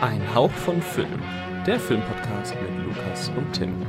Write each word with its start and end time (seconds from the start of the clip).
Ein 0.00 0.32
Hauch 0.32 0.52
von 0.52 0.80
Film, 0.80 1.20
der 1.66 1.80
Filmpodcast 1.80 2.54
mit 2.54 2.86
Lukas 2.86 3.30
und 3.30 3.52
Tim. 3.52 3.84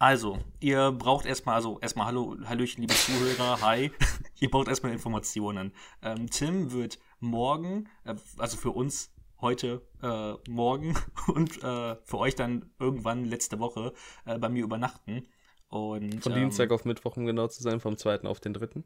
Also, 0.00 0.38
ihr 0.58 0.90
braucht 0.90 1.24
erstmal, 1.24 1.54
also 1.54 1.78
erstmal 1.78 2.06
Hallo, 2.06 2.36
Hallöchen, 2.46 2.80
liebe 2.80 2.94
Zuhörer, 2.94 3.60
hi. 3.60 3.92
ihr 4.40 4.50
braucht 4.50 4.66
erstmal 4.66 4.90
Informationen. 4.90 5.72
Ähm, 6.02 6.28
Tim 6.28 6.72
wird 6.72 6.98
morgen, 7.20 7.88
äh, 8.02 8.16
also 8.38 8.56
für 8.56 8.72
uns 8.72 9.14
heute 9.40 9.86
äh, 10.02 10.32
morgen 10.50 10.96
und 11.28 11.62
äh, 11.62 11.94
für 12.04 12.18
euch 12.18 12.34
dann 12.34 12.72
irgendwann 12.80 13.24
letzte 13.24 13.60
Woche 13.60 13.92
äh, 14.26 14.36
bei 14.36 14.48
mir 14.48 14.64
übernachten. 14.64 15.28
Und, 15.68 16.24
Von 16.24 16.32
ähm, 16.32 16.40
Dienstag 16.40 16.72
auf 16.72 16.84
Mittwoch, 16.84 17.16
um 17.16 17.24
genau 17.24 17.46
zu 17.46 17.62
sein, 17.62 17.78
vom 17.78 17.96
zweiten 17.96 18.26
auf 18.26 18.40
den 18.40 18.52
dritten. 18.52 18.84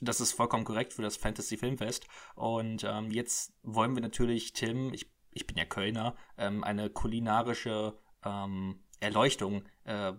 Das 0.00 0.20
ist 0.20 0.32
vollkommen 0.32 0.64
korrekt 0.64 0.92
für 0.92 1.02
das 1.02 1.16
Fantasy 1.16 1.56
Filmfest. 1.56 2.06
Und 2.34 2.84
ähm, 2.84 3.10
jetzt 3.10 3.54
wollen 3.62 3.94
wir 3.94 4.02
natürlich 4.02 4.52
Tim, 4.52 4.92
ich, 4.92 5.10
ich 5.30 5.46
bin 5.46 5.56
ja 5.56 5.64
Kölner, 5.64 6.14
ähm, 6.36 6.64
eine 6.64 6.90
kulinarische 6.90 7.98
ähm, 8.24 8.80
Erleuchtung 9.00 9.64
äh, 9.84 10.12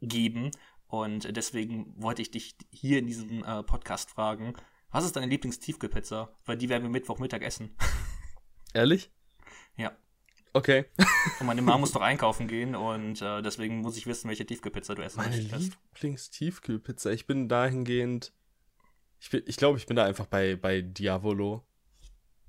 geben. 0.00 0.50
Und 0.88 1.36
deswegen 1.36 1.94
wollte 2.00 2.22
ich 2.22 2.30
dich 2.30 2.56
hier 2.70 2.98
in 2.98 3.06
diesem 3.06 3.44
äh, 3.44 3.62
Podcast 3.62 4.10
fragen, 4.10 4.54
was 4.90 5.04
ist 5.04 5.16
deine 5.16 5.26
Lieblingstiefkühlpizza? 5.26 6.32
Weil 6.44 6.56
die 6.56 6.68
werden 6.68 6.84
wir 6.84 6.90
Mittwochmittag 6.90 7.42
essen. 7.42 7.76
Ehrlich? 8.74 9.10
ja. 9.76 9.96
Okay. 10.52 10.86
Und 11.38 11.46
meine 11.46 11.60
Mama 11.60 11.78
muss 11.78 11.92
doch 11.92 12.00
einkaufen 12.00 12.48
gehen 12.48 12.74
und 12.74 13.20
äh, 13.20 13.42
deswegen 13.42 13.80
muss 13.80 13.98
ich 13.98 14.06
wissen, 14.06 14.28
welche 14.28 14.46
Tiefkühlpizza 14.46 14.94
du 14.94 15.02
essen 15.02 15.18
Meine 15.18 15.36
möchtest. 15.36 15.76
Lieblingstiefkühlpizza. 15.94 17.10
Ich 17.10 17.26
bin 17.26 17.46
dahingehend. 17.48 18.32
Ich, 19.18 19.30
bin, 19.30 19.42
ich 19.46 19.56
glaube, 19.56 19.78
ich 19.78 19.86
bin 19.86 19.96
da 19.96 20.04
einfach 20.04 20.26
bei, 20.26 20.56
bei 20.56 20.82
Diavolo. 20.82 21.66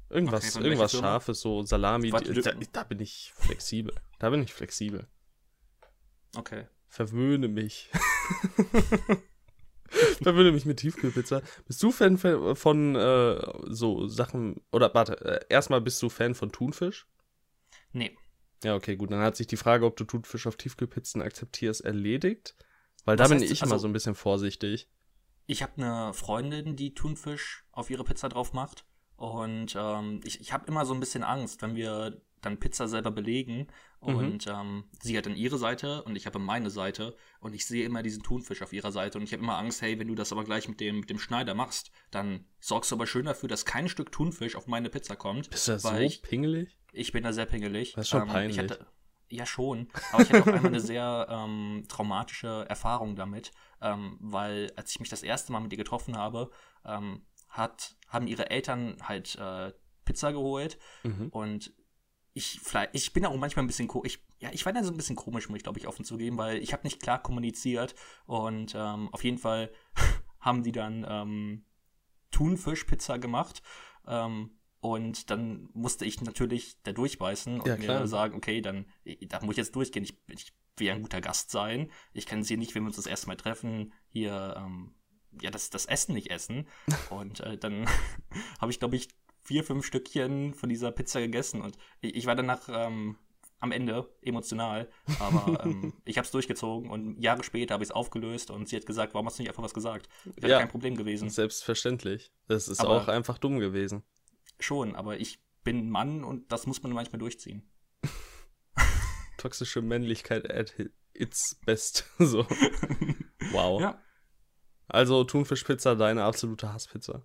Irgendwas, 0.09 0.55
Okay, 0.55 0.63
irgendwas? 0.65 0.91
Scharfes, 0.93 1.41
so 1.41 1.63
Salami. 1.63 2.11
Warte, 2.11 2.33
da, 2.33 2.51
da 2.71 2.83
bin 2.83 2.99
ich 2.99 3.33
flexibel. 3.35 3.93
Da 4.19 4.29
bin 4.29 4.41
ich 4.43 4.53
flexibel. 4.53 5.07
Okay. 6.35 6.67
Verwöhne 6.87 7.47
mich. 7.47 7.89
Verwöhne 10.21 10.51
mich 10.51 10.65
mit 10.65 10.77
Tiefkühlpizza. 10.79 11.41
Bist 11.65 11.81
du 11.81 11.91
Fan 11.91 12.17
von, 12.17 12.55
von 12.55 12.95
äh, 12.95 13.39
so 13.67 14.07
Sachen. 14.07 14.61
Oder 14.71 14.93
warte, 14.93 15.19
äh, 15.25 15.45
erstmal 15.49 15.81
bist 15.81 16.01
du 16.01 16.09
Fan 16.09 16.35
von 16.35 16.51
Thunfisch? 16.51 17.07
Nee. 17.93 18.15
Ja, 18.63 18.75
okay, 18.75 18.95
gut. 18.95 19.11
Dann 19.11 19.21
hat 19.21 19.35
sich 19.35 19.47
die 19.47 19.57
Frage, 19.57 19.85
ob 19.85 19.95
du 19.97 20.03
Thunfisch 20.03 20.47
auf 20.47 20.57
Tiefkühlpizzen 20.57 21.21
akzeptierst, 21.21 21.81
erledigt. 21.81 22.55
Weil 23.05 23.15
da 23.15 23.25
Was 23.25 23.29
bin 23.31 23.39
heißt- 23.39 23.51
ich 23.51 23.61
immer 23.61 23.73
also- 23.73 23.83
so 23.83 23.87
ein 23.87 23.93
bisschen 23.93 24.15
vorsichtig. 24.15 24.89
Ich 25.47 25.63
habe 25.63 25.73
eine 25.77 26.13
Freundin, 26.13 26.75
die 26.75 26.93
Thunfisch 26.93 27.65
auf 27.71 27.89
ihre 27.89 28.03
Pizza 28.03 28.29
drauf 28.29 28.53
macht. 28.53 28.85
Und 29.15 29.75
ähm, 29.75 30.21
ich, 30.23 30.39
ich 30.39 30.53
habe 30.53 30.67
immer 30.67 30.85
so 30.85 30.93
ein 30.93 30.99
bisschen 30.99 31.23
Angst, 31.23 31.61
wenn 31.63 31.75
wir 31.75 32.21
dann 32.41 32.59
Pizza 32.59 32.87
selber 32.87 33.09
belegen. 33.09 33.67
Und 33.99 34.45
ähm, 34.45 34.83
sie 35.01 35.17
hat 35.17 35.25
dann 35.25 35.35
ihre 35.35 35.57
Seite 35.57 36.03
und 36.03 36.15
ich 36.15 36.27
habe 36.27 36.37
meine 36.37 36.69
Seite. 36.69 37.15
Und 37.39 37.55
ich 37.55 37.65
sehe 37.65 37.83
immer 37.83 38.03
diesen 38.03 38.21
Thunfisch 38.21 38.61
auf 38.61 38.73
ihrer 38.73 38.91
Seite. 38.91 39.17
Und 39.17 39.23
ich 39.23 39.33
habe 39.33 39.41
immer 39.41 39.57
Angst, 39.57 39.81
hey, 39.81 39.97
wenn 39.97 40.07
du 40.07 40.13
das 40.15 40.31
aber 40.31 40.43
gleich 40.43 40.67
mit 40.67 40.79
dem, 40.79 40.99
mit 40.99 41.09
dem 41.09 41.17
Schneider 41.17 41.55
machst, 41.55 41.91
dann 42.11 42.45
sorgst 42.59 42.91
du 42.91 42.95
aber 42.95 43.07
schön 43.07 43.25
dafür, 43.25 43.49
dass 43.49 43.65
kein 43.65 43.89
Stück 43.89 44.11
Thunfisch 44.11 44.55
auf 44.55 44.67
meine 44.67 44.89
Pizza 44.89 45.15
kommt. 45.15 45.49
Bist 45.49 45.67
du 45.67 45.71
da 45.71 45.79
so 45.79 45.95
ich, 45.95 46.21
pingelig? 46.21 46.77
ich 46.91 47.11
bin 47.11 47.23
da 47.23 47.33
sehr 47.33 47.47
pingelig. 47.47 47.93
Das 47.93 48.05
ist 48.05 48.09
schon 48.09 48.21
Ähm, 48.23 48.27
peinlich. 48.27 48.57
Ich 48.57 48.63
hatte, 48.63 48.85
ja, 49.29 49.45
schon. 49.45 49.89
Aber 50.13 50.23
ich 50.23 50.29
hatte 50.31 50.43
auch 50.43 50.47
einmal 50.47 50.67
eine 50.67 50.79
sehr 50.79 51.27
ähm, 51.29 51.83
traumatische 51.89 52.65
Erfahrung 52.69 53.15
damit, 53.15 53.51
ähm, 53.81 54.17
weil 54.21 54.71
als 54.75 54.91
ich 54.91 54.99
mich 54.99 55.09
das 55.09 55.23
erste 55.23 55.51
Mal 55.51 55.59
mit 55.59 55.71
ihr 55.73 55.77
getroffen 55.77 56.17
habe, 56.17 56.49
ähm, 56.85 57.25
hat, 57.49 57.95
haben 58.07 58.27
ihre 58.27 58.49
Eltern 58.49 58.97
halt 59.03 59.35
äh, 59.35 59.73
Pizza 60.05 60.31
geholt 60.31 60.77
Mhm. 61.03 61.29
und 61.29 61.73
ich, 62.33 62.59
vielleicht- 62.63 62.93
ich 62.93 63.13
bin 63.13 63.25
auch 63.25 63.35
manchmal 63.35 63.63
ein 63.63 63.67
bisschen 63.67 63.89
ich, 64.03 64.23
ja, 64.39 64.49
ich 64.51 64.65
war 64.65 64.71
da 64.73 64.83
so 64.83 64.91
ein 64.91 64.97
bisschen 64.97 65.15
komisch, 65.15 65.49
muss 65.49 65.57
ich 65.57 65.63
glaube 65.63 65.79
ich 65.79 65.87
offen 65.87 66.05
zugeben, 66.05 66.37
weil 66.37 66.57
ich 66.61 66.71
habe 66.71 66.83
nicht 66.83 67.01
klar 67.01 67.21
kommuniziert 67.21 67.95
und 68.27 68.75
ähm, 68.75 69.09
auf 69.11 69.23
jeden 69.23 69.39
Fall 69.39 69.71
haben 70.39 70.61
die 70.63 70.71
dann 70.71 71.05
ähm, 71.09 71.65
Thunfischpizza 72.31 73.17
gemacht 73.17 73.61
ähm, 74.07 74.56
und 74.91 75.29
dann 75.29 75.69
musste 75.73 76.05
ich 76.05 76.21
natürlich 76.21 76.77
da 76.83 76.91
durchbeißen 76.91 77.61
und 77.61 77.67
Ja, 77.67 77.77
mir 77.77 78.07
sagen, 78.07 78.35
okay, 78.35 78.61
dann 78.61 78.85
da 79.27 79.39
muss 79.41 79.53
ich 79.53 79.57
jetzt 79.57 79.75
durchgehen. 79.75 80.03
Ich, 80.03 80.17
ich 80.27 80.53
will 80.77 80.87
ja 80.87 80.93
ein 80.93 81.01
guter 81.01 81.21
Gast 81.21 81.51
sein. 81.51 81.91
Ich 82.13 82.25
kann 82.25 82.43
sie 82.43 82.57
nicht, 82.57 82.75
wenn 82.75 82.83
wir 82.83 82.87
uns 82.87 82.95
das 82.97 83.07
erste 83.07 83.27
Mal 83.27 83.35
treffen, 83.37 83.93
hier 84.09 84.55
ähm, 84.57 84.93
ja 85.41 85.49
das, 85.51 85.69
das 85.69 85.85
Essen 85.85 86.13
nicht 86.13 86.29
essen. 86.31 86.67
Und 87.09 87.39
äh, 87.41 87.57
dann 87.57 87.87
habe 88.61 88.71
ich, 88.71 88.79
glaube 88.79 88.95
ich, 88.95 89.07
vier, 89.43 89.63
fünf 89.63 89.85
Stückchen 89.85 90.53
von 90.53 90.67
dieser 90.69 90.91
Pizza 90.91 91.21
gegessen 91.21 91.61
und 91.61 91.77
ich, 92.01 92.15
ich 92.17 92.25
war 92.25 92.35
danach 92.35 92.67
ähm, 92.67 93.17
am 93.59 93.71
Ende 93.71 94.13
emotional, 94.21 94.89
aber 95.19 95.63
ähm, 95.65 95.93
ich 96.05 96.17
habe 96.17 96.25
es 96.25 96.31
durchgezogen 96.31 96.89
und 96.91 97.21
Jahre 97.23 97.43
später 97.45 97.73
habe 97.75 97.83
ich 97.83 97.89
es 97.91 97.95
aufgelöst 97.95 98.51
und 98.51 98.67
sie 98.67 98.75
hat 98.75 98.85
gesagt, 98.85 99.13
warum 99.13 99.25
hast 99.25 99.39
du 99.39 99.43
nicht 99.43 99.49
einfach 99.49 99.63
was 99.63 99.73
gesagt? 99.73 100.09
Wäre 100.35 100.51
Ja. 100.51 100.59
kein 100.59 100.67
Problem 100.67 100.97
gewesen. 100.97 101.29
Selbstverständlich. 101.29 102.33
Das 102.47 102.67
ist 102.67 102.81
Aber- 102.81 103.01
auch 103.01 103.07
einfach 103.07 103.37
dumm 103.37 103.59
gewesen. 103.59 104.03
Schon, 104.59 104.95
aber 104.95 105.19
ich 105.19 105.39
bin 105.63 105.89
Mann 105.89 106.23
und 106.23 106.51
das 106.51 106.65
muss 106.65 106.81
man 106.81 106.93
manchmal 106.93 107.19
durchziehen. 107.19 107.69
Toxische 109.37 109.81
Männlichkeit 109.81 110.49
at 110.49 110.73
its 111.13 111.59
best. 111.65 112.09
so. 112.19 112.45
Wow. 113.51 113.79
Ja. 113.79 114.03
Also 114.89 115.23
Thunfischpizza, 115.23 115.95
deine 115.95 116.23
absolute 116.23 116.73
Hasspizza. 116.73 117.23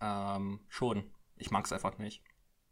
Ähm, 0.00 0.64
schon. 0.68 1.12
Ich 1.36 1.50
mag 1.50 1.66
es 1.66 1.72
einfach 1.72 1.98
nicht. 1.98 2.22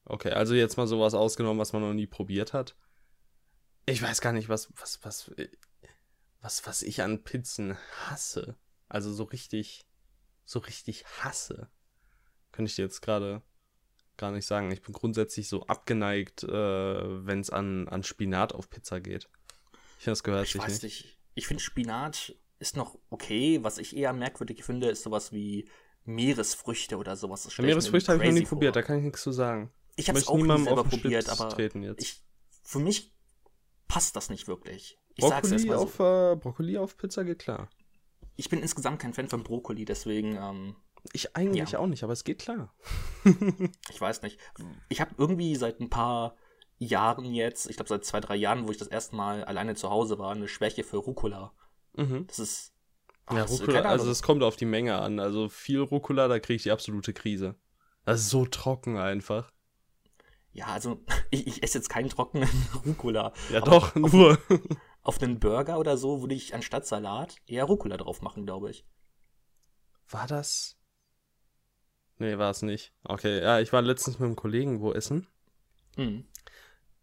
Okay, 0.07 0.31
also 0.31 0.55
jetzt 0.55 0.79
mal 0.79 0.87
sowas 0.87 1.13
ausgenommen, 1.13 1.59
was 1.59 1.75
man 1.75 1.83
noch 1.83 1.93
nie 1.93 2.07
probiert 2.07 2.55
hat. 2.55 2.75
Ich 3.85 4.01
weiß 4.01 4.23
gar 4.23 4.33
nicht, 4.33 4.49
was, 4.49 4.73
was, 4.81 5.05
was, 5.05 5.31
was, 6.41 6.67
was 6.67 6.83
ich 6.83 7.03
an 7.03 7.23
Pizzen 7.23 7.77
hasse. 8.07 8.57
Also 8.89 9.13
so 9.13 9.25
richtig, 9.25 9.87
so 10.47 10.59
richtig 10.61 11.05
hasse. 11.23 11.71
Könnte 12.53 12.71
ich 12.71 12.77
dir 12.77 12.83
jetzt 12.83 13.03
gerade 13.03 13.43
gar 14.19 14.31
nicht 14.33 14.47
sagen. 14.47 14.71
Ich 14.71 14.83
bin 14.83 14.93
grundsätzlich 14.93 15.49
so 15.49 15.67
abgeneigt, 15.67 16.43
äh, 16.45 16.49
wenn 17.27 17.41
es 17.41 17.51
an, 17.51 17.89
an 17.89 18.03
Spinat 18.03 18.53
auf 18.55 18.69
Pizza 18.69 19.01
geht. 19.01 19.29
Ich 19.99 20.05
finde, 20.05 20.13
das 20.13 20.23
gehört 20.23 20.45
Ich 20.47 20.53
sich 20.53 20.63
weiß 20.63 20.83
nicht. 20.83 21.05
nicht. 21.05 21.19
Ich 21.35 21.47
finde 21.47 21.63
Spinat 21.63 22.35
ist 22.59 22.77
noch 22.77 22.99
okay. 23.11 23.61
Was 23.63 23.79
ich 23.79 23.97
eher 23.97 24.13
merkwürdig 24.13 24.65
finde, 24.65 24.89
ist 24.91 25.03
sowas 25.03 25.33
wie 25.33 25.69
Meeresfrüchte 26.05 26.97
oder 26.97 27.17
sowas. 27.17 27.49
Ja, 27.57 27.65
Meeresfrüchte 27.65 28.13
habe 28.13 28.23
ich 28.25 28.29
noch 28.31 28.35
nie 28.35 28.41
crazy 28.41 28.49
probiert, 28.49 28.77
da 28.77 28.81
vor. 28.81 28.87
kann 28.87 28.99
ich 28.99 29.05
nichts 29.05 29.23
zu 29.23 29.33
sagen. 29.33 29.73
Ich 29.97 30.09
habe 30.09 30.19
es 30.19 30.29
auch 30.29 30.37
nie 30.37 30.65
selber 30.65 30.85
probiert, 30.85 31.29
aber 31.29 31.59
ich, 31.99 32.23
für 32.63 32.79
mich 32.79 33.13
passt 33.89 34.17
das 34.17 34.31
nicht 34.31 34.47
wirklich. 34.49 34.99
Ich 35.17 35.25
sag's 35.25 35.49
Brokkoli 35.51 35.69
so. 35.69 35.75
auf, 35.75 35.99
äh, 35.99 36.37
Brokkoli 36.37 36.79
auf 36.79 36.97
Pizza 36.97 37.25
geht 37.25 37.41
klar. 37.41 37.69
Ich 38.37 38.49
bin 38.49 38.61
insgesamt 38.61 39.01
kein 39.01 39.13
Fan 39.13 39.29
von 39.29 39.43
Brokkoli, 39.43 39.85
deswegen, 39.85 40.37
ähm, 40.37 40.77
Ich 41.13 41.37
eigentlich 41.37 41.71
Ja. 41.73 41.79
auch 41.79 41.87
nicht, 41.87 42.03
aber 42.05 42.13
es 42.13 42.25
geht 42.25 42.41
klar. 42.41 42.75
ich 43.91 44.01
weiß 44.01 44.23
nicht. 44.23 44.39
Ich 44.89 45.01
habe 45.01 45.15
irgendwie 45.19 45.55
seit 45.57 45.81
ein 45.81 45.91
paar 45.91 46.37
Jahren 46.79 47.25
jetzt, 47.25 47.69
ich 47.71 47.77
glaube 47.77 47.89
seit 47.89 48.05
zwei, 48.05 48.21
drei 48.21 48.37
Jahren, 48.37 48.67
wo 48.67 48.71
ich 48.73 48.79
das 48.79 48.89
erste 48.89 49.17
Mal 49.17 49.45
alleine 49.45 49.75
zu 49.75 49.91
Hause 49.91 50.19
war, 50.19 50.33
eine 50.33 50.49
Schwäche 50.49 50.85
für 50.85 50.99
Rucola. 50.99 51.53
Mhm. 51.97 52.27
Das 52.27 52.39
ist. 52.39 52.73
Ja, 53.31 53.37
das 53.43 53.51
ist- 53.53 53.61
Rucola, 53.63 53.83
also 53.83 54.11
es 54.11 54.23
kommt 54.23 54.43
auf 54.43 54.57
die 54.57 54.65
Menge 54.65 54.99
an. 54.99 55.19
Also 55.21 55.49
viel 55.49 55.81
Rucola, 55.81 56.29
da 56.29 56.39
kriege 56.39 56.57
ich 56.57 56.63
die 56.63 56.71
absolute 56.71 57.13
Krise. 57.13 57.57
Das 58.05 58.21
ist 58.21 58.31
so 58.31 58.47
trocken 58.47 58.97
einfach. 58.97 59.53
Ja, 60.53 60.67
also 60.67 61.05
ich, 61.31 61.47
ich 61.47 61.63
esse 61.63 61.79
jetzt 61.79 61.89
keinen 61.91 62.09
trockenen 62.09 62.49
Rucola. 62.87 63.33
Ja 63.51 63.61
doch, 63.61 63.95
nur. 63.95 64.39
Auf 65.03 65.23
einen 65.23 65.39
Burger 65.41 65.79
oder 65.79 65.97
so 65.97 66.21
würde 66.23 66.35
ich 66.35 66.55
anstatt 66.55 66.87
Salat 66.87 67.37
eher 67.47 67.65
Rucola 67.65 67.97
drauf 67.97 68.21
machen, 68.23 68.45
glaube 68.47 68.71
ich. 68.71 68.87
War 70.11 70.27
das? 70.27 70.78
Nee, 72.19 72.39
war 72.39 72.51
es 72.51 72.63
nicht. 72.63 72.93
Okay, 73.05 73.41
ja, 73.41 73.61
ich 73.61 73.73
war 73.73 73.83
letztens 73.83 74.19
mit 74.19 74.27
einem 74.27 74.37
Kollegen 74.37 74.81
wo 74.81 74.93
essen. 74.93 75.27
Hm. 75.97 76.25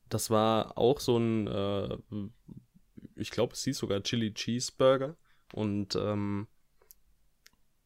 Das 0.10 0.30
war 0.30 0.78
auch 0.78 1.00
so 1.00 1.18
ein, 1.18 1.48
äh, 1.48 1.98
ich 3.16 3.32
glaube, 3.32 3.54
es 3.54 3.64
hieß 3.64 3.78
sogar 3.78 4.04
Chili 4.04 4.34
Cheeseburger. 4.34 5.16
Und 5.54 5.96
ähm, 5.96 6.48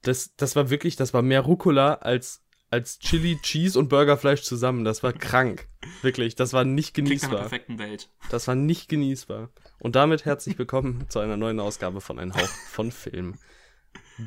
das, 0.02 0.36
das 0.36 0.56
war 0.56 0.70
wirklich, 0.70 0.96
das 0.96 1.14
war 1.14 1.22
mehr 1.22 1.42
Rucola 1.42 1.96
als, 1.96 2.44
als 2.72 3.00
Chili, 3.00 3.38
Cheese 3.42 3.78
und 3.78 3.90
Burgerfleisch 3.90 4.42
zusammen. 4.42 4.84
Das 4.84 5.04
war 5.04 5.14
krank. 5.14 5.68
Wirklich, 6.02 6.36
das 6.36 6.54
war 6.54 6.66
nicht 6.66 6.94
Klingt 6.94 7.10
genießbar. 7.10 7.42
perfekten 7.42 7.80
Welt. 7.80 8.10
Das 8.32 8.48
war 8.48 8.56
nicht 8.56 8.90
genießbar. 8.90 9.50
Und 9.80 9.96
damit 9.96 10.26
herzlich 10.26 10.58
willkommen 10.58 11.06
zu 11.10 11.20
einer 11.20 11.38
neuen 11.38 11.60
Ausgabe 11.60 12.02
von 12.02 12.18
Ein 12.18 12.34
Hauch 12.34 12.50
von 12.72 12.92
Film. 12.92 13.38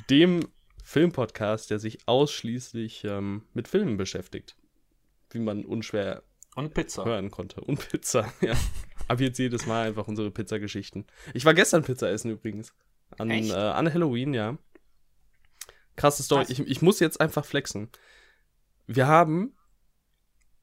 Dem 0.08 0.49
Filmpodcast, 0.82 1.70
der 1.70 1.79
sich 1.79 2.06
ausschließlich 2.06 3.05
ähm, 3.05 3.44
mit 3.55 3.69
Filmen 3.69 3.96
beschäftigt. 3.96 4.56
Wie 5.31 5.38
man 5.38 5.64
unschwer 5.64 6.23
Und 6.56 6.75
Pizza. 6.75 7.05
hören 7.05 7.31
konnte. 7.31 7.61
Und 7.61 7.88
Pizza, 7.88 8.32
ja. 8.40 8.55
Ab 9.08 9.20
jetzt 9.20 9.38
jedes 9.38 9.67
Mal 9.67 9.87
einfach 9.87 10.08
unsere 10.08 10.31
Pizzageschichten. 10.31 11.06
Ich 11.34 11.44
war 11.44 11.55
gestern 11.55 11.82
Pizza 11.82 12.11
essen 12.11 12.31
übrigens. 12.31 12.75
An, 13.19 13.31
äh, 13.31 13.52
an 13.52 13.93
Halloween, 13.93 14.34
ja. 14.34 14.58
Krasse 15.96 16.23
Story. 16.23 16.46
Ich, 16.49 16.61
ich 16.61 16.82
muss 16.82 17.00
jetzt 17.00 17.20
einfach 17.20 17.44
flexen. 17.44 17.90
Wir 18.87 19.06
haben 19.06 19.55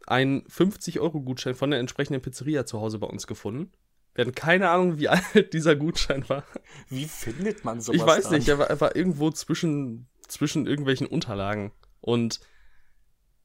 einen 0.07 0.43
50-Euro-Gutschein 0.47 1.55
von 1.55 1.69
der 1.69 1.79
entsprechenden 1.79 2.21
Pizzeria 2.21 2.65
zu 2.65 2.81
Hause 2.81 2.97
bei 2.99 3.07
uns 3.07 3.27
gefunden. 3.27 3.71
Wir 4.19 4.25
hatten 4.25 4.35
keine 4.35 4.69
Ahnung, 4.69 4.99
wie 4.99 5.07
alt 5.07 5.53
dieser 5.53 5.77
Gutschein 5.77 6.27
war. 6.27 6.43
Wie 6.89 7.05
findet 7.05 7.63
man 7.63 7.79
sowas? 7.79 8.01
Ich 8.01 8.05
weiß 8.05 8.23
dann? 8.25 8.33
nicht, 8.33 8.49
er 8.49 8.59
war, 8.59 8.69
er 8.69 8.81
war 8.81 8.93
irgendwo 8.93 9.31
zwischen, 9.31 10.07
zwischen 10.27 10.67
irgendwelchen 10.67 11.07
Unterlagen. 11.07 11.71
Und 12.01 12.41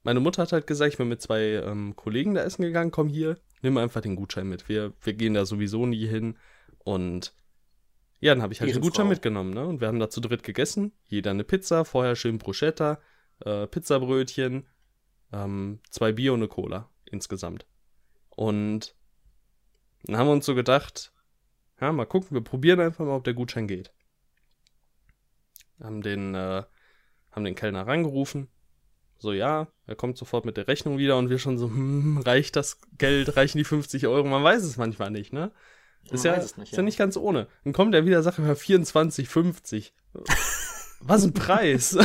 meine 0.03 0.19
Mutter 0.19 0.41
hat 0.41 0.51
halt 0.51 0.67
gesagt, 0.67 0.91
ich 0.91 0.97
bin 0.97 1.07
mit 1.07 1.21
zwei 1.21 1.61
ähm, 1.63 1.95
Kollegen 1.95 2.33
da 2.33 2.43
essen 2.43 2.61
gegangen, 2.61 2.91
komm 2.91 3.07
hier, 3.07 3.37
nimm 3.61 3.77
einfach 3.77 4.01
den 4.01 4.17
Gutschein 4.17 4.49
mit. 4.49 4.67
Wir, 4.67 4.91
wir 5.01 5.13
gehen 5.13 5.33
da 5.33 5.45
sowieso 5.45 5.85
nie 5.85 6.07
hin. 6.07 6.37
Und 6.79 7.33
ja, 8.19 8.33
dann 8.33 8.41
habe 8.41 8.51
ich 8.51 8.59
halt 8.59 8.75
den 8.75 8.81
Gutschein 8.81 9.07
mitgenommen, 9.07 9.53
ne? 9.53 9.65
Und 9.65 9.79
wir 9.79 9.87
haben 9.87 9.99
da 9.99 10.09
zu 10.09 10.19
dritt 10.19 10.43
gegessen. 10.43 10.91
Jeder 11.07 11.31
eine 11.31 11.45
Pizza, 11.45 11.85
vorher 11.85 12.17
schön 12.17 12.37
Bruschetta, 12.37 12.99
äh, 13.45 13.65
Pizzabrötchen, 13.65 14.67
ähm, 15.31 15.79
zwei 15.89 16.11
Bier 16.11 16.33
und 16.33 16.39
eine 16.39 16.49
Cola 16.49 16.89
insgesamt. 17.05 17.65
Und 18.35 18.93
dann 20.07 20.17
haben 20.17 20.27
wir 20.27 20.33
uns 20.33 20.45
so 20.45 20.55
gedacht, 20.55 21.11
ja, 21.79 21.91
mal 21.91 22.05
gucken, 22.05 22.31
wir 22.31 22.41
probieren 22.41 22.79
einfach 22.79 23.05
mal, 23.05 23.15
ob 23.15 23.23
der 23.23 23.33
Gutschein 23.33 23.67
geht. 23.67 23.91
Haben 25.81 26.01
den, 26.01 26.35
äh, 26.35 26.63
haben 27.31 27.43
den 27.43 27.55
Kellner 27.55 27.85
reingerufen. 27.85 28.47
So, 29.17 29.33
ja, 29.33 29.67
er 29.87 29.95
kommt 29.95 30.17
sofort 30.17 30.45
mit 30.45 30.57
der 30.57 30.67
Rechnung 30.67 30.97
wieder 30.97 31.17
und 31.17 31.29
wir 31.29 31.39
schon 31.39 31.57
so, 31.57 31.67
hm, 31.67 32.17
reicht 32.19 32.55
das 32.55 32.79
Geld, 32.97 33.35
reichen 33.35 33.57
die 33.57 33.63
50 33.63 34.07
Euro? 34.07 34.27
Man 34.27 34.43
weiß 34.43 34.63
es 34.63 34.77
manchmal 34.77 35.11
nicht, 35.11 35.33
ne? 35.33 35.51
Ist 36.11 36.23
ja, 36.23 36.37
nicht, 36.37 36.57
ist 36.57 36.71
ja. 36.73 36.83
nicht 36.83 36.97
ganz 36.97 37.17
ohne. 37.17 37.47
Dann 37.63 37.73
kommt 37.73 37.95
er 37.95 38.05
wieder, 38.05 38.21
sagt 38.21 38.37
er 38.37 38.55
24,50. 38.55 39.91
Was 40.99 41.23
ein 41.23 41.33
Preis. 41.33 41.97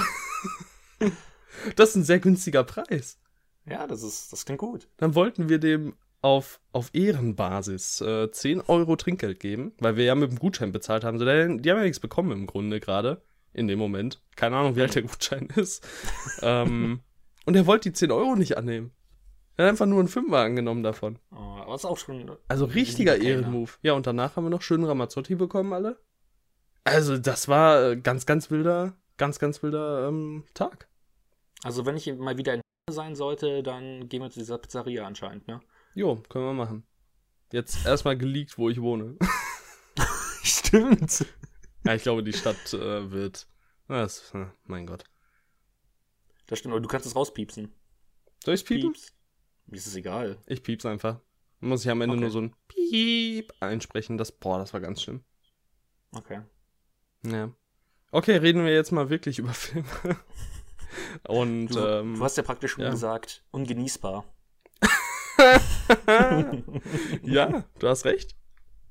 das 1.76 1.90
ist 1.90 1.96
ein 1.96 2.04
sehr 2.04 2.18
günstiger 2.18 2.64
Preis. 2.64 3.18
Ja, 3.66 3.86
das 3.86 4.02
ist, 4.02 4.32
das 4.32 4.46
klingt 4.46 4.60
gut. 4.60 4.88
Dann 4.96 5.14
wollten 5.14 5.50
wir 5.50 5.58
dem 5.58 5.94
auf, 6.22 6.60
auf 6.72 6.90
Ehrenbasis 6.92 8.00
äh, 8.00 8.30
10 8.30 8.62
Euro 8.62 8.96
Trinkgeld 8.96 9.40
geben, 9.40 9.72
weil 9.78 9.96
wir 9.96 10.04
ja 10.04 10.14
mit 10.14 10.30
dem 10.30 10.38
Gutschein 10.38 10.72
bezahlt 10.72 11.04
haben. 11.04 11.18
So, 11.18 11.24
die 11.24 11.30
haben 11.32 11.64
ja 11.64 11.82
nichts 11.82 12.00
bekommen 12.00 12.32
im 12.32 12.46
Grunde 12.46 12.80
gerade, 12.80 13.22
in 13.52 13.68
dem 13.68 13.78
Moment. 13.78 14.22
Keine 14.36 14.56
Ahnung, 14.56 14.76
wie 14.76 14.82
alt 14.82 14.94
der 14.94 15.02
Gutschein 15.02 15.48
ist. 15.56 15.86
ähm, 16.42 17.00
und 17.46 17.56
er 17.56 17.66
wollte 17.66 17.90
die 17.90 17.94
10 17.94 18.10
Euro 18.10 18.36
nicht 18.36 18.56
annehmen. 18.56 18.92
Er 19.56 19.66
hat 19.66 19.70
einfach 19.70 19.86
nur 19.86 19.98
einen 19.98 20.08
Fünfer 20.08 20.38
angenommen 20.38 20.82
davon. 20.82 21.18
Oh, 21.32 21.36
aber 21.36 21.74
ist 21.74 21.84
auch 21.84 21.98
schon. 21.98 22.30
Also 22.48 22.64
richtiger 22.64 23.20
Ehrenmove. 23.20 23.78
Ja, 23.82 23.92
und 23.92 24.06
danach 24.06 24.36
haben 24.36 24.44
wir 24.44 24.50
noch 24.50 24.62
schönen 24.62 24.84
Ramazzotti 24.84 25.34
bekommen, 25.34 25.72
alle. 25.72 25.98
Also, 26.84 27.18
das 27.18 27.48
war 27.48 27.96
ganz, 27.96 28.24
ganz 28.24 28.50
wilder, 28.50 28.94
ganz, 29.18 29.38
ganz 29.38 29.62
wilder 29.62 30.08
ähm, 30.08 30.44
Tag. 30.54 30.88
Also, 31.62 31.84
wenn 31.84 31.96
ich 31.96 32.10
mal 32.16 32.38
wieder 32.38 32.54
in 32.54 32.62
sein 32.90 33.14
sollte, 33.14 33.62
dann 33.62 34.08
gehen 34.08 34.22
wir 34.22 34.30
zu 34.30 34.38
dieser 34.38 34.58
Pizzeria 34.58 35.06
anscheinend, 35.06 35.46
ne? 35.46 35.60
Jo, 35.94 36.16
können 36.28 36.44
wir 36.44 36.52
machen. 36.52 36.86
Jetzt 37.52 37.84
erstmal 37.84 38.16
geleakt, 38.16 38.58
wo 38.58 38.68
ich 38.70 38.80
wohne. 38.80 39.16
Stimmt. 40.42 41.26
Ja, 41.84 41.94
ich 41.94 42.02
glaube, 42.02 42.22
die 42.22 42.32
Stadt 42.32 42.72
äh, 42.74 43.10
wird. 43.10 43.46
Das, 43.88 44.32
äh, 44.34 44.46
mein 44.64 44.86
Gott. 44.86 45.04
Das 46.46 46.58
stimmt, 46.58 46.72
aber 46.72 46.80
du 46.80 46.88
kannst 46.88 47.06
es 47.06 47.16
rauspiepsen. 47.16 47.72
Soll 48.44 48.54
ich 48.54 48.64
piepen? 48.64 48.92
Pieps. 48.92 49.12
Mir 49.66 49.76
ist 49.76 49.86
es 49.86 49.94
egal. 49.96 50.38
Ich 50.46 50.62
piep's 50.62 50.86
einfach. 50.86 51.20
Muss 51.60 51.84
ich 51.84 51.90
am 51.90 52.00
Ende 52.00 52.14
okay. 52.14 52.22
nur 52.22 52.30
so 52.30 52.40
ein 52.40 52.54
Piep 52.68 53.52
einsprechen. 53.60 54.16
Das, 54.16 54.32
boah, 54.32 54.58
das 54.58 54.72
war 54.72 54.80
ganz 54.80 55.02
schlimm. 55.02 55.24
Okay. 56.12 56.40
Ja. 57.22 57.52
Okay, 58.10 58.36
reden 58.36 58.64
wir 58.64 58.72
jetzt 58.72 58.90
mal 58.90 59.10
wirklich 59.10 59.38
über 59.40 59.52
Filme. 59.52 59.86
Und, 61.26 61.68
du, 61.68 61.78
ähm, 61.78 62.14
du 62.16 62.24
hast 62.24 62.36
ja 62.36 62.42
praktisch 62.42 62.72
schon 62.72 62.84
ja. 62.84 62.90
gesagt, 62.90 63.44
ungenießbar. 63.50 64.24
ja, 67.22 67.64
du 67.78 67.88
hast 67.88 68.04
recht. 68.04 68.36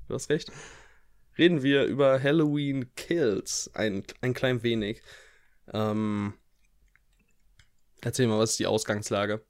Du 0.08 0.14
hast 0.14 0.30
recht. 0.30 0.50
Reden 1.38 1.62
wir 1.62 1.84
über 1.84 2.22
Halloween 2.22 2.94
Kills 2.94 3.70
ein, 3.74 4.04
ein 4.20 4.34
klein 4.34 4.62
wenig. 4.62 5.02
Ähm, 5.72 6.34
erzähl 8.02 8.26
mal, 8.26 8.38
was 8.38 8.50
ist 8.50 8.58
die 8.58 8.66
Ausgangslage? 8.66 9.44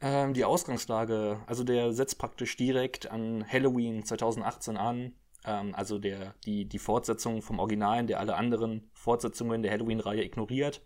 Ähm, 0.00 0.34
die 0.34 0.44
Ausgangslage, 0.44 1.40
also 1.46 1.62
der 1.62 1.92
setzt 1.92 2.18
praktisch 2.18 2.56
direkt 2.56 3.10
an 3.10 3.46
Halloween 3.46 4.04
2018 4.04 4.76
an. 4.76 5.14
Ähm, 5.44 5.74
also 5.74 5.98
der, 5.98 6.34
die, 6.44 6.64
die 6.68 6.78
Fortsetzung 6.78 7.42
vom 7.42 7.60
Originalen, 7.60 8.08
der 8.08 8.18
alle 8.18 8.34
anderen 8.34 8.90
Fortsetzungen 8.94 9.62
der 9.62 9.70
Halloween-Reihe 9.70 10.24
ignoriert. 10.24 10.84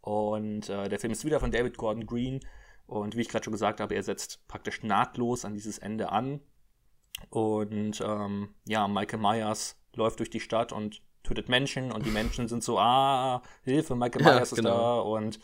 Und 0.00 0.70
äh, 0.70 0.88
der 0.88 0.98
Film 0.98 1.12
ist 1.12 1.24
wieder 1.24 1.40
von 1.40 1.50
David 1.50 1.76
Gordon 1.76 2.06
Green. 2.06 2.40
Und 2.86 3.16
wie 3.16 3.20
ich 3.20 3.28
gerade 3.28 3.44
schon 3.44 3.52
gesagt 3.52 3.80
habe, 3.80 3.94
er 3.94 4.02
setzt 4.02 4.46
praktisch 4.48 4.82
nahtlos 4.82 5.44
an 5.44 5.54
dieses 5.54 5.78
Ende 5.78 6.12
an. 6.12 6.40
Und 7.30 8.00
ähm, 8.00 8.54
ja, 8.66 8.86
Michael 8.88 9.20
Myers 9.20 9.76
läuft 9.94 10.20
durch 10.20 10.30
die 10.30 10.40
Stadt 10.40 10.72
und 10.72 11.02
tötet 11.22 11.48
Menschen 11.48 11.90
und 11.90 12.06
die 12.06 12.10
Menschen 12.10 12.46
sind 12.46 12.62
so, 12.62 12.78
ah, 12.78 13.42
Hilfe, 13.62 13.96
Michael 13.96 14.22
Myers 14.22 14.50
ja, 14.52 14.56
genau. 14.56 14.70
ist 14.70 14.76
da 14.76 15.00
und 15.00 15.40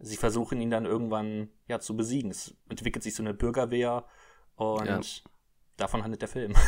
sie 0.00 0.16
versuchen 0.16 0.60
ihn 0.60 0.70
dann 0.70 0.84
irgendwann 0.84 1.48
ja 1.68 1.78
zu 1.78 1.96
besiegen. 1.96 2.30
Es 2.30 2.56
entwickelt 2.68 3.04
sich 3.04 3.14
so 3.14 3.22
eine 3.22 3.34
Bürgerwehr 3.34 4.04
und 4.56 4.86
ja. 4.86 5.00
davon 5.76 6.02
handelt 6.02 6.22
der 6.22 6.28
Film. 6.28 6.54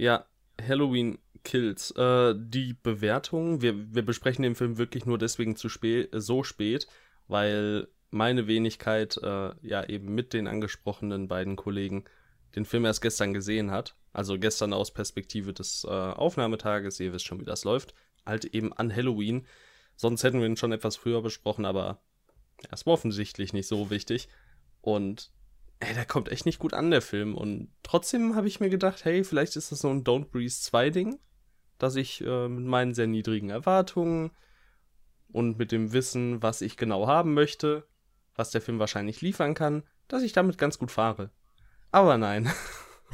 Ja, 0.00 0.26
Halloween 0.64 1.18
Kills. 1.42 1.90
Äh, 1.96 2.32
die 2.38 2.74
Bewertung, 2.74 3.62
wir, 3.62 3.92
wir 3.92 4.04
besprechen 4.04 4.44
den 4.44 4.54
Film 4.54 4.78
wirklich 4.78 5.06
nur 5.06 5.18
deswegen 5.18 5.56
zu 5.56 5.68
spät, 5.68 6.10
so 6.12 6.44
spät, 6.44 6.86
weil 7.26 7.88
meine 8.10 8.46
Wenigkeit 8.46 9.18
äh, 9.22 9.50
ja 9.62 9.84
eben 9.84 10.14
mit 10.14 10.32
den 10.32 10.46
angesprochenen 10.46 11.28
beiden 11.28 11.56
Kollegen 11.56 12.04
den 12.54 12.64
Film 12.64 12.84
erst 12.84 13.02
gestern 13.02 13.34
gesehen 13.34 13.70
hat. 13.70 13.94
Also 14.12 14.38
gestern 14.38 14.72
aus 14.72 14.92
Perspektive 14.92 15.52
des 15.52 15.84
äh, 15.84 15.88
Aufnahmetages, 15.88 16.98
ihr 17.00 17.12
wisst 17.12 17.26
schon, 17.26 17.40
wie 17.40 17.44
das 17.44 17.64
läuft. 17.64 17.94
Halt 18.24 18.46
eben 18.46 18.72
an 18.72 18.94
Halloween. 18.94 19.46
Sonst 19.96 20.22
hätten 20.22 20.40
wir 20.40 20.46
ihn 20.46 20.56
schon 20.56 20.72
etwas 20.72 20.96
früher 20.96 21.22
besprochen, 21.22 21.64
aber 21.64 22.00
es 22.70 22.86
war 22.86 22.94
offensichtlich 22.94 23.52
nicht 23.52 23.68
so 23.68 23.90
wichtig. 23.90 24.28
Und 24.80 25.30
ey, 25.80 25.94
der 25.94 26.06
kommt 26.06 26.30
echt 26.30 26.46
nicht 26.46 26.58
gut 26.58 26.74
an, 26.74 26.90
der 26.90 27.02
Film. 27.02 27.34
Und 27.34 27.70
trotzdem 27.82 28.34
habe 28.34 28.48
ich 28.48 28.60
mir 28.60 28.70
gedacht, 28.70 29.04
hey, 29.04 29.24
vielleicht 29.24 29.56
ist 29.56 29.70
das 29.70 29.80
so 29.80 29.90
ein 29.90 30.04
Don't 30.04 30.30
Breeze 30.30 30.62
2 30.62 30.90
Ding, 30.90 31.18
dass 31.78 31.96
ich 31.96 32.24
äh, 32.24 32.48
mit 32.48 32.64
meinen 32.64 32.94
sehr 32.94 33.06
niedrigen 33.06 33.50
Erwartungen 33.50 34.30
und 35.30 35.58
mit 35.58 35.72
dem 35.72 35.92
Wissen, 35.92 36.42
was 36.42 36.62
ich 36.62 36.76
genau 36.76 37.06
haben 37.06 37.34
möchte, 37.34 37.86
was 38.38 38.50
der 38.50 38.60
Film 38.60 38.78
wahrscheinlich 38.78 39.20
liefern 39.20 39.54
kann, 39.54 39.82
dass 40.06 40.22
ich 40.22 40.32
damit 40.32 40.56
ganz 40.56 40.78
gut 40.78 40.90
fahre. 40.90 41.30
Aber 41.90 42.16
nein. 42.16 42.50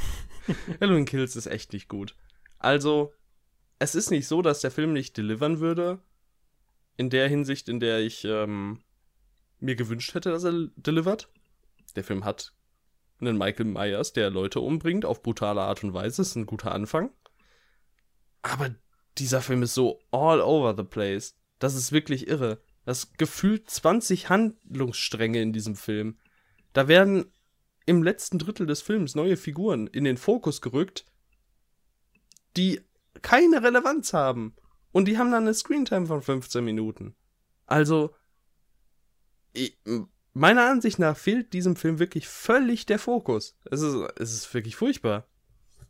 Halloween 0.81 1.07
Kills 1.07 1.37
ist 1.37 1.47
echt 1.47 1.73
nicht 1.73 1.89
gut. 1.89 2.15
Also, 2.59 3.13
es 3.79 3.95
ist 3.95 4.11
nicht 4.11 4.29
so, 4.29 4.43
dass 4.43 4.61
der 4.61 4.71
Film 4.71 4.93
nicht 4.93 5.17
delivern 5.17 5.61
würde. 5.61 6.01
In 6.97 7.11
der 7.11 7.29
Hinsicht, 7.29 7.69
in 7.69 7.81
der 7.81 8.01
ich 8.01 8.25
ähm, 8.25 8.83
mir 9.59 9.75
gewünscht 9.75 10.15
hätte, 10.15 10.31
dass 10.31 10.45
er 10.45 10.69
delivert. 10.77 11.31
Der 11.97 12.05
Film 12.05 12.25
hat 12.25 12.53
einen 13.21 13.39
Michael 13.39 13.67
Myers, 13.67 14.13
der 14.13 14.31
Leute 14.31 14.61
umbringt 14.61 15.05
auf 15.05 15.23
brutale 15.23 15.63
Art 15.63 15.83
und 15.83 15.95
Weise. 15.95 16.23
Ist 16.23 16.37
ein 16.37 16.47
guter 16.47 16.73
Anfang. 16.73 17.11
Aber 18.43 18.75
dieser 19.19 19.41
Film 19.41 19.63
ist 19.63 19.75
so 19.75 20.01
all 20.11 20.41
over 20.41 20.75
the 20.77 20.85
place. 20.85 21.37
Das 21.59 21.75
ist 21.75 21.93
wirklich 21.93 22.29
irre. 22.29 22.61
Das 22.85 23.13
gefühlt 23.13 23.71
20 23.71 24.29
Handlungsstränge 24.29 25.41
in 25.41 25.53
diesem 25.53 25.77
Film. 25.77 26.19
Da 26.73 26.89
werden 26.89 27.33
im 27.87 28.03
letzten 28.03 28.39
Drittel 28.39 28.67
des 28.67 28.83
Films 28.83 29.15
neue 29.15 29.37
Figuren 29.37 29.87
in 29.87 30.05
den 30.05 30.17
Fokus 30.17 30.61
gerückt, 30.61 31.07
die 32.57 32.81
keine 33.23 33.63
Relevanz 33.63 34.13
haben. 34.13 34.55
Und 34.93 35.07
die 35.07 35.19
haben 35.19 35.33
dann 35.33 35.45
eine 35.45 35.55
Screentime 35.55 36.07
von 36.07 36.23
15 36.23 36.65
Minuten. 36.65 37.17
Also, 37.67 38.15
ich, 39.53 39.79
meiner 40.33 40.69
Ansicht 40.69 40.99
nach 40.99 41.17
fehlt 41.17 41.53
diesem 41.53 41.77
Film 41.77 41.99
wirklich 41.99 42.29
völlig 42.29 42.87
der 42.87 42.99
Fokus. 42.99 43.57
Es 43.71 43.81
ist, 43.81 43.95
es 44.19 44.33
ist 44.33 44.55
wirklich 44.55 44.77
furchtbar. 44.77 45.27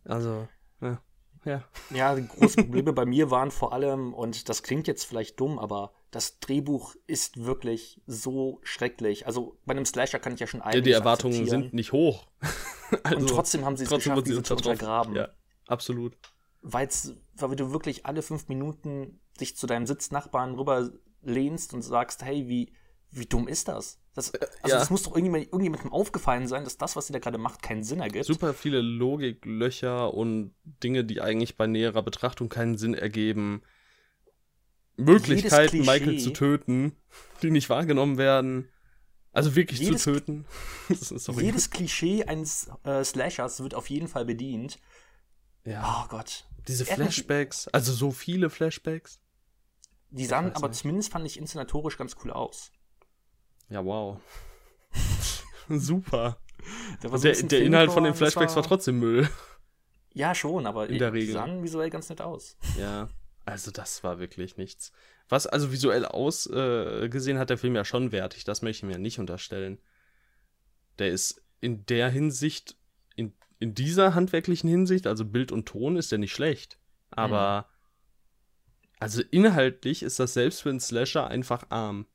Also, 0.05 0.49
ja. 0.81 1.03
Ja. 1.45 1.63
ja, 1.91 2.15
die 2.15 2.27
großen 2.27 2.65
Probleme 2.65 2.95
bei 2.95 3.05
mir 3.05 3.31
waren 3.31 3.51
vor 3.51 3.75
allem, 3.75 4.15
und 4.15 4.49
das 4.49 4.63
klingt 4.63 4.87
jetzt 4.87 5.05
vielleicht 5.05 5.39
dumm, 5.39 5.59
aber 5.59 5.93
das 6.15 6.39
Drehbuch 6.39 6.95
ist 7.09 7.45
wirklich 7.45 8.01
so 8.07 8.61
schrecklich. 8.63 9.27
Also 9.27 9.59
bei 9.67 9.73
einem 9.73 9.85
Slasher 9.85 10.21
kann 10.21 10.35
ich 10.35 10.41
ja 10.41 10.47
schon 10.47 10.63
einiges 10.63 10.79
Ja, 10.79 10.83
die 10.83 10.93
Erwartungen 10.93 11.49
sind 11.49 11.75
nicht 11.75 11.91
hoch. 11.91 12.29
also, 13.03 13.19
und 13.19 13.27
trotzdem 13.29 13.65
haben 13.65 13.77
sie 13.77 13.83
es 13.83 13.91
geschafft, 13.91 14.25
diese 14.25 14.45
zu 14.45 14.55
untergraben. 14.55 15.17
Ja, 15.17 15.31
absolut. 15.67 16.17
Weil's, 16.63 17.15
weil 17.35 17.57
du 17.57 17.73
wirklich 17.73 18.07
alle 18.07 18.23
fünf 18.23 18.49
Minuten 18.49 19.19
dich 19.41 19.57
zu 19.57 19.67
deinem 19.67 19.87
Sitznachbarn 19.87 20.55
rüber 20.55 20.93
lehnst 21.23 21.75
und 21.75 21.83
sagst, 21.83 22.23
hey, 22.23 22.47
wie, 22.47 22.73
wie 23.11 23.27
dumm 23.27 23.49
ist 23.49 23.67
das? 23.67 23.99
Das, 24.15 24.31
äh, 24.31 24.47
also 24.63 24.75
ja. 24.75 24.79
das 24.79 24.91
muss 24.91 25.03
doch 25.03 25.17
irgendjemand, 25.17 25.47
irgendjemandem 25.47 25.93
aufgefallen 25.93 26.47
sein, 26.47 26.63
dass 26.63 26.79
das, 26.79 26.95
was 26.95 27.09
sie 27.09 27.13
da 27.13 27.19
gerade 27.19 27.39
macht, 27.39 27.61
keinen 27.61 27.83
Sinn 27.83 27.99
ergibt. 27.99 28.27
Super 28.27 28.55
viele 28.55 28.81
Logiklöcher 28.81 30.15
und 30.15 30.55
Dinge, 30.63 31.05
die 31.05 31.21
eigentlich 31.21 31.57
bei 31.57 31.67
näherer 31.67 32.03
Betrachtung 32.03 32.49
keinen 32.49 32.79
Sinn 32.79 32.95
ergeben. 32.95 33.63
Möglichkeiten, 34.97 35.81
Michael 35.81 36.19
zu 36.19 36.31
töten, 36.33 36.97
die 37.43 37.51
nicht 37.51 37.69
wahrgenommen 37.69 38.19
werden. 38.19 38.69
Also 39.33 39.57
wirklich 39.57 39.81
jedes, 39.81 40.05
zu 40.05 40.13
töten. 40.13 40.47
jedes 41.41 41.71
Klischee 41.71 42.25
eines 42.25 42.71
äh, 42.85 43.03
Slashers 43.03 43.61
wird 43.63 43.75
auf 43.75 43.91
jeden 43.91 44.07
Fall 44.07 44.25
bedient. 44.25 44.79
Ja. 45.65 46.05
Oh 46.05 46.09
Gott. 46.09 46.47
Diese 46.69 46.85
Flashbacks, 46.85 47.69
also 47.69 47.93
so 47.93 48.13
viele 48.13 48.49
Flashbacks. 48.49 49.21
Die 50.11 50.25
sahen 50.25 50.53
aber 50.53 50.69
nicht. 50.69 50.81
zumindest, 50.81 51.11
fand 51.11 51.27
ich, 51.27 51.39
inszenatorisch 51.39 51.99
ganz 51.99 52.17
cool 52.23 52.31
aus. 52.31 52.71
Ja, 53.69 53.85
wow. 53.85 54.21
Super. 55.69 56.39
Der, 57.03 57.11
der, 57.11 57.43
der 57.43 57.63
Inhalt 57.63 57.91
von 57.91 58.05
den 58.05 58.15
Flashbacks 58.15 58.53
war, 58.55 58.63
war, 58.63 58.69
trotzdem 58.69 59.01
Müll. 59.01 59.29
Ja, 60.13 60.35
schon, 60.35 60.67
aber 60.67 60.89
in 60.89 60.99
der 60.99 61.13
Regel. 61.13 61.27
die 61.27 61.33
sahen 61.33 61.63
visuell 61.65 61.91
ganz 61.91 62.09
nett 62.09 62.21
aus. 62.21 62.57
Ja, 62.79 63.09
also 63.45 63.71
das 63.71 64.03
war 64.03 64.19
wirklich 64.19 64.57
nichts. 64.57 64.93
Was 65.29 65.47
also 65.47 65.73
visuell 65.73 66.05
ausgesehen 66.05 67.37
äh, 67.37 67.41
hat 67.41 67.51
der 67.51 67.59
Film 67.59 67.75
ja 67.75 67.85
schon 67.85 68.13
wertig, 68.13 68.45
das 68.45 68.63
möchte 68.63 68.87
ich 68.87 68.93
mir 68.93 68.99
nicht 68.99 69.19
unterstellen. 69.19 69.81
Der 70.99 71.09
ist 71.09 71.43
in 71.61 71.87
der 71.87 72.09
Hinsicht, 72.11 72.77
in, 73.17 73.33
in 73.59 73.75
dieser 73.75 74.15
handwerklichen 74.15 74.69
Hinsicht, 74.69 75.07
also 75.07 75.25
Bild 75.25 75.51
und 75.51 75.67
Ton, 75.67 75.97
ist 75.97 76.13
der 76.13 76.19
nicht 76.19 76.33
schlecht. 76.33 76.79
Aber 77.11 77.67
mhm. 77.69 78.95
also 79.01 79.23
inhaltlich 79.31 80.03
ist 80.03 80.21
das 80.21 80.35
selbst 80.35 80.63
für 80.63 80.71
einen 80.71 80.81
Slasher 80.81 81.27
einfach 81.29 81.67
arm. 81.71 82.07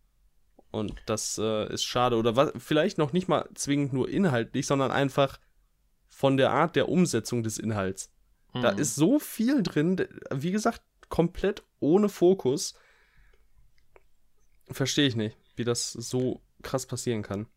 Und 0.71 0.93
das 1.07 1.39
äh, 1.39 1.74
ist 1.74 1.83
schade. 1.83 2.15
Oder 2.15 2.36
was, 2.36 2.51
vielleicht 2.57 3.00
noch 3.00 3.12
nicht 3.12 3.27
mal 3.27 3.50
zwingend 3.55 3.93
nur 3.93 4.07
inhaltlich, 4.07 4.67
sondern 4.67 4.91
einfach 4.91 5.39
von 6.07 6.38
der 6.38 6.51
Art 6.51 6.75
der 6.75 6.89
Umsetzung 6.89 7.43
des 7.43 7.57
Inhalts. 7.57 8.12
Mhm. 8.53 8.62
Da 8.62 8.69
ist 8.69 8.95
so 8.95 9.19
viel 9.19 9.63
drin, 9.63 10.07
wie 10.31 10.51
gesagt, 10.51 10.81
komplett 11.09 11.63
ohne 11.79 12.09
Fokus 12.09 12.75
verstehe 14.69 15.07
ich 15.07 15.15
nicht, 15.15 15.37
wie 15.55 15.63
das 15.63 15.91
so 15.91 16.41
krass 16.61 16.85
passieren 16.85 17.23
kann. 17.23 17.47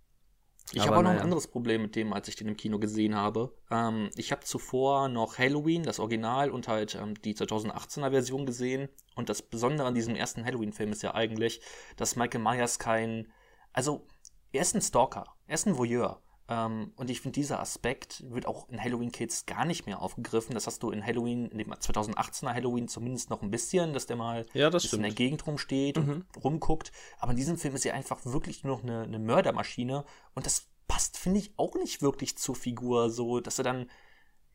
Ich 0.74 0.86
habe 0.86 0.96
auch 0.96 1.02
noch 1.02 1.10
naja. 1.10 1.18
ein 1.18 1.24
anderes 1.24 1.48
Problem 1.48 1.82
mit 1.82 1.96
dem, 1.96 2.12
als 2.12 2.28
ich 2.28 2.36
den 2.36 2.48
im 2.48 2.56
Kino 2.56 2.78
gesehen 2.78 3.14
habe. 3.14 3.54
Ähm, 3.70 4.10
ich 4.16 4.32
habe 4.32 4.42
zuvor 4.42 5.08
noch 5.08 5.36
Halloween, 5.38 5.82
das 5.82 5.98
Original, 5.98 6.50
und 6.50 6.68
halt 6.68 6.94
ähm, 6.94 7.20
die 7.20 7.34
2018er 7.34 8.10
Version 8.10 8.46
gesehen. 8.46 8.88
Und 9.14 9.28
das 9.28 9.42
Besondere 9.42 9.86
an 9.86 9.94
diesem 9.94 10.14
ersten 10.14 10.44
Halloween-Film 10.44 10.92
ist 10.92 11.02
ja 11.02 11.14
eigentlich, 11.14 11.60
dass 11.96 12.16
Michael 12.16 12.40
Myers 12.40 12.78
kein. 12.78 13.30
Also, 13.72 14.06
er 14.52 14.62
ist 14.62 14.74
ein 14.74 14.80
Stalker, 14.80 15.24
er 15.46 15.54
ist 15.54 15.66
ein 15.66 15.76
Voyeur. 15.76 16.22
Ähm, 16.52 16.92
und 16.96 17.08
ich 17.08 17.20
finde, 17.20 17.34
dieser 17.34 17.60
Aspekt 17.60 18.22
wird 18.30 18.46
auch 18.46 18.68
in 18.68 18.82
Halloween 18.82 19.10
Kids 19.10 19.46
gar 19.46 19.64
nicht 19.64 19.86
mehr 19.86 20.02
aufgegriffen. 20.02 20.54
Das 20.54 20.66
hast 20.66 20.82
du 20.82 20.90
in 20.90 21.04
Halloween, 21.04 21.46
in 21.46 21.58
dem 21.58 21.72
2018er 21.72 22.52
Halloween 22.52 22.88
zumindest 22.88 23.30
noch 23.30 23.42
ein 23.42 23.50
bisschen, 23.50 23.92
dass 23.92 24.06
der 24.06 24.16
mal 24.16 24.46
ja, 24.52 24.68
das 24.68 24.92
in 24.92 25.02
der 25.02 25.12
Gegend 25.12 25.46
rumsteht 25.46 25.96
mhm. 25.96 26.24
und 26.34 26.44
rumguckt. 26.44 26.92
Aber 27.18 27.30
in 27.30 27.36
diesem 27.36 27.56
Film 27.56 27.74
ist 27.74 27.86
er 27.86 27.94
einfach 27.94 28.24
wirklich 28.24 28.64
nur 28.64 28.76
noch 28.76 28.82
eine, 28.82 29.02
eine 29.02 29.18
Mördermaschine. 29.18 30.04
Und 30.34 30.46
das 30.46 30.68
passt, 30.88 31.16
finde 31.16 31.38
ich, 31.38 31.52
auch 31.56 31.74
nicht 31.76 32.02
wirklich 32.02 32.36
zur 32.36 32.54
Figur, 32.54 33.10
so, 33.10 33.40
dass 33.40 33.58
er 33.58 33.64
dann 33.64 33.90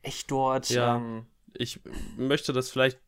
echt 0.01 0.29
dort. 0.29 0.69
Ja, 0.69 0.97
ähm, 0.97 1.25
ich 1.53 1.81
möchte 2.15 2.53
das 2.53 2.69
vielleicht 2.69 2.99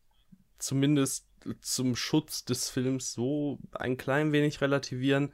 zumindest 0.57 1.27
zum 1.61 1.95
Schutz 1.95 2.43
des 2.43 2.69
Films 2.69 3.13
so 3.13 3.59
ein 3.71 3.97
klein 3.97 4.31
wenig 4.31 4.61
relativieren, 4.61 5.31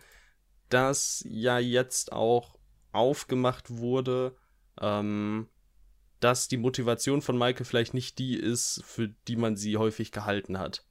dass 0.69 1.23
ja 1.27 1.57
jetzt 1.57 2.11
auch 2.11 2.54
aufgemacht 2.95 3.77
wurde, 3.77 4.35
ähm, 4.81 5.47
dass 6.19 6.47
die 6.47 6.57
Motivation 6.57 7.21
von 7.21 7.37
Maike 7.37 7.65
vielleicht 7.65 7.93
nicht 7.93 8.17
die 8.19 8.35
ist, 8.35 8.81
für 8.85 9.09
die 9.27 9.35
man 9.35 9.55
sie 9.55 9.77
häufig 9.77 10.11
gehalten 10.11 10.57
hat. 10.57 10.85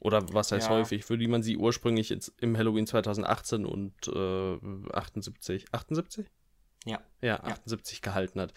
Oder 0.00 0.32
was 0.32 0.50
heißt 0.50 0.68
ja. 0.68 0.74
häufig, 0.74 1.04
für 1.04 1.18
die 1.18 1.28
man 1.28 1.42
sie 1.42 1.56
ursprünglich 1.56 2.08
jetzt 2.08 2.32
im 2.38 2.56
Halloween 2.56 2.86
2018 2.86 3.66
und 3.66 3.92
äh, 4.08 4.92
78, 4.92 5.66
78? 5.72 6.26
Ja. 6.86 7.00
Ja, 7.20 7.40
78 7.40 7.98
ja. 7.98 8.02
gehalten 8.02 8.40
hat. 8.40 8.54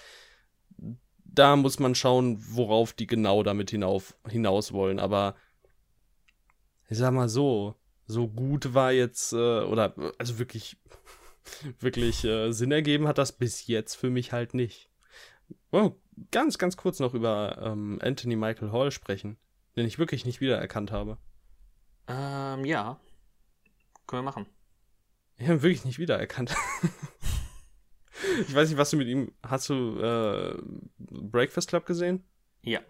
Da 1.26 1.56
muss 1.56 1.80
man 1.80 1.96
schauen, 1.96 2.38
worauf 2.50 2.94
die 2.94 3.08
genau 3.08 3.44
damit 3.44 3.72
hinauf, 3.72 4.16
hinaus 4.28 4.72
wollen. 4.72 5.00
Aber 5.00 5.36
ich 6.90 6.98
sag 6.98 7.12
mal 7.12 7.28
so, 7.28 7.76
so 8.06 8.28
gut 8.28 8.74
war 8.74 8.92
jetzt, 8.92 9.34
äh, 9.34 9.64
oder 9.64 9.96
also 10.18 10.40
wirklich 10.40 10.78
wirklich 11.80 12.24
äh, 12.24 12.52
Sinn 12.52 12.72
ergeben 12.72 13.08
hat 13.08 13.18
das 13.18 13.32
bis 13.32 13.68
jetzt 13.68 13.96
für 13.96 14.10
mich 14.10 14.32
halt 14.32 14.54
nicht. 14.54 14.90
Oh, 15.72 15.96
ganz, 16.32 16.58
ganz 16.58 16.78
kurz 16.78 17.00
noch 17.00 17.14
über 17.14 17.60
ähm, 17.62 18.00
Anthony 18.02 18.36
Michael 18.36 18.72
Hall 18.72 18.92
sprechen, 18.92 19.38
den 19.76 19.86
ich 19.86 20.00
wirklich 20.00 20.26
nicht 20.26 20.42
wiedererkannt 20.42 20.92
habe. 20.92 21.18
Ähm, 22.08 22.66
ja. 22.66 23.00
Können 24.08 24.24
wir 24.24 24.32
machen. 24.32 24.46
Ich 25.38 25.48
habe 25.48 25.62
wirklich 25.64 25.86
nicht 25.86 26.00
wiedererkannt. 26.00 26.56
ich 28.48 28.54
weiß 28.54 28.70
nicht, 28.70 28.78
was 28.78 28.92
du 28.92 28.98
mit 28.98 29.08
ihm. 29.08 29.32
Hast 29.42 29.70
du 29.70 30.00
äh, 30.00 30.62
Breakfast 30.98 31.70
Club 31.70 31.86
gesehen? 31.86 32.24
Ja. 32.62 32.82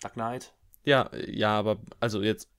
Dark 0.00 0.14
Knight. 0.14 0.54
Ja, 0.84 1.10
ja, 1.16 1.58
aber 1.58 1.80
also 2.00 2.22
jetzt 2.22 2.50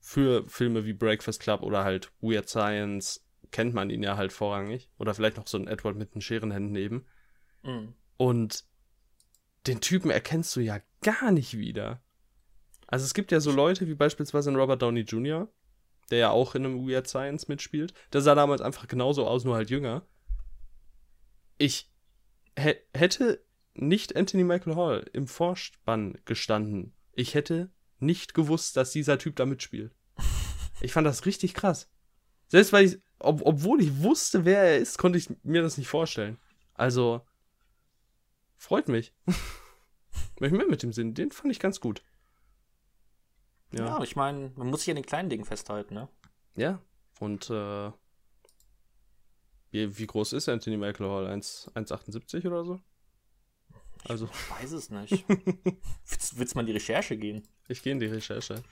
für 0.00 0.48
Filme 0.48 0.84
wie 0.84 0.92
Breakfast 0.92 1.40
Club 1.40 1.62
oder 1.62 1.84
halt 1.84 2.12
Weird 2.20 2.48
Science, 2.48 3.25
kennt 3.50 3.74
man 3.74 3.90
ihn 3.90 4.02
ja 4.02 4.16
halt 4.16 4.32
vorrangig. 4.32 4.90
Oder 4.98 5.14
vielleicht 5.14 5.36
noch 5.36 5.46
so 5.46 5.58
ein 5.58 5.68
Edward 5.68 5.96
mit 5.96 6.14
den 6.14 6.20
Scherenhänden 6.20 6.72
neben. 6.72 7.06
Mhm. 7.62 7.94
Und 8.16 8.64
den 9.66 9.80
Typen 9.80 10.10
erkennst 10.10 10.54
du 10.56 10.60
ja 10.60 10.80
gar 11.02 11.32
nicht 11.32 11.56
wieder. 11.56 12.00
Also 12.86 13.04
es 13.04 13.14
gibt 13.14 13.32
ja 13.32 13.40
so 13.40 13.50
Leute 13.50 13.86
wie 13.88 13.94
beispielsweise 13.94 14.50
ein 14.50 14.56
Robert 14.56 14.82
Downey 14.82 15.00
Jr., 15.00 15.48
der 16.10 16.18
ja 16.18 16.30
auch 16.30 16.54
in 16.54 16.64
einem 16.64 16.88
Weird 16.88 17.08
Science 17.08 17.48
mitspielt. 17.48 17.92
Der 18.12 18.20
sah 18.20 18.34
damals 18.34 18.60
einfach 18.60 18.86
genauso 18.86 19.26
aus, 19.26 19.44
nur 19.44 19.56
halt 19.56 19.70
jünger. 19.70 20.06
Ich 21.58 21.92
hätte 22.56 23.44
nicht 23.74 24.16
Anthony 24.16 24.44
Michael 24.44 24.76
Hall 24.76 25.10
im 25.12 25.26
Vorspann 25.26 26.18
gestanden. 26.24 26.94
Ich 27.12 27.34
hätte 27.34 27.70
nicht 27.98 28.34
gewusst, 28.34 28.76
dass 28.76 28.92
dieser 28.92 29.18
Typ 29.18 29.36
da 29.36 29.46
mitspielt. 29.46 29.94
Ich 30.82 30.92
fand 30.92 31.06
das 31.06 31.24
richtig 31.24 31.54
krass. 31.54 31.90
Selbst 32.48 32.70
weil 32.70 32.84
ich 32.84 32.98
ob, 33.18 33.42
obwohl 33.44 33.80
ich 33.80 34.02
wusste, 34.02 34.44
wer 34.44 34.62
er 34.62 34.78
ist, 34.78 34.98
konnte 34.98 35.18
ich 35.18 35.28
mir 35.42 35.62
das 35.62 35.78
nicht 35.78 35.88
vorstellen. 35.88 36.38
Also, 36.74 37.22
freut 38.56 38.88
mich. 38.88 39.12
ich 40.40 40.52
mehr 40.52 40.66
mit 40.66 40.82
dem 40.82 40.92
Sinn. 40.92 41.14
Den 41.14 41.32
fand 41.32 41.52
ich 41.52 41.60
ganz 41.60 41.80
gut. 41.80 42.02
Ja, 43.72 43.86
ja 43.86 44.02
ich 44.02 44.16
meine, 44.16 44.52
man 44.56 44.68
muss 44.68 44.80
sich 44.80 44.90
an 44.90 44.96
den 44.96 45.06
kleinen 45.06 45.30
Dingen 45.30 45.44
festhalten, 45.44 45.94
ne? 45.94 46.08
Ja, 46.56 46.80
und 47.18 47.50
äh, 47.50 47.90
wie, 49.70 49.98
wie 49.98 50.06
groß 50.06 50.32
ist 50.34 50.48
Anthony 50.48 50.76
Michael 50.76 51.08
Hall? 51.08 51.26
1,78 51.26 52.46
oder 52.46 52.64
so? 52.64 52.80
Also. 54.04 54.26
Ich 54.26 54.62
weiß 54.62 54.72
es 54.72 54.90
nicht. 54.90 55.24
willst, 56.08 56.38
willst 56.38 56.54
du 56.54 56.58
mal 56.58 56.62
in 56.62 56.66
die 56.66 56.72
Recherche 56.72 57.16
gehen? 57.16 57.46
Ich 57.68 57.82
gehe 57.82 57.92
in 57.92 58.00
die 58.00 58.06
Recherche. 58.06 58.62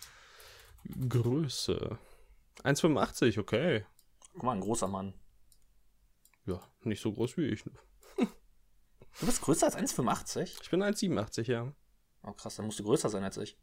Größe. 1.08 1.98
1,85, 2.62 3.38
okay. 3.38 3.84
Guck 4.34 4.42
mal, 4.42 4.52
ein 4.52 4.60
großer 4.60 4.88
Mann. 4.88 5.14
Ja, 6.46 6.60
nicht 6.82 7.00
so 7.00 7.12
groß 7.12 7.36
wie 7.36 7.46
ich. 7.46 7.64
Du 9.20 9.26
bist 9.26 9.42
größer 9.42 9.66
als 9.66 9.76
1,85? 9.76 10.60
Ich 10.60 10.70
bin 10.70 10.82
1,87, 10.82 11.48
ja. 11.48 11.72
Oh 12.24 12.32
krass, 12.32 12.56
dann 12.56 12.66
musst 12.66 12.80
du 12.80 12.82
größer 12.82 13.08
sein 13.08 13.22
als 13.22 13.36
ich. 13.36 13.56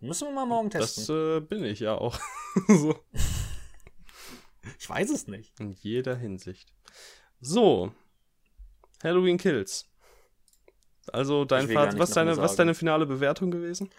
Müssen 0.00 0.28
wir 0.28 0.34
mal 0.34 0.46
morgen 0.46 0.70
testen. 0.70 1.06
Das 1.06 1.14
äh, 1.14 1.40
bin 1.40 1.62
ich 1.62 1.80
ja 1.80 1.94
auch. 1.94 2.18
so. 2.68 2.98
Ich 4.78 4.88
weiß 4.88 5.10
es 5.10 5.26
nicht. 5.26 5.60
In 5.60 5.72
jeder 5.72 6.16
Hinsicht. 6.16 6.72
So. 7.38 7.92
Halloween 9.02 9.36
Kills. 9.36 9.90
Also 11.12 11.44
dein 11.44 11.68
Fazit, 11.68 11.98
was 11.98 12.12
deine, 12.12 12.36
was 12.38 12.56
deine 12.56 12.74
finale 12.74 13.04
Bewertung 13.04 13.50
gewesen? 13.50 13.90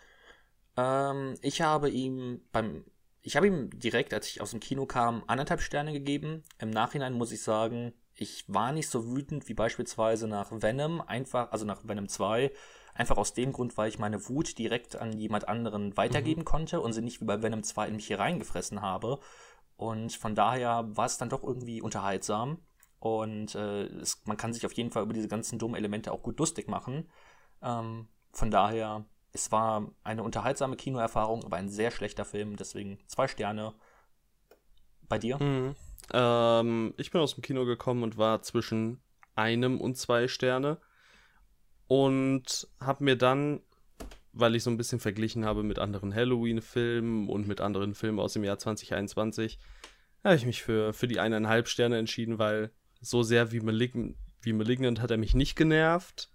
Ähm, 0.76 1.36
ich 1.42 1.62
habe 1.62 1.92
ihm 1.92 2.42
beim 2.52 2.84
ich 3.26 3.36
habe 3.36 3.48
ihm 3.48 3.72
direkt, 3.72 4.14
als 4.14 4.28
ich 4.28 4.40
aus 4.40 4.52
dem 4.52 4.60
Kino 4.60 4.86
kam, 4.86 5.24
anderthalb 5.26 5.60
Sterne 5.60 5.92
gegeben. 5.92 6.44
Im 6.60 6.70
Nachhinein 6.70 7.14
muss 7.14 7.32
ich 7.32 7.42
sagen, 7.42 7.92
ich 8.14 8.46
war 8.48 8.72
nicht 8.72 8.88
so 8.88 9.12
wütend 9.12 9.50
wie 9.50 9.56
beispielsweise 9.56 10.28
nach 10.28 10.52
Venom, 10.52 11.02
einfach, 11.02 11.52
also 11.52 11.66
nach 11.66 11.88
Venom 11.88 12.08
2, 12.08 12.52
einfach 12.94 13.18
aus 13.18 13.34
dem 13.34 13.52
Grund, 13.52 13.78
weil 13.78 13.90
ich 13.90 13.98
meine 13.98 14.30
Wut 14.30 14.60
direkt 14.60 14.96
an 14.96 15.18
jemand 15.18 15.48
anderen 15.48 15.98
weitergeben 15.98 16.42
mhm. 16.42 16.46
konnte 16.46 16.82
und 16.82 16.94
sie 16.94 17.02
nicht 17.02 17.20
wie 17.20 17.26
bei 17.26 17.42
Venom 17.42 17.64
2 17.64 17.88
in 17.88 17.96
mich 17.96 18.06
hier 18.06 18.20
reingefressen 18.20 18.84
habe. 18.84 19.20
Und 19.76 20.14
von 20.14 20.36
daher 20.36 20.86
war 20.96 21.08
es 21.08 21.18
dann 21.18 21.30
doch 21.30 21.44
irgendwie 21.44 21.82
unterhaltsam. 21.82 22.60
Und 23.00 23.56
äh, 23.56 23.86
es, 23.86 24.22
man 24.26 24.38
kann 24.38 24.54
sich 24.54 24.68
auf 24.68 24.74
jeden 24.74 24.92
Fall 24.92 25.02
über 25.02 25.14
diese 25.14 25.28
ganzen 25.28 25.58
dummen 25.58 25.76
Elemente 25.76 26.12
auch 26.12 26.22
gut 26.22 26.38
lustig 26.38 26.68
machen. 26.68 27.10
Ähm, 27.64 28.08
von 28.32 28.52
daher 28.52 29.06
es 29.36 29.52
war 29.52 29.92
eine 30.04 30.24
unterhaltsame 30.24 30.76
Kinoerfahrung, 30.76 31.44
aber 31.44 31.58
ein 31.58 31.70
sehr 31.70 31.92
schlechter 31.92 32.26
Film, 32.26 32.56
deswegen 32.56 32.98
zwei 33.08 33.28
Sterne. 33.28 33.74
Bei 35.08 35.20
dir? 35.20 35.38
Mhm. 35.38 35.76
Ähm, 36.12 36.94
ich 36.98 37.12
bin 37.12 37.22
aus 37.22 37.36
dem 37.36 37.44
Kino 37.44 37.66
gekommen 37.66 38.02
und 38.02 38.18
war 38.18 38.42
zwischen 38.42 39.02
einem 39.36 39.80
und 39.80 39.98
zwei 39.98 40.28
Sterne 40.28 40.80
und 41.88 42.68
habe 42.80 43.04
mir 43.04 43.16
dann 43.16 43.62
weil 44.36 44.56
ich 44.56 44.64
so 44.64 44.70
ein 44.70 44.78
bisschen 44.78 45.00
verglichen 45.00 45.46
habe 45.46 45.64
mit 45.64 45.80
anderen 45.80 46.14
Halloween-Filmen 46.14 47.30
und 47.30 47.48
mit 47.48 47.62
anderen 47.62 47.96
Filmen 47.96 48.20
aus 48.20 48.34
dem 48.34 48.44
Jahr 48.44 48.60
2021, 48.60 49.58
habe 50.24 50.36
ich 50.36 50.46
mich 50.46 50.62
für, 50.62 50.92
für 50.94 51.08
die 51.08 51.20
eineinhalb 51.20 51.70
Sterne 51.70 51.98
entschieden, 51.98 52.38
weil 52.38 52.72
so 53.00 53.24
sehr 53.24 53.52
wie, 53.52 53.62
Malign 53.62 54.18
wie 54.42 54.54
Malignant 54.54 55.02
hat 55.02 55.12
er 55.12 55.18
mich 55.18 55.36
nicht 55.36 55.56
genervt. 55.56 56.30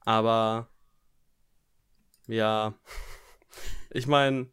Aber 0.00 0.70
ja, 2.30 2.74
ich 3.90 4.06
meine, 4.06 4.48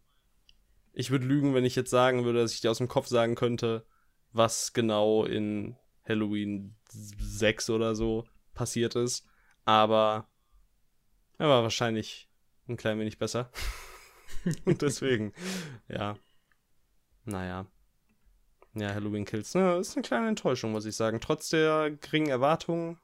ich 0.94 1.12
würde 1.12 1.26
lügen, 1.26 1.54
wenn 1.54 1.66
ich 1.66 1.76
jetzt 1.76 1.92
sagen 1.92 2.26
würde, 2.26 2.42
dass 2.42 2.54
ich 2.54 2.62
dir 2.62 2.72
aus 2.72 2.80
dem 2.80 2.88
Kopf 2.88 3.08
sagen 3.08 3.36
könnte, 3.36 3.86
was 4.32 4.74
genau 4.74 5.26
in 5.26 5.76
Halloween 6.08 6.76
6 6.90 7.70
oder 7.70 7.96
so 7.96 8.26
passiert 8.54 8.96
ist. 8.96 9.28
Aber 9.66 10.28
er 11.38 11.50
war 11.50 11.62
wahrscheinlich 11.62 12.28
ein 12.68 12.78
klein 12.78 13.00
wenig 13.00 13.20
besser. 13.20 13.52
Und 14.66 14.82
deswegen, 14.82 15.34
ja. 15.88 16.18
Naja. 17.26 17.68
Ja, 18.74 18.94
Halloween 18.94 19.26
Kills, 19.26 19.54
ne, 19.54 19.78
ist 19.78 19.96
eine 19.96 20.04
kleine 20.04 20.30
Enttäuschung, 20.30 20.72
muss 20.72 20.86
ich 20.86 20.96
sagen. 20.96 21.20
Trotz 21.20 21.50
der 21.50 21.92
geringen 21.92 22.30
Erwartungen, 22.30 23.00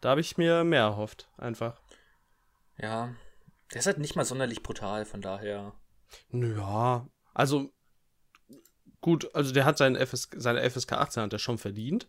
da 0.00 0.10
habe 0.10 0.20
ich 0.20 0.36
mir 0.38 0.64
mehr 0.64 0.82
erhofft, 0.82 1.28
einfach. 1.36 1.80
Ja, 2.76 3.14
der 3.72 3.80
ist 3.80 3.86
halt 3.86 3.98
nicht 3.98 4.16
mal 4.16 4.24
sonderlich 4.24 4.62
brutal, 4.62 5.04
von 5.04 5.20
daher. 5.20 5.74
Ja, 6.32 7.08
also 7.34 7.72
gut, 9.00 9.34
also 9.34 9.52
der 9.52 9.64
hat 9.64 9.78
seinen 9.78 9.96
FS, 9.96 10.28
seine 10.36 10.68
FSK 10.68 10.92
18 10.92 11.22
hat 11.22 11.32
er 11.32 11.38
schon 11.38 11.58
verdient. 11.58 12.08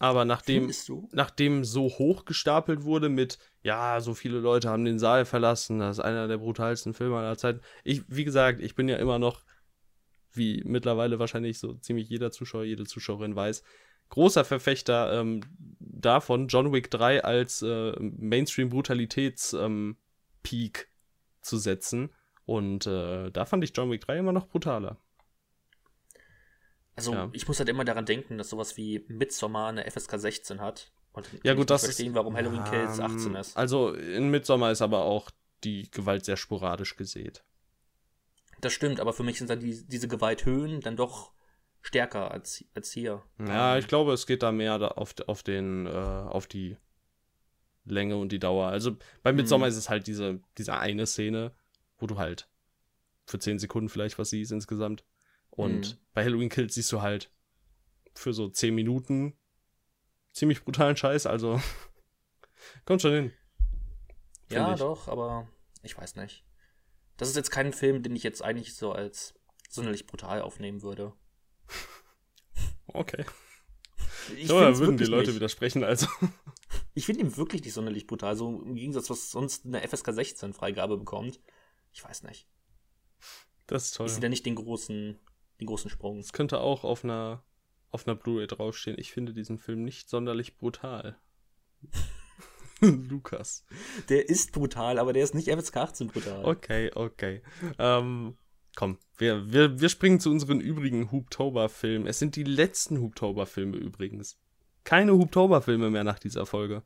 Aber 0.00 0.24
nachdem, 0.24 0.72
nachdem 1.10 1.64
so 1.64 1.86
hoch 1.86 2.24
gestapelt 2.24 2.84
wurde 2.84 3.08
mit, 3.08 3.38
ja, 3.62 4.00
so 4.00 4.14
viele 4.14 4.38
Leute 4.38 4.68
haben 4.68 4.84
den 4.84 5.00
Saal 5.00 5.24
verlassen, 5.24 5.80
das 5.80 5.98
ist 5.98 6.04
einer 6.04 6.28
der 6.28 6.38
brutalsten 6.38 6.94
Filme 6.94 7.18
aller 7.18 7.36
Zeiten. 7.36 7.60
Ich, 7.82 8.04
wie 8.06 8.24
gesagt, 8.24 8.60
ich 8.60 8.76
bin 8.76 8.88
ja 8.88 8.96
immer 8.96 9.18
noch, 9.18 9.42
wie 10.32 10.62
mittlerweile 10.64 11.18
wahrscheinlich 11.18 11.58
so 11.58 11.74
ziemlich 11.74 12.08
jeder 12.08 12.30
Zuschauer, 12.30 12.62
jede 12.62 12.84
Zuschauerin 12.84 13.34
weiß, 13.34 13.64
großer 14.10 14.44
Verfechter 14.44 15.20
ähm, 15.20 15.40
davon, 15.80 16.46
John 16.46 16.72
Wick 16.72 16.92
3 16.92 17.24
als 17.24 17.62
äh, 17.62 17.92
Mainstream-Brutalitäts-Peak 17.98 19.64
ähm, 19.64 19.96
zu 21.40 21.58
setzen. 21.58 22.10
Und 22.44 22.86
äh, 22.86 23.30
da 23.30 23.44
fand 23.44 23.64
ich 23.64 23.72
John 23.74 23.90
Wick 23.90 24.00
3 24.02 24.18
immer 24.18 24.32
noch 24.32 24.46
brutaler. 24.46 24.96
Also 26.96 27.12
ja. 27.12 27.28
ich 27.32 27.46
muss 27.46 27.58
halt 27.58 27.68
immer 27.68 27.84
daran 27.84 28.06
denken, 28.06 28.38
dass 28.38 28.48
sowas 28.48 28.76
wie 28.76 29.04
Midsommar 29.08 29.68
eine 29.68 29.88
FSK 29.88 30.18
16 30.18 30.60
hat. 30.60 30.90
Und 31.12 31.28
ja 31.44 31.54
gut, 31.54 31.70
das 31.70 31.84
verstehen, 31.84 32.14
warum 32.14 32.36
Halloween 32.36 32.64
ja, 32.64 32.70
Kills 32.70 33.00
18 33.00 33.34
ist. 33.34 33.56
Also 33.56 33.92
in 33.92 34.30
Midsommar 34.30 34.72
ist 34.72 34.82
aber 34.82 35.04
auch 35.04 35.30
die 35.64 35.90
Gewalt 35.90 36.24
sehr 36.24 36.36
sporadisch 36.36 36.96
gesät. 36.96 37.44
Das 38.60 38.72
stimmt, 38.72 38.98
aber 38.98 39.12
für 39.12 39.22
mich 39.22 39.38
sind 39.38 39.50
dann 39.50 39.60
die, 39.60 39.86
diese 39.86 40.08
Gewalthöhen 40.08 40.80
dann 40.80 40.96
doch 40.96 41.32
stärker 41.82 42.30
als, 42.30 42.64
als 42.74 42.90
hier. 42.92 43.22
Ja, 43.38 43.78
ich 43.78 43.86
glaube, 43.86 44.12
es 44.12 44.26
geht 44.26 44.42
da 44.42 44.52
mehr 44.52 44.98
auf, 44.98 45.14
auf, 45.26 45.42
den, 45.42 45.86
äh, 45.86 45.90
auf 45.90 46.46
die 46.46 46.76
Länge 47.90 48.16
und 48.16 48.32
die 48.32 48.38
Dauer. 48.38 48.68
Also 48.68 48.96
bei 49.22 49.32
Midsommar 49.32 49.68
mhm. 49.68 49.72
ist 49.72 49.78
es 49.78 49.88
halt 49.88 50.06
diese, 50.06 50.40
diese 50.56 50.78
eine 50.78 51.06
Szene, 51.06 51.52
wo 51.98 52.06
du 52.06 52.18
halt 52.18 52.48
für 53.26 53.38
10 53.38 53.58
Sekunden 53.58 53.88
vielleicht 53.88 54.18
was 54.18 54.30
siehst 54.30 54.52
insgesamt. 54.52 55.04
Und 55.50 55.94
mhm. 55.94 55.98
bei 56.14 56.24
Halloween 56.24 56.48
Kills 56.48 56.74
siehst 56.74 56.92
du 56.92 57.02
halt 57.02 57.30
für 58.14 58.32
so 58.32 58.48
10 58.48 58.74
Minuten 58.74 59.36
ziemlich 60.32 60.64
brutalen 60.64 60.96
Scheiß, 60.96 61.26
also 61.26 61.60
kommt 62.84 63.02
schon 63.02 63.12
hin. 63.12 63.32
Ja, 64.50 64.72
ich. 64.72 64.78
doch, 64.78 65.08
aber 65.08 65.48
ich 65.82 65.96
weiß 65.96 66.16
nicht. 66.16 66.44
Das 67.16 67.28
ist 67.28 67.36
jetzt 67.36 67.50
kein 67.50 67.72
Film, 67.72 68.02
den 68.02 68.14
ich 68.14 68.22
jetzt 68.22 68.42
eigentlich 68.42 68.76
so 68.76 68.92
als 68.92 69.34
sonderlich 69.68 70.06
brutal 70.06 70.42
aufnehmen 70.42 70.82
würde. 70.82 71.12
Okay. 72.94 73.26
Ich 74.34 74.48
so, 74.48 74.58
da 74.58 74.78
würden 74.78 74.96
die 74.96 75.04
Leute 75.04 75.26
nicht. 75.26 75.36
widersprechen, 75.36 75.84
also. 75.84 76.06
Ich 76.94 77.06
finde 77.06 77.20
ihn 77.20 77.36
wirklich 77.36 77.62
nicht 77.62 77.74
sonderlich 77.74 78.06
brutal. 78.06 78.36
So 78.36 78.62
im 78.62 78.74
Gegensatz, 78.74 79.10
was 79.10 79.30
sonst 79.30 79.66
eine 79.66 79.86
FSK 79.86 80.12
16 80.12 80.52
Freigabe 80.52 80.96
bekommt. 80.96 81.40
Ich 81.92 82.04
weiß 82.04 82.22
nicht. 82.24 82.48
Das 83.66 83.86
ist 83.86 83.96
toll. 83.96 84.06
Ich 84.06 84.12
sehe 84.12 84.22
da 84.22 84.28
nicht 84.28 84.46
den 84.46 84.54
großen, 84.54 85.18
den 85.60 85.66
großen 85.66 85.90
Sprung. 85.90 86.18
Es 86.18 86.32
könnte 86.32 86.60
auch 86.60 86.84
auf 86.84 87.04
einer, 87.04 87.44
auf 87.90 88.06
einer 88.06 88.16
Blu-ray 88.16 88.46
draufstehen. 88.46 88.98
Ich 88.98 89.12
finde 89.12 89.34
diesen 89.34 89.58
Film 89.58 89.84
nicht 89.84 90.08
sonderlich 90.08 90.56
brutal. 90.56 91.18
Lukas. 92.80 93.64
Der 94.08 94.28
ist 94.28 94.52
brutal, 94.52 94.98
aber 94.98 95.12
der 95.12 95.24
ist 95.24 95.34
nicht 95.34 95.48
FSK 95.48 95.76
18 95.76 96.08
brutal. 96.08 96.44
Okay, 96.44 96.90
okay. 96.94 97.42
Ähm, 97.78 98.36
komm, 98.76 98.98
wir, 99.16 99.52
wir, 99.52 99.80
wir 99.80 99.88
springen 99.88 100.20
zu 100.20 100.30
unseren 100.30 100.60
übrigen 100.60 101.10
Hooptober-Filmen. 101.10 102.06
Es 102.06 102.18
sind 102.18 102.36
die 102.36 102.44
letzten 102.44 103.00
Hooptober-Filme 103.00 103.76
übrigens. 103.76 104.38
Keine 104.84 105.12
Hooptober-Filme 105.12 105.90
mehr 105.90 106.04
nach 106.04 106.18
dieser 106.18 106.46
Folge. 106.46 106.82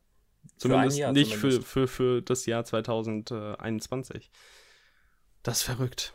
Zumindest 0.56 1.00
für 1.00 1.12
nicht 1.12 1.32
zumindest. 1.32 1.64
Für, 1.64 1.86
für, 1.86 1.88
für 1.88 2.22
das 2.22 2.46
Jahr 2.46 2.64
2021. 2.64 4.30
Das 5.42 5.58
ist 5.58 5.62
verrückt. 5.64 6.14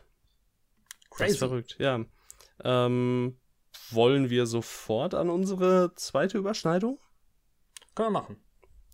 Crazy. 1.10 1.24
Das 1.24 1.32
ist 1.32 1.40
verrückt, 1.40 1.76
ja. 1.80 2.06
Ähm, 2.64 3.38
wollen 3.92 4.30
wir 4.30 4.46
sofort 4.46 5.14
an 5.14 5.30
unsere 5.30 5.94
zweite 5.96 6.38
Überschneidung? 6.38 7.00
Können 7.96 8.08
wir 8.08 8.22
machen. 8.22 8.38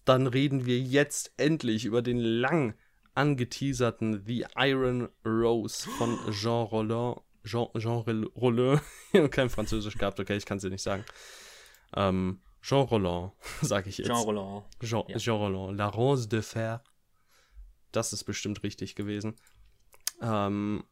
Dann 0.06 0.28
reden 0.28 0.66
wir 0.66 0.80
jetzt 0.80 1.34
endlich 1.38 1.86
über 1.86 2.02
den 2.02 2.18
lang 2.18 2.76
angeteaserten 3.16 4.24
The 4.26 4.46
Iron 4.58 5.10
Rose 5.26 5.88
von 5.98 6.18
Jean 6.32 6.66
Rollin. 6.66 7.16
Jean, 7.46 7.68
Jean 7.78 8.24
Rollin. 8.36 8.80
kein 9.32 9.50
Französisch 9.50 9.98
gehabt, 9.98 10.20
okay, 10.20 10.38
ich 10.38 10.46
kann 10.46 10.58
es 10.58 10.64
dir 10.64 10.70
nicht 10.70 10.82
sagen. 10.82 11.06
Ähm, 11.96 12.42
Jean 12.64 12.86
Rollin, 12.86 13.32
sage 13.62 13.90
ich 13.90 13.98
jetzt. 13.98 14.08
Jean 14.08 14.24
Rollin. 14.24 14.64
Jean, 14.82 15.04
ja. 15.10 15.18
Jean 15.18 15.36
Rollin. 15.36 15.76
La 15.76 15.88
Rose 15.88 16.28
de 16.28 16.42
Fer. 16.42 16.82
Das 17.92 18.14
ist 18.14 18.24
bestimmt 18.24 18.64
richtig 18.64 18.96
gewesen. 18.96 19.36
Ähm, 20.22 20.84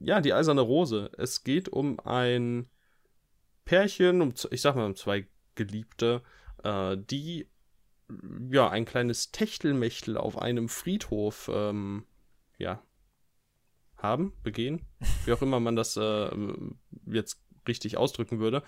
ja, 0.00 0.20
die 0.20 0.34
eiserne 0.34 0.60
Rose. 0.60 1.10
Es 1.16 1.44
geht 1.44 1.68
um 1.68 2.00
ein 2.00 2.68
Pärchen, 3.64 4.20
um, 4.20 4.34
ich 4.50 4.60
sag 4.60 4.74
mal, 4.74 4.86
um 4.86 4.96
zwei 4.96 5.26
Geliebte, 5.54 6.22
äh, 6.64 6.96
die 6.98 7.48
ja 8.50 8.68
ein 8.68 8.84
kleines 8.84 9.30
Techtelmechtel 9.30 10.18
auf 10.18 10.36
einem 10.36 10.68
Friedhof 10.68 11.48
ähm, 11.52 12.04
ja 12.58 12.82
haben, 13.96 14.34
begehen, 14.42 14.84
wie 15.24 15.32
auch 15.32 15.40
immer 15.40 15.60
man 15.60 15.76
das 15.76 15.96
äh, 15.96 16.30
jetzt 17.06 17.42
richtig 17.66 17.96
ausdrücken 17.96 18.40
würde. 18.40 18.62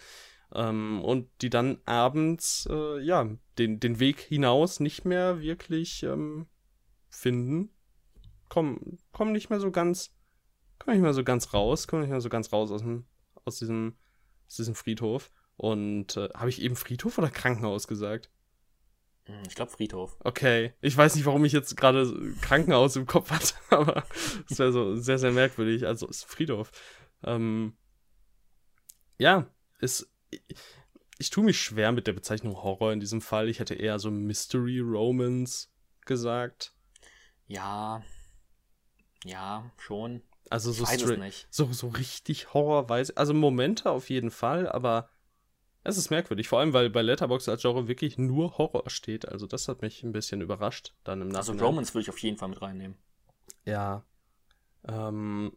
Ähm, 0.54 1.02
und 1.02 1.28
die 1.42 1.50
dann 1.50 1.78
abends 1.84 2.68
äh, 2.70 3.00
ja 3.00 3.28
den, 3.58 3.80
den 3.80 4.00
Weg 4.00 4.20
hinaus 4.20 4.80
nicht 4.80 5.04
mehr 5.04 5.40
wirklich 5.40 6.02
ähm, 6.02 6.46
finden. 7.08 7.70
Kommen, 8.48 8.98
kommen 9.12 9.32
nicht 9.32 9.50
mehr 9.50 9.60
so 9.60 9.70
ganz 9.70 10.16
komme 10.78 10.96
ich 10.96 11.02
mal 11.02 11.14
so 11.14 11.24
ganz 11.24 11.52
raus, 11.52 11.88
komme 11.88 12.04
ich 12.04 12.10
mal 12.10 12.20
so 12.20 12.28
ganz 12.28 12.52
raus 12.52 12.70
aus, 12.70 12.82
dem, 12.82 13.06
aus, 13.44 13.58
diesem, 13.58 13.96
aus 14.46 14.56
diesem 14.56 14.74
Friedhof. 14.74 15.30
Und 15.56 16.16
äh, 16.16 16.28
habe 16.34 16.50
ich 16.50 16.60
eben 16.60 16.76
Friedhof 16.76 17.18
oder 17.18 17.30
Krankenhaus 17.30 17.88
gesagt? 17.88 18.30
Hm, 19.24 19.42
ich 19.48 19.54
glaube 19.54 19.72
Friedhof. 19.72 20.16
Okay. 20.20 20.74
Ich 20.80 20.96
weiß 20.96 21.16
nicht, 21.16 21.24
warum 21.26 21.44
ich 21.44 21.52
jetzt 21.52 21.76
gerade 21.76 22.12
Krankenhaus 22.42 22.96
im 22.96 23.06
Kopf 23.06 23.30
hatte, 23.30 23.54
aber 23.70 24.04
es 24.50 24.58
wäre 24.58 24.72
so 24.72 24.96
sehr, 24.96 25.18
sehr 25.18 25.32
merkwürdig. 25.32 25.86
Also 25.86 26.06
ist 26.06 26.24
Friedhof. 26.24 26.70
Ähm, 27.24 27.76
ja, 29.18 29.46
es. 29.80 30.12
Ich, 31.18 31.30
tue 31.30 31.44
mich 31.44 31.60
schwer 31.60 31.92
mit 31.92 32.06
der 32.06 32.12
Bezeichnung 32.12 32.62
Horror 32.62 32.92
in 32.92 33.00
diesem 33.00 33.20
Fall. 33.20 33.48
Ich 33.48 33.58
hätte 33.58 33.74
eher 33.74 33.98
so 33.98 34.10
Mystery 34.10 34.80
Romance 34.80 35.68
gesagt. 36.04 36.74
Ja. 37.46 38.02
Ja, 39.24 39.70
schon. 39.78 40.22
Also 40.50 40.70
so, 40.72 40.84
so, 41.50 41.72
so 41.72 41.88
richtig 41.88 42.54
horrorweise. 42.54 43.16
Also 43.16 43.34
Momente 43.34 43.90
auf 43.90 44.10
jeden 44.10 44.30
Fall, 44.30 44.68
aber 44.68 45.08
es 45.82 45.96
ist 45.96 46.10
merkwürdig. 46.10 46.48
Vor 46.48 46.60
allem, 46.60 46.72
weil 46.72 46.90
bei 46.90 47.02
Letterboxd 47.02 47.48
als 47.48 47.62
Genre 47.62 47.88
wirklich 47.88 48.18
nur 48.18 48.58
Horror 48.58 48.90
steht. 48.90 49.28
Also 49.28 49.46
das 49.46 49.68
hat 49.68 49.82
mich 49.82 50.02
ein 50.02 50.12
bisschen 50.12 50.40
überrascht 50.40 50.94
dann 51.04 51.20
im 51.20 51.28
also 51.28 51.38
Nachhinein. 51.38 51.58
Also 51.58 51.66
Romans 51.66 51.94
würde 51.94 52.02
ich 52.02 52.10
auf 52.10 52.18
jeden 52.18 52.36
Fall 52.36 52.48
mit 52.48 52.62
reinnehmen. 52.62 52.96
Ja. 53.64 54.04
Ähm, 54.86 55.56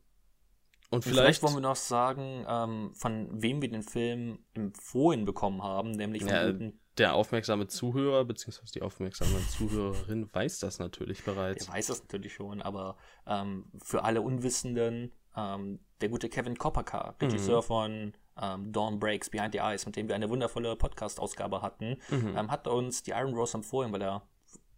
und, 0.91 1.03
vielleicht, 1.03 1.19
vielleicht, 1.19 1.43
wollen 1.43 1.55
wir 1.55 1.61
noch 1.61 1.75
sagen, 1.75 2.45
ähm, 2.47 2.91
von 2.95 3.29
wem 3.41 3.61
wir 3.61 3.69
den 3.69 3.83
Film 3.83 4.39
empfohlen 4.53 5.25
bekommen 5.25 5.61
haben, 5.61 5.91
nämlich 5.91 6.23
von 6.23 6.31
ja, 6.31 6.71
der 6.97 7.13
aufmerksame 7.13 7.67
Zuhörer 7.67 8.25
beziehungsweise 8.25 8.73
die 8.73 8.81
aufmerksame 8.81 9.39
Zuhörerin 9.49 10.29
weiß 10.33 10.59
das 10.59 10.79
natürlich 10.79 11.23
bereits. 11.23 11.65
Der 11.65 11.75
weiß 11.75 11.87
das 11.87 12.01
natürlich 12.01 12.33
schon, 12.33 12.61
aber 12.61 12.97
ähm, 13.27 13.71
für 13.83 14.03
alle 14.03 14.21
Unwissenden, 14.21 15.11
ähm, 15.35 15.79
der 16.01 16.09
gute 16.09 16.27
Kevin 16.27 16.57
Kopperka, 16.57 17.15
Regisseur 17.21 17.61
mhm. 17.61 17.65
von 17.65 18.13
ähm, 18.41 18.71
Dawn 18.71 18.99
Breaks, 18.99 19.29
Behind 19.29 19.53
the 19.53 19.59
Eyes, 19.59 19.85
mit 19.85 19.95
dem 19.95 20.07
wir 20.07 20.15
eine 20.15 20.29
wundervolle 20.29 20.75
Podcast-Ausgabe 20.75 21.61
hatten, 21.61 21.97
mhm. 22.09 22.35
Ähm, 22.35 22.51
hat 22.51 22.67
uns 22.67 23.03
die 23.03 23.11
Iron 23.11 23.33
Rose 23.33 23.55
empfohlen, 23.55 23.91
weil 23.91 24.01
er 24.01 24.27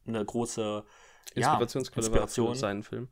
eine 0.06 0.24
große 0.24 0.84
Inspirationsquelle 1.36 2.06
Inspiration. 2.06 2.48
war 2.48 2.54
für 2.56 2.60
seinen 2.60 2.84
Film. 2.84 3.08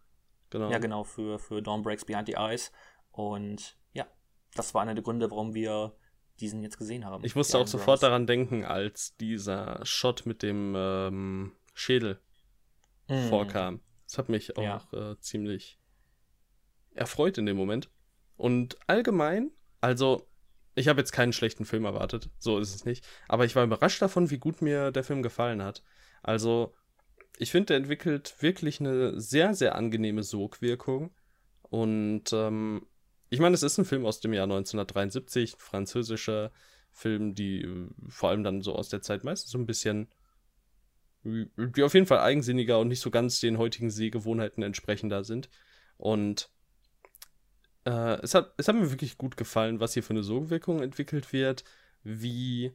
Genau. 0.50 0.72
Ja, 0.72 0.80
genau, 0.80 1.04
für, 1.04 1.38
für 1.40 1.62
Dawn 1.62 1.84
Breaks 1.84 2.06
Behind 2.06 2.28
the 2.28 2.34
Eyes. 2.34 2.72
Und 3.20 3.78
ja, 3.92 4.08
das 4.56 4.74
war 4.74 4.82
einer 4.82 4.96
der 4.96 5.04
Gründe, 5.04 5.30
warum 5.30 5.54
wir 5.54 5.94
diesen 6.40 6.64
jetzt 6.64 6.78
gesehen 6.78 7.04
haben. 7.06 7.26
Ich 7.26 7.36
musste 7.36 7.58
auch 7.58 7.62
Iron 7.64 7.68
sofort 7.68 8.00
Bros. 8.00 8.00
daran 8.00 8.26
denken, 8.28 8.64
als 8.64 9.18
dieser 9.18 9.86
Shot 9.86 10.26
mit 10.26 10.42
dem 10.42 10.74
ähm, 10.78 11.52
Schädel 11.74 12.22
Mm. 13.10 13.28
vorkam. 13.30 13.82
Das 14.06 14.18
hat 14.20 14.30
mich 14.30 14.56
auch 14.56 14.64
Ja. 14.94 15.12
äh, 15.12 15.20
ziemlich 15.20 15.80
erfreut 16.94 17.38
in 17.40 17.46
dem 17.48 17.58
Moment. 17.58 17.90
Und 18.38 18.78
allgemein, 18.88 19.52
also 19.82 20.30
ich 20.76 20.88
habe 20.88 21.02
jetzt 21.02 21.12
keinen 21.12 21.34
schlechten 21.34 21.66
Film 21.66 21.86
erwartet, 21.86 22.30
so 22.40 22.60
ist 22.60 22.74
es 22.74 22.86
nicht, 22.86 23.06
aber 23.28 23.44
ich 23.46 23.56
war 23.56 23.64
überrascht 23.64 24.02
davon, 24.02 24.30
wie 24.30 24.38
gut 24.38 24.62
mir 24.62 24.92
der 24.92 25.04
Film 25.04 25.24
gefallen 25.24 25.62
hat. 25.64 25.84
Also 26.22 26.74
ich 27.38 27.52
finde, 27.52 27.66
der 27.68 27.78
entwickelt 27.78 28.36
wirklich 28.42 28.80
eine 28.80 29.20
sehr, 29.20 29.54
sehr 29.56 29.76
angenehme 29.76 30.24
Sogwirkung. 30.24 31.12
Und 31.64 32.32
ähm, 32.34 32.86
ich 33.30 33.40
meine, 33.40 33.56
es 33.56 33.64
ist 33.64 33.78
ein 33.78 33.86
Film 33.86 34.06
aus 34.06 34.20
dem 34.20 34.34
Jahr 34.34 34.44
1973, 34.44 35.54
ein 35.54 35.60
französischer 35.60 36.52
Film, 36.92 37.36
die 37.36 37.62
äh, 37.62 37.88
vor 38.08 38.30
allem 38.30 38.44
dann 38.44 38.62
so 38.62 38.76
aus 38.76 38.90
der 38.90 39.02
Zeit 39.02 39.24
meistens 39.24 39.52
so 39.52 39.58
ein 39.58 39.66
bisschen 39.66 40.10
die 41.24 41.84
auf 41.84 41.94
jeden 41.94 42.06
Fall 42.06 42.20
eigensinniger 42.20 42.80
und 42.80 42.88
nicht 42.88 43.02
so 43.02 43.12
ganz 43.12 43.40
den 43.40 43.58
heutigen 43.58 43.90
Sehgewohnheiten 43.90 44.64
entsprechender 44.64 45.24
sind. 45.24 45.50
Und 45.98 46.50
äh, 47.86 48.22
es, 48.22 48.34
hat, 48.34 48.54
es 48.58 48.68
hat 48.68 48.76
mir 48.76 48.90
wirklich 48.90 49.18
gut 49.18 49.36
gefallen, 49.36 49.80
was 49.80 49.94
hier 49.94 50.04
für 50.04 50.12
eine 50.12 50.24
Sogwirkung 50.24 50.82
entwickelt 50.82 51.34
wird, 51.34 51.64
wie 52.04 52.72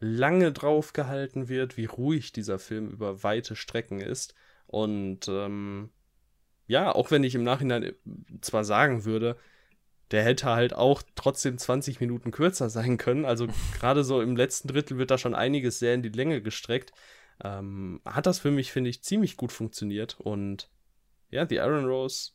lange 0.00 0.52
drauf 0.52 0.92
gehalten 0.92 1.48
wird, 1.48 1.76
wie 1.76 1.86
ruhig 1.86 2.32
dieser 2.32 2.58
Film 2.58 2.88
über 2.90 3.22
weite 3.22 3.54
Strecken 3.54 4.00
ist. 4.00 4.34
Und 4.66 5.28
ähm, 5.28 5.90
ja, 6.66 6.92
auch 6.92 7.10
wenn 7.10 7.24
ich 7.24 7.34
im 7.34 7.44
Nachhinein 7.44 7.82
äh, 7.84 7.94
zwar 8.40 8.64
sagen 8.64 9.04
würde, 9.04 9.36
der 10.10 10.24
hätte 10.24 10.46
halt 10.46 10.74
auch 10.74 11.02
trotzdem 11.14 11.58
20 11.58 12.00
Minuten 12.00 12.30
kürzer 12.30 12.70
sein 12.70 12.96
können. 12.96 13.24
Also 13.24 13.46
gerade 13.78 14.04
so 14.04 14.20
im 14.20 14.36
letzten 14.36 14.68
Drittel 14.68 14.98
wird 14.98 15.10
da 15.10 15.18
schon 15.18 15.34
einiges 15.34 15.78
sehr 15.78 15.94
in 15.94 16.02
die 16.02 16.08
Länge 16.08 16.40
gestreckt 16.40 16.92
ähm, 17.42 18.00
hat 18.04 18.26
das 18.26 18.38
für 18.38 18.50
mich, 18.50 18.72
finde 18.72 18.90
ich, 18.90 19.02
ziemlich 19.02 19.36
gut 19.36 19.52
funktioniert. 19.52 20.18
Und 20.20 20.70
ja, 21.30 21.44
die 21.44 21.56
Iron 21.56 21.86
Rose, 21.86 22.32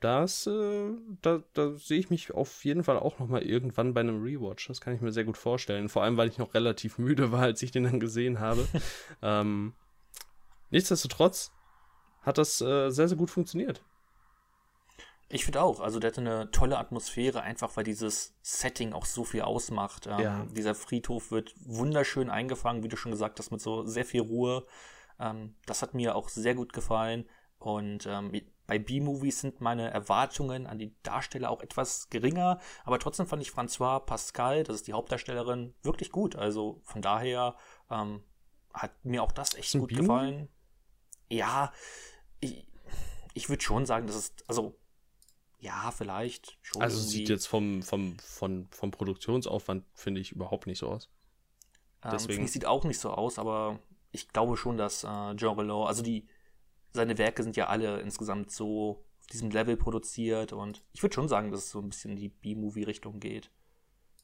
das, 0.00 0.46
äh, 0.46 0.90
da, 1.22 1.42
da 1.52 1.76
sehe 1.76 1.98
ich 1.98 2.10
mich 2.10 2.32
auf 2.32 2.64
jeden 2.64 2.84
Fall 2.84 2.98
auch 2.98 3.18
noch 3.18 3.28
mal 3.28 3.42
irgendwann 3.42 3.94
bei 3.94 4.00
einem 4.00 4.22
Rewatch. 4.22 4.68
Das 4.68 4.80
kann 4.80 4.94
ich 4.94 5.00
mir 5.00 5.12
sehr 5.12 5.24
gut 5.24 5.38
vorstellen. 5.38 5.88
Vor 5.88 6.02
allem, 6.02 6.16
weil 6.16 6.28
ich 6.28 6.38
noch 6.38 6.54
relativ 6.54 6.98
müde 6.98 7.32
war, 7.32 7.42
als 7.42 7.62
ich 7.62 7.70
den 7.70 7.84
dann 7.84 8.00
gesehen 8.00 8.40
habe. 8.40 8.66
ähm, 9.22 9.74
nichtsdestotrotz 10.70 11.52
hat 12.22 12.38
das 12.38 12.60
äh, 12.60 12.90
sehr, 12.90 13.08
sehr 13.08 13.16
gut 13.16 13.30
funktioniert. 13.30 13.82
Ich 15.28 15.44
finde 15.44 15.62
auch, 15.62 15.80
also 15.80 15.98
der 15.98 16.10
hatte 16.10 16.20
eine 16.20 16.50
tolle 16.52 16.78
Atmosphäre, 16.78 17.42
einfach 17.42 17.76
weil 17.76 17.84
dieses 17.84 18.36
Setting 18.42 18.92
auch 18.92 19.04
so 19.04 19.24
viel 19.24 19.42
ausmacht. 19.42 20.06
Ähm, 20.06 20.20
Ja. 20.20 20.46
Dieser 20.50 20.74
Friedhof 20.74 21.30
wird 21.32 21.54
wunderschön 21.64 22.30
eingefangen, 22.30 22.84
wie 22.84 22.88
du 22.88 22.96
schon 22.96 23.10
gesagt 23.12 23.38
hast, 23.38 23.50
mit 23.50 23.60
so 23.60 23.84
sehr 23.84 24.04
viel 24.04 24.20
Ruhe. 24.20 24.66
Ähm, 25.18 25.56
das 25.66 25.82
hat 25.82 25.94
mir 25.94 26.14
auch 26.14 26.28
sehr 26.28 26.54
gut 26.54 26.72
gefallen. 26.72 27.28
Und 27.58 28.06
ähm, 28.06 28.30
bei 28.66 28.78
B-Movies 28.78 29.40
sind 29.40 29.60
meine 29.60 29.90
Erwartungen 29.90 30.66
an 30.66 30.78
die 30.78 30.94
Darsteller 31.02 31.50
auch 31.50 31.60
etwas 31.60 32.10
geringer, 32.10 32.60
aber 32.84 32.98
trotzdem 32.98 33.26
fand 33.26 33.42
ich 33.42 33.50
François 33.50 34.00
Pascal, 34.00 34.64
das 34.64 34.76
ist 34.76 34.86
die 34.88 34.92
Hauptdarstellerin, 34.92 35.74
wirklich 35.82 36.10
gut. 36.10 36.36
Also 36.36 36.80
von 36.84 37.00
daher 37.00 37.56
ähm, 37.90 38.22
hat 38.74 38.92
mir 39.04 39.22
auch 39.22 39.32
das 39.32 39.54
echt 39.54 39.72
gut 39.72 39.90
gefallen. 39.90 40.48
Ja, 41.28 41.72
ich, 42.40 42.68
ich 43.34 43.48
würde 43.48 43.62
schon 43.62 43.86
sagen, 43.86 44.06
dass 44.06 44.16
es, 44.16 44.34
also 44.46 44.78
ja, 45.66 45.90
vielleicht 45.90 46.58
schon. 46.62 46.80
Also 46.80 46.98
es 46.98 47.08
sieht 47.08 47.22
irgendwie. 47.22 47.32
jetzt 47.32 47.46
vom, 47.46 47.82
vom, 47.82 48.18
vom, 48.18 48.68
vom 48.70 48.90
Produktionsaufwand, 48.90 49.84
finde 49.94 50.20
ich, 50.20 50.32
überhaupt 50.32 50.66
nicht 50.66 50.78
so 50.78 50.88
aus. 50.88 51.10
Ähm, 52.04 52.10
Deswegen- 52.12 52.44
ich, 52.44 52.52
sieht 52.52 52.66
auch 52.66 52.84
nicht 52.84 53.00
so 53.00 53.10
aus, 53.10 53.38
aber 53.38 53.80
ich 54.12 54.28
glaube 54.28 54.56
schon, 54.56 54.76
dass 54.76 55.02
äh, 55.02 55.36
Jean 55.36 55.58
Relo, 55.58 55.84
also 55.84 56.02
die, 56.02 56.28
seine 56.92 57.18
Werke 57.18 57.42
sind 57.42 57.56
ja 57.56 57.66
alle 57.66 58.00
insgesamt 58.00 58.50
so 58.52 59.04
auf 59.20 59.26
diesem 59.26 59.50
Level 59.50 59.76
produziert 59.76 60.52
und 60.52 60.82
ich 60.92 61.02
würde 61.02 61.14
schon 61.14 61.28
sagen, 61.28 61.50
dass 61.50 61.64
es 61.64 61.70
so 61.70 61.80
ein 61.80 61.88
bisschen 61.88 62.12
in 62.12 62.16
die 62.16 62.28
B-Movie-Richtung 62.28 63.18
geht. 63.18 63.50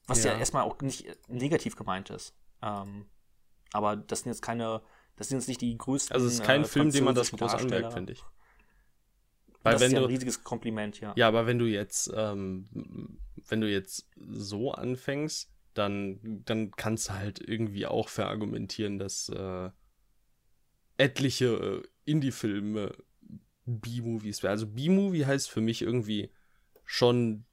Was 0.07 0.23
ja. 0.23 0.33
Ja. 0.33 0.39
erstmal 0.39 0.63
auch 0.63 0.81
nicht 0.81 1.07
äh, 1.07 1.17
negativ 1.29 1.75
gemeint 1.75 2.11
ist. 2.11 2.35
Ähm, 2.63 3.07
aber 3.73 3.97
das 3.97 4.21
sind 4.21 4.31
jetzt 4.31 4.43
keine, 4.43 4.81
das 5.17 5.29
sind 5.29 5.39
jetzt 5.39 5.49
nicht 5.49 5.61
die 5.61 5.77
größten. 5.77 6.15
Also 6.15 6.27
es 6.27 6.35
ist 6.35 6.45
kein 6.45 6.63
äh, 6.63 6.67
Film, 6.67 6.91
den 6.93 7.05
man 7.05 7.15
das 7.17 7.33
groß 7.33 7.55
anmerkt, 7.55 7.93
finde 7.93 8.13
ich. 8.13 8.25
Weil 9.63 9.75
das 9.75 9.83
ist 9.83 9.93
ja 9.93 10.01
du, 10.01 10.07
ein 10.07 10.11
riesiges 10.11 10.43
Kompliment, 10.43 11.01
ja. 11.01 11.13
Ja, 11.17 11.29
aber 11.29 11.47
wenn 11.47 11.59
du 11.59 11.67
jetzt, 11.67 12.13
ähm, 12.15 13.19
wenn 13.49 13.61
du 13.61 13.71
jetzt 13.71 14.09
so 14.17 14.73
anfängst, 14.73 15.51
dann, 15.75 16.43
dann 16.45 16.71
kannst 16.73 17.09
du 17.09 17.15
halt 17.15 17.41
irgendwie 17.41 17.87
auch 17.87 18.09
verargumentieren, 18.09 18.99
dass 18.99 19.29
äh, 19.29 19.71
etliche 20.99 21.47
äh, 21.47 21.83
Indie-Filme 22.05 22.95
B-Movies 23.67 24.43
wären. 24.43 24.53
Also 24.53 24.67
B-Movie 24.67 25.27
heißt 25.27 25.51
für 25.51 25.61
mich 25.61 25.83
irgendwie 25.83 26.31
schon. 26.85 27.45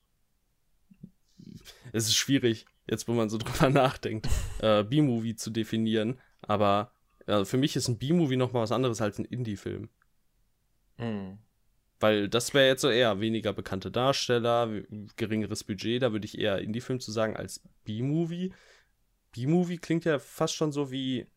Es 1.91 2.07
ist 2.07 2.15
schwierig, 2.15 2.65
jetzt 2.87 3.07
wo 3.07 3.13
man 3.13 3.29
so 3.29 3.37
drüber 3.39 3.69
nachdenkt, 3.69 4.27
äh, 4.59 4.83
B-Movie 4.83 5.35
zu 5.35 5.49
definieren. 5.51 6.19
Aber 6.41 6.91
äh, 7.27 7.45
für 7.45 7.57
mich 7.57 7.75
ist 7.75 7.87
ein 7.87 7.99
B-Movie 7.99 8.37
nochmal 8.37 8.63
was 8.63 8.71
anderes 8.71 9.01
als 9.01 9.19
ein 9.19 9.25
Indie-Film. 9.25 9.89
Mhm. 10.97 11.37
Weil 11.99 12.29
das 12.29 12.53
wäre 12.53 12.67
jetzt 12.67 12.81
so 12.81 12.89
eher 12.89 13.19
weniger 13.19 13.51
bekannte 13.51 13.91
Darsteller, 13.91 14.69
geringeres 15.17 15.63
Budget, 15.63 16.01
da 16.01 16.11
würde 16.13 16.25
ich 16.25 16.37
eher 16.37 16.59
Indie-Film 16.59 16.99
zu 16.99 17.11
sagen 17.11 17.35
als 17.35 17.61
B-Movie. 17.83 18.53
B-Movie 19.33 19.77
klingt 19.77 20.05
ja 20.05 20.17
fast 20.19 20.55
schon 20.55 20.71
so 20.71 20.91
wie 20.91 21.27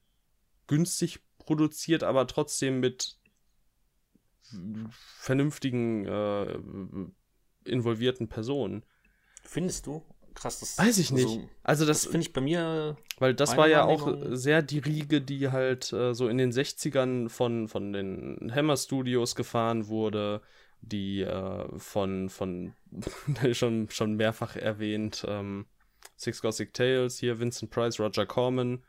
günstig 0.68 1.20
produziert, 1.38 2.04
aber 2.04 2.26
trotzdem 2.26 2.80
mit 2.80 3.18
vernünftigen 4.90 6.06
äh, 6.06 6.58
involvierten 7.64 8.28
Personen. 8.28 8.84
Findest 9.42 9.86
du? 9.86 10.04
Krass, 10.34 10.60
das 10.60 10.78
Weiß 10.78 10.98
ich 10.98 11.10
nicht. 11.12 11.24
Also, 11.24 11.48
Also 11.62 11.86
das 11.86 12.02
das, 12.02 12.10
finde 12.12 12.26
ich 12.26 12.32
bei 12.32 12.40
mir 12.40 12.96
weil 13.18 13.34
das 13.34 13.56
war 13.56 13.68
ja 13.68 13.84
auch 13.84 14.16
sehr 14.30 14.62
die 14.62 14.78
Riege, 14.78 15.20
die 15.20 15.50
halt 15.50 15.92
äh, 15.92 16.14
so 16.14 16.28
in 16.28 16.38
den 16.38 16.50
60ern 16.50 17.28
von, 17.28 17.68
von 17.68 17.92
den 17.92 18.52
Hammer 18.54 18.76
Studios 18.76 19.34
gefahren 19.36 19.86
wurde, 19.88 20.40
die 20.80 21.20
äh, 21.22 21.78
von, 21.78 22.28
von 22.28 22.74
schon, 23.52 23.88
schon 23.90 24.14
mehrfach 24.16 24.56
erwähnt, 24.56 25.24
ähm, 25.28 25.66
Six 26.16 26.40
Gothic 26.42 26.74
Tales, 26.74 27.18
hier 27.18 27.38
Vincent 27.38 27.70
Price, 27.70 28.00
Roger 28.00 28.26
Corman. 28.26 28.82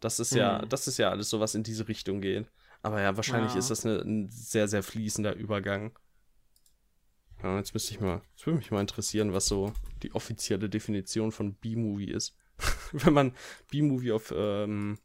Das 0.00 0.20
ist 0.20 0.34
ja, 0.34 0.62
Mhm. 0.62 0.68
das 0.68 0.86
ist 0.86 0.98
ja 0.98 1.10
alles 1.10 1.28
so, 1.30 1.40
was 1.40 1.54
in 1.54 1.62
diese 1.62 1.88
Richtung 1.88 2.20
geht. 2.20 2.50
Aber 2.82 3.00
ja, 3.00 3.16
wahrscheinlich 3.16 3.54
Ja. 3.54 3.58
ist 3.58 3.70
das 3.70 3.84
eine, 3.84 3.98
ein 4.00 4.28
sehr, 4.30 4.68
sehr 4.68 4.82
fließender 4.82 5.34
Übergang. 5.34 5.92
Ja, 7.42 7.58
jetzt 7.58 7.74
müsste 7.74 7.92
ich 7.92 8.00
mal, 8.00 8.22
jetzt 8.30 8.46
würde 8.46 8.58
mich 8.58 8.70
mal 8.70 8.80
interessieren, 8.80 9.32
was 9.32 9.46
so 9.46 9.72
die 10.02 10.14
offizielle 10.14 10.68
Definition 10.68 11.32
von 11.32 11.54
B-Movie 11.54 12.10
ist. 12.10 12.36
Wenn 12.92 13.12
man 13.12 13.36
B-Movie 13.70 14.12
auf, 14.12 14.32
ähm, 14.34 14.98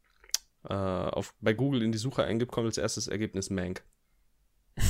äh, 0.63 0.73
auf, 0.73 1.33
bei 1.41 1.53
Google 1.53 1.83
in 1.83 1.91
die 1.91 1.97
Suche 1.97 2.23
eingibt, 2.23 2.51
kommt 2.51 2.67
als 2.67 2.77
erstes 2.77 3.07
Ergebnis 3.07 3.49
Mank. 3.49 3.83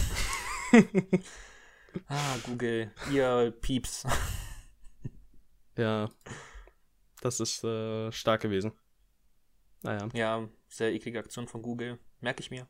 Ah, 2.08 2.38
Google, 2.46 2.92
ihr 3.12 3.54
Pieps. 3.62 4.06
Ja, 5.78 6.10
das 7.22 7.40
ist 7.40 7.64
äh, 7.64 8.12
stark 8.12 8.42
gewesen. 8.42 8.74
Naja. 9.82 10.10
Ja, 10.12 10.50
sehr 10.68 10.92
eklige 10.92 11.20
Aktion 11.20 11.48
von 11.48 11.62
Google. 11.62 12.00
Merke 12.20 12.42
ich 12.42 12.52
mir. 12.52 12.68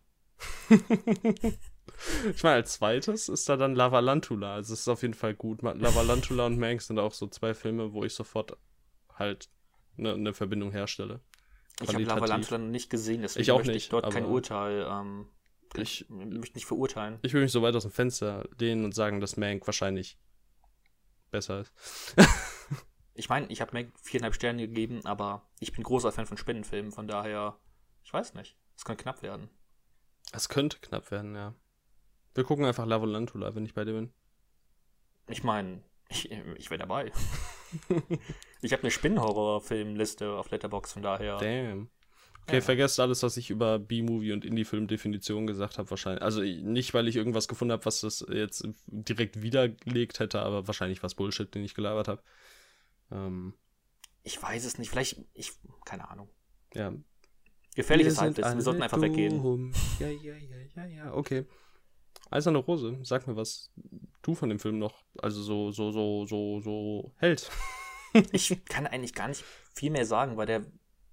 Ich 2.34 2.44
meine, 2.44 2.56
als 2.56 2.74
zweites 2.74 3.30
ist 3.30 3.48
da 3.50 3.58
dann 3.58 3.76
Lavalantula. 3.76 4.56
Also 4.56 4.74
es 4.74 4.82
ist 4.82 4.88
auf 4.88 5.02
jeden 5.02 5.14
Fall 5.14 5.34
gut. 5.36 5.62
Lavalantula 5.62 6.46
und 6.46 6.58
Mank 6.58 6.82
sind 6.82 7.00
auch 7.00 7.14
so 7.14 7.28
zwei 7.28 7.54
Filme, 7.54 7.94
wo 7.94 8.04
ich 8.04 8.14
sofort 8.14 8.58
halt 9.16 9.50
eine 9.98 10.18
ne 10.18 10.34
Verbindung 10.34 10.72
herstelle. 10.72 11.20
Ich 11.82 11.94
habe. 11.94 12.04
Lavalantula 12.04 12.58
noch 12.58 12.68
nicht 12.68 12.90
gesehen, 12.90 13.22
deswegen 13.22 13.42
Ich 13.42 13.52
auch 13.52 13.58
möchte 13.58 13.72
nicht, 13.74 13.84
ich 13.86 13.90
dort 13.90 14.12
kein 14.14 14.26
Urteil. 14.26 14.88
Ähm, 14.90 15.28
Ich- 15.76 16.02
ich 16.02 16.10
möchte 16.10 16.56
nicht 16.58 16.66
verurteilen. 16.66 17.20
Ich 17.22 17.34
will 17.34 17.42
mich 17.42 17.52
so 17.52 17.62
weit 17.62 17.76
aus 17.76 17.84
dem 17.84 17.92
Fenster 17.92 18.48
lehnen 18.60 18.86
und 18.86 18.96
sagen, 18.96 19.20
dass 19.20 19.38
Mank 19.38 19.68
wahrscheinlich 19.68 20.18
besser 21.32 21.62
ist. 21.62 21.74
Ich 23.16 23.28
meine, 23.28 23.48
ich 23.48 23.60
habe 23.60 23.74
mir 23.78 23.92
viereinhalb 24.02 24.34
Sterne 24.34 24.66
gegeben, 24.66 25.02
aber 25.06 25.46
ich 25.60 25.74
bin 25.74 25.84
großer 25.84 26.14
Fan 26.14 26.26
von 26.26 26.38
Spinnenfilmen, 26.38 26.94
von 26.94 27.06
daher, 27.06 27.60
ich 28.02 28.14
weiß 28.14 28.34
nicht. 28.34 28.56
Es 28.78 28.86
kann 28.86 28.96
knapp 28.96 29.22
werden. 29.22 29.50
Es 30.32 30.48
könnte 30.48 30.78
knapp 30.80 31.12
werden, 31.12 31.36
ja. 31.36 31.54
Wir 32.36 32.44
gucken 32.44 32.66
einfach 32.66 32.86
Lavalantula, 32.86 33.54
wenn 33.56 33.66
ich 33.66 33.74
bei 33.74 33.84
dir 33.86 33.94
bin. 33.94 34.14
Ich 35.28 35.44
meine, 35.44 35.84
ich, 36.10 36.32
ich 36.32 36.70
wäre 36.70 36.80
dabei. 36.80 37.12
ich 38.62 38.72
habe 38.74 38.84
eine 38.84 38.92
Spinnenhorror-Filmliste 38.92 40.32
auf 40.34 40.50
Letterbox, 40.52 40.94
von 40.94 41.02
daher. 41.04 41.38
Damn. 41.38 41.90
Okay, 42.44 42.56
Ja. 42.58 42.62
vergesst 42.62 43.00
alles, 43.00 43.22
was 43.22 43.38
ich 43.38 43.50
über 43.52 43.78
B-Movie 43.78 44.32
und 44.32 44.44
Indie-Film-Definition 44.46 45.46
gesagt 45.46 45.78
habe, 45.78 45.90
wahrscheinlich. 45.90 46.24
Also 46.24 46.42
nicht, 46.42 46.94
weil 46.94 47.08
ich 47.08 47.16
irgendwas 47.16 47.48
gefunden 47.48 47.74
habe, 47.74 47.86
was 47.86 48.02
das 48.02 48.26
jetzt 48.32 48.68
direkt 48.88 49.42
widerlegt 49.42 50.20
hätte, 50.20 50.42
aber 50.42 50.66
wahrscheinlich 50.68 51.04
was 51.04 51.14
Bullshit, 51.16 51.54
den 51.54 51.64
ich 51.64 51.76
gelabert 51.76 52.08
habe. 52.08 52.24
Ähm, 53.12 53.54
Ich 54.24 54.42
weiß 54.42 54.66
es 54.66 54.78
nicht. 54.80 54.90
Vielleicht, 54.90 55.22
ich, 55.34 55.52
keine 55.86 56.10
Ahnung. 56.10 56.30
ja. 56.74 56.94
Gefährliches 57.76 58.20
Halbwissen. 58.20 58.56
Wir 58.56 58.62
sollten 58.64 58.82
einfach 58.82 59.00
weggehen. 59.00 59.42
dumm. 59.44 59.72
Ja, 60.00 60.08
ja, 60.10 60.34
ja, 60.36 60.58
ja, 60.76 60.86
ja, 60.88 61.14
okay. 61.14 61.46
Eiserne 62.32 62.60
Rose, 62.60 62.98
sag 63.04 63.28
mir, 63.28 63.36
was 63.36 63.72
du 64.22 64.36
von 64.36 64.50
dem 64.50 64.60
Film 64.60 64.78
noch, 64.80 65.04
also 65.22 65.42
so, 65.42 65.72
so, 65.72 65.92
so, 65.92 66.26
so, 66.26 66.60
so 66.62 67.12
hält. 67.18 67.50
Ich 68.32 68.66
kann 68.66 68.88
eigentlich 68.88 69.14
gar 69.14 69.28
nicht 69.28 69.44
viel 69.76 69.92
mehr 69.92 70.04
sagen, 70.06 70.36
weil 70.36 70.48
der, 70.48 70.66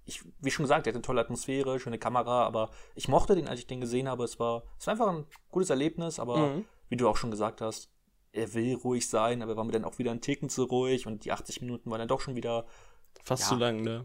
ich, 0.05 0.23
wie 0.39 0.49
schon 0.49 0.63
gesagt, 0.63 0.87
der 0.87 0.93
hat 0.93 0.95
eine 0.95 1.03
tolle 1.03 1.21
Atmosphäre, 1.21 1.79
schöne 1.79 1.99
Kamera, 1.99 2.43
aber 2.43 2.71
ich 2.95 3.07
mochte 3.07 3.35
den, 3.35 3.47
als 3.47 3.59
ich 3.59 3.67
den 3.67 3.81
gesehen 3.81 4.07
habe. 4.09 4.23
Es 4.23 4.39
war, 4.39 4.63
es 4.79 4.87
war 4.87 4.93
einfach 4.93 5.09
ein 5.09 5.27
gutes 5.51 5.69
Erlebnis, 5.69 6.17
aber 6.19 6.37
Mhm. 6.37 6.65
wie 6.89 6.97
du 6.97 7.07
auch 7.07 7.15
schon 7.17 7.29
gesagt 7.29 7.61
hast, 7.61 7.91
er 8.31 8.51
will 8.55 8.73
ruhig 8.73 9.07
sein, 9.07 9.43
aber 9.43 9.51
er 9.53 9.57
war 9.57 9.63
mir 9.63 9.73
dann 9.73 9.85
auch 9.85 9.99
wieder 9.99 10.09
ein 10.09 10.21
Ticken 10.21 10.49
zu 10.49 10.63
ruhig 10.63 11.05
und 11.05 11.23
die 11.23 11.31
80 11.31 11.61
Minuten 11.61 11.91
waren 11.91 11.99
dann 11.99 12.07
doch 12.07 12.19
schon 12.21 12.35
wieder 12.35 12.65
Fast 13.23 13.43
Ja. 13.43 13.49
zu 13.49 13.55
lang, 13.57 13.81
ne? 13.83 14.03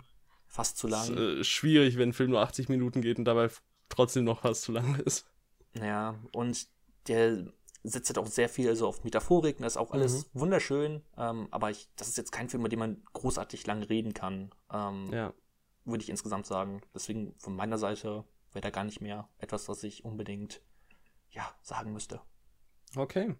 fast 0.48 0.76
zu 0.76 0.86
Ist, 0.86 1.08
lang. 1.08 1.16
äh, 1.16 1.44
schwierig, 1.44 1.96
wenn 1.96 2.10
ein 2.10 2.12
Film 2.12 2.30
nur 2.32 2.40
80 2.42 2.68
Minuten 2.68 3.00
geht 3.00 3.16
und 3.18 3.24
dabei 3.24 3.48
trotzdem 3.88 4.24
noch 4.24 4.42
fast 4.42 4.62
zu 4.64 4.72
lang 4.72 4.96
ist. 4.96 5.26
Ja, 5.74 6.14
und 6.34 6.66
der 7.08 7.46
setzt 7.84 8.08
halt 8.08 8.18
auch 8.18 8.26
sehr 8.26 8.48
viel 8.48 8.68
also 8.68 8.86
auf 8.86 9.02
Metaphorik 9.04 9.56
und 9.56 9.62
das 9.62 9.74
ist 9.74 9.76
auch 9.76 9.90
alles 9.90 10.30
wunderschön, 10.34 11.02
ähm, 11.16 11.48
aber 11.50 11.70
ich, 11.70 11.88
das 11.96 12.08
ist 12.08 12.16
jetzt 12.16 12.30
kein 12.30 12.48
Film, 12.48 12.62
über 12.62 12.68
den 12.68 12.78
man 12.78 13.02
großartig 13.12 13.66
lang 13.66 13.82
reden 13.82 14.14
kann, 14.14 14.54
ähm, 14.72 15.12
Ja. 15.12 15.32
würde 15.84 16.02
ich 16.02 16.10
insgesamt 16.10 16.46
sagen. 16.46 16.82
Deswegen 16.94 17.34
von 17.38 17.56
meiner 17.56 17.78
Seite 17.78 18.24
wäre 18.52 18.62
da 18.62 18.70
gar 18.70 18.84
nicht 18.84 19.00
mehr 19.00 19.28
etwas, 19.38 19.68
was 19.68 19.82
ich 19.82 20.04
unbedingt 20.04 20.62
ja, 21.30 21.52
sagen 21.62 21.92
müsste. 21.92 22.20
Okay. 22.94 23.34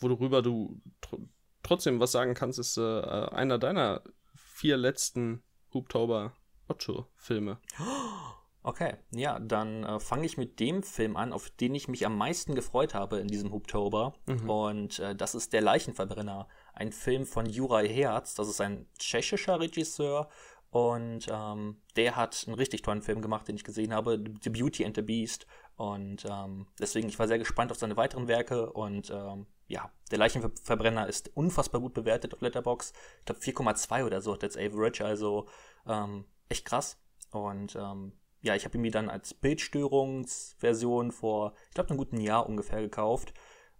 Worüber 0.00 0.42
du 0.42 0.80
tr 1.00 1.18
trotzdem 1.62 2.00
was 2.00 2.12
sagen 2.12 2.32
kannst, 2.34 2.58
ist 2.58 2.78
äh, 2.78 3.02
einer 3.02 3.58
deiner 3.58 4.02
vier 4.34 4.76
letzten 4.78 5.42
Hubtauber 5.74 6.32
Ocho-Filme. 6.68 7.58
Okay, 8.68 8.96
ja, 9.12 9.38
dann 9.38 9.82
äh, 9.82 9.98
fange 9.98 10.26
ich 10.26 10.36
mit 10.36 10.60
dem 10.60 10.82
Film 10.82 11.16
an, 11.16 11.32
auf 11.32 11.48
den 11.48 11.74
ich 11.74 11.88
mich 11.88 12.04
am 12.04 12.18
meisten 12.18 12.54
gefreut 12.54 12.92
habe 12.92 13.18
in 13.18 13.26
diesem 13.26 13.50
Hubtober. 13.50 14.12
Mhm. 14.26 14.50
Und 14.50 14.98
äh, 14.98 15.16
das 15.16 15.34
ist 15.34 15.54
Der 15.54 15.62
Leichenverbrenner, 15.62 16.46
ein 16.74 16.92
Film 16.92 17.24
von 17.24 17.46
Juraj 17.46 17.88
Herz. 17.88 18.34
Das 18.34 18.46
ist 18.46 18.60
ein 18.60 18.86
tschechischer 18.98 19.58
Regisseur. 19.58 20.28
Und 20.68 21.28
ähm, 21.32 21.80
der 21.96 22.16
hat 22.16 22.44
einen 22.46 22.56
richtig 22.56 22.82
tollen 22.82 23.00
Film 23.00 23.22
gemacht, 23.22 23.48
den 23.48 23.56
ich 23.56 23.64
gesehen 23.64 23.94
habe, 23.94 24.22
The 24.42 24.50
Beauty 24.50 24.84
and 24.84 24.96
the 24.96 25.00
Beast. 25.02 25.46
Und 25.76 26.26
ähm, 26.28 26.66
deswegen, 26.78 27.08
ich 27.08 27.18
war 27.18 27.26
sehr 27.26 27.38
gespannt 27.38 27.70
auf 27.70 27.78
seine 27.78 27.96
weiteren 27.96 28.28
Werke. 28.28 28.70
Und 28.70 29.08
ähm, 29.08 29.46
ja, 29.66 29.90
Der 30.10 30.18
Leichenverbrenner 30.18 31.08
ist 31.08 31.34
unfassbar 31.34 31.80
gut 31.80 31.94
bewertet 31.94 32.34
auf 32.34 32.42
Letterbox. 32.42 32.92
Ich 33.20 33.24
glaube 33.24 33.40
4,2 33.40 34.04
oder 34.04 34.20
so 34.20 34.34
hat 34.34 34.42
jetzt 34.42 34.58
Average, 34.58 35.06
also 35.06 35.46
ähm, 35.86 36.26
echt 36.50 36.66
krass. 36.66 36.98
Und 37.30 37.74
ähm, 37.74 38.12
ja, 38.40 38.54
ich 38.54 38.64
habe 38.64 38.76
ihn 38.78 38.82
mir 38.82 38.90
dann 38.90 39.08
als 39.08 39.34
Bildstörungsversion 39.34 41.12
vor, 41.12 41.54
ich 41.68 41.74
glaube, 41.74 41.90
einem 41.90 41.98
guten 41.98 42.20
Jahr 42.20 42.48
ungefähr 42.48 42.80
gekauft. 42.80 43.34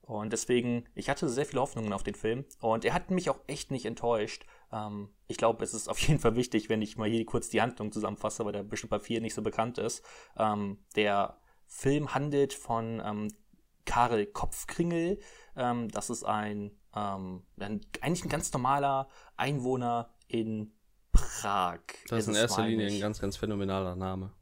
Und 0.08 0.32
deswegen, 0.32 0.86
ich 0.94 1.10
hatte 1.10 1.28
sehr 1.28 1.44
viele 1.44 1.60
Hoffnungen 1.60 1.92
auf 1.92 2.02
den 2.02 2.14
Film. 2.14 2.46
Und 2.60 2.84
er 2.86 2.94
hat 2.94 3.10
mich 3.10 3.28
auch 3.28 3.40
echt 3.46 3.70
nicht 3.70 3.84
enttäuscht. 3.84 4.46
Ähm, 4.72 5.10
ich 5.26 5.36
glaube, 5.36 5.62
es 5.62 5.74
ist 5.74 5.88
auf 5.88 5.98
jeden 6.08 6.18
Fall 6.18 6.34
wichtig, 6.34 6.68
wenn 6.68 6.82
ich 6.82 6.96
mal 6.96 7.08
hier 7.08 7.24
kurz 7.26 7.50
die 7.50 7.60
Handlung 7.60 7.92
zusammenfasse, 7.92 8.44
weil 8.44 8.52
der 8.52 8.62
bestimmt 8.62 8.90
bei 8.90 9.00
vielen 9.00 9.22
nicht 9.22 9.34
so 9.34 9.42
bekannt 9.42 9.76
ist. 9.78 10.02
Ähm, 10.36 10.78
der 10.96 11.38
Film 11.66 12.14
handelt 12.14 12.54
von 12.54 13.02
ähm, 13.04 13.28
Karel 13.84 14.26
Kopfkringel. 14.26 15.18
Ähm, 15.56 15.88
das 15.88 16.08
ist 16.08 16.24
ein, 16.24 16.72
ähm, 16.96 17.44
ein, 17.60 17.82
eigentlich 18.00 18.24
ein 18.24 18.30
ganz 18.30 18.50
normaler 18.52 19.08
Einwohner 19.36 20.14
in 20.26 20.72
Prag. 21.12 21.80
Das 22.08 22.20
ist 22.20 22.28
in 22.28 22.34
erster 22.34 22.66
Linie 22.66 22.88
ein 22.88 23.00
ganz, 23.00 23.20
ganz 23.20 23.36
phänomenaler 23.36 23.94
Name. 23.94 24.32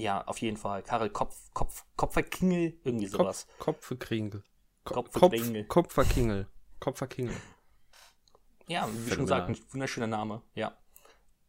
Ja, 0.00 0.22
auf 0.26 0.38
jeden 0.38 0.56
Fall. 0.56 0.82
Karel 0.82 1.10
Kopf, 1.10 1.36
Kopf, 1.52 1.84
Kopferkingel, 1.96 2.78
irgendwie 2.84 3.06
sowas. 3.06 3.46
Kopf, 3.58 3.88
Kopfkringel. 3.88 4.42
Ko- 4.84 4.94
Kopfkringel. 5.02 5.64
Kopf, 5.66 5.94
Kopferkingel. 5.94 6.48
Kopferkingel. 6.80 7.36
Ja, 8.66 8.88
wie 8.92 9.10
schon 9.10 9.24
gesagt, 9.24 9.48
ein 9.48 9.58
wunderschöner 9.72 10.06
Name, 10.06 10.42
ja. 10.54 10.76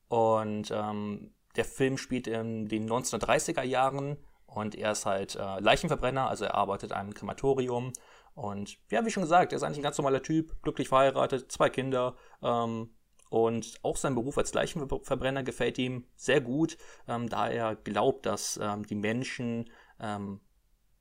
Und 0.07 0.71
ähm, 0.71 1.33
der 1.55 1.65
Film 1.65 1.97
spielt 1.97 2.27
in 2.27 2.67
den 2.67 2.89
1930er 2.89 3.61
Jahren 3.63 4.17
und 4.47 4.75
er 4.75 4.91
ist 4.91 5.05
halt 5.05 5.35
äh, 5.35 5.59
Leichenverbrenner, 5.59 6.27
also 6.29 6.45
er 6.45 6.55
arbeitet 6.55 6.91
in 6.91 6.97
einem 6.97 7.13
Krematorium. 7.13 7.93
Und 8.33 8.77
ja, 8.89 9.05
wie 9.05 9.11
schon 9.11 9.23
gesagt, 9.23 9.53
er 9.53 9.57
ist 9.57 9.63
eigentlich 9.63 9.79
ein 9.79 9.83
ganz 9.83 9.97
normaler 9.97 10.21
Typ, 10.23 10.61
glücklich 10.63 10.89
verheiratet, 10.89 11.51
zwei 11.51 11.69
Kinder. 11.69 12.15
Ähm, 12.41 12.93
und 13.32 13.80
auch 13.82 13.96
sein 13.96 14.13
Beruf 14.13 14.38
als 14.38 14.54
Leichenverbrenner 14.54 15.44
gefällt 15.44 15.78
ihm 15.78 16.04
sehr 16.17 16.41
gut, 16.41 16.78
ähm, 17.08 17.30
da 17.30 17.48
er 17.48 17.78
glaubt, 17.78 18.26
dass 18.26 18.60
ähm, 18.62 18.86
die 18.86 18.96
Menschen 18.96 19.70
ähm, 20.02 20.41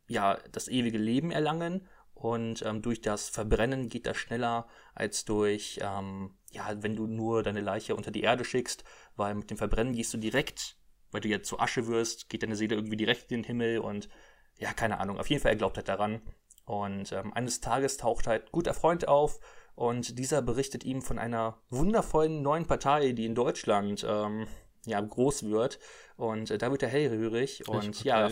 ja 0.07 0.39
das 0.53 0.69
ewige 0.69 0.97
Leben 0.97 1.33
erlangen 1.33 1.89
und 2.15 2.63
ähm, 2.65 2.83
durch 2.83 3.01
das 3.01 3.29
Verbrennen 3.29 3.89
geht 3.89 4.07
das 4.07 4.17
schneller 4.17 4.69
als 4.95 5.25
durch, 5.25 5.81
ähm, 5.83 6.37
ja, 6.53 6.71
wenn 6.81 6.95
du 6.95 7.09
nur 7.09 7.43
deine 7.43 7.63
Leiche 7.63 7.97
unter 7.97 8.13
die 8.13 8.23
Erde 8.23 8.45
schickst, 8.45 8.85
weil 9.17 9.35
mit 9.35 9.51
dem 9.51 9.57
Verbrennen 9.57 9.93
gehst 9.93 10.15
du 10.15 10.19
direkt, 10.19 10.77
weil 11.11 11.23
du 11.23 11.29
ja 11.29 11.43
zu 11.43 11.59
Asche 11.59 11.89
wirst, 11.89 12.29
geht 12.29 12.45
deine 12.45 12.55
Seele 12.55 12.77
irgendwie 12.77 12.97
direkt 12.97 13.33
in 13.33 13.39
den 13.39 13.45
Himmel 13.45 13.81
und 13.81 14.09
ja, 14.57 14.73
keine 14.73 15.01
Ahnung. 15.01 15.19
Auf 15.19 15.29
jeden 15.31 15.43
Fall, 15.43 15.53
er 15.53 15.57
glaubt 15.57 15.79
halt 15.79 15.89
daran. 15.89 16.23
Und 16.65 17.11
ähm, 17.11 17.33
eines 17.33 17.61
Tages 17.61 17.97
taucht 17.97 18.29
halt 18.29 18.53
guter 18.53 18.75
Freund 18.75 19.09
auf 19.09 19.41
und 19.75 20.19
dieser 20.19 20.43
berichtet 20.43 20.85
ihm 20.85 21.03
von 21.03 21.19
einer 21.19 21.59
wundervollen 21.71 22.43
neuen 22.43 22.67
Partei, 22.67 23.13
die 23.13 23.27
in 23.27 23.35
Deutschland 23.35 24.05
ähm, 24.09 24.47
ja, 24.87 25.01
groß 25.01 25.45
wird. 25.45 25.79
Und 26.17 26.51
äh, 26.51 26.59
da 26.59 26.71
wird 26.71 26.83
er 26.83 26.89
hellhörig 26.89 27.69
und 27.69 28.05
ja, 28.05 28.29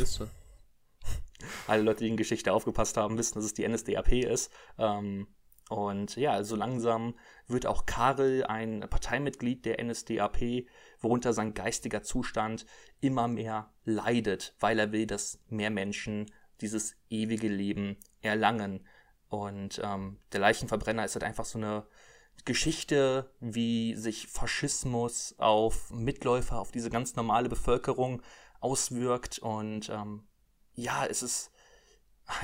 alle 1.66 1.82
Leute, 1.82 2.04
die 2.04 2.10
in 2.10 2.16
Geschichte 2.16 2.52
aufgepasst 2.52 2.96
haben, 2.96 3.18
wissen, 3.18 3.34
dass 3.36 3.44
es 3.44 3.54
die 3.54 3.66
NSDAP 3.66 4.12
ist. 4.12 4.50
Ähm, 4.78 5.28
und 5.68 6.16
ja, 6.16 6.42
so 6.44 6.56
langsam 6.56 7.14
wird 7.46 7.66
auch 7.66 7.84
Karel 7.84 8.44
ein 8.44 8.80
Parteimitglied 8.88 9.66
der 9.66 9.82
NSDAP, 9.84 10.66
worunter 11.00 11.34
sein 11.34 11.52
geistiger 11.52 12.02
Zustand 12.02 12.64
immer 13.00 13.28
mehr 13.28 13.70
leidet, 13.84 14.54
weil 14.60 14.78
er 14.78 14.92
will, 14.92 15.06
dass 15.06 15.40
mehr 15.48 15.70
Menschen 15.70 16.30
dieses 16.62 16.96
ewige 17.10 17.48
Leben 17.48 17.98
erlangen. 18.22 18.86
Und 19.28 19.80
ähm, 19.84 20.18
der 20.32 20.40
Leichenverbrenner 20.40 21.04
ist 21.04 21.14
halt 21.14 21.24
einfach 21.24 21.44
so 21.44 21.58
eine 21.58 21.86
Geschichte, 22.44 23.30
wie 23.40 23.94
sich 23.94 24.28
Faschismus 24.28 25.34
auf 25.38 25.90
Mitläufer, 25.90 26.58
auf 26.60 26.70
diese 26.70 26.90
ganz 26.90 27.16
normale 27.16 27.48
Bevölkerung 27.48 28.22
auswirkt. 28.60 29.38
Und 29.38 29.88
ähm, 29.90 30.26
ja, 30.74 31.04
es 31.04 31.22
ist, 31.22 31.50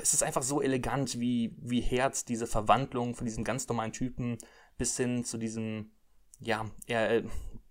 es 0.03 0.15
ist 0.15 0.23
einfach 0.23 0.43
so 0.43 0.61
elegant, 0.61 1.19
wie, 1.21 1.57
wie 1.59 1.81
Herz 1.81 2.25
diese 2.25 2.47
Verwandlung 2.47 3.15
von 3.15 3.25
diesem 3.25 3.45
ganz 3.45 3.69
normalen 3.69 3.93
Typen 3.93 4.39
bis 4.77 4.97
hin 4.97 5.25
zu 5.25 5.39
diesem, 5.39 5.93
ja, 6.41 6.67
er, 6.87 7.23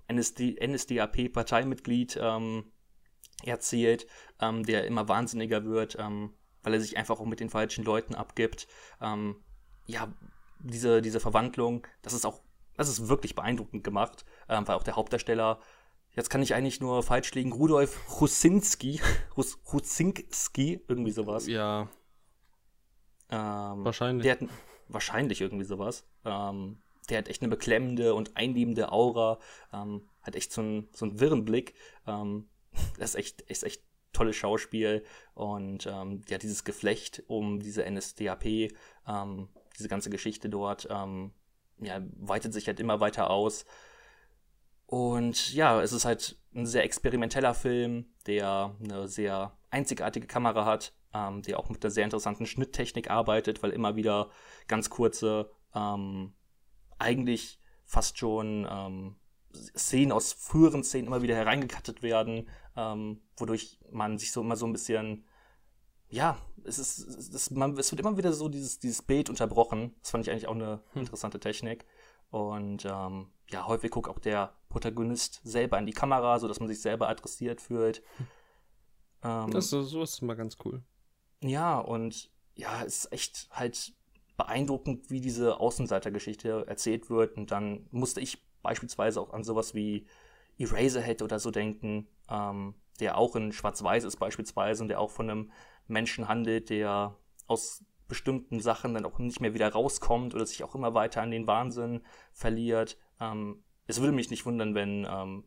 NSD, 0.08 0.58
NSDAP-Parteimitglied 0.66 2.18
ähm, 2.22 2.72
erzählt, 3.44 4.08
ähm, 4.40 4.64
der 4.64 4.86
immer 4.86 5.08
wahnsinniger 5.08 5.66
wird, 5.66 5.98
ähm, 6.00 6.34
weil 6.64 6.74
er 6.74 6.82
sich 6.82 6.98
einfach 6.98 7.20
auch 7.20 7.26
mit 7.26 7.40
den 7.40 7.50
falschen 7.50 7.84
Leuten 7.84 8.16
abgibt. 8.16 8.68
Ähm, 9.02 9.36
ja, 9.86 10.12
diese, 10.60 11.02
diese 11.02 11.20
Verwandlung, 11.20 11.86
das 12.02 12.14
ist 12.14 12.26
auch, 12.26 12.42
das 12.76 12.90
ist 12.90 13.08
wirklich 13.10 13.36
beeindruckend 13.36 13.84
gemacht, 13.84 14.26
ähm, 14.50 14.68
weil 14.68 14.76
auch 14.76 14.84
der 14.84 14.96
Hauptdarsteller, 14.96 15.60
jetzt 16.12 16.30
kann 16.30 16.42
ich 16.42 16.54
eigentlich 16.56 16.80
nur 16.80 17.04
falsch 17.04 17.34
liegen, 17.34 17.52
Rudolf 17.52 18.20
Husinski, 18.20 19.02
Hus, 19.36 19.60
Husinski, 19.72 20.82
irgendwie 20.88 21.12
sowas. 21.12 21.48
Ja, 21.48 21.90
Ähm, 23.30 23.84
wahrscheinlich. 23.86 24.24
der 24.24 24.34
hat 24.34 24.50
wahrscheinlich 24.88 25.42
irgendwie 25.42 25.66
sowas. 25.66 26.06
Ähm, 26.26 26.82
der 27.10 27.18
hat 27.18 27.28
echt 27.28 27.42
eine 27.42 27.50
beklemmende 27.50 28.14
und 28.16 28.38
einnehmende 28.38 28.92
Aura, 28.92 29.40
ähm, 29.74 30.08
hat 30.22 30.36
echt 30.36 30.54
so 30.54 30.62
einen, 30.62 30.88
so 30.94 31.06
einen 31.06 31.20
wirren 31.20 31.44
Blick. 31.46 31.74
Ähm, 32.08 32.48
das 32.98 33.12
ist 33.12 33.16
echt, 33.16 33.42
ist 33.42 33.64
echt 33.64 33.84
tolles 34.14 34.36
Schauspiel 34.36 35.04
und 35.34 35.88
ähm, 35.88 36.22
ja, 36.30 36.38
dieses 36.38 36.64
Geflecht 36.64 37.24
um 37.28 37.60
diese 37.60 37.84
NSDAP, 37.90 38.72
ähm, 39.08 39.50
diese 39.78 39.90
ganze 39.90 40.10
Geschichte 40.10 40.50
dort, 40.50 40.88
ähm, 40.90 41.32
ja, 41.80 42.02
weitet 42.16 42.54
sich 42.54 42.68
halt 42.68 42.80
immer 42.80 43.00
weiter 43.00 43.30
aus. 43.30 43.66
Und 44.86 45.54
ja, 45.54 45.82
es 45.82 45.92
ist 45.92 46.06
halt 46.06 46.38
ein 46.54 46.66
sehr 46.66 46.84
experimenteller 46.84 47.54
Film, 47.54 48.06
der 48.28 48.76
eine 48.84 49.08
sehr 49.08 49.58
einzigartige 49.72 50.28
Kamera 50.28 50.66
hat, 50.66 50.94
ähm, 51.14 51.42
der 51.42 51.60
auch 51.60 51.70
mit 51.70 51.84
einer 51.84 51.92
sehr 51.92 52.04
interessanten 52.04 52.46
Schnitttechnik 52.46 53.10
arbeitet, 53.10 53.64
weil 53.64 53.72
immer 53.72 53.96
wieder 53.96 54.30
ganz 54.68 54.90
kurze, 54.90 55.50
ähm, 55.74 56.34
eigentlich 57.00 57.60
fast 57.86 58.18
schon 58.18 58.68
ähm, 58.70 59.16
Szenen 59.54 60.12
aus 60.12 60.34
früheren 60.34 60.84
Szenen 60.84 61.08
immer 61.08 61.22
wieder 61.22 61.36
hereingekattet 61.36 62.02
werden, 62.02 62.50
ähm, 62.76 63.22
wodurch 63.38 63.80
man 63.92 64.18
sich 64.18 64.32
so 64.32 64.42
immer 64.42 64.56
so 64.56 64.66
ein 64.66 64.74
bisschen, 64.74 65.26
ja, 66.10 66.38
es 66.64 66.80
ist, 66.80 67.00
es, 67.00 67.30
ist, 67.30 67.52
man, 67.52 67.78
es 67.78 67.92
wird 67.92 68.00
immer 68.00 68.18
wieder 68.18 68.34
so 68.34 68.50
dieses, 68.50 68.80
dieses 68.80 69.02
Bild 69.02 69.30
unterbrochen. 69.30 69.96
Das 70.02 70.12
fand 70.12 70.26
ich 70.26 70.32
eigentlich 70.32 70.48
auch 70.48 70.56
eine 70.56 70.82
hm. 70.94 71.02
interessante 71.02 71.40
Technik. 71.40 71.86
Und 72.30 72.86
ähm, 72.86 73.28
ja, 73.50 73.68
häufig 73.68 73.92
guckt 73.92 74.10
auch 74.10 74.20
der 74.20 74.54
Protagonist 74.70 75.42
selber 75.44 75.78
in 75.78 75.86
die 75.86 75.94
Kamera, 75.94 76.40
sodass 76.40 76.60
man 76.60 76.68
sich 76.68 76.82
selber 76.82 77.10
adressiert 77.10 77.62
fühlt. 77.62 78.02
Ähm, 79.26 79.52
das 79.52 79.72
ist, 79.72 79.90
so 79.90 80.04
ist 80.04 80.22
immer 80.22 80.36
ganz 80.36 80.58
cool. 80.66 80.84
Ja, 81.42 81.80
und 81.80 82.30
ja, 82.56 82.84
es 82.84 83.06
ist 83.06 83.14
echt 83.14 83.48
halt 83.52 83.94
beeindruckend, 84.36 85.10
wie 85.10 85.22
diese 85.22 85.60
Außenseitergeschichte 85.60 86.66
erzählt 86.68 87.10
wird. 87.10 87.38
Und 87.38 87.52
dann 87.52 87.88
musste 87.92 88.20
ich 88.20 88.44
beispielsweise 88.64 89.22
auch 89.22 89.32
an 89.32 89.44
sowas 89.44 89.76
wie 89.76 90.08
Eraserhead 90.58 91.22
oder 91.22 91.38
so 91.40 91.52
denken, 91.52 92.08
ähm, 92.30 92.74
der 93.00 93.18
auch 93.18 93.36
in 93.36 93.52
Schwarz-Weiß 93.52 94.04
ist 94.04 94.18
beispielsweise 94.18 94.84
und 94.84 94.88
der 94.88 95.00
auch 95.00 95.12
von 95.12 95.30
einem 95.30 95.52
Menschen 95.88 96.28
handelt, 96.28 96.70
der 96.70 97.16
aus 97.48 97.84
bestimmten 98.08 98.60
Sachen 98.60 98.94
dann 98.94 99.06
auch 99.06 99.20
nicht 99.20 99.42
mehr 99.42 99.54
wieder 99.54 99.72
rauskommt 99.72 100.34
oder 100.34 100.46
sich 100.46 100.64
auch 100.64 100.76
immer 100.76 100.94
weiter 100.94 101.22
an 101.22 101.32
den 101.32 101.48
Wahnsinn 101.48 102.02
verliert. 102.32 102.98
Ähm, 103.20 103.64
es 103.88 104.00
würde 104.00 104.14
mich 104.14 104.30
nicht 104.30 104.46
wundern, 104.46 104.76
wenn 104.76 105.08
ähm, 105.10 105.44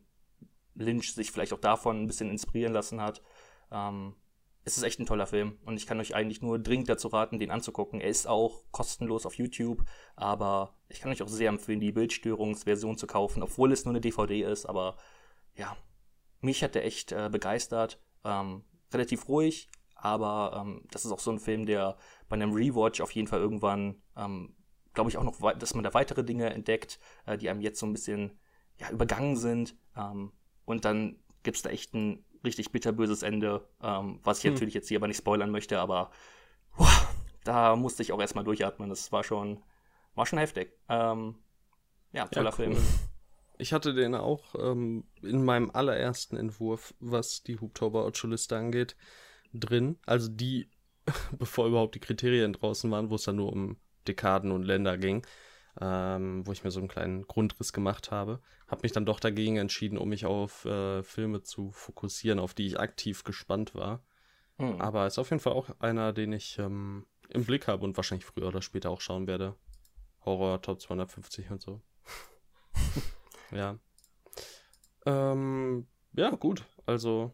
Lynch 0.75 1.13
sich 1.13 1.31
vielleicht 1.31 1.53
auch 1.53 1.59
davon 1.59 2.03
ein 2.03 2.07
bisschen 2.07 2.29
inspirieren 2.29 2.73
lassen 2.73 3.01
hat. 3.01 3.21
Ähm, 3.71 4.15
es 4.67 4.75
ist 4.75 4.83
echt 4.83 4.99
ein 4.99 5.05
toller 5.05 5.27
Film 5.27 5.57
und 5.63 5.77
ich 5.77 5.87
kann 5.87 5.97
euch 6.01 6.13
eigentlich 6.13 6.41
nur 6.41 6.59
dringend 6.59 6.89
dazu 6.89 7.07
raten, 7.07 7.39
den 7.39 7.51
anzugucken. 7.51 8.01
Er 8.01 8.09
ist 8.09 8.27
auch 8.27 8.63
kostenlos 8.71 9.25
auf 9.25 9.35
YouTube, 9.35 9.81
aber 10.17 10.75
ich 10.89 10.99
kann 10.99 11.09
euch 11.09 11.21
auch 11.21 11.29
sehr 11.29 11.47
empfehlen, 11.47 11.79
die 11.79 11.93
Bildstörungsversion 11.93 12.97
zu 12.97 13.07
kaufen, 13.07 13.41
obwohl 13.41 13.71
es 13.71 13.85
nur 13.85 13.93
eine 13.93 14.01
DVD 14.01 14.41
ist. 14.41 14.65
Aber 14.65 14.97
ja, 15.55 15.77
mich 16.41 16.63
hat 16.63 16.75
der 16.75 16.83
echt 16.83 17.13
äh, 17.13 17.29
begeistert. 17.31 18.01
Ähm, 18.25 18.65
relativ 18.91 19.29
ruhig, 19.29 19.69
aber 19.95 20.61
ähm, 20.61 20.83
das 20.91 21.05
ist 21.05 21.13
auch 21.13 21.19
so 21.19 21.31
ein 21.31 21.39
Film, 21.39 21.65
der 21.65 21.97
bei 22.27 22.33
einem 22.33 22.51
Rewatch 22.51 22.99
auf 22.99 23.11
jeden 23.11 23.29
Fall 23.29 23.39
irgendwann, 23.39 24.01
ähm, 24.17 24.53
glaube 24.93 25.09
ich, 25.09 25.17
auch 25.17 25.23
noch, 25.23 25.39
dass 25.53 25.75
man 25.75 25.85
da 25.85 25.93
weitere 25.93 26.25
Dinge 26.25 26.49
entdeckt, 26.49 26.99
äh, 27.25 27.37
die 27.37 27.49
einem 27.49 27.61
jetzt 27.61 27.79
so 27.79 27.85
ein 27.85 27.93
bisschen 27.93 28.37
ja, 28.75 28.89
übergangen 28.89 29.37
sind. 29.37 29.77
Ähm, 29.95 30.33
und 30.65 30.83
dann 30.83 31.23
gibt 31.43 31.55
es 31.55 31.63
da 31.63 31.69
echt 31.69 31.93
ein 31.93 32.25
richtig 32.43 32.71
bitterböses 32.71 33.23
Ende, 33.23 33.67
ähm, 33.81 34.19
was 34.23 34.39
ich 34.39 34.45
hm. 34.45 34.53
natürlich 34.53 34.73
jetzt 34.73 34.87
hier 34.87 34.97
aber 34.97 35.07
nicht 35.07 35.17
spoilern 35.17 35.51
möchte, 35.51 35.79
aber 35.79 36.11
boah, 36.77 37.09
da 37.43 37.75
musste 37.75 38.03
ich 38.03 38.11
auch 38.11 38.19
erstmal 38.19 38.43
durchatmen. 38.43 38.89
Das 38.89 39.11
war 39.11 39.23
schon, 39.23 39.61
war 40.15 40.25
schon 40.25 40.39
heftig. 40.39 40.73
Ähm, 40.89 41.35
ja, 42.13 42.27
toller 42.27 42.51
ja, 42.51 42.55
cool. 42.57 42.73
Film. 42.73 42.77
Ich 43.57 43.73
hatte 43.73 43.93
den 43.93 44.13
auch 44.13 44.55
ähm, 44.59 45.05
in 45.21 45.43
meinem 45.43 45.71
allerersten 45.71 46.37
Entwurf, 46.37 46.93
was 46.99 47.43
die 47.43 47.59
Hubtober 47.59 48.05
Otto-Liste 48.05 48.55
angeht, 48.55 48.95
drin. 49.53 49.97
Also 50.05 50.29
die, 50.29 50.69
bevor 51.37 51.67
überhaupt 51.67 51.95
die 51.95 51.99
Kriterien 51.99 52.53
draußen 52.53 52.89
waren, 52.91 53.09
wo 53.09 53.15
es 53.15 53.23
dann 53.23 53.37
nur 53.37 53.51
um 53.51 53.77
Dekaden 54.07 54.51
und 54.51 54.63
Länder 54.63 54.97
ging 54.97 55.25
ähm, 55.79 56.45
wo 56.45 56.51
ich 56.51 56.63
mir 56.63 56.71
so 56.71 56.79
einen 56.79 56.87
kleinen 56.87 57.27
Grundriss 57.27 57.73
gemacht 57.73 58.11
habe. 58.11 58.41
Habe 58.67 58.81
mich 58.83 58.91
dann 58.91 59.05
doch 59.05 59.19
dagegen 59.19 59.57
entschieden, 59.57 59.97
um 59.97 60.09
mich 60.09 60.25
auf 60.25 60.65
äh, 60.65 61.03
Filme 61.03 61.43
zu 61.43 61.71
fokussieren, 61.71 62.39
auf 62.39 62.53
die 62.53 62.67
ich 62.67 62.79
aktiv 62.79 63.23
gespannt 63.23 63.75
war. 63.75 64.03
Hm. 64.57 64.81
Aber 64.81 65.05
ist 65.05 65.19
auf 65.19 65.29
jeden 65.29 65.41
Fall 65.41 65.53
auch 65.53 65.69
einer, 65.79 66.13
den 66.13 66.33
ich 66.33 66.57
ähm, 66.57 67.05
im 67.29 67.45
Blick 67.45 67.67
habe 67.67 67.83
und 67.83 67.95
wahrscheinlich 67.97 68.25
früher 68.25 68.47
oder 68.47 68.61
später 68.61 68.89
auch 68.89 69.01
schauen 69.01 69.27
werde. 69.27 69.55
Horror 70.25 70.61
Top 70.61 70.81
250 70.81 71.51
und 71.51 71.61
so. 71.61 71.81
ja. 73.51 73.77
Ähm, 75.05 75.87
ja, 76.13 76.31
gut. 76.31 76.65
Also 76.85 77.31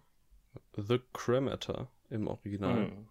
The 0.76 1.00
Cremator 1.14 1.90
im 2.10 2.28
Original. 2.28 2.88
Hm. 2.88 3.08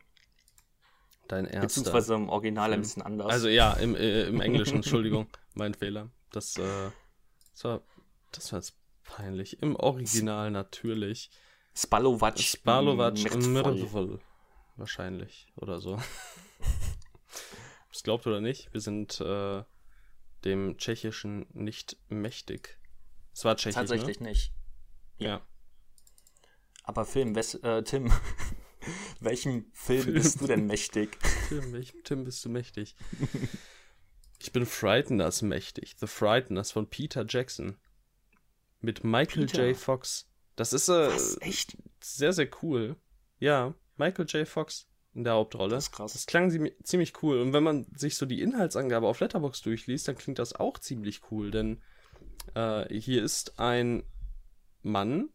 Dein 1.29 1.47
erster. 1.47 1.61
Beziehungsweise 1.61 2.15
im 2.15 2.29
Original 2.29 2.73
ein 2.73 2.81
bisschen 2.81 3.03
anders. 3.03 3.29
Also 3.31 3.49
ja, 3.49 3.73
im, 3.75 3.95
äh, 3.95 4.25
im 4.25 4.41
Englischen, 4.43 4.77
Entschuldigung, 4.77 5.29
mein 5.55 5.75
Fehler. 5.75 6.11
Das, 6.31 6.57
äh, 6.57 6.91
das 7.53 7.65
war, 7.65 7.83
das 8.33 8.53
war 8.53 8.59
jetzt 8.59 8.77
peinlich. 9.05 9.63
Im 9.63 9.77
Original 9.77 10.51
natürlich. 10.51 11.31
Spalovac. 11.75 12.39
Spalovac 12.39 13.19
Mirvol. 13.37 14.21
Wahrscheinlich. 14.77 15.47
Oder 15.57 15.81
so. 15.81 15.99
Es 17.93 18.03
glaubt 18.03 18.27
oder 18.27 18.41
nicht, 18.41 18.73
wir 18.73 18.81
sind 18.81 19.21
äh, 19.21 19.63
dem 20.45 20.79
Tschechischen 20.79 21.47
nicht 21.53 21.99
mächtig. 22.09 22.79
Es 23.35 23.45
war 23.45 23.57
Tschechisch. 23.57 23.75
Tatsächlich 23.75 24.21
ne? 24.21 24.31
nicht. 24.31 24.53
Ja. 25.19 25.29
ja. 25.29 25.47
Aber 26.85 27.05
Film, 27.05 27.35
Wes 27.35 27.55
äh, 27.55 27.83
Tim, 27.83 28.11
Welchem 29.21 29.67
Film, 29.73 30.03
Film, 30.03 30.15
bist 30.15 30.41
du 30.41 30.47
denn 30.47 30.67
mächtig? 30.67 31.19
Tim, 31.49 31.73
welchem 31.73 32.03
Tim 32.05 32.25
bist 32.25 32.45
du 32.45 32.49
mächtig? 32.49 32.97
Ich 34.39 34.53
bin 34.53 34.67
Frighteners 34.67 35.43
mächtig. 35.43 35.95
The 35.99 36.07
Frighteners 36.07 36.73
von 36.73 36.89
Peter 36.89 37.25
Jackson. 37.29 37.77
Mit 38.81 39.05
Michael 39.05 39.47
Peter? 39.47 39.69
J. 39.69 39.77
Fox. 39.77 40.29
Das 40.57 40.73
ist 40.73 40.89
äh, 40.89 41.09
Was, 41.09 41.41
echt? 41.41 41.77
sehr, 42.01 42.33
sehr 42.33 42.49
cool. 42.63 42.97
Ja, 43.39 43.75
Michael 43.97 44.27
J. 44.27 44.47
Fox 44.47 44.89
in 45.15 45.25
der 45.25 45.35
Hauptrolle. 45.35 45.71
Das 45.71 45.85
ist 45.85 45.93
krass. 45.93 46.13
Das 46.15 46.27
klang 46.27 46.51
ziemlich 46.83 47.23
cool. 47.23 47.41
Und 47.41 47.53
wenn 47.53 47.63
man 47.63 47.87
sich 47.95 48.17
so 48.17 48.27
die 48.27 48.41
Inhaltsangabe 48.41 49.07
auf 49.07 49.21
Letterbox 49.21 49.63
durchliest, 49.63 50.09
dann 50.09 50.17
klingt 50.17 50.39
das 50.39 50.55
auch 50.55 50.79
ziemlich 50.79 51.21
cool. 51.31 51.51
Denn 51.51 51.81
äh, 52.55 52.93
hier 52.99 53.23
ist 53.23 53.59
ein 53.61 54.03
Mann, 54.83 55.29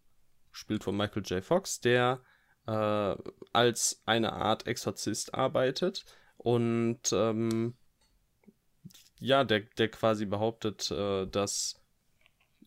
spielt 0.51 0.83
von 0.83 0.97
Michael 0.97 1.23
J. 1.23 1.43
Fox, 1.43 1.79
der 1.79 2.21
äh, 2.67 3.15
als 3.53 4.01
eine 4.05 4.33
Art 4.33 4.67
Exorzist 4.67 5.33
arbeitet 5.33 6.05
und 6.37 6.99
ähm, 7.11 7.75
ja, 9.19 9.43
der, 9.43 9.61
der 9.61 9.89
quasi 9.89 10.25
behauptet, 10.25 10.91
äh, 10.91 11.25
dass 11.25 11.81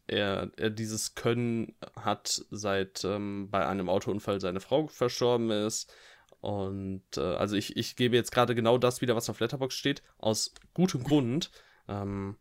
er, 0.06 0.50
er 0.56 0.70
dieses 0.70 1.14
Können 1.14 1.76
hat, 1.94 2.44
seit 2.50 3.04
ähm, 3.04 3.48
bei 3.50 3.66
einem 3.66 3.88
Autounfall 3.88 4.40
seine 4.40 4.60
Frau 4.60 4.88
verstorben 4.88 5.50
ist. 5.50 5.92
Und 6.40 7.04
äh, 7.16 7.20
also 7.20 7.54
ich, 7.54 7.76
ich 7.76 7.94
gebe 7.96 8.16
jetzt 8.16 8.32
gerade 8.32 8.54
genau 8.54 8.78
das 8.78 9.00
wieder, 9.00 9.14
was 9.14 9.30
auf 9.30 9.38
Letterbox 9.38 9.74
steht, 9.74 10.02
aus 10.18 10.52
gutem 10.74 11.04
Grund. 11.04 11.50
Ähm, 11.86 12.36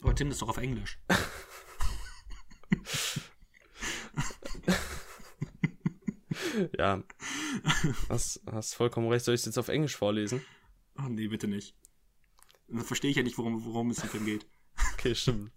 Aber 0.00 0.14
Tim 0.14 0.30
ist 0.30 0.42
doch 0.42 0.48
auf 0.48 0.58
Englisch. 0.58 0.98
ja. 6.78 7.02
Hast, 8.08 8.42
hast 8.50 8.74
vollkommen 8.74 9.08
recht. 9.08 9.24
Soll 9.24 9.34
ich 9.34 9.40
es 9.40 9.46
jetzt 9.46 9.58
auf 9.58 9.68
Englisch 9.68 9.96
vorlesen? 9.96 10.42
Oh, 10.98 11.08
nee, 11.08 11.28
bitte 11.28 11.48
nicht. 11.48 11.74
Dann 12.68 12.84
verstehe 12.84 13.10
ich 13.10 13.16
ja 13.16 13.22
nicht, 13.22 13.38
worum, 13.38 13.64
worum 13.64 13.90
es 13.90 14.02
hier 14.02 14.20
geht. 14.20 14.46
Okay, 14.94 15.14
stimmt. 15.14 15.52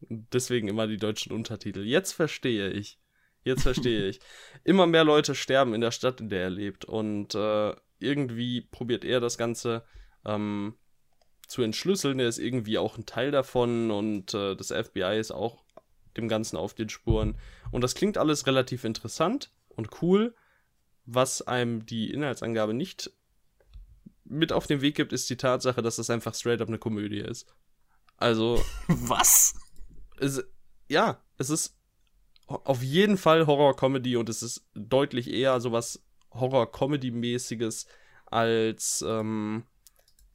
Deswegen 0.00 0.68
immer 0.68 0.86
die 0.86 0.96
deutschen 0.96 1.32
Untertitel. 1.32 1.82
Jetzt 1.82 2.12
verstehe 2.12 2.70
ich. 2.70 2.98
Jetzt 3.44 3.62
verstehe 3.62 4.08
ich. 4.08 4.20
Immer 4.64 4.86
mehr 4.86 5.04
Leute 5.04 5.34
sterben 5.34 5.74
in 5.74 5.80
der 5.80 5.90
Stadt, 5.90 6.20
in 6.20 6.28
der 6.28 6.42
er 6.42 6.50
lebt. 6.50 6.84
Und 6.84 7.34
äh, 7.34 7.74
irgendwie 7.98 8.62
probiert 8.62 9.04
er 9.04 9.20
das 9.20 9.38
Ganze 9.38 9.84
ähm, 10.24 10.76
zu 11.46 11.62
entschlüsseln. 11.62 12.20
Er 12.20 12.28
ist 12.28 12.38
irgendwie 12.38 12.78
auch 12.78 12.98
ein 12.98 13.06
Teil 13.06 13.30
davon 13.30 13.90
und 13.90 14.34
äh, 14.34 14.56
das 14.56 14.68
FBI 14.68 15.18
ist 15.18 15.32
auch 15.32 15.64
dem 16.16 16.28
Ganzen 16.28 16.56
auf 16.56 16.74
den 16.74 16.88
Spuren. 16.88 17.38
Und 17.70 17.82
das 17.82 17.94
klingt 17.94 18.18
alles 18.18 18.46
relativ 18.46 18.84
interessant 18.84 19.50
und 19.80 20.02
cool. 20.02 20.34
Was 21.06 21.42
einem 21.42 21.86
die 21.86 22.12
Inhaltsangabe 22.12 22.74
nicht 22.74 23.10
mit 24.24 24.52
auf 24.52 24.66
den 24.66 24.80
Weg 24.80 24.94
gibt, 24.94 25.12
ist 25.12 25.28
die 25.30 25.36
Tatsache, 25.36 25.82
dass 25.82 25.96
das 25.96 26.10
einfach 26.10 26.34
straight 26.34 26.60
up 26.60 26.68
eine 26.68 26.78
Komödie 26.78 27.18
ist. 27.18 27.52
Also. 28.16 28.62
Was? 28.88 29.54
Es, 30.18 30.44
ja, 30.88 31.22
es 31.38 31.50
ist 31.50 31.76
auf 32.46 32.82
jeden 32.82 33.16
Fall 33.16 33.46
Horror-Comedy 33.46 34.16
und 34.16 34.28
es 34.28 34.42
ist 34.42 34.68
deutlich 34.74 35.30
eher 35.30 35.60
sowas 35.60 36.04
Horror-Comedy-mäßiges 36.32 37.86
als. 38.26 39.02
Ähm, 39.06 39.64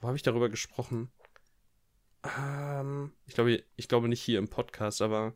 wo 0.02 0.08
habe 0.08 0.18
ich 0.18 0.24
darüber 0.24 0.50
gesprochen? 0.50 1.12
Ähm, 2.38 3.14
ich 3.28 3.36
glaube, 3.36 3.64
ich 3.76 3.88
glaube 3.88 4.10
nicht 4.10 4.22
hier 4.22 4.40
im 4.40 4.50
Podcast, 4.50 5.02
aber 5.02 5.36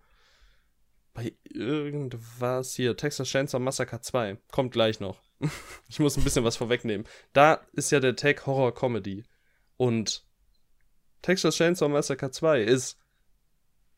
bei 1.20 1.34
irgendwas 1.44 2.74
hier, 2.76 2.96
Texas 2.96 3.28
Chainsaw 3.28 3.60
Massacre 3.60 4.00
2, 4.00 4.38
kommt 4.52 4.72
gleich 4.72 5.00
noch. 5.00 5.22
ich 5.90 6.00
muss 6.00 6.18
ein 6.18 6.24
bisschen 6.24 6.46
was 6.46 6.56
vorwegnehmen. 6.56 7.06
Da 7.34 7.62
ist 7.74 7.92
ja 7.92 8.00
der 8.00 8.16
Tag 8.16 8.46
Horror 8.46 8.74
Comedy. 8.74 9.26
Und 9.78 10.26
Texas 11.22 11.56
Chainsaw 11.56 11.90
Massacre 11.90 12.32
2 12.32 12.62
ist 12.62 12.98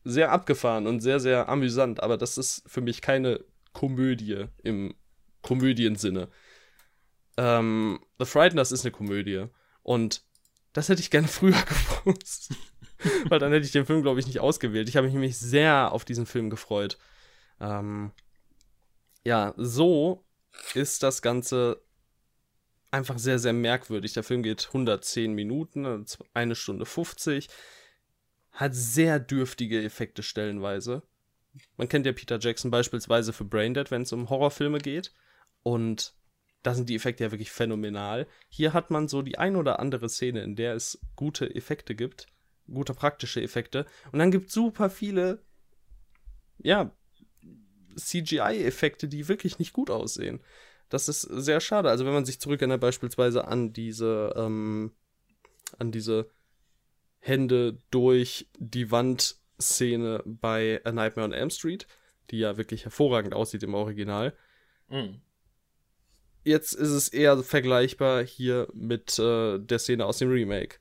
sehr 0.04 0.32
abgefahren 0.32 0.88
und 0.88 1.00
sehr, 1.00 1.20
sehr 1.20 1.48
amüsant, 1.48 2.02
aber 2.02 2.16
das 2.16 2.38
ist 2.38 2.64
für 2.66 2.80
mich 2.80 3.00
keine 3.00 3.44
Komödie 3.72 4.46
im 4.64 4.94
Komödiensinne. 5.42 6.28
Ähm, 7.36 8.00
The 8.18 8.24
Frighteners 8.24 8.72
ist 8.72 8.84
eine 8.84 8.92
Komödie. 8.92 9.46
Und 9.82 10.24
das 10.72 10.88
hätte 10.88 11.00
ich 11.00 11.10
gerne 11.10 11.28
früher 11.28 11.62
gewusst. 12.04 12.52
Weil 13.28 13.38
dann 13.38 13.52
hätte 13.52 13.64
ich 13.64 13.72
den 13.72 13.86
Film, 13.86 14.02
glaube 14.02 14.18
ich, 14.18 14.26
nicht 14.26 14.40
ausgewählt. 14.40 14.88
Ich 14.88 14.96
habe 14.96 15.06
mich 15.06 15.14
nämlich 15.14 15.38
sehr 15.38 15.92
auf 15.92 16.04
diesen 16.04 16.26
Film 16.26 16.50
gefreut. 16.50 16.98
Ähm, 17.62 18.10
ja, 19.24 19.54
so 19.56 20.26
ist 20.74 21.02
das 21.02 21.22
Ganze 21.22 21.80
einfach 22.90 23.18
sehr, 23.18 23.38
sehr 23.38 23.54
merkwürdig. 23.54 24.12
Der 24.12 24.24
Film 24.24 24.42
geht 24.42 24.66
110 24.66 25.32
Minuten, 25.32 26.04
eine 26.34 26.54
Stunde 26.54 26.84
50. 26.84 27.48
Hat 28.50 28.74
sehr 28.74 29.18
dürftige 29.18 29.82
Effekte 29.82 30.22
stellenweise. 30.22 31.02
Man 31.76 31.88
kennt 31.88 32.04
ja 32.04 32.12
Peter 32.12 32.38
Jackson 32.38 32.70
beispielsweise 32.70 33.32
für 33.32 33.44
Braindead, 33.44 33.90
wenn 33.90 34.02
es 34.02 34.12
um 34.12 34.28
Horrorfilme 34.28 34.78
geht. 34.78 35.14
Und 35.62 36.14
da 36.62 36.74
sind 36.74 36.88
die 36.88 36.96
Effekte 36.96 37.24
ja 37.24 37.30
wirklich 37.30 37.50
phänomenal. 37.50 38.26
Hier 38.48 38.72
hat 38.72 38.90
man 38.90 39.08
so 39.08 39.22
die 39.22 39.38
ein 39.38 39.56
oder 39.56 39.78
andere 39.78 40.08
Szene, 40.08 40.42
in 40.42 40.56
der 40.56 40.74
es 40.74 41.00
gute 41.16 41.54
Effekte 41.54 41.94
gibt, 41.94 42.26
gute 42.66 42.94
praktische 42.94 43.40
Effekte. 43.40 43.86
Und 44.10 44.18
dann 44.18 44.30
gibt 44.30 44.48
es 44.48 44.54
super 44.54 44.90
viele, 44.90 45.44
ja, 46.58 46.94
CGI-Effekte, 47.96 49.08
die 49.08 49.28
wirklich 49.28 49.58
nicht 49.58 49.72
gut 49.72 49.90
aussehen. 49.90 50.40
Das 50.88 51.08
ist 51.08 51.22
sehr 51.22 51.60
schade. 51.60 51.88
Also 51.88 52.04
wenn 52.04 52.12
man 52.12 52.24
sich 52.24 52.40
zurückerinnert 52.40 52.80
beispielsweise 52.80 53.46
an 53.46 53.72
diese, 53.72 54.34
ähm, 54.36 54.92
an 55.78 55.90
diese 55.90 56.30
Hände 57.18 57.78
durch 57.90 58.48
die 58.58 58.90
Wand 58.90 59.36
Szene 59.60 60.22
bei 60.24 60.80
A 60.84 60.92
Nightmare 60.92 61.26
on 61.26 61.32
Elm 61.32 61.50
Street, 61.50 61.86
die 62.30 62.38
ja 62.38 62.56
wirklich 62.56 62.84
hervorragend 62.84 63.32
aussieht 63.34 63.62
im 63.62 63.74
Original. 63.74 64.36
Mhm 64.88 65.20
jetzt 66.44 66.72
ist 66.72 66.90
es 66.90 67.08
eher 67.08 67.42
vergleichbar 67.42 68.24
hier 68.24 68.68
mit 68.74 69.18
äh, 69.18 69.58
der 69.58 69.78
Szene 69.78 70.06
aus 70.06 70.18
dem 70.18 70.30
Remake, 70.30 70.78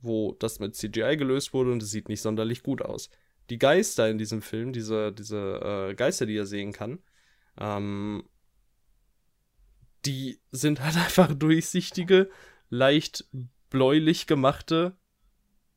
wo 0.00 0.32
das 0.32 0.58
mit 0.58 0.76
CGI 0.76 1.16
gelöst 1.16 1.52
wurde 1.52 1.72
und 1.72 1.82
es 1.82 1.90
sieht 1.90 2.08
nicht 2.08 2.22
sonderlich 2.22 2.62
gut 2.62 2.82
aus. 2.82 3.10
Die 3.50 3.58
Geister 3.58 4.08
in 4.08 4.18
diesem 4.18 4.42
Film, 4.42 4.72
diese, 4.72 5.12
diese 5.12 5.90
äh, 5.90 5.94
Geister, 5.94 6.26
die 6.26 6.36
er 6.36 6.46
sehen 6.46 6.72
kann, 6.72 6.98
ähm, 7.58 8.24
die 10.04 10.40
sind 10.50 10.80
halt 10.80 10.96
einfach 11.04 11.34
durchsichtige, 11.34 12.30
leicht 12.70 13.26
bläulich 13.70 14.26
gemachte 14.26 14.96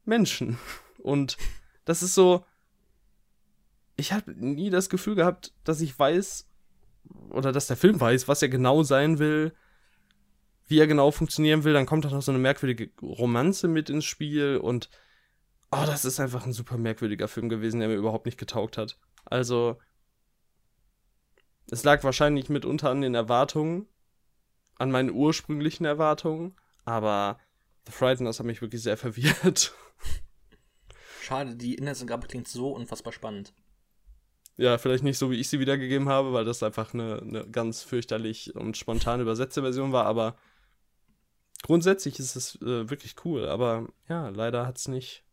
Menschen. 0.05 0.57
Und 0.97 1.37
das 1.85 2.03
ist 2.03 2.13
so. 2.13 2.45
Ich 3.97 4.13
habe 4.13 4.33
nie 4.33 4.69
das 4.69 4.89
Gefühl 4.89 5.15
gehabt, 5.15 5.53
dass 5.63 5.81
ich 5.81 5.97
weiß, 5.97 6.47
oder 7.29 7.51
dass 7.51 7.67
der 7.67 7.77
Film 7.77 7.99
weiß, 7.99 8.27
was 8.27 8.41
er 8.41 8.49
genau 8.49 8.83
sein 8.83 9.19
will, 9.19 9.53
wie 10.67 10.79
er 10.79 10.87
genau 10.87 11.11
funktionieren 11.11 11.63
will. 11.63 11.73
Dann 11.73 11.85
kommt 11.85 12.05
auch 12.05 12.11
noch 12.11 12.21
so 12.21 12.31
eine 12.31 12.39
merkwürdige 12.39 12.89
Romanze 13.01 13.67
mit 13.67 13.89
ins 13.89 14.05
Spiel 14.05 14.57
und 14.57 14.89
oh, 15.71 15.83
das 15.85 16.05
ist 16.05 16.19
einfach 16.19 16.45
ein 16.45 16.53
super 16.53 16.77
merkwürdiger 16.77 17.27
Film 17.27 17.49
gewesen, 17.49 17.79
der 17.79 17.89
mir 17.89 17.95
überhaupt 17.95 18.25
nicht 18.25 18.37
getaugt 18.37 18.77
hat. 18.77 18.97
Also, 19.25 19.77
es 21.69 21.83
lag 21.83 22.03
wahrscheinlich 22.03 22.49
mitunter 22.49 22.89
an 22.89 23.01
den 23.01 23.15
Erwartungen, 23.15 23.87
an 24.75 24.91
meinen 24.91 25.11
ursprünglichen 25.11 25.85
Erwartungen, 25.85 26.55
aber 26.85 27.39
The 27.85 27.91
Frighteners 27.91 28.39
hat 28.39 28.45
mich 28.45 28.61
wirklich 28.61 28.83
sehr 28.83 28.97
verwirrt. 28.97 29.73
Schade, 31.21 31.55
die 31.55 31.75
Inhaltsangabe 31.75 32.27
klingt 32.27 32.47
so 32.47 32.71
unfassbar 32.71 33.13
spannend. 33.13 33.53
Ja, 34.57 34.77
vielleicht 34.77 35.03
nicht 35.03 35.17
so, 35.17 35.31
wie 35.31 35.39
ich 35.39 35.49
sie 35.49 35.59
wiedergegeben 35.59 36.09
habe, 36.09 36.33
weil 36.33 36.45
das 36.45 36.61
einfach 36.61 36.93
eine, 36.93 37.19
eine 37.19 37.47
ganz 37.49 37.83
fürchterlich 37.83 38.55
und 38.55 38.77
spontan 38.77 39.21
übersetzte 39.21 39.61
Version 39.61 39.91
war, 39.91 40.05
aber 40.05 40.35
grundsätzlich 41.63 42.19
ist 42.19 42.35
es 42.35 42.55
äh, 42.61 42.89
wirklich 42.89 43.15
cool. 43.23 43.47
Aber 43.47 43.87
ja, 44.09 44.29
leider 44.29 44.67
hat 44.67 44.77
es 44.77 44.87
nicht, 44.87 45.23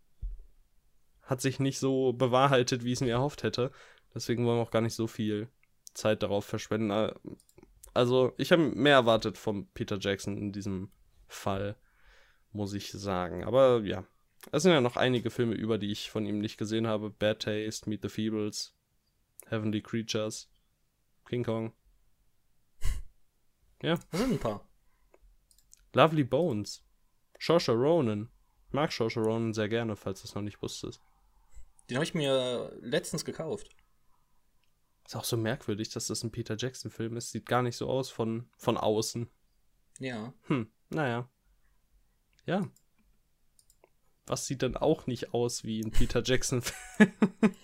hat 1.28 1.42
sich 1.42 1.60
nicht 1.60 1.78
so 1.78 2.14
bewahrheitet, 2.14 2.84
wie 2.84 2.92
ich 2.92 2.94
es 2.94 3.00
mir 3.02 3.10
erhofft 3.10 3.42
hätte. 3.42 3.70
Deswegen 4.14 4.46
wollen 4.46 4.56
wir 4.58 4.62
auch 4.62 4.70
gar 4.70 4.80
nicht 4.80 4.94
so 4.94 5.06
viel 5.06 5.48
Zeit 5.92 6.22
darauf 6.22 6.46
verschwenden. 6.46 6.90
Äh, 6.90 7.12
also, 7.92 8.32
ich 8.38 8.50
habe 8.50 8.62
mehr 8.62 8.94
erwartet 8.94 9.36
von 9.36 9.68
Peter 9.72 9.98
Jackson 10.00 10.38
in 10.38 10.52
diesem 10.52 10.90
Fall, 11.26 11.76
muss 12.50 12.72
ich 12.72 12.90
sagen. 12.92 13.44
Aber 13.44 13.82
ja, 13.84 14.04
es 14.52 14.62
sind 14.62 14.72
ja 14.72 14.80
noch 14.80 14.96
einige 14.96 15.28
Filme 15.28 15.54
über, 15.54 15.76
die 15.76 15.92
ich 15.92 16.10
von 16.10 16.24
ihm 16.24 16.38
nicht 16.38 16.56
gesehen 16.56 16.86
habe. 16.86 17.10
Bad 17.10 17.42
Taste, 17.42 17.90
Meet 17.90 18.02
the 18.02 18.08
Feebles, 18.08 18.74
Heavenly 19.48 19.82
Creatures, 19.82 20.50
King 21.28 21.44
Kong. 21.44 21.72
Ja. 23.80 23.96
Das 24.10 24.20
sind 24.20 24.32
ein 24.32 24.38
paar. 24.40 24.66
Lovely 25.92 26.24
Bones. 26.24 26.84
Shosha 27.38 27.72
Ronan. 27.72 28.28
Mag 28.70 28.92
Shosha 28.92 29.20
Ronan 29.20 29.52
sehr 29.52 29.68
gerne, 29.68 29.94
falls 29.94 30.22
du 30.22 30.26
es 30.26 30.34
noch 30.34 30.42
nicht 30.42 30.60
wusstest. 30.62 31.00
Den 31.88 31.96
habe 31.96 32.04
ich 32.04 32.14
mir 32.14 32.76
letztens 32.80 33.24
gekauft. 33.24 33.74
Ist 35.06 35.16
auch 35.16 35.24
so 35.24 35.36
merkwürdig, 35.36 35.88
dass 35.88 36.08
das 36.08 36.22
ein 36.22 36.30
Peter 36.30 36.56
Jackson-Film 36.58 37.16
ist. 37.16 37.30
Sieht 37.30 37.46
gar 37.46 37.62
nicht 37.62 37.76
so 37.76 37.88
aus 37.88 38.10
von, 38.10 38.50
von 38.58 38.76
außen. 38.76 39.28
Ja. 40.00 40.34
Hm, 40.42 40.70
naja. 40.90 41.30
Ja. 42.44 42.68
Was 44.26 44.46
sieht 44.46 44.60
denn 44.60 44.76
auch 44.76 45.06
nicht 45.06 45.32
aus 45.32 45.64
wie 45.64 45.80
ein 45.80 45.90
Peter 45.90 46.22
Jackson-Film? 46.22 47.12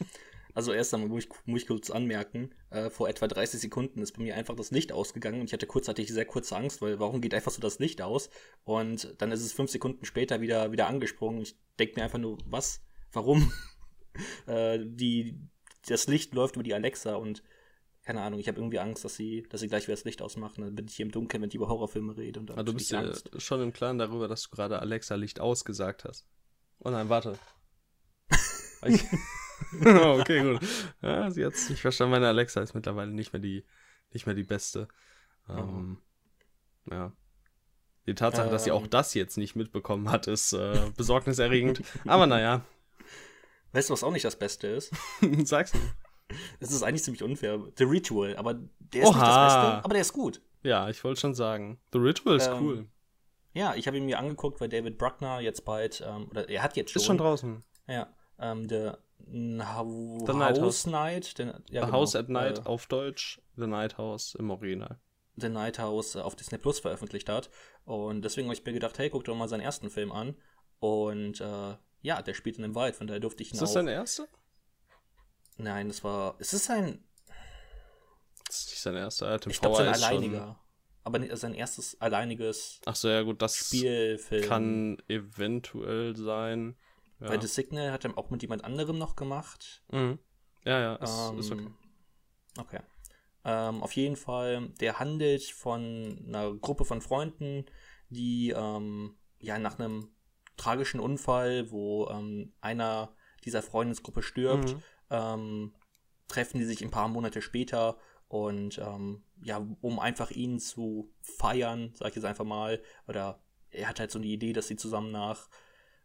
Also 0.55 0.73
erst 0.73 0.95
einmal 0.95 1.09
muss 1.09 1.25
ich, 1.25 1.31
muss 1.47 1.63
ich 1.63 1.67
kurz 1.67 1.91
anmerken, 1.91 2.55
äh, 2.71 2.89
vor 2.89 3.09
etwa 3.09 3.27
30 3.27 3.61
Sekunden 3.61 4.01
ist 4.01 4.13
bei 4.13 4.23
mir 4.23 4.37
einfach 4.37 4.55
das 4.55 4.71
Licht 4.71 4.93
ausgegangen 4.93 5.41
und 5.41 5.47
ich 5.47 5.53
hatte 5.53 5.67
kurzzeitig 5.67 6.09
sehr 6.13 6.27
kurze 6.27 6.57
Angst, 6.57 6.81
weil 6.81 7.01
warum 7.01 7.21
geht 7.21 7.35
einfach 7.35 7.51
so 7.51 7.61
das 7.61 7.81
Licht 7.81 8.01
aus? 8.01 8.31
Und 8.63 9.21
dann 9.21 9.33
ist 9.33 9.41
es 9.41 9.53
fünf 9.53 9.73
Sekunden 9.73 10.05
später 10.05 10.41
wieder, 10.41 10.71
wieder 10.71 10.87
angesprungen. 10.87 11.43
Ich 11.43 11.59
denke 11.81 11.97
mir 11.97 12.05
einfach 12.05 12.21
nur, 12.21 12.39
was? 12.47 12.85
Warum? 13.13 13.53
äh, 14.47 14.79
die, 14.83 15.39
das 15.87 16.07
Licht 16.07 16.35
läuft 16.35 16.57
über 16.57 16.63
die 16.63 16.75
Alexa 16.75 17.15
und 17.15 17.43
keine 18.05 18.21
Ahnung, 18.21 18.39
ich 18.39 18.49
habe 18.49 18.59
irgendwie 18.59 18.79
Angst, 18.79 19.05
dass 19.05 19.17
sie, 19.17 19.47
dass 19.49 19.61
sie 19.63 19.69
gleich 19.69 19.85
wieder 19.85 19.95
das 19.97 20.05
Licht 20.05 20.21
ausmachen. 20.21 20.63
Dann 20.63 20.75
bin 20.75 20.87
ich 20.87 20.97
hier 20.97 21.07
im 21.07 21.13
Dunkeln, 21.13 21.43
wenn 21.43 21.49
ich 21.49 21.55
über 21.55 21.69
Horrorfilme 21.69 22.17
rede. 22.17 22.39
Und 22.39 22.51
dann 22.51 22.59
Aber 22.59 22.65
du 22.65 22.75
bist 22.75 22.91
ja 22.91 23.11
schon 23.39 23.63
im 23.63 23.73
Klaren 23.73 23.97
darüber, 23.97 24.29
dass 24.29 24.43
du 24.43 24.51
gerade 24.51 24.79
Alexa 24.79 25.15
Licht 25.15 25.41
ausgesagt 25.41 26.05
hast. 26.05 26.27
Oh 26.81 26.91
nein, 26.91 27.09
warte. 27.09 27.39
okay, 29.81 30.43
gut. 30.43 30.61
Ja, 31.01 31.31
sie 31.31 31.47
hat 31.47 31.55
es 31.55 31.71
nicht 31.71 31.81
verstanden. 31.81 32.13
Meine 32.13 32.29
Alexa 32.29 32.61
ist 32.61 32.75
mittlerweile 32.75 33.11
nicht 33.11 33.33
mehr 33.33 33.41
die, 33.41 33.65
nicht 34.13 34.27
mehr 34.27 34.35
die 34.35 34.45
beste. 34.45 34.89
Ähm, 35.49 35.99
oh. 36.87 36.95
Ja. 36.95 37.13
Die 38.07 38.15
Tatsache, 38.15 38.47
ähm. 38.47 38.53
dass 38.53 38.65
sie 38.65 38.73
auch 38.73 38.85
ähm. 38.85 38.91
das 38.91 39.15
jetzt 39.15 39.39
nicht 39.39 39.57
mitbekommen 39.57 40.11
hat, 40.11 40.27
ist 40.27 40.53
äh, 40.53 40.91
besorgniserregend. 40.97 41.83
Aber 42.05 42.27
naja. 42.27 42.65
Weißt 43.75 43.91
du, 43.91 43.93
was 43.93 44.05
auch 44.05 44.13
nicht 44.13 44.25
das 44.25 44.37
Beste 44.37 44.69
ist? 44.69 44.93
Sag's 45.45 45.75
mir. 45.75 45.81
Das 46.61 46.71
ist 46.71 46.83
eigentlich 46.83 47.03
ziemlich 47.03 47.23
unfair. 47.23 47.61
The 47.77 47.85
Ritual, 47.85 48.37
aber 48.37 48.55
der 48.55 49.03
ist 49.03 49.09
Oha. 49.09 49.19
nicht 49.19 49.27
das 49.27 49.55
Beste, 49.55 49.85
aber 49.85 49.95
der 49.95 50.01
ist 50.01 50.13
gut. 50.13 50.41
Ja, 50.63 50.89
ich 50.89 51.03
wollte 51.03 51.21
schon 51.21 51.35
sagen. 51.35 51.81
The 51.93 51.99
Ritual 51.99 52.37
ist 52.37 52.47
ähm, 52.47 52.59
cool. 52.61 52.87
Ja, 53.53 53.75
ich 53.75 53.87
habe 53.87 53.99
ihn 53.99 54.07
mir 54.07 54.19
angeguckt, 54.19 54.61
weil 54.61 54.69
David 54.69 54.97
Bruckner 54.97 55.41
jetzt 55.41 55.65
bald, 55.65 56.03
ähm, 56.07 56.29
oder 56.31 56.49
er 56.49 56.63
hat 56.63 56.77
jetzt 56.77 56.93
schon. 56.93 57.01
Ist 57.01 57.07
schon 57.07 57.19
draußen. 57.19 57.65
Ja, 57.89 58.09
ähm, 58.39 58.69
der 58.69 58.99
The 59.27 60.33
Night 60.33 60.61
House 60.61 60.87
Night. 60.87 61.39
Den, 61.39 61.49
ja, 61.49 61.55
The 61.57 61.73
genau, 61.73 61.93
House 61.93 62.15
at 62.15 62.29
Night 62.29 62.61
äh, 62.61 62.63
auf 62.63 62.87
Deutsch, 62.87 63.41
The 63.57 63.67
Night 63.67 63.99
House 63.99 64.37
im 64.37 64.51
Original. 64.51 64.99
The 65.37 65.49
Night 65.49 65.81
House 65.81 66.15
äh, 66.15 66.21
auf 66.21 66.37
Disney 66.37 66.59
Plus 66.59 66.79
veröffentlicht 66.79 67.29
hat. 67.29 67.51
Und 67.85 68.23
deswegen 68.23 68.47
habe 68.47 68.55
ich 68.55 68.65
mir 68.65 68.73
gedacht, 68.73 68.99
hey, 68.99 69.11
guck 69.11 69.25
doch 69.25 69.35
mal 69.35 69.49
seinen 69.49 69.61
ersten 69.61 69.91
Film 69.91 70.13
an. 70.13 70.37
Und 70.79 71.41
äh, 71.41 71.75
ja, 72.05 72.21
der 72.21 72.35
spielt 72.35 72.59
in 72.59 72.65
einem 72.65 72.75
Wald, 72.75 72.95
von 72.95 73.07
daher 73.07 73.19
durfte 73.19 73.43
ich 73.43 73.49
ihn 73.49 73.55
Ist 73.55 73.63
das 73.63 73.73
sein 73.73 73.89
erster? 73.89 74.29
Nein, 75.57 75.89
das 75.89 76.05
war. 76.05 76.37
Es 76.39 76.53
ist 76.53 76.67
sein. 76.67 77.03
Das 78.47 78.61
ist 78.61 78.71
nicht 78.71 78.83
sein 78.83 78.95
erster. 78.95 79.27
Er 79.27 79.47
ich 79.47 79.61
glaube, 79.61 79.77
sein 79.77 79.89
alleiniger. 79.89 80.45
Schon... 80.45 80.57
Aber 81.05 81.37
sein 81.37 81.55
erstes 81.55 81.99
alleiniges. 82.03 82.81
Ach 82.85 82.95
so, 82.95 83.09
ja, 83.09 83.23
gut, 83.23 83.41
das 83.41 83.57
Spielfilm. 83.57 84.47
kann 84.47 85.03
eventuell 85.09 86.15
sein. 86.15 86.77
Ja. 87.21 87.31
Weil 87.31 87.41
The 87.41 87.47
Signal 87.47 87.91
hat 87.91 88.05
er 88.05 88.19
auch 88.19 88.29
mit 88.29 88.43
jemand 88.43 88.65
anderem 88.65 88.99
noch 88.99 89.17
gemacht. 89.17 89.83
Mhm. 89.91 90.19
Ja, 90.65 90.81
ja, 90.81 90.97
ist, 90.97 91.31
ähm, 91.31 91.39
ist 91.39 91.51
okay. 91.51 91.69
Okay. 92.59 92.81
Ähm, 93.45 93.83
auf 93.83 93.93
jeden 93.93 94.17
Fall, 94.17 94.69
der 94.81 94.99
handelt 94.99 95.45
von 95.45 96.23
einer 96.27 96.55
Gruppe 96.55 96.85
von 96.85 97.01
Freunden, 97.01 97.65
die 98.11 98.51
ähm, 98.51 99.17
ja 99.39 99.59
nach 99.59 99.79
einem 99.79 100.14
tragischen 100.57 101.01
Unfall, 101.01 101.71
wo 101.71 102.09
ähm, 102.09 102.53
einer 102.61 103.15
dieser 103.45 103.63
Freundesgruppe 103.63 104.23
stirbt, 104.23 104.75
mhm. 104.75 104.83
Ähm, 105.11 105.75
treffen 106.29 106.59
die 106.59 106.65
sich 106.65 106.83
ein 106.83 106.91
paar 106.91 107.09
Monate 107.09 107.43
später 107.43 107.99
und 108.29 108.79
ähm, 108.79 109.23
ja, 109.43 109.65
um 109.81 109.99
einfach 110.01 110.31
ihn 110.31 110.59
zu 110.59 111.13
feiern, 111.21 111.93
sag 111.95 112.09
ich 112.09 112.15
jetzt 112.17 112.25
einfach 112.25 112.45
mal, 112.45 112.83
oder 113.07 113.43
er 113.71 113.89
hat 113.89 114.01
halt 114.01 114.11
so 114.11 114.19
eine 114.19 114.27
Idee, 114.27 114.53
dass 114.53 114.67
sie 114.67 114.77
zusammen 114.77 115.13
nach, 115.13 115.49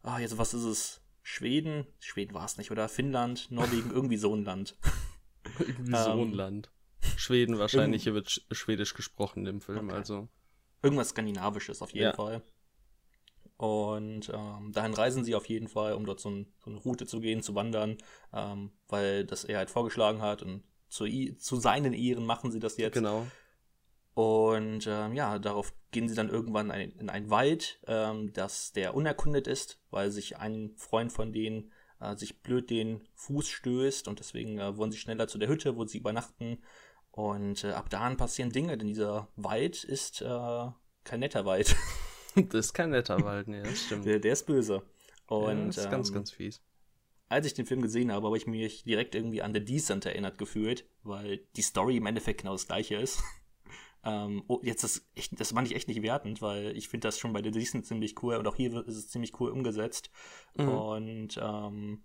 ah, 0.03 0.19
jetzt 0.19 0.37
was 0.37 0.53
ist 0.53 0.63
es, 0.63 1.01
Schweden, 1.21 1.87
Schweden 1.99 2.33
war 2.33 2.45
es 2.45 2.57
nicht, 2.57 2.71
oder 2.71 2.89
Finnland, 2.89 3.49
Norwegen, 3.51 3.91
irgendwie 3.93 4.17
so 4.17 4.35
ein 4.35 4.43
Land. 4.43 4.77
irgendwie 5.59 5.95
so 5.95 6.11
ein 6.11 6.19
ähm, 6.19 6.33
Land. 6.33 6.71
Schweden 7.15 7.57
wahrscheinlich, 7.57 8.03
hier 8.03 8.13
wird 8.13 8.45
Schwedisch 8.51 8.93
gesprochen 8.93 9.45
im 9.45 9.61
Film, 9.61 9.87
okay. 9.87 9.95
also. 9.95 10.27
Irgendwas 10.81 11.09
Skandinavisches 11.09 11.81
auf 11.81 11.91
jeden 11.91 12.05
ja. 12.05 12.13
Fall. 12.13 12.41
Und 13.59 14.31
ähm, 14.33 14.71
dahin 14.71 14.93
reisen 14.93 15.25
sie 15.25 15.35
auf 15.35 15.49
jeden 15.49 15.67
Fall, 15.67 15.91
um 15.91 16.05
dort 16.05 16.21
so, 16.21 16.29
ein, 16.29 16.47
so 16.63 16.69
eine 16.69 16.79
Route 16.79 17.05
zu 17.05 17.19
gehen, 17.19 17.43
zu 17.43 17.55
wandern, 17.55 17.97
ähm, 18.33 18.71
weil 18.87 19.25
das 19.25 19.43
er 19.43 19.57
halt 19.57 19.69
vorgeschlagen 19.69 20.21
hat. 20.21 20.41
Und 20.43 20.63
zu, 20.87 21.05
zu 21.37 21.57
seinen 21.57 21.91
Ehren 21.91 22.25
machen 22.25 22.51
sie 22.51 22.59
das 22.59 22.77
jetzt. 22.77 22.93
Genau. 22.93 23.27
Und 24.13 24.87
ähm, 24.87 25.13
ja, 25.13 25.39
darauf 25.39 25.73
gehen 25.91 26.07
sie 26.07 26.15
dann 26.15 26.29
irgendwann 26.29 26.71
ein, 26.71 26.91
in 26.99 27.09
einen 27.09 27.29
Wald, 27.29 27.81
ähm, 27.85 28.31
das 28.31 28.71
der 28.71 28.95
unerkundet 28.95 29.45
ist, 29.45 29.81
weil 29.91 30.09
sich 30.09 30.37
ein 30.37 30.71
Freund 30.77 31.11
von 31.11 31.33
denen 31.33 31.73
äh, 31.99 32.15
sich 32.15 32.41
blöd 32.41 32.69
den 32.69 33.01
Fuß 33.15 33.49
stößt 33.49 34.07
und 34.07 34.19
deswegen 34.19 34.57
äh, 34.59 34.77
wollen 34.77 34.91
sie 34.91 34.97
schneller 34.97 35.27
zu 35.27 35.37
der 35.37 35.49
Hütte, 35.49 35.75
wo 35.75 35.83
sie 35.83 35.97
übernachten. 35.97 36.63
Und 37.11 37.65
äh, 37.65 37.71
ab 37.71 37.89
da 37.89 38.09
passieren 38.15 38.51
Dinge, 38.51 38.77
denn 38.77 38.87
dieser 38.87 39.27
Wald 39.35 39.83
ist 39.83 40.21
äh, 40.21 40.67
kein 41.03 41.19
netter 41.19 41.43
Wald. 41.43 41.75
Das 42.49 42.67
ist 42.67 42.73
kein 42.73 42.91
netter 42.91 43.23
Wald, 43.23 43.47
nee, 43.47 43.61
das 43.61 43.85
stimmt. 43.85 44.05
Der, 44.05 44.19
der 44.19 44.33
ist 44.33 44.45
böse. 44.45 44.83
Und, 45.27 45.57
ja, 45.57 45.65
das 45.65 45.77
ist 45.77 45.91
ganz, 45.91 46.09
ähm, 46.09 46.15
ganz 46.15 46.31
fies. 46.31 46.61
Als 47.27 47.45
ich 47.45 47.53
den 47.53 47.65
Film 47.65 47.81
gesehen 47.81 48.11
habe, 48.11 48.25
habe 48.25 48.37
ich 48.37 48.47
mich 48.47 48.83
direkt 48.83 49.13
irgendwie 49.13 49.41
an 49.41 49.53
The 49.53 49.63
Descent 49.63 50.05
erinnert 50.05 50.37
gefühlt, 50.37 50.85
weil 51.03 51.45
die 51.55 51.61
Story 51.61 51.97
im 51.97 52.05
Endeffekt 52.07 52.41
genau 52.41 52.53
das 52.53 52.67
gleiche 52.67 52.95
ist. 52.95 53.21
ähm, 54.03 54.43
oh, 54.47 54.59
jetzt 54.63 54.83
ist 54.83 55.07
echt, 55.15 55.39
das 55.39 55.51
fand 55.51 55.67
ich 55.67 55.75
echt 55.75 55.87
nicht 55.87 56.01
wertend, 56.01 56.41
weil 56.41 56.75
ich 56.75 56.89
finde 56.89 57.07
das 57.07 57.19
schon 57.19 57.33
bei 57.33 57.43
The 57.43 57.51
Descent 57.51 57.85
ziemlich 57.85 58.21
cool 58.23 58.35
und 58.35 58.47
auch 58.47 58.55
hier 58.55 58.85
ist 58.87 58.97
es 58.97 59.09
ziemlich 59.09 59.39
cool 59.39 59.51
umgesetzt. 59.51 60.09
Mhm. 60.55 60.69
Und 60.69 61.39
ähm, 61.41 62.03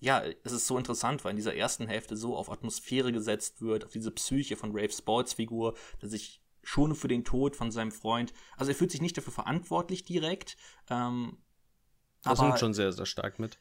ja, 0.00 0.22
es 0.42 0.52
ist 0.52 0.66
so 0.66 0.76
interessant, 0.76 1.24
weil 1.24 1.30
in 1.30 1.36
dieser 1.36 1.54
ersten 1.54 1.86
Hälfte 1.86 2.16
so 2.16 2.36
auf 2.36 2.50
Atmosphäre 2.50 3.12
gesetzt 3.12 3.62
wird, 3.62 3.84
auf 3.84 3.92
diese 3.92 4.10
Psyche 4.10 4.56
von 4.56 4.72
Rafe 4.72 4.92
Sports 4.92 5.34
Figur, 5.34 5.74
der 6.02 6.08
sich 6.08 6.42
schon 6.64 6.94
für 6.94 7.08
den 7.08 7.24
Tod 7.24 7.56
von 7.56 7.70
seinem 7.70 7.92
Freund. 7.92 8.32
Also 8.56 8.72
er 8.72 8.74
fühlt 8.74 8.90
sich 8.90 9.00
nicht 9.02 9.16
dafür 9.16 9.32
verantwortlich 9.32 10.04
direkt. 10.04 10.56
Ähm, 10.90 11.38
Das 12.22 12.40
nimmt 12.40 12.58
schon 12.58 12.74
sehr, 12.74 12.92
sehr 12.92 13.06
stark 13.06 13.38
mit. 13.38 13.58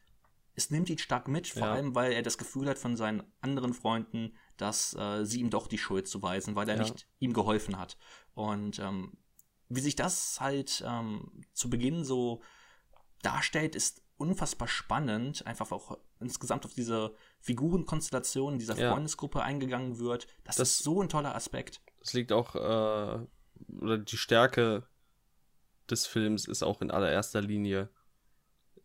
es 0.55 0.69
nimmt 0.69 0.89
ihn 0.89 0.97
stark 0.99 1.27
mit, 1.27 1.47
vor 1.47 1.63
Ja. 1.63 1.73
allem 1.73 1.95
weil 1.95 2.11
er 2.13 2.21
das 2.21 2.37
Gefühl 2.37 2.67
hat 2.69 2.77
von 2.77 2.95
seinen 2.95 3.23
anderen 3.41 3.73
Freunden, 3.73 4.35
dass 4.57 4.93
äh, 4.95 5.25
sie 5.25 5.39
ihm 5.39 5.49
doch 5.49 5.67
die 5.67 5.79
Schuld 5.79 6.07
zuweisen, 6.07 6.55
weil 6.55 6.69
er 6.69 6.75
Ja. 6.77 6.83
nicht 6.83 7.07
ihm 7.19 7.33
geholfen 7.33 7.77
hat. 7.79 7.97
Und 8.35 8.77
ähm, 8.79 9.17
wie 9.69 9.79
sich 9.81 9.95
das 9.95 10.39
halt 10.39 10.83
ähm, 10.85 11.41
zu 11.53 11.69
Beginn 11.69 12.03
so 12.03 12.41
darstellt, 13.23 13.75
ist 13.75 14.01
unfassbar 14.17 14.67
spannend, 14.67 15.45
einfach 15.47 15.71
auch 15.71 15.97
insgesamt 16.19 16.65
auf 16.65 16.73
diese 16.73 17.15
Figurenkonstellation 17.39 18.59
dieser 18.59 18.77
Ja. 18.77 18.91
Freundesgruppe 18.93 19.41
eingegangen 19.41 19.97
wird. 19.99 20.27
Das, 20.43 20.57
Das- 20.57 20.69
ist 20.71 20.83
so 20.83 21.01
ein 21.01 21.09
toller 21.09 21.35
Aspekt. 21.35 21.81
Das 22.03 22.13
liegt 22.13 22.31
auch, 22.31 22.55
äh, 22.55 23.25
oder 23.81 23.97
die 23.97 24.17
Stärke 24.17 24.83
des 25.89 26.05
Films 26.05 26.47
ist 26.47 26.63
auch 26.63 26.81
in 26.81 26.91
allererster 26.91 27.41
Linie 27.41 27.89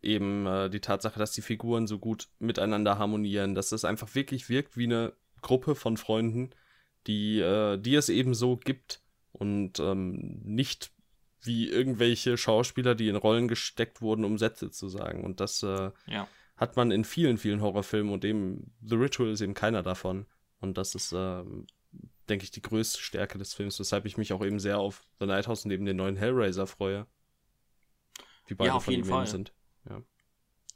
eben 0.01 0.45
äh, 0.45 0.69
die 0.69 0.79
Tatsache, 0.79 1.19
dass 1.19 1.31
die 1.31 1.41
Figuren 1.41 1.87
so 1.87 1.99
gut 1.99 2.29
miteinander 2.39 2.97
harmonieren, 2.97 3.55
dass 3.55 3.71
es 3.71 3.85
einfach 3.85 4.15
wirklich 4.15 4.49
wirkt 4.49 4.77
wie 4.77 4.85
eine 4.85 5.13
Gruppe 5.41 5.75
von 5.75 5.97
Freunden, 5.97 6.51
die, 7.07 7.39
äh, 7.39 7.77
die 7.77 7.95
es 7.95 8.09
eben 8.09 8.33
so 8.33 8.57
gibt 8.57 9.01
und 9.31 9.79
ähm, 9.79 10.41
nicht 10.43 10.91
wie 11.41 11.69
irgendwelche 11.69 12.37
Schauspieler, 12.37 12.95
die 12.95 13.07
in 13.09 13.15
Rollen 13.15 13.47
gesteckt 13.47 14.01
wurden, 14.01 14.25
um 14.25 14.37
Sätze 14.37 14.71
zu 14.71 14.89
sagen. 14.89 15.23
Und 15.23 15.39
das 15.39 15.63
äh, 15.63 15.91
Ja. 16.07 16.27
hat 16.57 16.75
man 16.75 16.91
in 16.91 17.05
vielen, 17.05 17.37
vielen 17.37 17.61
Horrorfilmen 17.61 18.13
und 18.13 18.25
eben 18.25 18.73
The 18.81 18.95
Ritual 18.95 19.31
ist 19.31 19.41
eben 19.41 19.53
keiner 19.53 19.83
davon. 19.83 20.25
Und 20.59 20.77
das 20.77 20.95
ist, 20.95 21.13
ähm, 21.15 21.65
denke 22.29 22.43
ich, 22.43 22.51
die 22.51 22.61
größte 22.61 22.99
Stärke 23.01 23.37
des 23.37 23.53
Films, 23.53 23.79
weshalb 23.79 24.05
ich 24.05 24.17
mich 24.17 24.33
auch 24.33 24.43
eben 24.43 24.59
sehr 24.59 24.79
auf 24.79 25.03
The 25.19 25.25
Night 25.25 25.47
House 25.47 25.65
und 25.65 25.71
eben 25.71 25.85
den 25.85 25.97
neuen 25.97 26.15
Hellraiser 26.15 26.67
freue. 26.67 27.07
Die 28.47 28.55
beide 28.55 28.73
auf 28.73 28.85
von 28.85 28.93
jeden 28.93 29.05
Fall. 29.05 29.27
sind. 29.27 29.53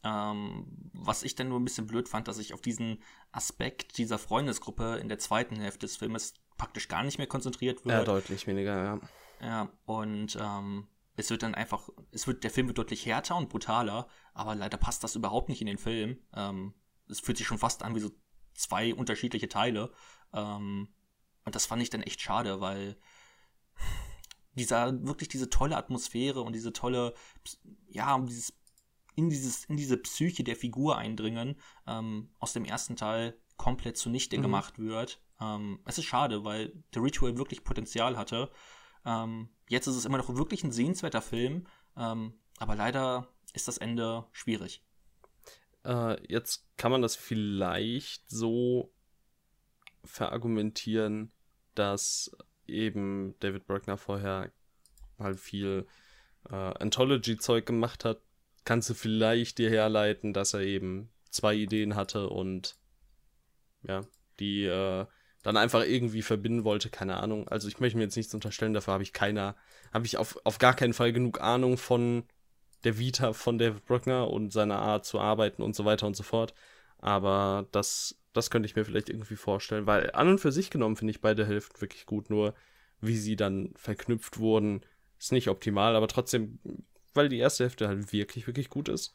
Ähm, 0.06 0.66
was 0.93 1.24
ich 1.24 1.36
dann 1.36 1.47
nur 1.47 1.60
ein 1.60 1.64
bisschen 1.64 1.88
blöd 1.88 2.10
fand, 2.10 2.28
dass 2.28 2.38
ich 2.38 2.54
auf 2.54 2.62
diesen 2.62 3.01
Aspekt 3.32 3.97
dieser 3.97 4.18
Freundesgruppe 4.18 4.97
in 4.97 5.08
der 5.08 5.18
zweiten 5.18 5.56
Hälfte 5.56 5.86
des 5.86 5.95
Filmes 5.95 6.34
praktisch 6.58 6.89
gar 6.89 7.04
nicht 7.04 7.18
mehr 7.18 7.28
konzentriert 7.28 7.80
Ja, 7.86 7.99
wird. 7.99 8.08
deutlich 8.10 8.45
weniger, 8.45 8.84
ja. 8.84 8.99
Ja, 9.41 9.70
und 9.86 10.38
ähm, 10.39 10.88
es 11.16 11.30
wird 11.30 11.43
dann 11.43 11.56
einfach, 11.56 11.89
es 12.12 12.28
wird, 12.28 12.43
der 12.43 12.51
Film 12.51 12.68
wird 12.68 12.78
deutlich 12.78 13.06
härter 13.06 13.38
und 13.38 13.49
brutaler, 13.49 14.08
aber 14.34 14.56
leider 14.56 14.78
passt 14.78 15.04
das 15.04 15.16
überhaupt 15.16 15.49
nicht 15.49 15.62
in 15.62 15.68
den 15.68 15.78
Film. 15.78 16.20
Ähm, 16.34 16.74
es 17.08 17.20
fühlt 17.20 17.38
sich 17.38 17.47
schon 17.47 17.58
fast 17.58 17.84
an 17.84 17.95
wie 17.95 17.99
so 17.99 18.12
zwei 18.56 18.93
unterschiedliche 18.93 19.47
Teile. 19.47 19.91
Ähm, 20.34 20.89
und 21.46 21.56
das 21.56 21.66
fand 21.66 21.82
ich 21.82 21.89
dann 21.89 22.04
echt 22.04 22.22
schade, 22.22 22.62
weil 22.62 22.98
dieser, 24.56 25.06
wirklich 25.06 25.30
diese 25.30 25.50
tolle 25.50 25.78
Atmosphäre 25.78 26.41
und 26.41 26.54
diese 26.54 26.74
tolle, 26.74 27.14
ja, 27.89 28.18
dieses, 28.20 28.54
in 29.16 29.30
dieses, 29.30 29.66
in 29.66 29.78
diese 29.78 29.98
Psyche 29.98 30.44
der 30.44 30.56
Figur 30.56 30.98
eindringen, 30.98 31.56
ähm, 31.88 32.30
aus 32.39 32.54
dem 32.54 32.66
ersten 32.66 32.96
Teil 32.96 33.38
komplett 33.58 33.98
zunichte 33.98 34.38
Mhm. 34.38 34.41
gemacht 34.44 34.80
wird. 34.80 35.22
Ähm, 35.41 35.80
es 35.86 35.98
ist 35.98 36.06
schade, 36.06 36.44
weil 36.44 36.74
The 36.94 37.00
Ritual 37.00 37.38
wirklich 37.38 37.64
Potenzial 37.64 38.18
hatte. 38.18 38.52
Ähm, 39.06 39.50
jetzt 39.70 39.88
ist 39.88 39.96
es 39.96 40.06
immer 40.06 40.18
noch 40.18 40.34
wirklich 40.36 40.64
ein 40.64 40.72
sehenswerter 40.72 41.22
Film, 41.22 41.68
ähm, 41.98 42.39
aber 42.60 42.76
leider 42.76 43.28
ist 43.54 43.68
das 43.68 43.78
Ende 43.78 44.26
schwierig. 44.32 44.84
Äh, 45.86 46.32
jetzt 46.32 46.66
kann 46.78 46.91
man 46.91 47.02
das 47.02 47.16
vielleicht 47.16 48.30
so 48.30 48.94
verargumentieren, 50.06 51.33
dass 51.76 52.32
eben 52.67 53.36
David 53.39 53.67
Bruckner 53.67 53.97
vorher 53.97 54.51
halt 55.19 55.39
viel 55.39 55.86
äh, 56.49 56.55
Anthology-Zeug 56.55 57.65
gemacht 57.65 58.05
hat. 58.05 58.21
Kannst 58.65 58.89
du 58.89 58.93
vielleicht 58.93 59.57
dir 59.57 59.69
herleiten, 59.69 60.34
dass 60.34 60.53
er 60.53 60.61
eben 60.61 61.09
zwei 61.30 61.55
Ideen 61.55 61.95
hatte 61.95 62.30
und 62.30 62.78
ja, 63.84 64.01
die 64.39 64.63
äh, 64.63 65.05
dann 65.43 65.57
einfach 65.57 65.84
irgendwie 65.84 66.21
verbinden 66.21 66.63
wollte, 66.63 66.89
keine 66.89 67.17
Ahnung. 67.17 67.47
Also 67.49 67.67
ich 67.67 67.80
möchte 67.80 67.97
mir 67.97 68.05
jetzt 68.05 68.15
nichts 68.15 68.34
unterstellen, 68.34 68.74
dafür 68.74 68.93
habe 68.93 69.03
ich 69.03 69.11
keiner, 69.11 69.55
habe 69.93 70.05
ich 70.05 70.17
auf, 70.17 70.39
auf 70.45 70.57
gar 70.57 70.74
keinen 70.74 70.93
Fall 70.93 71.11
genug 71.11 71.41
Ahnung 71.41 71.78
von 71.78 72.24
der 72.86 72.97
Vita 72.97 73.34
von 73.34 73.57
David 73.57 73.86
Bruckner 73.86 74.30
und 74.30 74.51
seiner 74.51 74.80
Art 74.80 75.05
zu 75.05 75.19
arbeiten 75.19 75.61
und 75.61 75.76
so 75.76 75.86
weiter 75.86 76.07
und 76.07 76.15
so 76.15 76.24
fort. 76.24 76.53
Aber 76.99 77.67
das, 77.71 78.17
das 78.34 78.50
könnte 78.50 78.68
ich 78.68 78.76
mir 78.76 78.86
vielleicht 78.86 79.10
irgendwie 79.10 79.36
vorstellen, 79.36 79.86
weil 79.86 80.12
an 80.12 80.28
und 80.28 80.40
für 80.40 80.52
sich 80.52 80.70
genommen 80.70 80.96
finde 80.96 81.12
ich 81.12 81.22
beide 81.22 81.46
Hälften 81.46 81.80
wirklich 81.82 82.06
gut, 82.06 82.30
nur 82.30 82.54
wie 83.00 83.18
sie 83.18 83.36
dann 83.36 83.74
verknüpft 83.76 84.40
wurden, 84.40 84.82
ist 85.20 85.32
nicht 85.32 85.50
optimal, 85.50 85.96
aber 85.96 86.08
trotzdem, 86.08 86.60
weil 87.14 87.30
die 87.30 87.40
erste 87.40 87.64
Hälfte 87.64 87.88
halt 87.88 88.12
wirklich, 88.12 88.48
wirklich 88.48 88.70
gut 88.70 88.90
ist, 88.90 89.14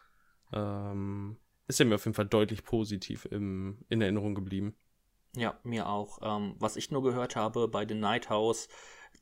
ähm, 0.53 1.37
ist 1.67 1.81
er 1.81 1.87
mir 1.87 1.97
auf 1.97 2.05
jeden 2.05 2.15
Fall 2.15 2.27
deutlich 2.27 2.65
positiv 2.65 3.27
im, 3.27 3.85
in 3.89 4.01
Erinnerung 4.01 4.35
geblieben. 4.35 4.75
Ja, 5.37 5.59
mir 5.63 5.89
auch. 5.89 6.19
Ähm, 6.23 6.55
was 6.59 6.77
ich 6.77 6.91
nur 6.91 7.03
gehört 7.03 7.37
habe 7.37 7.69
bei 7.69 7.87
The 7.87 7.95
Night 7.95 8.31
House, 8.31 8.69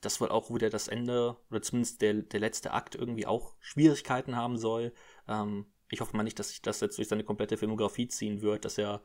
dass 0.00 0.20
wohl 0.20 0.28
auch 0.28 0.54
wieder 0.54 0.70
das 0.70 0.88
Ende 0.88 1.36
oder 1.50 1.62
zumindest 1.62 2.02
der, 2.02 2.14
der 2.14 2.40
letzte 2.40 2.72
Akt 2.72 2.94
irgendwie 2.94 3.26
auch 3.26 3.56
Schwierigkeiten 3.60 4.36
haben 4.36 4.56
soll. 4.56 4.92
Ähm, 5.26 5.66
ich 5.90 6.00
hoffe 6.00 6.16
mal 6.16 6.22
nicht, 6.22 6.38
dass 6.38 6.50
sich 6.50 6.62
das 6.62 6.80
jetzt 6.80 6.98
durch 6.98 7.08
seine 7.08 7.24
komplette 7.24 7.56
Filmografie 7.56 8.08
ziehen 8.08 8.42
wird, 8.42 8.64
dass 8.64 8.78
er 8.78 9.02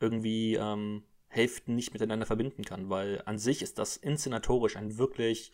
irgendwie 0.00 0.54
ähm, 0.54 1.04
Hälften 1.28 1.76
nicht 1.76 1.92
miteinander 1.92 2.26
verbinden 2.26 2.64
kann, 2.64 2.88
weil 2.90 3.22
an 3.26 3.38
sich 3.38 3.62
ist 3.62 3.78
das 3.78 3.96
inszenatorisch 3.96 4.76
ein 4.76 4.98
wirklich, 4.98 5.52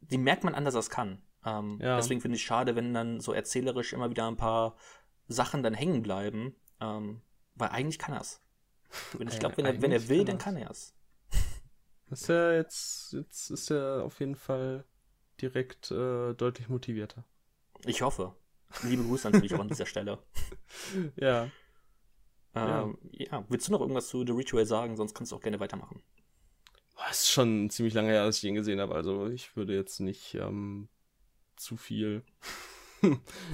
die 0.00 0.18
merkt 0.18 0.44
man 0.44 0.54
an, 0.54 0.64
dass 0.64 0.74
er 0.74 0.80
es 0.80 0.90
kann. 0.90 1.20
Ähm, 1.44 1.78
Ja. 1.82 1.96
Deswegen 1.96 2.20
finde 2.20 2.36
ich 2.36 2.42
schade, 2.44 2.76
wenn 2.76 2.94
dann 2.94 3.20
so 3.20 3.32
erzählerisch 3.32 3.92
immer 3.92 4.10
wieder 4.10 4.26
ein 4.28 4.36
paar 4.36 4.76
Sachen 5.28 5.62
dann 5.62 5.74
hängen 5.74 6.02
bleiben, 6.02 6.54
ähm, 6.80 7.20
weil 7.54 7.68
eigentlich 7.70 7.98
kann 7.98 8.14
er 8.14 8.20
es. 8.20 8.40
Ich 9.18 9.34
Äh, 9.34 9.38
glaube, 9.38 9.56
wenn, 9.56 9.66
er, 9.66 9.82
wenn 9.82 9.92
er 9.92 10.08
will, 10.08 10.24
kann 10.24 10.26
dann 10.26 10.36
er's. 10.36 10.44
kann 10.44 10.56
er 10.56 10.70
es. 10.70 10.94
Das 12.08 12.20
ist 12.22 12.28
ja 12.28 12.52
jetzt, 12.52 13.12
jetzt 13.14 13.50
ist 13.50 13.70
er 13.70 14.04
auf 14.04 14.20
jeden 14.20 14.36
Fall 14.36 14.84
direkt 15.40 15.90
äh, 15.90 16.34
deutlich 16.34 16.68
motivierter. 16.68 17.24
Ich 17.86 18.02
hoffe. 18.02 18.34
Liebe 18.82 19.02
Grüße 19.02 19.28
natürlich 19.30 19.54
auch 19.54 19.60
an 19.60 19.68
dieser 19.68 19.86
Stelle. 19.86 20.18
Ja. 21.16 21.48
Ähm, 22.54 22.98
ja. 23.12 23.44
willst 23.48 23.68
du 23.68 23.72
noch 23.72 23.80
irgendwas 23.80 24.08
zu 24.08 24.24
The 24.26 24.32
Ritual 24.32 24.66
sagen? 24.66 24.96
Sonst 24.96 25.14
kannst 25.14 25.32
du 25.32 25.36
auch 25.36 25.40
gerne 25.40 25.60
weitermachen. 25.60 26.02
Es 27.10 27.24
ist 27.24 27.30
schon 27.30 27.70
ziemlich 27.70 27.94
lange 27.94 28.10
her, 28.10 28.24
dass 28.24 28.38
ich 28.38 28.44
ihn 28.44 28.54
gesehen 28.54 28.80
habe, 28.80 28.94
also 28.94 29.26
ich 29.28 29.56
würde 29.56 29.74
jetzt 29.74 30.00
nicht 30.00 30.34
ähm, 30.34 30.88
zu 31.56 31.76
viel 31.76 32.22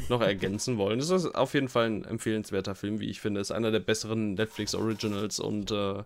noch 0.08 0.20
ergänzen 0.20 0.76
wollen. 0.76 0.98
Es 1.00 1.10
ist 1.10 1.26
auf 1.34 1.54
jeden 1.54 1.68
Fall 1.68 1.86
ein 1.86 2.04
empfehlenswerter 2.04 2.74
Film, 2.74 3.00
wie 3.00 3.08
ich 3.08 3.20
finde. 3.20 3.40
Ist 3.40 3.50
einer 3.50 3.70
der 3.70 3.80
besseren 3.80 4.34
Netflix 4.34 4.74
Originals 4.74 5.40
und 5.40 5.70
äh, 5.70 6.04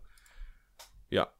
ja, 1.10 1.32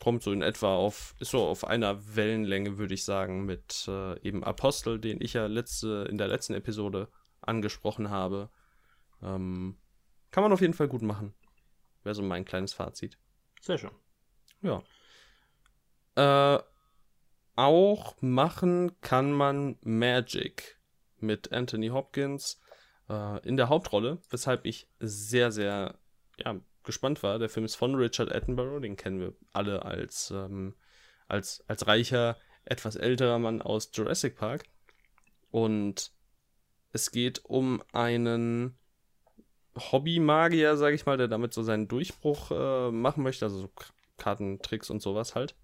kommt 0.00 0.22
so 0.22 0.32
in 0.32 0.42
etwa 0.42 0.76
auf, 0.76 1.14
ist 1.20 1.30
so 1.30 1.44
auf 1.44 1.64
einer 1.64 2.16
Wellenlänge, 2.16 2.78
würde 2.78 2.94
ich 2.94 3.04
sagen, 3.04 3.44
mit 3.44 3.86
äh, 3.86 4.18
eben 4.20 4.42
Apostel, 4.42 4.98
den 4.98 5.20
ich 5.20 5.34
ja 5.34 5.46
letzte, 5.46 6.06
in 6.08 6.16
der 6.16 6.28
letzten 6.28 6.54
Episode 6.54 7.08
angesprochen 7.42 8.10
habe. 8.10 8.48
Ähm, 9.22 9.76
kann 10.30 10.42
man 10.42 10.52
auf 10.52 10.60
jeden 10.60 10.74
Fall 10.74 10.88
gut 10.88 11.02
machen. 11.02 11.34
Wäre 12.02 12.14
so 12.14 12.22
mein 12.22 12.44
kleines 12.44 12.72
Fazit. 12.72 13.18
Sehr 13.60 13.78
schön. 13.78 13.90
Ja. 14.62 14.82
Äh, 16.16 16.62
auch 17.56 18.16
machen 18.20 18.92
kann 19.00 19.32
man 19.32 19.76
Magic 19.82 20.78
mit 21.18 21.52
Anthony 21.52 21.88
Hopkins 21.88 22.60
äh, 23.08 23.46
in 23.46 23.56
der 23.56 23.68
Hauptrolle, 23.68 24.18
weshalb 24.30 24.64
ich 24.64 24.88
sehr, 24.98 25.52
sehr 25.52 25.98
ja, 26.38 26.58
gespannt 26.84 27.22
war. 27.22 27.38
Der 27.38 27.50
Film 27.50 27.66
ist 27.66 27.76
von 27.76 27.94
Richard 27.94 28.34
Attenborough, 28.34 28.80
den 28.80 28.96
kennen 28.96 29.20
wir 29.20 29.34
alle 29.52 29.84
als, 29.84 30.30
ähm, 30.30 30.74
als, 31.28 31.62
als 31.68 31.86
reicher, 31.86 32.38
etwas 32.64 32.96
älterer 32.96 33.38
Mann 33.38 33.60
aus 33.60 33.90
Jurassic 33.92 34.36
Park. 34.36 34.64
Und 35.50 36.12
es 36.92 37.10
geht 37.10 37.44
um 37.44 37.82
einen 37.92 38.78
Hobby-Magier, 39.80 40.76
sage 40.76 40.94
ich 40.94 41.06
mal, 41.06 41.16
der 41.16 41.28
damit 41.28 41.54
so 41.54 41.62
seinen 41.62 41.88
Durchbruch 41.88 42.50
äh, 42.50 42.90
machen 42.90 43.22
möchte, 43.22 43.44
also 43.46 43.58
so 43.60 43.70
Kartentricks 44.16 44.90
und 44.90 45.02
sowas 45.02 45.34
halt. 45.34 45.54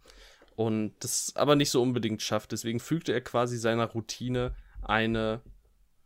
Und 0.57 0.95
das 1.01 1.33
aber 1.37 1.55
nicht 1.55 1.71
so 1.71 1.83
unbedingt 1.83 2.23
schafft. 2.23 2.53
Deswegen 2.53 2.81
fügte 2.81 3.12
er 3.12 3.21
quasi 3.21 3.59
seiner 3.59 3.87
Routine 3.87 4.55
eine 4.83 5.43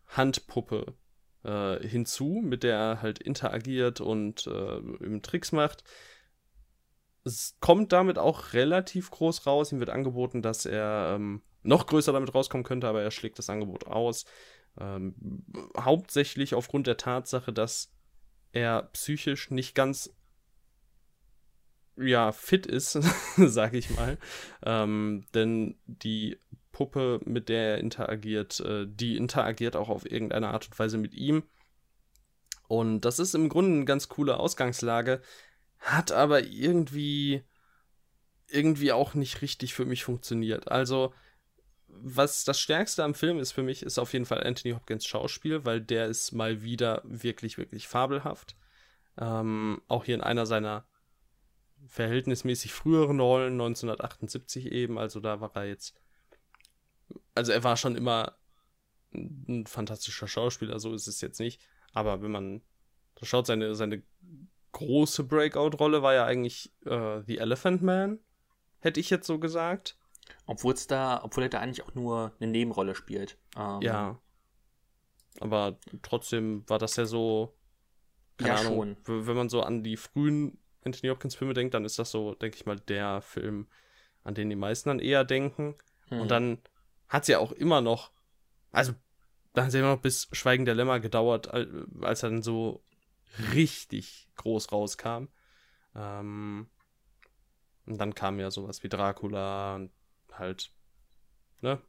Handpuppe 0.08 0.94
äh, 1.44 1.86
hinzu, 1.86 2.42
mit 2.44 2.62
der 2.64 2.76
er 2.76 3.02
halt 3.02 3.20
interagiert 3.20 4.00
und 4.00 4.46
äh, 4.46 5.20
Tricks 5.20 5.52
macht. 5.52 5.84
Es 7.24 7.56
kommt 7.60 7.92
damit 7.92 8.18
auch 8.18 8.52
relativ 8.54 9.10
groß 9.10 9.46
raus. 9.46 9.72
Ihm 9.72 9.78
wird 9.78 9.90
angeboten, 9.90 10.42
dass 10.42 10.66
er 10.66 11.12
ähm, 11.14 11.42
noch 11.62 11.86
größer 11.86 12.12
damit 12.12 12.34
rauskommen 12.34 12.64
könnte, 12.64 12.88
aber 12.88 13.02
er 13.02 13.10
schlägt 13.10 13.38
das 13.38 13.50
Angebot 13.50 13.86
aus. 13.86 14.24
Ähm, 14.78 15.44
hauptsächlich 15.78 16.54
aufgrund 16.54 16.86
der 16.86 16.96
Tatsache, 16.96 17.52
dass 17.52 17.92
er 18.52 18.82
psychisch 18.92 19.50
nicht 19.50 19.74
ganz 19.74 20.14
ja, 21.96 22.32
fit 22.32 22.66
ist, 22.66 22.92
sage 23.36 23.78
ich 23.78 23.90
mal. 23.90 24.18
Ähm, 24.64 25.26
denn 25.34 25.78
die 25.86 26.38
Puppe, 26.72 27.20
mit 27.24 27.48
der 27.48 27.72
er 27.72 27.78
interagiert, 27.78 28.60
äh, 28.60 28.86
die 28.88 29.16
interagiert 29.16 29.76
auch 29.76 29.88
auf 29.88 30.10
irgendeine 30.10 30.48
Art 30.48 30.66
und 30.66 30.78
Weise 30.78 30.98
mit 30.98 31.14
ihm. 31.14 31.42
Und 32.68 33.02
das 33.02 33.18
ist 33.18 33.34
im 33.34 33.48
Grunde 33.48 33.72
eine 33.76 33.84
ganz 33.84 34.08
coole 34.08 34.38
Ausgangslage, 34.38 35.20
hat 35.78 36.12
aber 36.12 36.44
irgendwie 36.44 37.42
irgendwie 38.46 38.92
auch 38.92 39.14
nicht 39.14 39.42
richtig 39.42 39.74
für 39.74 39.84
mich 39.84 40.04
funktioniert. 40.04 40.70
Also 40.70 41.12
was 42.02 42.44
das 42.44 42.60
Stärkste 42.60 43.04
am 43.04 43.14
Film 43.14 43.38
ist 43.38 43.52
für 43.52 43.62
mich, 43.62 43.82
ist 43.82 43.98
auf 43.98 44.12
jeden 44.12 44.26
Fall 44.26 44.42
Anthony 44.46 44.74
Hopkins 44.74 45.06
Schauspiel, 45.06 45.64
weil 45.64 45.80
der 45.80 46.06
ist 46.06 46.32
mal 46.32 46.62
wieder 46.62 47.02
wirklich, 47.04 47.58
wirklich 47.58 47.88
fabelhaft. 47.88 48.56
Ähm, 49.18 49.82
auch 49.88 50.04
hier 50.04 50.14
in 50.14 50.22
einer 50.22 50.46
seiner 50.46 50.86
verhältnismäßig 51.86 52.72
früheren 52.72 53.20
Rollen, 53.20 53.52
1978 53.52 54.66
eben, 54.66 54.98
also 54.98 55.20
da 55.20 55.40
war 55.40 55.54
er 55.54 55.66
jetzt. 55.66 55.94
Also 57.34 57.52
er 57.52 57.64
war 57.64 57.76
schon 57.76 57.96
immer 57.96 58.36
ein 59.12 59.66
fantastischer 59.66 60.28
Schauspieler, 60.28 60.78
so 60.78 60.94
ist 60.94 61.06
es 61.06 61.20
jetzt 61.20 61.40
nicht. 61.40 61.60
Aber 61.92 62.22
wenn 62.22 62.30
man 62.30 62.62
da 63.16 63.26
schaut, 63.26 63.46
seine, 63.46 63.74
seine 63.74 64.02
große 64.72 65.24
Breakout-Rolle 65.24 66.02
war 66.02 66.14
ja 66.14 66.24
eigentlich 66.24 66.72
äh, 66.86 67.22
The 67.26 67.38
Elephant 67.38 67.82
Man, 67.82 68.20
hätte 68.78 69.00
ich 69.00 69.10
jetzt 69.10 69.26
so 69.26 69.38
gesagt. 69.38 69.96
Obwohl 70.46 70.74
es 70.74 70.86
da, 70.86 71.20
obwohl 71.22 71.44
er 71.44 71.48
da 71.48 71.60
eigentlich 71.60 71.84
auch 71.84 71.94
nur 71.94 72.32
eine 72.40 72.50
Nebenrolle 72.50 72.94
spielt. 72.94 73.38
Ähm, 73.56 73.80
ja. 73.82 74.18
Aber 75.40 75.78
trotzdem 76.02 76.68
war 76.68 76.78
das 76.78 76.96
ja 76.96 77.06
so. 77.06 77.56
Keine 78.36 78.50
ja, 78.50 78.60
Ahnung, 78.60 78.96
schon. 79.04 79.26
Wenn 79.26 79.36
man 79.36 79.48
so 79.48 79.62
an 79.62 79.82
die 79.82 79.96
frühen 79.96 80.58
Anthony 80.84 81.10
Hopkins 81.10 81.34
Filme 81.34 81.54
denkt, 81.54 81.74
dann 81.74 81.84
ist 81.84 81.98
das 81.98 82.10
so, 82.10 82.34
denke 82.34 82.56
ich 82.56 82.66
mal, 82.66 82.78
der 82.80 83.20
Film, 83.20 83.68
an 84.24 84.34
den 84.34 84.48
die 84.48 84.56
meisten 84.56 84.88
dann 84.88 84.98
eher 84.98 85.24
denken. 85.24 85.76
Hm. 86.08 86.20
Und 86.20 86.30
dann 86.30 86.58
hat 87.08 87.22
es 87.22 87.28
ja 87.28 87.38
auch 87.38 87.52
immer 87.52 87.80
noch, 87.80 88.12
also 88.72 88.94
dann 89.52 89.64
hat 89.64 89.68
es 89.68 89.74
ja 89.74 89.80
immer 89.80 89.94
noch 89.94 90.02
bis 90.02 90.28
Schweigen 90.32 90.64
der 90.64 90.74
Lämmer 90.74 91.00
gedauert, 91.00 91.48
als 91.48 92.22
er 92.22 92.30
dann 92.30 92.42
so 92.42 92.82
richtig 93.52 94.28
groß 94.36 94.72
rauskam. 94.72 95.26
Ähm, 95.94 96.68
und 97.86 97.98
dann 97.98 98.14
kam 98.14 98.38
ja 98.38 98.50
sowas 98.50 98.82
wie 98.82 98.88
Dracula 98.88 99.74
und 99.74 99.90
halt, 100.38 100.70
ne? 101.60 101.80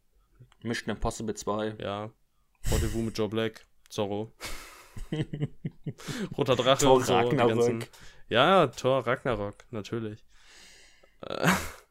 Mission 0.64 0.90
Impossible 0.90 1.36
2. 1.36 1.76
Ja. 1.80 2.12
Rendezvous 2.72 3.04
mit 3.04 3.18
Joe 3.18 3.30
Black, 3.30 3.66
Zorro. 3.90 4.34
Roter 6.38 6.56
Drache 6.56 6.84
Thor 6.84 6.96
und 6.96 7.06
so. 7.06 7.14
Ragnarok. 7.14 7.50
Ganzen, 7.56 7.86
ja, 8.28 8.68
Thor 8.68 9.06
Ragnarok, 9.06 9.66
natürlich. 9.72 10.26
Äh, 11.22 11.48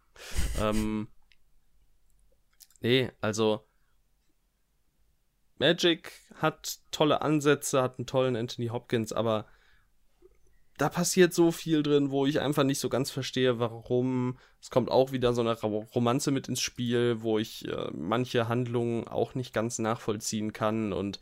ähm, 0.60 1.08
nee, 2.80 3.10
also 3.20 3.66
Magic 5.58 6.12
hat 6.36 6.78
tolle 6.90 7.20
Ansätze, 7.20 7.82
hat 7.82 7.98
einen 7.98 8.06
tollen 8.06 8.36
Anthony 8.36 8.68
Hopkins, 8.68 9.12
aber 9.12 9.46
da 10.80 10.88
passiert 10.88 11.34
so 11.34 11.52
viel 11.52 11.82
drin, 11.82 12.10
wo 12.10 12.24
ich 12.24 12.40
einfach 12.40 12.64
nicht 12.64 12.78
so 12.78 12.88
ganz 12.88 13.10
verstehe, 13.10 13.58
warum. 13.58 14.38
Es 14.62 14.70
kommt 14.70 14.90
auch 14.90 15.12
wieder 15.12 15.34
so 15.34 15.42
eine 15.42 15.52
Romanze 15.60 16.30
mit 16.30 16.48
ins 16.48 16.62
Spiel, 16.62 17.20
wo 17.20 17.38
ich 17.38 17.68
äh, 17.68 17.90
manche 17.92 18.48
Handlungen 18.48 19.06
auch 19.06 19.34
nicht 19.34 19.52
ganz 19.52 19.78
nachvollziehen 19.78 20.54
kann. 20.54 20.94
Und 20.94 21.20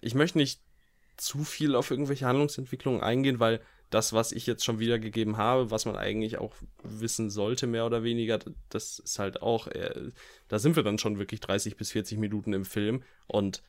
ich 0.00 0.16
möchte 0.16 0.38
nicht 0.38 0.60
zu 1.16 1.44
viel 1.44 1.76
auf 1.76 1.92
irgendwelche 1.92 2.26
Handlungsentwicklungen 2.26 3.02
eingehen, 3.02 3.38
weil 3.38 3.60
das, 3.88 4.12
was 4.12 4.32
ich 4.32 4.46
jetzt 4.46 4.64
schon 4.64 4.80
wiedergegeben 4.80 5.36
habe, 5.36 5.70
was 5.70 5.84
man 5.84 5.94
eigentlich 5.94 6.38
auch 6.38 6.54
wissen 6.82 7.30
sollte, 7.30 7.68
mehr 7.68 7.86
oder 7.86 8.02
weniger, 8.02 8.40
das 8.68 8.98
ist 8.98 9.20
halt 9.20 9.42
auch, 9.42 9.68
äh, 9.68 10.10
da 10.48 10.58
sind 10.58 10.74
wir 10.74 10.82
dann 10.82 10.98
schon 10.98 11.20
wirklich 11.20 11.38
30 11.38 11.76
bis 11.76 11.92
40 11.92 12.18
Minuten 12.18 12.52
im 12.52 12.64
Film. 12.64 13.04
Und 13.28 13.62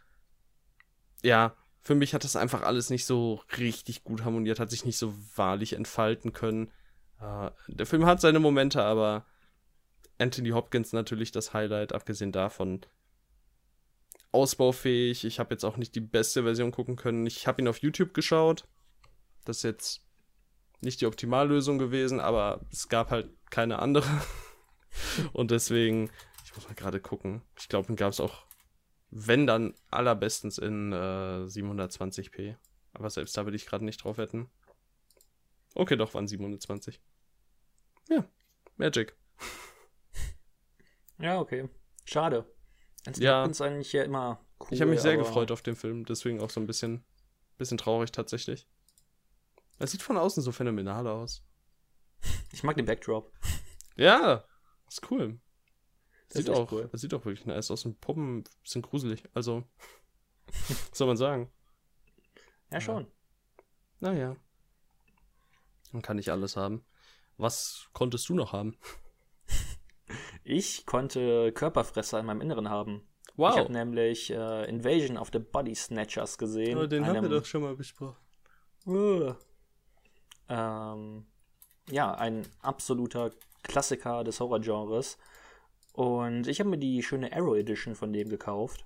ja, 1.21 1.55
für 1.81 1.95
mich 1.95 2.13
hat 2.13 2.23
das 2.23 2.35
einfach 2.35 2.61
alles 2.61 2.89
nicht 2.89 3.05
so 3.05 3.41
richtig 3.57 4.03
gut 4.03 4.23
harmoniert, 4.23 4.59
hat 4.59 4.69
sich 4.69 4.85
nicht 4.85 4.97
so 4.97 5.13
wahrlich 5.35 5.73
entfalten 5.73 6.31
können. 6.31 6.71
Äh, 7.19 7.49
der 7.67 7.85
Film 7.85 8.05
hat 8.05 8.21
seine 8.21 8.39
Momente, 8.39 8.83
aber 8.83 9.25
Anthony 10.19 10.49
Hopkins 10.49 10.93
natürlich 10.93 11.31
das 11.31 11.53
Highlight, 11.53 11.93
abgesehen 11.93 12.31
davon 12.31 12.81
ausbaufähig. 14.31 15.25
Ich 15.25 15.39
habe 15.39 15.53
jetzt 15.53 15.63
auch 15.63 15.77
nicht 15.77 15.95
die 15.95 16.01
beste 16.01 16.43
Version 16.43 16.71
gucken 16.71 16.95
können. 16.95 17.25
Ich 17.25 17.47
habe 17.47 17.61
ihn 17.61 17.67
auf 17.67 17.79
YouTube 17.79 18.13
geschaut. 18.13 18.67
Das 19.43 19.57
ist 19.57 19.63
jetzt 19.63 20.01
nicht 20.81 21.01
die 21.01 21.07
Optimallösung 21.07 21.79
gewesen, 21.79 22.19
aber 22.19 22.61
es 22.71 22.89
gab 22.89 23.09
halt 23.09 23.29
keine 23.49 23.79
andere. 23.79 24.07
Und 25.33 25.51
deswegen, 25.51 26.11
ich 26.45 26.55
muss 26.55 26.67
mal 26.67 26.75
gerade 26.75 26.99
gucken. 26.99 27.41
Ich 27.57 27.69
glaube, 27.69 27.87
den 27.87 27.95
gab 27.95 28.11
es 28.11 28.19
auch 28.19 28.45
wenn 29.11 29.45
dann 29.45 29.75
allerbestens 29.89 30.57
in 30.57 30.93
äh, 30.93 31.45
720p. 31.45 32.55
Aber 32.93 33.09
selbst 33.09 33.37
da 33.37 33.45
würde 33.45 33.55
ich 33.55 33.65
gerade 33.65 33.85
nicht 33.85 34.03
drauf 34.03 34.17
wetten. 34.17 34.49
Okay, 35.75 35.95
doch, 35.95 36.13
waren 36.13 36.27
720. 36.27 37.01
Ja, 38.09 38.25
Magic. 38.77 39.15
Ja, 41.19 41.39
okay. 41.39 41.69
Schade. 42.03 42.51
Anthony 43.05 43.25
ja. 43.25 43.41
Hopkins 43.41 43.61
eigentlich 43.61 43.93
ja 43.93 44.01
immer 44.01 44.43
cool. 44.59 44.67
Ich 44.71 44.81
habe 44.81 44.89
mich 44.89 45.01
sehr 45.01 45.17
gefreut 45.17 45.51
auf 45.51 45.61
den 45.61 45.75
Film, 45.75 46.03
deswegen 46.03 46.41
auch 46.41 46.49
so 46.49 46.59
ein 46.59 46.65
bisschen, 46.65 47.03
bisschen 47.59 47.77
traurig 47.77 48.11
tatsächlich. 48.11 48.67
Er 49.77 49.85
sieht 49.85 50.01
von 50.01 50.17
außen 50.17 50.41
so 50.41 50.51
phänomenal 50.51 51.05
aus. 51.07 51.43
Ich 52.51 52.63
mag 52.63 52.75
den 52.75 52.85
Backdrop. 52.85 53.31
Ja, 53.95 54.43
ist 54.87 55.11
cool. 55.11 55.39
Das 56.33 56.45
sieht 56.45 56.49
auch, 56.49 56.71
cool. 56.71 56.87
Das 56.91 57.01
sieht 57.01 57.13
auch 57.13 57.25
wirklich 57.25 57.45
nice 57.45 57.71
aus. 57.71 57.85
Und 57.85 57.99
Puppen 57.99 58.43
sind 58.63 58.87
gruselig. 58.87 59.23
Also, 59.33 59.63
was 60.47 60.89
soll 60.93 61.07
man 61.07 61.17
sagen? 61.17 61.51
Ja, 62.71 62.79
schon. 62.79 63.07
Naja. 63.99 64.35
Man 65.91 66.01
kann 66.01 66.15
nicht 66.15 66.29
alles 66.29 66.55
haben. 66.55 66.85
Was 67.37 67.89
konntest 67.93 68.29
du 68.29 68.35
noch 68.35 68.53
haben? 68.53 68.77
Ich 70.43 70.85
konnte 70.85 71.53
Körperfresser 71.53 72.19
in 72.19 72.25
meinem 72.25 72.41
Inneren 72.41 72.69
haben. 72.69 73.07
Wow. 73.35 73.51
Ich 73.51 73.59
habe 73.59 73.71
nämlich 73.71 74.31
äh, 74.31 74.67
Invasion 74.67 75.17
of 75.17 75.29
the 75.31 75.39
Body 75.39 75.75
Snatchers 75.75 76.37
gesehen. 76.37 76.77
Oh, 76.77 76.87
den 76.87 77.03
einem, 77.03 77.17
haben 77.17 77.29
wir 77.29 77.39
doch 77.39 77.45
schon 77.45 77.61
mal 77.61 77.75
besprochen. 77.75 78.17
Uh, 78.85 79.33
ähm, 80.49 81.25
ja, 81.89 82.13
ein 82.15 82.45
absoluter 82.61 83.31
Klassiker 83.63 84.23
des 84.23 84.39
Horrorgenres. 84.39 85.17
Und 85.93 86.47
ich 86.47 86.59
habe 86.59 86.69
mir 86.69 86.77
die 86.77 87.03
schöne 87.03 87.33
Arrow 87.33 87.57
Edition 87.57 87.95
von 87.95 88.13
dem 88.13 88.29
gekauft. 88.29 88.85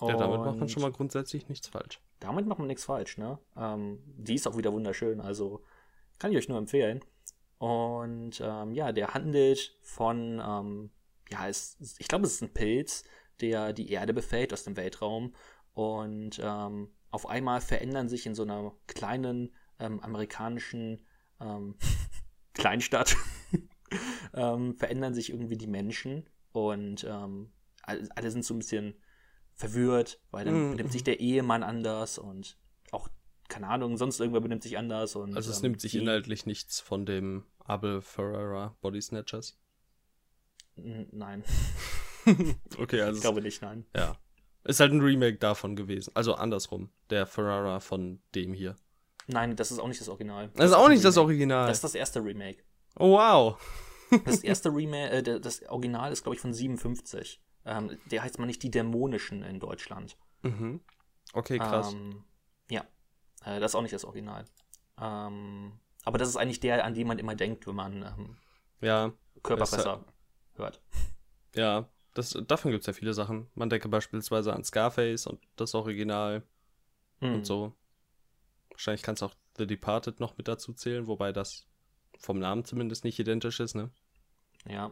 Ja, 0.00 0.16
damit 0.16 0.40
macht 0.40 0.58
man 0.58 0.68
schon 0.68 0.82
mal 0.82 0.92
grundsätzlich 0.92 1.48
nichts 1.48 1.68
falsch. 1.68 2.00
Damit 2.20 2.46
macht 2.46 2.58
man 2.58 2.68
nichts 2.68 2.84
falsch, 2.84 3.16
ne? 3.16 3.38
Ähm, 3.56 4.02
die 4.04 4.34
ist 4.34 4.46
auch 4.46 4.56
wieder 4.56 4.72
wunderschön, 4.72 5.20
also 5.20 5.62
kann 6.18 6.32
ich 6.32 6.36
euch 6.36 6.48
nur 6.48 6.58
empfehlen. 6.58 7.00
Und 7.58 8.40
ähm, 8.44 8.72
ja, 8.72 8.92
der 8.92 9.14
handelt 9.14 9.78
von, 9.82 10.42
ähm, 10.44 10.90
ja, 11.30 11.48
es, 11.48 11.96
ich 11.98 12.08
glaube, 12.08 12.26
es 12.26 12.34
ist 12.34 12.42
ein 12.42 12.52
Pilz, 12.52 13.04
der 13.40 13.72
die 13.72 13.90
Erde 13.90 14.12
befällt 14.12 14.52
aus 14.52 14.64
dem 14.64 14.76
Weltraum. 14.76 15.34
Und 15.72 16.40
ähm, 16.42 16.92
auf 17.10 17.28
einmal 17.28 17.60
verändern 17.60 18.08
sich 18.08 18.26
in 18.26 18.34
so 18.34 18.42
einer 18.42 18.72
kleinen 18.86 19.54
ähm, 19.78 20.00
amerikanischen 20.00 21.06
ähm, 21.40 21.76
Kleinstadt, 22.54 23.16
verändern 24.32 25.14
sich 25.14 25.30
irgendwie 25.30 25.56
die 25.56 25.66
Menschen 25.66 26.28
und 26.54 27.04
ähm, 27.04 27.52
alle, 27.82 28.30
sind 28.30 28.44
so 28.44 28.54
ein 28.54 28.58
bisschen 28.58 28.94
verwirrt, 29.54 30.20
weil 30.30 30.44
dann 30.44 30.54
Mhm, 30.54 30.70
benimmt 30.72 30.92
sich 30.92 31.02
mhm. 31.02 31.06
der 31.06 31.20
Ehemann 31.20 31.62
anders 31.62 32.16
und 32.18 32.56
auch, 32.92 33.08
keine 33.48 33.68
Ahnung, 33.68 33.96
sonst 33.96 34.20
irgendwer 34.20 34.40
benimmt 34.40 34.62
sich 34.62 34.78
anders. 34.78 35.16
Und, 35.16 35.36
Also 35.36 35.50
es 35.50 35.58
ähm, 35.58 35.62
nimmt 35.70 35.80
sich 35.80 35.92
die- 35.92 35.98
inhaltlich 35.98 36.46
nichts 36.46 36.80
von 36.80 37.04
dem 37.06 37.44
Abel 37.58 38.00
Ferrara 38.00 38.76
Body 38.80 39.00
Snatchers. 39.02 39.58
Nein, 40.76 41.44
Okay, 42.78 43.00
also 43.02 43.16
ich 43.16 43.20
glaube 43.22 43.42
nicht, 43.42 43.62
nein. 43.62 43.84
ja. 43.94 44.16
Ist 44.64 44.80
halt 44.80 44.92
ein 44.92 45.02
Remake 45.02 45.36
davon 45.36 45.76
gewesen. 45.76 46.10
Also 46.14 46.34
andersrum. 46.36 46.90
Der 47.10 47.26
Ferrara 47.26 47.80
von 47.80 48.22
dem 48.34 48.54
hier. 48.54 48.76
Nein, 49.26 49.56
das 49.56 49.70
ist 49.70 49.78
auch 49.78 49.88
nicht 49.88 50.00
das 50.00 50.08
Original. 50.08 50.50
Das 50.56 50.70
ist 50.70 50.76
auch 50.76 50.88
nicht 50.88 51.04
das 51.04 51.16
Remake. 51.16 51.26
Original. 51.26 51.66
Das 51.68 51.76
ist 51.78 51.84
das 51.84 51.94
erste 51.94 52.24
Remake. 52.24 52.64
oh 52.98 53.12
wow. 53.18 53.58
Das 54.24 54.42
erste 54.42 54.68
Remake, 54.70 55.10
äh, 55.10 55.40
das 55.40 55.62
Original 55.68 56.12
ist, 56.12 56.22
glaube 56.22 56.36
ich, 56.36 56.40
von 56.40 56.52
57. 56.52 57.40
Ähm, 57.64 57.98
der 58.10 58.22
heißt 58.22 58.38
mal 58.38 58.46
nicht 58.46 58.62
die 58.62 58.70
Dämonischen 58.70 59.42
in 59.42 59.58
Deutschland. 59.58 60.16
Mhm. 60.42 60.80
Okay, 61.32 61.58
krass. 61.58 61.92
Ähm, 61.92 62.24
ja, 62.70 62.82
äh, 63.44 63.60
das 63.60 63.72
ist 63.72 63.74
auch 63.74 63.82
nicht 63.82 63.94
das 63.94 64.04
Original. 64.04 64.44
Ähm, 65.00 65.72
aber 66.04 66.18
das 66.18 66.28
ist 66.28 66.36
eigentlich 66.36 66.60
der, 66.60 66.84
an 66.84 66.94
den 66.94 67.06
man 67.06 67.18
immer 67.18 67.34
denkt, 67.34 67.66
wenn 67.66 67.74
man 67.74 68.02
ähm, 68.02 68.36
ja, 68.80 69.12
Körperfresser 69.42 70.04
hört. 70.54 70.82
ja. 71.54 71.88
Das, 72.12 72.38
davon 72.46 72.70
gibt 72.70 72.82
es 72.82 72.86
ja 72.86 72.92
viele 72.92 73.12
Sachen. 73.12 73.48
Man 73.54 73.70
denke 73.70 73.88
beispielsweise 73.88 74.52
an 74.52 74.62
Scarface 74.62 75.26
und 75.26 75.40
das 75.56 75.74
Original 75.74 76.44
Hm. 77.20 77.34
und 77.36 77.46
so. 77.46 77.74
Wahrscheinlich 78.70 79.02
kannst 79.02 79.22
du 79.22 79.26
auch 79.26 79.34
The 79.56 79.66
Departed 79.66 80.20
noch 80.20 80.36
mit 80.36 80.48
dazu 80.48 80.72
zählen, 80.72 81.06
wobei 81.06 81.32
das 81.32 81.66
vom 82.24 82.38
Namen 82.38 82.64
zumindest 82.64 83.04
nicht 83.04 83.18
identisch 83.18 83.60
ist, 83.60 83.74
ne? 83.74 83.90
Ja. 84.68 84.90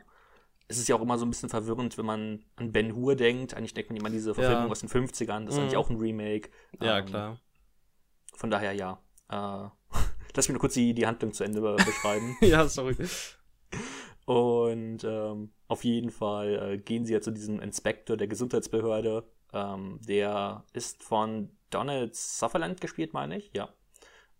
Es 0.68 0.78
ist 0.78 0.88
ja 0.88 0.96
auch 0.96 1.02
immer 1.02 1.18
so 1.18 1.26
ein 1.26 1.30
bisschen 1.30 1.48
verwirrend, 1.48 1.98
wenn 1.98 2.06
man 2.06 2.44
an 2.56 2.72
Ben 2.72 2.94
Hur 2.94 3.14
denkt. 3.16 3.54
Eigentlich 3.54 3.74
denkt 3.74 3.90
man 3.90 3.96
immer 3.98 4.06
an 4.06 4.12
diese 4.12 4.34
Verfilmung 4.34 4.66
Ja. 4.66 4.70
aus 4.70 4.80
den 4.80 4.88
50ern. 4.88 5.44
Das 5.46 5.54
ist 5.54 5.58
Mhm. 5.58 5.62
eigentlich 5.64 5.76
auch 5.76 5.90
ein 5.90 5.96
Remake. 5.96 6.50
Ja, 6.80 6.98
Ähm, 6.98 7.06
klar. 7.06 7.38
Von 8.34 8.50
daher 8.50 8.72
ja. 8.72 9.00
Äh, 9.28 9.68
lass 10.36 10.48
mich 10.48 10.54
nur 10.54 10.60
kurz 10.60 10.74
die, 10.74 10.94
die 10.94 11.06
Handlung 11.06 11.32
zu 11.32 11.44
Ende 11.44 11.60
be- 11.60 11.76
beschreiben. 11.76 12.36
ja, 12.40 12.66
sorry. 12.68 12.96
Und 14.24 15.02
ähm, 15.04 15.52
auf 15.68 15.84
jeden 15.84 16.10
Fall 16.10 16.72
äh, 16.74 16.78
gehen 16.78 17.04
sie 17.04 17.12
ja 17.12 17.20
zu 17.20 17.32
diesem 17.32 17.60
Inspektor 17.60 18.16
der 18.16 18.28
Gesundheitsbehörde. 18.28 19.24
Ähm, 19.52 19.98
der 20.02 20.64
ist 20.72 21.02
von 21.02 21.50
Donald 21.70 22.14
Sutherland 22.14 22.80
gespielt, 22.80 23.12
meine 23.14 23.36
ich, 23.38 23.50
ja. 23.54 23.68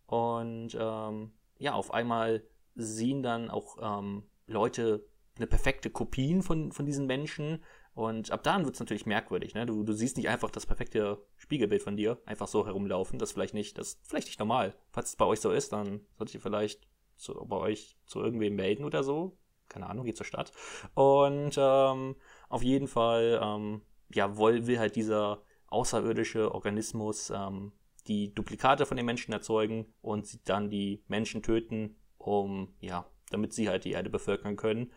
Und 0.07 0.77
ähm, 0.79 1.33
ja, 1.59 1.73
auf 1.75 1.93
einmal 1.93 2.43
sehen 2.75 3.23
dann 3.23 3.51
auch 3.51 3.77
ähm, 3.81 4.25
Leute 4.47 5.07
eine 5.37 5.47
perfekte 5.47 5.91
Kopien 5.91 6.43
von, 6.43 6.73
von 6.73 6.87
diesen 6.87 7.07
Menschen. 7.07 7.63
Und 7.95 8.31
ab 8.31 8.43
dann 8.43 8.65
wird 8.65 8.75
es 8.75 8.81
natürlich 8.81 9.07
merkwürdig. 9.07 9.55
Ne? 9.55 9.67
Du, 9.67 9.83
du 9.83 9.93
siehst 9.93 10.17
nicht 10.17 10.29
einfach 10.29 10.51
das 10.51 10.67
perfekte 10.67 11.23
Spiegelbild 11.37 11.83
von 11.83 11.97
dir 11.97 12.21
einfach 12.25 12.49
so 12.49 12.67
herumlaufen. 12.67 13.19
Das 13.19 13.31
ist 13.31 13.33
vielleicht 13.35 13.55
nicht, 13.55 13.79
das 13.79 13.89
ist 13.89 14.07
vielleicht 14.07 14.29
nicht 14.29 14.39
normal. 14.39 14.75
Falls 14.91 15.11
es 15.11 15.17
bei 15.17 15.27
euch 15.27 15.41
so 15.41 15.51
ist, 15.51 15.73
dann 15.73 16.01
solltet 16.17 16.37
ihr 16.37 16.41
vielleicht 16.41 16.89
zu, 17.17 17.35
bei 17.47 17.57
euch 17.57 17.97
zu 18.07 18.21
irgendwem 18.21 18.57
melden 18.57 18.85
oder 18.85 19.03
so. 19.03 19.37
Keine 19.69 19.89
Ahnung, 19.89 20.05
geht 20.05 20.17
zur 20.17 20.27
Stadt. 20.27 20.53
Und 20.95 21.55
ähm, 21.57 22.17
auf 22.49 22.63
jeden 22.63 22.89
Fall, 22.89 23.41
ähm, 23.43 23.83
ja, 24.13 24.39
will, 24.39 24.67
will 24.67 24.79
halt 24.79 24.97
dieser 24.97 25.43
außerirdische 25.69 26.55
Organismus 26.55 27.31
ähm, 27.31 27.73
die 28.07 28.35
Duplikate 28.35 28.85
von 28.85 28.97
den 28.97 29.07
Menschen 29.07 29.33
erzeugen 29.33 29.87
und 30.03 30.49
dann 30.49 30.71
die 30.71 31.03
Menschen 31.09 31.43
töten, 31.43 31.97
um, 32.27 32.75
ja, 32.81 33.07
damit 33.31 33.53
sie 33.53 33.69
halt 33.69 33.85
die 33.85 33.93
Erde 33.93 34.11
bevölkern 34.11 34.57
können. 34.57 34.93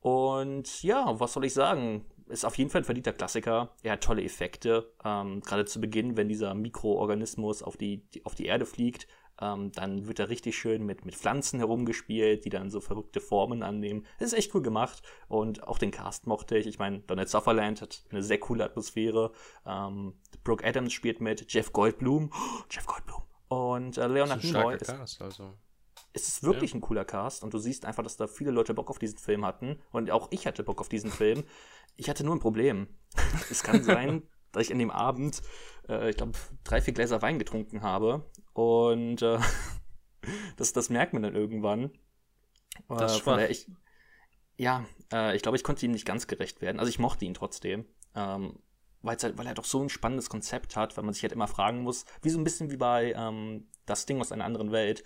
Und 0.00 0.82
ja, 0.82 1.18
was 1.20 1.32
soll 1.32 1.44
ich 1.44 1.54
sagen? 1.54 2.04
Ist 2.26 2.44
auf 2.44 2.58
jeden 2.58 2.70
Fall 2.70 2.80
ein 2.80 2.84
verdienter 2.84 3.12
Klassiker. 3.12 3.74
Er 3.82 3.92
hat 3.92 4.02
tolle 4.02 4.24
Effekte. 4.24 4.92
Ähm, 5.04 5.40
Gerade 5.42 5.64
zu 5.64 5.80
Beginn, 5.80 6.16
wenn 6.16 6.28
dieser 6.28 6.54
Mikroorganismus 6.54 7.62
auf 7.62 7.76
die, 7.76 8.04
auf 8.24 8.34
die 8.34 8.46
Erde 8.46 8.66
fliegt, 8.66 9.06
ähm, 9.40 9.70
dann 9.72 10.06
wird 10.08 10.18
er 10.18 10.28
richtig 10.28 10.56
schön 10.56 10.84
mit, 10.84 11.04
mit 11.04 11.14
Pflanzen 11.14 11.58
herumgespielt, 11.58 12.44
die 12.44 12.50
dann 12.50 12.70
so 12.70 12.80
verrückte 12.80 13.20
Formen 13.20 13.62
annehmen. 13.62 14.06
Das 14.18 14.32
ist 14.32 14.38
echt 14.38 14.54
cool 14.54 14.62
gemacht. 14.62 15.02
Und 15.28 15.66
auch 15.66 15.78
den 15.78 15.90
Cast 15.90 16.26
mochte 16.26 16.56
ich. 16.58 16.66
Ich 16.66 16.78
meine, 16.78 17.00
Donald 17.00 17.28
Sutherland 17.28 17.80
hat 17.80 18.04
eine 18.10 18.22
sehr 18.22 18.38
coole 18.38 18.64
Atmosphäre. 18.64 19.32
Ähm, 19.66 20.14
Brooke 20.42 20.66
Adams 20.66 20.92
spielt 20.92 21.20
mit, 21.20 21.52
Jeff 21.52 21.72
Goldblum. 21.72 22.32
Oh, 22.32 22.62
Jeff 22.70 22.86
Goldblum. 22.86 23.22
Und 23.48 23.98
äh, 23.98 24.06
Leonard 24.06 24.42
Nimoy 24.42 24.76
ist 24.76 24.86
Cast, 24.86 25.22
also. 25.22 25.52
Es 26.14 26.28
ist 26.28 26.42
wirklich 26.42 26.74
ein 26.74 26.80
cooler 26.80 27.04
Cast 27.04 27.42
und 27.42 27.54
du 27.54 27.58
siehst 27.58 27.84
einfach, 27.84 28.02
dass 28.02 28.16
da 28.16 28.26
viele 28.26 28.50
Leute 28.50 28.74
Bock 28.74 28.90
auf 28.90 28.98
diesen 28.98 29.18
Film 29.18 29.44
hatten 29.44 29.80
und 29.90 30.10
auch 30.10 30.28
ich 30.30 30.46
hatte 30.46 30.62
Bock 30.64 30.80
auf 30.80 30.88
diesen 30.88 31.10
Film. 31.22 31.44
Ich 31.96 32.08
hatte 32.08 32.24
nur 32.24 32.34
ein 32.34 32.40
Problem. 32.40 32.88
Es 33.50 33.62
kann 33.62 33.82
sein, 33.82 34.22
dass 34.52 34.64
ich 34.64 34.72
an 34.72 34.78
dem 34.78 34.90
Abend, 34.90 35.42
äh, 35.88 36.10
ich 36.10 36.16
glaube, 36.16 36.32
drei, 36.64 36.80
vier 36.80 36.94
Gläser 36.94 37.22
Wein 37.22 37.38
getrunken 37.38 37.82
habe 37.82 38.30
und 38.52 39.22
äh, 39.22 39.38
das, 40.56 40.72
das 40.72 40.90
merkt 40.90 41.12
man 41.12 41.22
dann 41.22 41.34
irgendwann. 41.34 41.84
Äh, 42.88 42.96
Das 42.96 43.18
von 43.18 43.34
daher 43.34 43.50
ich, 43.50 43.70
ja, 44.56 44.84
äh, 45.12 45.34
ich 45.36 45.42
glaube, 45.42 45.56
ich 45.56 45.64
konnte 45.64 45.84
ihm 45.86 45.92
nicht 45.92 46.06
ganz 46.06 46.26
gerecht 46.26 46.60
werden. 46.60 46.78
Also 46.78 46.88
ich 46.90 46.98
mochte 46.98 47.24
ihn 47.24 47.34
trotzdem. 47.34 47.86
Ähm, 48.14 48.58
halt, 49.04 49.36
weil 49.36 49.46
er 49.46 49.54
doch 49.54 49.64
so 49.64 49.82
ein 49.82 49.88
spannendes 49.88 50.28
Konzept 50.28 50.76
hat, 50.76 50.96
weil 50.96 51.04
man 51.04 51.14
sich 51.14 51.22
halt 51.22 51.32
immer 51.32 51.48
fragen 51.48 51.82
muss, 51.82 52.04
wie 52.22 52.30
so 52.30 52.38
ein 52.38 52.44
bisschen 52.44 52.70
wie 52.70 52.76
bei 52.76 53.12
ähm, 53.16 53.66
Das 53.86 54.06
Ding 54.06 54.20
aus 54.20 54.32
einer 54.32 54.44
anderen 54.44 54.70
Welt 54.70 55.02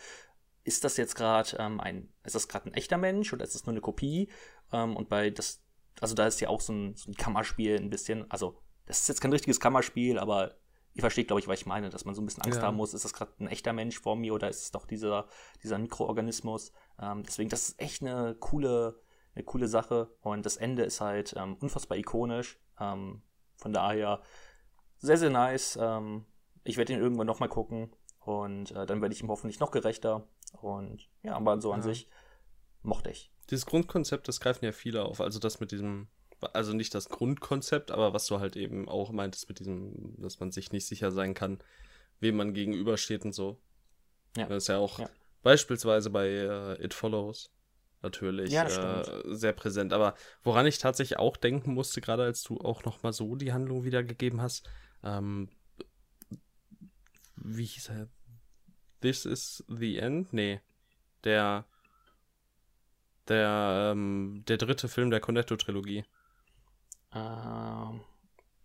ist 0.67 0.85
das 0.85 0.97
jetzt 0.97 1.15
gerade 1.15 1.57
ähm, 1.59 1.81
ein, 1.81 2.13
ist 2.25 2.35
das 2.35 2.49
gerade 2.49 2.69
ein 2.69 2.75
echter 2.75 2.99
Mensch 2.99 3.33
oder 3.33 3.45
ist 3.45 3.55
das 3.55 3.67
nur 3.67 3.73
eine 3.73 3.81
Kopie? 3.81 4.29
Ähm, 4.73 4.97
und 4.97 5.09
bei 5.09 5.31
das, 5.31 5.63
also 6.01 6.15
da 6.15 6.27
ist 6.27 6.41
ja 6.41 6.49
auch 6.49 6.61
so 6.61 6.73
ein, 6.73 6.97
so 6.97 7.11
ein 7.11 7.15
Kammerspiel 7.15 7.77
ein 7.77 7.89
bisschen, 7.89 8.31
also 8.31 8.59
das 8.87 9.01
ist 9.01 9.09
jetzt 9.09 9.21
kein 9.21 9.33
richtiges 9.33 9.61
Kammerspiel, 9.61 10.19
aber 10.19 10.57
ihr 10.95 11.01
versteht, 11.03 11.29
glaube 11.29 11.41
ich, 11.41 11.49
was 11.49 11.61
ich 11.61 11.67
meine, 11.67 11.89
dass 11.91 12.05
man 12.05 12.15
so 12.15 12.23
ein 12.23 12.27
bisschen 12.27 12.43
Angst 12.43 12.61
Ja. 12.61 12.67
haben 12.67 12.77
muss, 12.77 12.95
ist 12.95 13.05
das 13.05 13.13
gerade 13.13 13.33
ein 13.39 13.47
echter 13.49 13.73
Mensch 13.73 14.01
vor 14.01 14.17
mir 14.17 14.35
oder 14.35 14.49
ist 14.49 14.63
es 14.63 14.71
doch 14.73 14.87
dieser, 14.87 15.29
dieser 15.63 15.79
Mikroorganismus? 15.79 16.73
Ähm, 17.01 17.23
deswegen, 17.23 17.49
das 17.49 17.69
ist 17.69 17.81
echt 17.81 18.03
eine 18.03 18.35
coole, 18.35 19.01
eine 19.35 19.45
coole 19.45 19.69
Sache 19.69 20.11
und 20.21 20.45
das 20.45 20.57
Ende 20.57 20.83
ist 20.83 21.01
halt 21.01 21.35
ähm, 21.37 21.57
unfassbar 21.61 21.97
ikonisch. 21.99 22.59
Ähm, 22.81 23.23
von 23.57 23.73
daher 23.73 24.21
sehr, 24.99 25.17
sehr 25.17 25.31
nice. 25.31 25.79
Ähm, 25.81 26.25
ich 26.65 26.77
werde 26.77 26.93
ihn 26.93 27.01
irgendwann 27.01 27.27
nochmal 27.27 27.49
gucken 27.49 27.95
und 28.21 28.73
äh, 28.73 28.87
dann 28.87 29.01
werde 29.01 29.15
ich 29.15 29.23
ihm 29.23 29.29
hoffentlich 29.29 29.61
noch 29.61 29.71
gerechter. 29.71 30.27
Und 30.53 31.09
ja, 31.23 31.35
aber 31.37 31.61
so 31.61 31.73
an 31.73 31.81
Ja. 31.81 31.89
sich 31.89 32.09
mochte 32.83 33.11
ich. 33.11 33.31
Dieses 33.51 33.67
Grundkonzept, 33.67 34.29
das 34.29 34.41
greifen 34.41 34.65
ja 34.65 34.73
viele 34.73 35.05
auf. 35.05 35.21
Also 35.21 35.39
das 35.39 35.61
mit 35.61 35.71
diesem, 35.73 36.09
also 36.41 36.73
nicht 36.73 36.95
das 36.95 37.09
Grundkonzept, 37.09 37.91
aber 37.91 38.13
was 38.13 38.27
du 38.27 38.41
halt 38.41 38.57
eben 38.57 38.89
auch 38.89 39.13
meintest 39.13 39.49
mit 39.49 39.61
diesem, 39.61 40.15
dass 40.21 40.41
man 40.41 40.51
sich 40.51 40.73
nicht 40.73 40.87
sicher 40.87 41.13
sein 41.13 41.35
kann, 41.35 41.59
wem 42.21 42.37
man 42.37 42.55
gegenübersteht 42.55 43.25
und 43.25 43.33
so. 43.33 43.61
Ja. 44.37 44.47
Das 44.47 44.65
ist 44.65 44.69
ja 44.69 44.79
auch 44.79 44.99
Ja. 44.99 45.09
beispielsweise 45.43 46.11
bei 46.11 46.29
äh, 46.29 46.85
It 46.85 46.95
Follows 46.95 47.53
natürlich 48.03 48.53
Ja, 48.53 49.01
äh, 49.01 49.23
sehr 49.35 49.53
präsent. 49.53 49.93
Aber 49.93 50.15
woran 50.43 50.67
ich 50.67 50.79
tatsächlich 50.79 51.19
auch 51.19 51.37
denken 51.37 51.75
musste, 51.75 52.01
gerade 52.01 52.25
als 52.25 52.43
du 52.43 52.59
auch 52.59 52.85
noch 52.85 53.03
mal 53.03 53.13
so 53.13 53.37
die 53.37 53.53
Handlung 53.53 53.85
wiedergegeben 53.85 54.41
hast, 54.41 54.69
ähm, 55.03 55.49
wie 57.37 57.65
hieß 57.65 57.91
er? 57.91 58.09
This 59.07 59.25
is 59.25 59.65
the 59.69 59.99
End? 59.99 60.33
Nee. 60.33 60.61
Der 61.23 61.65
der, 63.29 63.93
ähm, 63.93 64.43
der 64.49 64.57
dritte 64.57 64.89
Film 64.89 65.11
der 65.11 65.21
Cornetto-Trilogie. 65.21 66.05
Ähm, 67.13 68.01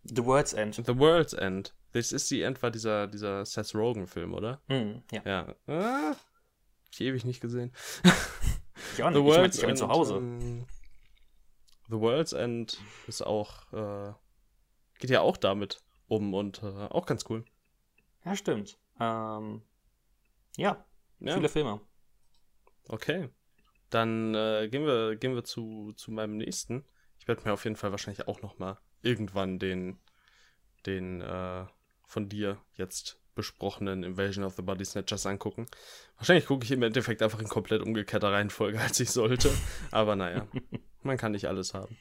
The 0.03 0.25
World's 0.25 0.53
End. 0.53 0.75
The 0.75 0.97
World's 0.97 1.33
End. 1.33 1.75
This 1.93 2.11
is 2.11 2.27
the 2.27 2.41
End 2.41 2.63
war 2.63 2.71
dieser, 2.71 3.05
dieser 3.05 3.45
Seth 3.45 3.75
Rogen-Film, 3.75 4.33
oder? 4.33 4.59
Hm, 4.67 5.03
ja. 5.11 5.21
Ja. 5.25 5.55
Ah, 5.67 6.15
ich 6.91 7.01
ewig 7.01 7.23
nicht 7.23 7.41
gesehen. 7.41 7.71
Ich 8.93 9.03
auch 9.03 9.11
The 9.13 9.19
nicht. 9.19 9.27
Ich, 9.27 9.29
mein, 9.29 9.41
World's 9.41 9.57
ich 9.59 9.63
End. 9.63 9.77
zu 9.77 9.87
Hause. 9.89 10.15
ähm, 10.15 10.65
The 11.87 11.99
World's 11.99 12.33
End 12.33 12.81
ist 13.05 13.21
auch, 13.21 13.71
äh, 13.73 14.11
geht 14.97 15.11
ja 15.11 15.21
auch 15.21 15.37
damit 15.37 15.83
um 16.07 16.33
und 16.33 16.63
äh, 16.63 16.87
auch 16.89 17.05
ganz 17.05 17.25
cool. 17.29 17.45
Ja, 18.25 18.35
stimmt. 18.35 18.79
Ähm, 18.99 19.61
ja, 20.57 20.85
Ja, 21.19 21.33
viele 21.35 21.49
Filme. 21.49 21.81
okay. 22.87 23.29
Dann 23.89 24.33
äh, 24.35 24.69
gehen 24.71 24.85
wir, 24.85 25.17
gehen 25.17 25.35
wir 25.35 25.43
zu, 25.43 25.91
zu 25.97 26.11
meinem 26.11 26.37
nächsten. 26.37 26.85
Ich 27.19 27.27
werde 27.27 27.43
mir 27.43 27.51
auf 27.51 27.65
jeden 27.65 27.75
Fall 27.75 27.91
wahrscheinlich 27.91 28.25
auch 28.27 28.41
noch 28.41 28.57
mal 28.57 28.79
irgendwann 29.01 29.59
den, 29.59 29.99
den 30.85 31.19
äh, 31.19 31.65
von 32.05 32.29
dir 32.29 32.57
jetzt 32.75 33.19
besprochenen 33.35 34.03
Invasion 34.03 34.45
of 34.45 34.55
the 34.55 34.61
Body 34.61 34.85
Snatchers 34.85 35.25
angucken. 35.25 35.65
Wahrscheinlich 36.17 36.45
gucke 36.45 36.63
ich 36.63 36.71
im 36.71 36.83
Endeffekt 36.83 37.21
einfach 37.21 37.39
in 37.39 37.47
komplett 37.49 37.81
umgekehrter 37.81 38.31
Reihenfolge, 38.31 38.79
als 38.79 38.99
ich 39.01 39.11
sollte. 39.11 39.51
Aber 39.91 40.15
naja, 40.15 40.47
man 41.03 41.17
kann 41.17 41.33
nicht 41.33 41.47
alles 41.47 41.73
haben. 41.73 41.97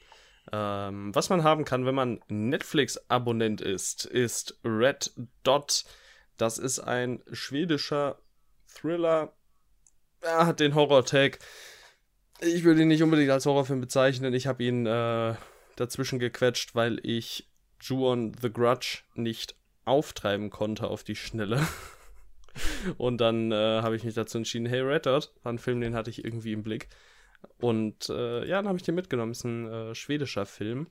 Ähm, 0.53 1.15
was 1.15 1.29
man 1.29 1.43
haben 1.43 1.65
kann, 1.65 1.87
wenn 1.87 1.95
man 1.95 2.21
Netflix-Abonnent 2.29 3.61
ist, 3.61 4.05
ist 4.05 4.59
Red 4.65 5.13
Dot. 5.43 5.85
Das 6.37 6.59
ist 6.59 6.79
ein 6.79 7.23
schwedischer 7.33 8.21
Thriller. 8.75 9.33
Er 10.21 10.47
hat 10.47 10.61
den 10.61 10.75
Horror-Tag. 10.75 11.39
Ich 12.41 12.65
würde 12.65 12.83
ihn 12.83 12.89
nicht 12.89 13.03
unbedingt 13.03 13.31
als 13.31 13.47
Horrorfilm 13.47 13.81
bezeichnen. 13.81 14.35
Ich 14.35 14.47
habe 14.47 14.63
ihn 14.65 14.87
äh, 14.87 15.35
dazwischen 15.77 16.19
gequetscht, 16.19 16.75
weil 16.75 16.99
ich 17.03 17.49
Juon 17.81 18.33
The 18.41 18.53
Grudge 18.53 19.01
nicht 19.15 19.55
auftreiben 19.85 20.51
konnte 20.51 20.87
auf 20.87 21.05
die 21.05 21.17
Schnelle. 21.17 21.67
Und 22.99 23.21
dann 23.21 23.53
äh, 23.53 23.83
habe 23.83 23.97
ich 23.97 24.05
mich 24.05 24.15
dazu 24.15 24.39
entschieden, 24.39 24.67
hey, 24.67 24.81
Red 24.81 25.07
Dot, 25.07 25.33
war 25.43 25.53
ein 25.53 25.59
Film, 25.59 25.81
den 25.81 25.95
hatte 25.95 26.11
ich 26.11 26.25
irgendwie 26.25 26.53
im 26.53 26.63
Blick. 26.63 26.89
Und 27.59 28.09
äh, 28.11 28.47
ja, 28.47 28.57
dann 28.57 28.69
habe 28.69 28.77
ich 28.77 28.85
den 28.85 28.95
mitgenommen. 28.95 29.33
Ist 29.33 29.45
ein 29.45 29.67
äh, 29.69 29.95
schwedischer 29.95 30.47
Film. 30.47 30.89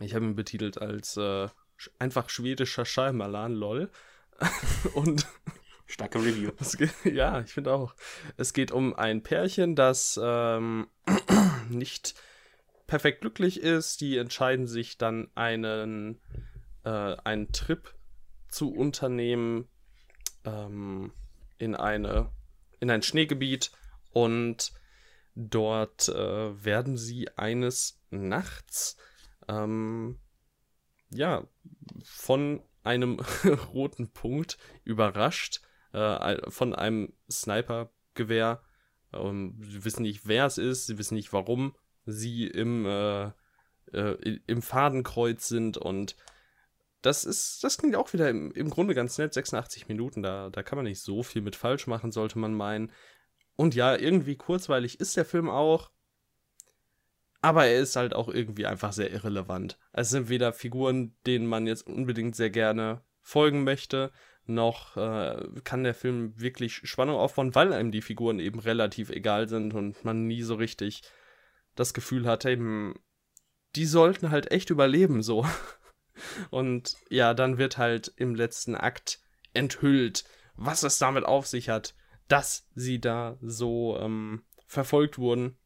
Ich 0.00 0.14
habe 0.14 0.24
ihn 0.24 0.36
betitelt 0.36 0.80
als 0.80 1.16
äh, 1.16 1.48
einfach 1.98 2.30
schwedischer 2.30 2.84
Schallmalan, 2.84 3.54
lol. 3.54 3.90
Und 4.94 5.26
Starke 5.90 6.18
Review. 6.18 6.52
Geht, 6.78 6.94
ja, 7.04 7.40
ich 7.40 7.52
finde 7.52 7.72
auch. 7.72 7.94
Es 8.36 8.52
geht 8.52 8.70
um 8.70 8.94
ein 8.94 9.22
Pärchen, 9.22 9.74
das 9.74 10.18
ähm, 10.22 10.88
nicht 11.68 12.14
perfekt 12.86 13.20
glücklich 13.22 13.60
ist. 13.60 14.00
Die 14.00 14.16
entscheiden 14.16 14.66
sich 14.66 14.98
dann 14.98 15.28
einen, 15.34 16.20
äh, 16.84 17.16
einen 17.24 17.52
Trip 17.52 17.94
zu 18.48 18.72
unternehmen 18.72 19.68
ähm, 20.44 21.12
in 21.58 21.74
eine 21.74 22.30
in 22.80 22.90
ein 22.90 23.02
Schneegebiet 23.02 23.70
und 24.10 24.72
dort 25.34 26.08
äh, 26.08 26.64
werden 26.64 26.96
sie 26.96 27.28
eines 27.36 28.00
Nachts 28.10 28.96
ähm, 29.48 30.18
ja 31.10 31.46
von 32.02 32.62
einem 32.82 33.20
roten 33.72 34.10
Punkt 34.10 34.56
überrascht 34.84 35.60
äh, 35.92 36.50
von 36.50 36.74
einem 36.74 37.12
Snipergewehr. 37.30 38.62
Ähm, 39.12 39.60
sie 39.62 39.84
wissen 39.84 40.02
nicht, 40.02 40.26
wer 40.26 40.46
es 40.46 40.58
ist, 40.58 40.86
sie 40.86 40.98
wissen 40.98 41.14
nicht, 41.14 41.32
warum 41.32 41.74
sie 42.06 42.46
im, 42.46 42.86
äh, 42.86 43.30
äh, 43.92 44.38
im 44.46 44.62
Fadenkreuz 44.62 45.48
sind 45.48 45.76
und 45.76 46.16
das 47.02 47.24
ist, 47.24 47.64
das 47.64 47.78
klingt 47.78 47.96
auch 47.96 48.12
wieder 48.12 48.28
im, 48.28 48.52
im 48.52 48.68
Grunde 48.68 48.94
ganz 48.94 49.16
nett, 49.16 49.32
86 49.32 49.88
Minuten, 49.88 50.22
da, 50.22 50.50
da 50.50 50.62
kann 50.62 50.76
man 50.76 50.84
nicht 50.84 51.00
so 51.00 51.22
viel 51.22 51.40
mit 51.40 51.56
falsch 51.56 51.86
machen, 51.86 52.12
sollte 52.12 52.38
man 52.38 52.52
meinen. 52.52 52.92
Und 53.56 53.74
ja, 53.74 53.96
irgendwie 53.96 54.36
kurzweilig 54.36 55.00
ist 55.00 55.16
der 55.16 55.24
Film 55.24 55.48
auch, 55.48 55.90
aber 57.42 57.66
er 57.66 57.80
ist 57.80 57.96
halt 57.96 58.14
auch 58.14 58.28
irgendwie 58.28 58.66
einfach 58.66 58.92
sehr 58.92 59.10
irrelevant. 59.10 59.78
Es 59.92 60.10
sind 60.10 60.28
weder 60.28 60.52
Figuren, 60.52 61.16
denen 61.26 61.46
man 61.46 61.66
jetzt 61.66 61.86
unbedingt 61.86 62.36
sehr 62.36 62.50
gerne 62.50 63.02
folgen 63.22 63.64
möchte, 63.64 64.12
noch 64.46 64.96
äh, 64.96 65.46
kann 65.64 65.84
der 65.84 65.94
Film 65.94 66.32
wirklich 66.36 66.80
Spannung 66.84 67.16
aufbauen, 67.16 67.54
weil 67.54 67.72
einem 67.72 67.92
die 67.92 68.02
Figuren 68.02 68.38
eben 68.38 68.58
relativ 68.58 69.10
egal 69.10 69.48
sind 69.48 69.74
und 69.74 70.04
man 70.04 70.26
nie 70.26 70.42
so 70.42 70.54
richtig 70.54 71.02
das 71.76 71.94
Gefühl 71.94 72.26
hat, 72.26 72.44
hey, 72.44 72.56
hm, 72.56 72.94
die 73.76 73.86
sollten 73.86 74.30
halt 74.30 74.50
echt 74.50 74.70
überleben, 74.70 75.22
so. 75.22 75.46
Und 76.50 76.96
ja, 77.08 77.32
dann 77.32 77.56
wird 77.56 77.78
halt 77.78 78.12
im 78.16 78.34
letzten 78.34 78.74
Akt 78.74 79.20
enthüllt, 79.54 80.24
was 80.54 80.82
es 80.82 80.98
damit 80.98 81.24
auf 81.24 81.46
sich 81.46 81.68
hat, 81.68 81.94
dass 82.28 82.68
sie 82.74 83.00
da 83.00 83.38
so 83.40 83.96
ähm, 83.98 84.44
verfolgt 84.66 85.18
wurden. 85.18 85.56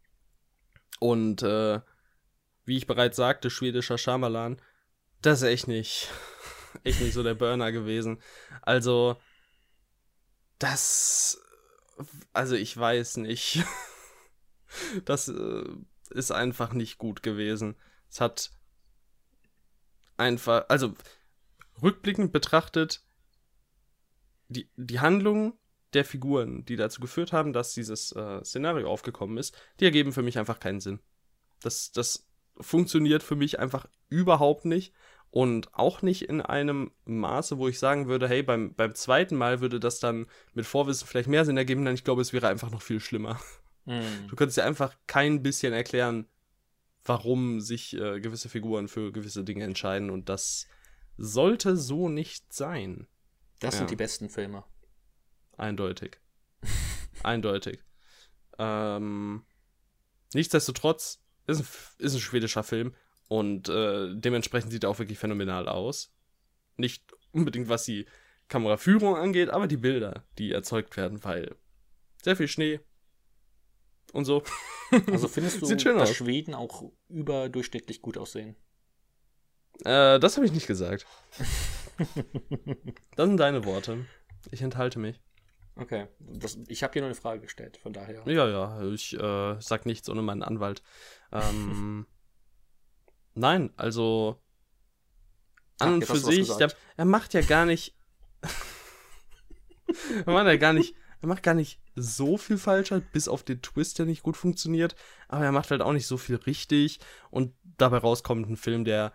Und 1.01 1.43
äh, 1.43 1.81
wie 2.65 2.77
ich 2.77 2.87
bereits 2.87 3.17
sagte, 3.17 3.51
schwedischer 3.51 3.99
Schamalan, 3.99 4.61
das 5.21 5.43
echt 5.43 5.69
nicht 5.69 6.11
echt 6.85 7.01
nicht 7.01 7.15
so 7.15 7.23
der 7.23 7.35
Burner 7.35 7.73
gewesen. 7.73 8.21
Also, 8.63 9.17
das. 10.59 11.41
Also, 12.33 12.57
ich 12.57 12.77
weiß 12.77 13.19
nicht. 13.19 13.65
das 15.05 15.29
äh, 15.29 15.65
ist 16.11 16.33
einfach 16.33 16.73
nicht 16.73 16.99
gut 16.99 17.23
gewesen. 17.23 17.77
Es 18.11 18.21
hat 18.21 18.51
einfach. 20.17 20.65
Also, 20.69 20.95
rückblickend 21.83 22.33
betrachtet, 22.33 23.05
die, 24.49 24.69
die 24.77 25.01
Handlung 25.01 25.59
der 25.95 26.05
Figuren, 26.05 26.65
die 26.65 26.77
dazu 26.77 27.01
geführt 27.01 27.33
haben, 27.33 27.53
dass 27.53 27.75
dieses 27.75 28.13
äh, 28.13 28.45
Szenario 28.45 28.89
aufgekommen 28.89 29.39
ist, 29.39 29.57
die 29.81 29.85
ergeben 29.85 30.13
für 30.13 30.23
mich 30.23 30.39
einfach 30.39 30.61
keinen 30.61 30.81
Sinn. 30.81 31.01
Das, 31.61 31.93
das 31.93 32.27
funktioniert 32.61 33.23
für 33.23 33.37
mich 33.37 33.59
einfach 33.59 33.87
überhaupt 34.09 34.65
nicht. 34.65 34.93
Und 35.35 35.75
auch 35.75 36.01
nicht 36.01 36.29
in 36.29 36.41
einem 36.41 36.93
Maße, 37.07 37.59
wo 37.59 37.67
ich 37.67 37.81
sagen 37.81 38.07
würde, 38.07 38.29
hey, 38.29 38.45
beim, 38.45 38.73
beim 38.73 38.95
zweiten 38.95 39.35
Mal 39.35 39.61
würde 39.61 39.81
das 39.81 39.99
dann 39.99 40.27
mit 40.53 40.65
Vorwissen 40.65 41.09
vielleicht 41.09 41.29
mehr 41.29 41.45
Sinn 41.45 41.57
ergeben, 41.57 41.85
denn 41.85 41.97
ich 41.97 42.05
glaube, 42.05 42.23
es 42.23 42.33
wäre 42.33 42.47
einfach 42.47 42.71
noch 42.71 42.83
viel 42.83 43.01
schlimmer. 43.01 43.41
Mhm. 43.85 44.29
Du 44.29 44.37
könntest 44.37 44.59
dir 44.59 44.65
einfach 44.65 44.97
kein 45.09 45.43
bisschen 45.43 45.73
erklären, 45.73 46.29
warum 47.05 47.61
sich 47.61 47.97
äh, 47.97 48.21
gewisse 48.21 48.49
Figuren 48.49 48.87
für 48.87 49.11
gewisse 49.11 49.43
Dinge 49.43 49.65
entscheiden 49.65 50.09
und 50.09 50.29
das 50.29 50.69
sollte 51.17 51.77
so 51.77 52.09
nicht 52.09 52.53
sein. 52.53 53.09
Das 53.59 53.75
ja. 53.75 53.79
sind 53.79 53.91
die 53.91 53.97
besten 53.97 54.29
Filme. 54.29 54.63
Eindeutig. 55.57 56.21
Eindeutig. 57.25 57.83
Ähm, 58.57 59.45
nichtsdestotrotz 60.33 61.25
ist 61.49 61.59
ein, 61.59 61.67
ist 61.99 62.15
ein 62.15 62.21
schwedischer 62.21 62.63
Film 62.63 62.95
und 63.29 63.69
äh, 63.69 64.15
dementsprechend 64.15 64.73
sieht 64.73 64.85
er 64.85 64.91
auch 64.91 64.99
wirklich 64.99 65.19
phänomenal 65.19 65.69
aus. 65.69 66.13
Nicht 66.77 67.05
unbedingt, 67.33 67.69
was 67.69 67.85
die 67.85 68.07
Kameraführung 68.49 69.17
angeht, 69.17 69.51
aber 69.51 69.67
die 69.67 69.77
Bilder, 69.77 70.25
die 70.39 70.53
erzeugt 70.53 70.97
werden, 70.97 71.25
weil 71.25 71.57
sehr 72.23 72.37
viel 72.37 72.49
Schnee 72.49 72.81
und 74.13 74.25
so. 74.25 74.43
Also 75.07 75.29
findest 75.29 75.63
du, 75.63 75.75
dass 75.75 76.11
aus. 76.11 76.17
Schweden 76.17 76.55
auch 76.55 76.93
überdurchschnittlich 77.09 78.03
gut 78.03 78.19
aussehen? 78.19 78.57
Äh, 79.85 80.21
das 80.21 80.37
habe 80.37 80.47
ich 80.47 80.53
nicht 80.53 80.67
gesagt. 80.67 81.07
das 83.17 83.27
sind 83.27 83.37
deine 83.39 83.65
Worte. 83.65 84.07
Ich 84.51 84.63
enthalte 84.63 84.99
mich. 84.99 85.21
Okay, 85.77 86.07
das, 86.21 86.59
ich 86.69 86.85
habe 86.85 86.93
dir 86.93 87.01
nur 87.01 87.09
eine 87.09 87.17
Frage 87.17 87.41
gestellt, 87.41 87.77
von 87.77 87.93
daher. 87.93 88.23
Ja, 88.27 88.49
ja, 88.49 88.83
ich 88.93 89.15
äh, 89.15 89.57
sag 89.61 89.87
nichts 89.87 90.09
ohne 90.09 90.23
meinen 90.23 90.43
Anwalt. 90.43 90.83
Ähm, 91.33 92.07
Nein, 93.35 93.73
also 93.77 94.41
an 95.79 95.95
und 95.95 96.05
für 96.05 96.17
sich, 96.17 96.49
der, 96.57 96.73
er 96.97 97.05
macht 97.05 97.35
ja 97.35 97.41
gar 97.41 97.67
nicht. 97.67 97.95
er 100.27 100.33
macht 100.33 100.47
ja 100.47 100.57
gar 100.57 100.73
nicht. 100.73 100.95
Er 101.21 101.29
macht 101.29 101.43
gar 101.43 101.55
nicht 101.55 101.81
so 101.97 102.37
viel 102.37 102.59
falsch, 102.59 102.91
halt, 102.91 103.11
bis 103.13 103.29
auf 103.29 103.43
den 103.43 103.63
Twist, 103.63 103.99
der 103.99 104.05
nicht 104.05 104.23
gut 104.23 104.37
funktioniert. 104.37 104.95
Aber 105.27 105.45
er 105.45 105.53
macht 105.53 105.71
halt 105.71 105.81
auch 105.81 105.95
nicht 105.95 106.07
so 106.07 106.19
viel 106.19 106.37
richtig. 106.37 107.01
Und 107.31 107.55
dabei 107.79 107.97
rauskommt 107.99 108.49
ein 108.49 108.59
Film, 108.59 108.85
der 108.85 109.13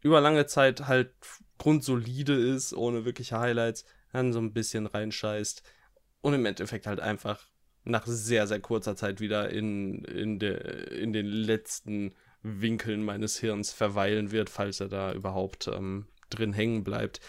über 0.00 0.22
lange 0.22 0.46
Zeit 0.46 0.86
halt 0.88 1.12
grundsolide 1.58 2.32
ist, 2.32 2.72
ohne 2.72 3.04
wirkliche 3.04 3.38
Highlights, 3.38 3.84
dann 4.12 4.32
so 4.32 4.38
ein 4.38 4.54
bisschen 4.54 4.86
reinscheißt. 4.86 5.62
Und 6.22 6.34
im 6.34 6.46
Endeffekt 6.46 6.86
halt 6.86 7.00
einfach 7.00 7.46
nach 7.84 8.06
sehr, 8.06 8.46
sehr 8.46 8.60
kurzer 8.60 8.96
Zeit 8.96 9.20
wieder 9.20 9.50
in, 9.50 10.04
in, 10.04 10.38
der, 10.38 10.92
in 10.92 11.12
den 11.12 11.26
letzten 11.26 12.14
Winkeln 12.42 13.04
meines 13.04 13.38
Hirns 13.38 13.72
verweilen 13.72 14.32
wird, 14.32 14.50
falls 14.50 14.80
er 14.80 14.88
da 14.88 15.12
überhaupt 15.12 15.68
ähm, 15.68 16.06
drin 16.30 16.52
hängen 16.52 16.84
bleibt. 16.84 17.20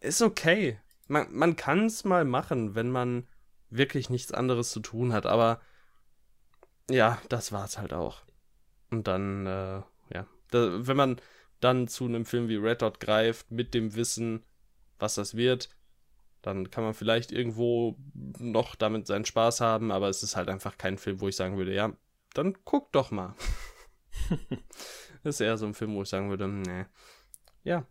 Ist 0.00 0.22
okay. 0.22 0.78
Man, 1.08 1.32
man 1.32 1.56
kann 1.56 1.86
es 1.86 2.04
mal 2.04 2.24
machen, 2.24 2.74
wenn 2.74 2.90
man 2.90 3.28
wirklich 3.70 4.10
nichts 4.10 4.32
anderes 4.32 4.70
zu 4.70 4.80
tun 4.80 5.12
hat, 5.12 5.26
aber 5.26 5.60
ja, 6.90 7.20
das 7.28 7.52
war's 7.52 7.78
halt 7.78 7.92
auch. 7.92 8.22
Und 8.90 9.06
dann, 9.06 9.46
äh, 9.46 9.82
ja, 10.14 10.26
da, 10.50 10.86
wenn 10.86 10.96
man 10.96 11.20
dann 11.60 11.88
zu 11.88 12.04
einem 12.04 12.24
Film 12.24 12.48
wie 12.48 12.56
Red 12.56 12.82
Dot 12.82 13.00
greift, 13.00 13.50
mit 13.50 13.74
dem 13.74 13.94
Wissen, 13.94 14.44
was 14.98 15.14
das 15.14 15.36
wird, 15.36 15.70
dann 16.42 16.70
kann 16.70 16.84
man 16.84 16.94
vielleicht 16.94 17.32
irgendwo 17.32 17.96
noch 18.14 18.76
damit 18.76 19.06
seinen 19.06 19.24
Spaß 19.24 19.60
haben, 19.60 19.90
aber 19.90 20.08
es 20.08 20.22
ist 20.22 20.36
halt 20.36 20.48
einfach 20.48 20.78
kein 20.78 20.98
Film, 20.98 21.20
wo 21.20 21.28
ich 21.28 21.36
sagen 21.36 21.56
würde, 21.56 21.74
ja, 21.74 21.92
dann 22.34 22.56
guck 22.64 22.92
doch 22.92 23.10
mal. 23.10 23.34
das 25.22 25.36
ist 25.36 25.40
eher 25.40 25.56
so 25.56 25.66
ein 25.66 25.74
Film, 25.74 25.94
wo 25.94 26.02
ich 26.02 26.08
sagen 26.08 26.30
würde, 26.30 26.48
nee. 26.48 26.86
Ja. 27.64 27.86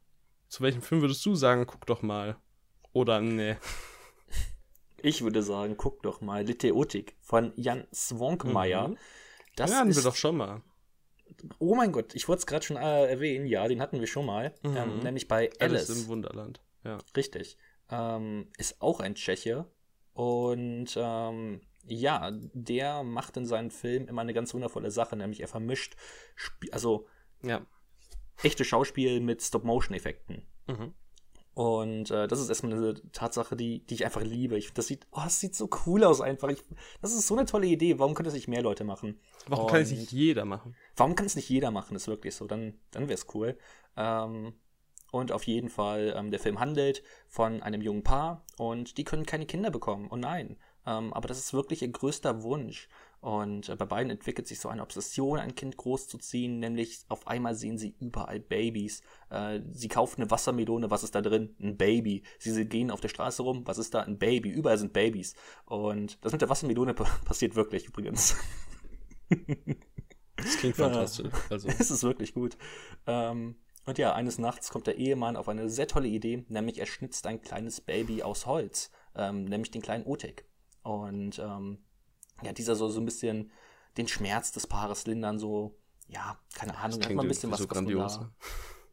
Zu 0.47 0.63
welchem 0.63 0.81
Film 0.81 1.01
würdest 1.01 1.25
du 1.25 1.35
sagen, 1.35 1.65
guck 1.65 1.85
doch 1.85 2.01
mal? 2.01 2.37
Oder 2.93 3.21
nee. 3.21 3.57
Ich 5.01 5.21
würde 5.21 5.43
sagen, 5.43 5.77
guck 5.77 6.01
doch 6.01 6.21
mal 6.21 6.43
Liteotik 6.43 7.15
von 7.21 7.53
Jan 7.55 7.85
Swonkmeier. 7.93 8.87
Mhm. 8.87 8.97
Das 9.55 9.69
ja, 9.69 9.77
hatten 9.77 9.89
ist, 9.89 9.97
wir 9.97 10.03
doch 10.03 10.15
schon 10.15 10.35
mal. 10.35 10.63
Oh 11.59 11.75
mein 11.75 11.91
Gott, 11.91 12.15
ich 12.15 12.27
wollte 12.27 12.39
es 12.39 12.47
gerade 12.47 12.65
schon 12.65 12.77
äh, 12.77 13.05
erwähnen. 13.05 13.45
Ja, 13.45 13.67
den 13.67 13.81
hatten 13.81 13.99
wir 13.99 14.07
schon 14.07 14.25
mal. 14.25 14.55
Mhm. 14.63 14.77
Ähm, 14.77 14.99
nämlich 14.99 15.27
bei 15.27 15.51
Alice. 15.59 15.89
Alice 15.89 16.01
im 16.01 16.07
Wunderland. 16.07 16.59
Ja. 16.83 16.97
Richtig. 17.15 17.57
Ähm, 17.91 18.49
ist 18.57 18.81
auch 18.81 18.99
ein 18.99 19.13
Tscheche. 19.13 19.67
Und 20.13 20.95
ähm, 20.97 21.61
ja, 21.87 22.31
der 22.53 23.03
macht 23.03 23.37
in 23.37 23.45
seinen 23.45 23.71
Filmen 23.71 24.07
immer 24.07 24.21
eine 24.21 24.33
ganz 24.33 24.53
wundervolle 24.53 24.91
Sache, 24.91 25.15
nämlich 25.15 25.41
er 25.41 25.47
vermischt, 25.47 25.95
Sp 26.35 26.69
also 26.71 27.07
ja. 27.43 27.65
echte 28.43 28.65
Schauspiel 28.65 29.19
mit 29.19 29.41
Stop-Motion-Effekten. 29.41 30.47
Mhm. 30.67 30.93
Und 31.55 32.11
äh, 32.11 32.27
das 32.27 32.41
ist 32.41 32.49
erstmal 32.49 32.73
eine 32.73 33.11
Tatsache, 33.13 33.55
die, 33.55 33.85
die 33.85 33.93
ich 33.93 34.03
einfach 34.03 34.21
liebe. 34.21 34.57
Ich, 34.57 34.73
das, 34.73 34.87
sieht, 34.87 35.07
oh, 35.11 35.21
das 35.23 35.39
sieht 35.39 35.55
so 35.55 35.69
cool 35.85 36.03
aus 36.03 36.19
einfach. 36.19 36.49
Ich, 36.49 36.61
das 37.01 37.13
ist 37.13 37.27
so 37.27 37.37
eine 37.37 37.45
tolle 37.45 37.67
Idee. 37.67 37.97
Warum 37.97 38.13
können 38.13 38.25
das 38.25 38.33
nicht 38.33 38.49
mehr 38.49 38.61
Leute 38.61 38.83
machen? 38.83 39.21
Warum 39.47 39.63
Und 39.63 39.71
kann 39.71 39.81
es 39.81 39.91
nicht 39.91 40.11
jeder 40.11 40.43
machen? 40.43 40.75
Warum 40.97 41.15
kann 41.15 41.25
es 41.25 41.37
nicht 41.37 41.47
jeder 41.47 41.71
machen? 41.71 41.95
Ist 41.95 42.09
wirklich 42.09 42.35
so. 42.35 42.45
Dann, 42.45 42.77
dann 42.91 43.03
wäre 43.03 43.13
es 43.13 43.33
cool. 43.33 43.57
Ähm, 43.95 44.53
und 45.13 45.31
auf 45.31 45.43
jeden 45.43 45.69
Fall, 45.69 46.13
ähm, 46.17 46.29
der 46.29 46.41
Film 46.41 46.59
handelt 46.59 47.03
von 47.29 47.63
einem 47.63 47.81
jungen 47.81 48.03
Paar 48.03 48.45
und 48.57 48.97
die 48.97 49.05
können 49.05 49.25
keine 49.25 49.45
Kinder 49.45 49.71
bekommen. 49.71 50.09
Oh 50.11 50.17
nein. 50.17 50.57
Ähm, 50.85 51.13
aber 51.13 51.27
das 51.27 51.39
ist 51.39 51.53
wirklich 51.53 51.81
ihr 51.81 51.91
größter 51.91 52.43
Wunsch. 52.43 52.87
Und 53.21 53.69
äh, 53.69 53.75
bei 53.75 53.85
beiden 53.85 54.11
entwickelt 54.11 54.47
sich 54.47 54.59
so 54.59 54.69
eine 54.69 54.83
Obsession, 54.83 55.39
ein 55.39 55.55
Kind 55.55 55.77
großzuziehen, 55.77 56.59
nämlich 56.59 57.05
auf 57.09 57.25
einmal 57.27 57.55
sehen 57.55 57.77
sie 57.77 57.95
überall 57.99 58.39
Babys. 58.39 59.01
Äh, 59.31 59.61
sie 59.71 59.87
kaufen 59.87 60.21
eine 60.21 60.29
Wassermelone, 60.29 60.91
was 60.91 61.03
ist 61.03 61.15
da 61.15 61.21
drin? 61.21 61.55
Ein 61.59 61.75
Baby. 61.75 62.23
Sie 62.37 62.65
gehen 62.65 62.91
auf 62.91 63.01
der 63.01 63.09
Straße 63.09 63.41
rum, 63.41 63.63
was 63.65 63.79
ist 63.79 63.93
da? 63.93 64.01
Ein 64.01 64.19
Baby. 64.19 64.49
Überall 64.49 64.77
sind 64.77 64.93
Babys. 64.93 65.33
Und 65.65 66.23
das 66.23 66.33
mit 66.33 66.41
der 66.41 66.49
Wassermelone 66.49 66.93
passiert 67.25 67.55
wirklich 67.55 67.87
übrigens. 67.87 68.35
Das 70.35 70.57
klingt 70.57 70.75
fantastisch. 70.75 71.31
Also. 71.49 71.67
Es 71.79 71.89
ist 71.89 72.03
wirklich 72.03 72.33
gut. 72.33 72.57
Ähm, 73.07 73.55
und 73.85 73.97
ja, 73.97 74.13
eines 74.13 74.37
Nachts 74.37 74.69
kommt 74.69 74.87
der 74.87 74.97
Ehemann 74.97 75.35
auf 75.35 75.47
eine 75.47 75.69
sehr 75.69 75.87
tolle 75.87 76.07
Idee, 76.07 76.45
nämlich 76.49 76.79
er 76.79 76.85
schnitzt 76.85 77.27
ein 77.27 77.41
kleines 77.41 77.81
Baby 77.81 78.23
aus 78.23 78.45
Holz, 78.45 78.91
ähm, 79.15 79.45
nämlich 79.45 79.71
den 79.71 79.81
kleinen 79.81 80.05
Otek. 80.05 80.45
Und 80.85 81.39
ähm, 81.39 81.79
ja, 82.43 82.53
dieser 82.53 82.75
soll 82.75 82.91
so 82.91 83.01
ein 83.01 83.05
bisschen 83.05 83.51
den 83.97 84.07
Schmerz 84.07 84.51
des 84.51 84.67
Paares 84.67 85.07
lindern, 85.07 85.39
so, 85.39 85.75
ja, 86.07 86.37
keine 86.53 86.77
Ahnung, 86.77 87.01
hat 87.01 87.11
man 87.11 87.25
ein 87.25 87.27
bisschen 87.27 87.51
was, 87.51 87.59
so 87.59 87.67
grandios. 87.67 88.19
Da, 88.19 88.31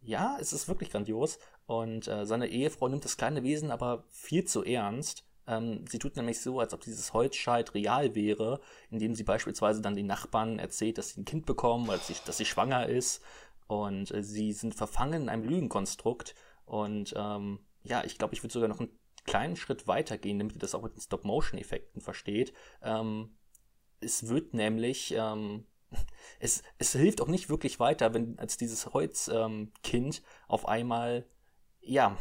ja, 0.00 0.38
es 0.40 0.54
ist 0.54 0.68
wirklich 0.68 0.90
grandios. 0.90 1.38
Und 1.66 2.08
äh, 2.08 2.24
seine 2.24 2.46
Ehefrau 2.46 2.88
nimmt 2.88 3.04
das 3.04 3.18
kleine 3.18 3.42
Wesen 3.42 3.70
aber 3.70 4.04
viel 4.08 4.44
zu 4.44 4.64
ernst. 4.64 5.26
Ähm, 5.46 5.84
sie 5.86 5.98
tut 5.98 6.16
nämlich 6.16 6.40
so, 6.40 6.60
als 6.60 6.72
ob 6.72 6.80
dieses 6.80 7.12
Holzscheit 7.12 7.74
real 7.74 8.14
wäre, 8.14 8.60
indem 8.90 9.14
sie 9.14 9.24
beispielsweise 9.24 9.82
dann 9.82 9.94
den 9.94 10.06
Nachbarn 10.06 10.58
erzählt, 10.58 10.96
dass 10.96 11.10
sie 11.10 11.20
ein 11.20 11.26
Kind 11.26 11.44
bekommen, 11.44 11.88
dass 11.88 12.06
sie, 12.06 12.14
dass 12.24 12.38
sie 12.38 12.46
schwanger 12.46 12.88
ist. 12.88 13.20
Und 13.66 14.14
äh, 14.14 14.22
sie 14.22 14.54
sind 14.54 14.74
verfangen 14.74 15.24
in 15.24 15.28
einem 15.28 15.44
Lügenkonstrukt. 15.44 16.34
Und 16.64 17.12
ähm, 17.18 17.58
ja, 17.82 18.02
ich 18.02 18.16
glaube, 18.16 18.32
ich 18.32 18.42
würde 18.42 18.54
sogar 18.54 18.70
noch 18.70 18.80
einen 18.80 18.98
kleinen 19.24 19.56
Schritt 19.56 19.86
weiter 19.86 20.18
gehen, 20.18 20.38
damit 20.38 20.54
ihr 20.54 20.60
das 20.60 20.74
auch 20.74 20.82
mit 20.82 20.94
den 20.94 21.00
Stop-Motion-Effekten 21.00 22.00
versteht. 22.00 22.52
Ähm, 22.82 23.36
es 24.00 24.28
wird 24.28 24.54
nämlich, 24.54 25.14
ähm, 25.16 25.64
es, 26.40 26.62
es 26.78 26.92
hilft 26.92 27.20
auch 27.20 27.28
nicht 27.28 27.48
wirklich 27.48 27.80
weiter, 27.80 28.14
wenn 28.14 28.38
als 28.38 28.56
dieses 28.56 28.92
Holzkind 28.92 30.18
ähm, 30.18 30.24
auf 30.48 30.66
einmal, 30.66 31.26
ja, 31.80 32.16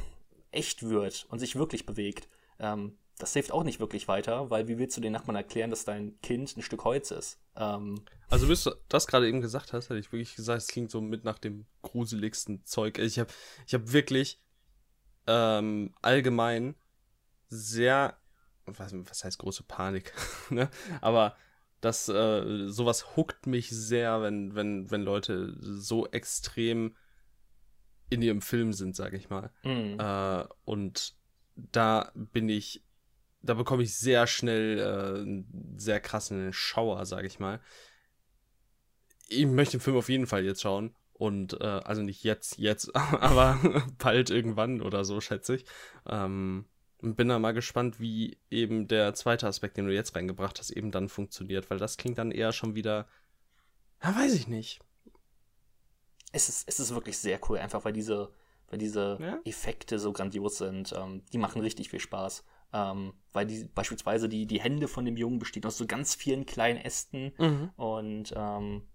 echt 0.52 0.84
wird 0.84 1.26
und 1.30 1.39
sich 1.39 1.56
wirklich 1.56 1.86
bewegt. 1.86 2.28
Ähm, 2.60 2.97
das 3.18 3.34
hilft 3.34 3.52
auch 3.52 3.64
nicht 3.64 3.80
wirklich 3.80 4.08
weiter, 4.08 4.49
weil 4.49 4.68
wie 4.68 4.78
willst 4.78 4.97
du 4.97 5.02
den 5.02 5.14
Nachbarn 5.14 5.36
erklären, 5.36 5.70
dass 5.70 5.86
dein 5.86 6.20
Kind 6.22 6.58
ein 6.58 6.64
Stück 6.64 6.84
Holz 6.84 7.12
ist? 7.12 7.39
Ähm, 7.56 8.04
also, 8.30 8.47
bis 8.47 8.64
du 8.64 8.72
das 8.89 9.08
gerade 9.08 9.28
eben 9.28 9.41
gesagt 9.41 9.74
hast, 9.74 9.89
hätte 9.89 9.99
ich 9.99 10.12
wirklich 10.12 10.36
gesagt, 10.36 10.64
es 10.64 10.68
klingt 10.68 10.89
so 10.89 11.02
mit 11.02 11.24
nach 11.24 11.38
dem 11.38 11.66
gruseligsten 11.84 12.66
Zeug. 12.66 12.97
Ich 12.97 13.20
habe 13.20 13.32
ich 13.68 13.74
hab 13.74 13.91
wirklich 13.91 14.41
ähm, 15.28 15.93
allgemein 16.02 16.76
sehr, 17.52 18.18
was, 18.66 18.93
was 18.93 19.24
heißt 19.24 19.39
große 19.39 19.64
Panik, 19.64 20.14
ne? 20.49 20.70
Aber 21.02 21.36
das, 21.82 22.08
äh, 22.10 22.68
sowas 22.70 23.16
huckt 23.16 23.47
mich 23.47 23.70
sehr, 23.70 24.22
wenn, 24.22 24.56
wenn, 24.56 24.89
wenn 24.91 25.02
Leute 25.02 25.56
so 25.60 26.08
extrem 26.08 26.95
in 28.10 28.22
ihrem 28.22 28.41
Film 28.41 28.72
sind, 28.72 28.95
sag 28.95 29.14
ich 29.14 29.30
mal. 29.30 29.52
Mhm. 29.64 29.99
Äh, 29.99 30.45
und 30.66 31.16
da 31.56 32.12
bin 32.14 32.49
ich, 32.49 32.84
da 33.41 33.56
bekomme 33.56 33.84
ich 33.84 33.95
sehr 33.95 34.28
schnell 34.28 34.80
äh, 34.80 35.22
einen 35.22 35.76
sehr 35.78 35.99
krassen 35.99 36.54
Schauer, 36.54 37.06
sag 37.06 37.26
ich 37.26 37.39
mal. 37.39 37.60
Ich 39.28 39.45
möchte 39.45 39.78
den 39.78 39.82
Film 39.82 39.97
auf 39.97 40.10
jeden 40.10 40.28
Fall 40.28 40.45
jetzt 40.45 40.62
schauen. 40.62 40.95
Und 41.14 41.60
äh, 41.62 41.66
also 41.66 42.02
nicht 42.02 42.24
jetzt, 42.24 42.58
jetzt, 42.58 42.95
aber 42.95 43.60
bald 43.97 44.30
irgendwann 44.30 44.82
oder 44.82 45.04
so, 45.04 45.22
schätze 45.22 45.56
ich. 45.56 45.66
Ähm, 46.08 46.66
und 47.02 47.16
bin 47.16 47.28
da 47.28 47.39
mal 47.39 47.54
gespannt, 47.54 47.99
wie 47.99 48.38
eben 48.49 48.88
der 48.88 49.14
zweite 49.14 49.47
Aspekt, 49.47 49.78
den 49.78 49.88
du 49.88 49.93
jetzt 49.93 50.16
reingebracht 50.16 50.60
hast, 50.60 50.70
eben 50.70 50.91
dann 50.91 51.10
funktioniert, 51.10 51.70
weil 51.70 51.78
das 51.78 51.97
klingt 51.97 52.18
dann 52.18 52.32
eher 52.32 52.52
schon 52.52 52.76
wieder. 52.76 53.08
Ja, 54.04 54.16
weiß 54.16 54.34
ich 54.34 54.47
nicht. 54.47 54.80
Es 56.32 56.47
ist, 56.47 56.68
es 56.68 56.80
ist 56.80 56.93
wirklich 56.93 57.18
sehr 57.18 57.39
cool, 57.49 57.58
einfach 57.58 57.84
weil 57.86 57.93
diese, 57.93 58.32
weil 58.70 58.80
diese 58.80 59.18
ja? 59.20 59.39
Effekte 59.43 59.99
so 59.99 60.14
grandios 60.14 60.58
sind. 60.58 60.93
Ähm, 60.95 61.24
die 61.34 61.38
machen 61.38 61.62
richtig 61.62 61.89
viel 61.89 61.99
Spaß. 61.99 62.43
Ähm, 62.74 63.14
weil 63.34 63.45
die 63.45 63.66
beispielsweise 63.66 64.30
die, 64.30 64.45
die 64.45 64.62
Hände 64.62 64.88
von 64.88 65.04
dem 65.04 65.18
Jungen 65.18 65.39
bestehen 65.39 65.66
aus 65.66 65.78
so 65.78 65.86
ganz 65.86 66.16
vielen 66.16 66.45
kleinen 66.45 66.80
Ästen. 66.80 67.34
Mhm. 67.38 67.72
Und 67.76 68.34
ähm, 68.36 68.88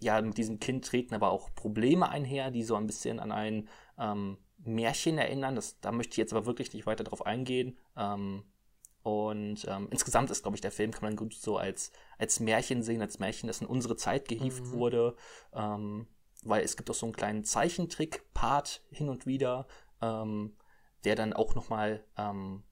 ja, 0.00 0.20
mit 0.20 0.38
diesem 0.38 0.60
Kind 0.60 0.84
treten 0.84 1.14
aber 1.14 1.30
auch 1.30 1.52
Probleme 1.54 2.08
einher, 2.08 2.50
die 2.50 2.62
so 2.62 2.76
ein 2.76 2.86
bisschen 2.86 3.18
an 3.18 3.32
ein 3.32 3.68
ähm, 3.98 4.38
Märchen 4.58 5.18
erinnern. 5.18 5.54
Das, 5.54 5.80
da 5.80 5.92
möchte 5.92 6.12
ich 6.12 6.16
jetzt 6.18 6.32
aber 6.32 6.46
wirklich 6.46 6.72
nicht 6.72 6.86
weiter 6.86 7.04
drauf 7.04 7.24
eingehen. 7.26 7.78
Ähm, 7.96 8.44
und 9.02 9.64
ähm, 9.68 9.88
insgesamt 9.90 10.30
ist, 10.30 10.42
glaube 10.42 10.56
ich, 10.56 10.60
der 10.60 10.72
Film 10.72 10.90
kann 10.90 11.04
man 11.04 11.16
gut 11.16 11.34
so 11.34 11.56
als, 11.56 11.92
als 12.18 12.40
Märchen 12.40 12.82
sehen, 12.82 13.00
als 13.00 13.18
Märchen, 13.18 13.46
das 13.46 13.60
in 13.60 13.66
unsere 13.66 13.96
Zeit 13.96 14.28
gehievt 14.28 14.64
mhm. 14.66 14.72
wurde. 14.72 15.16
Ähm, 15.52 16.08
weil 16.44 16.62
es 16.62 16.76
gibt 16.76 16.90
auch 16.90 16.94
so 16.94 17.06
einen 17.06 17.14
kleinen 17.14 17.44
Zeichentrick-Part 17.44 18.82
hin 18.90 19.08
und 19.08 19.26
wieder, 19.26 19.66
ähm, 20.00 20.56
der 21.04 21.16
dann 21.16 21.32
auch 21.32 21.54
nochmal 21.54 22.04
ähm, 22.16 22.64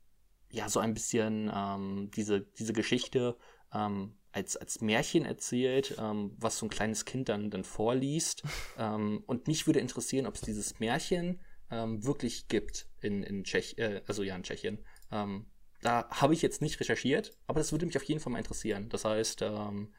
ja, 0.51 0.69
so 0.69 0.81
ein 0.81 0.95
bisschen 0.95 1.51
ähm, 1.55 2.11
diese, 2.15 2.41
diese 2.41 2.73
Geschichte 2.73 3.37
ähm, 3.73 4.17
als, 4.33 4.57
als 4.57 4.81
Märchen 4.81 5.25
erzählt, 5.25 5.97
ähm, 5.99 6.35
was 6.39 6.59
so 6.59 6.67
ein 6.67 6.71
kleines 6.71 7.05
Kind 7.05 7.29
dann, 7.29 7.51
dann 7.51 7.65
vorliest. 7.65 8.43
ähm, 8.79 9.23
und 9.27 9.47
mich 9.47 9.67
würde 9.67 9.81
interessieren, 9.81 10.27
ob 10.27 10.35
es 10.35 10.43
dieses 10.43 10.79
Märchen 10.79 11.41
ähm, 11.71 12.05
wirklich 12.05 12.49
gibt 12.49 12.89
in, 13.01 13.23
in 13.23 13.45
Tschech, 13.45 13.79
äh, 13.79 14.03
also 14.07 14.23
ja, 14.23 14.37
in 14.37 14.43
Tschechien. 14.43 14.85
Ähm, 15.11 15.47
da 15.83 16.09
habe 16.11 16.35
ich 16.35 16.43
jetzt 16.43 16.63
nicht 16.63 16.81
recherchiert, 16.81 17.37
aber 17.47 17.61
das 17.61 17.73
würde 17.73 17.87
mich 17.87 17.97
auf 17.97 18.03
jeden 18.05 18.21
Fall 18.21 18.33
mal 18.33 18.39
interessieren. 18.39 18.89
Das 18.89 19.05
heißt, 19.05 19.43
ähm, 19.43 19.95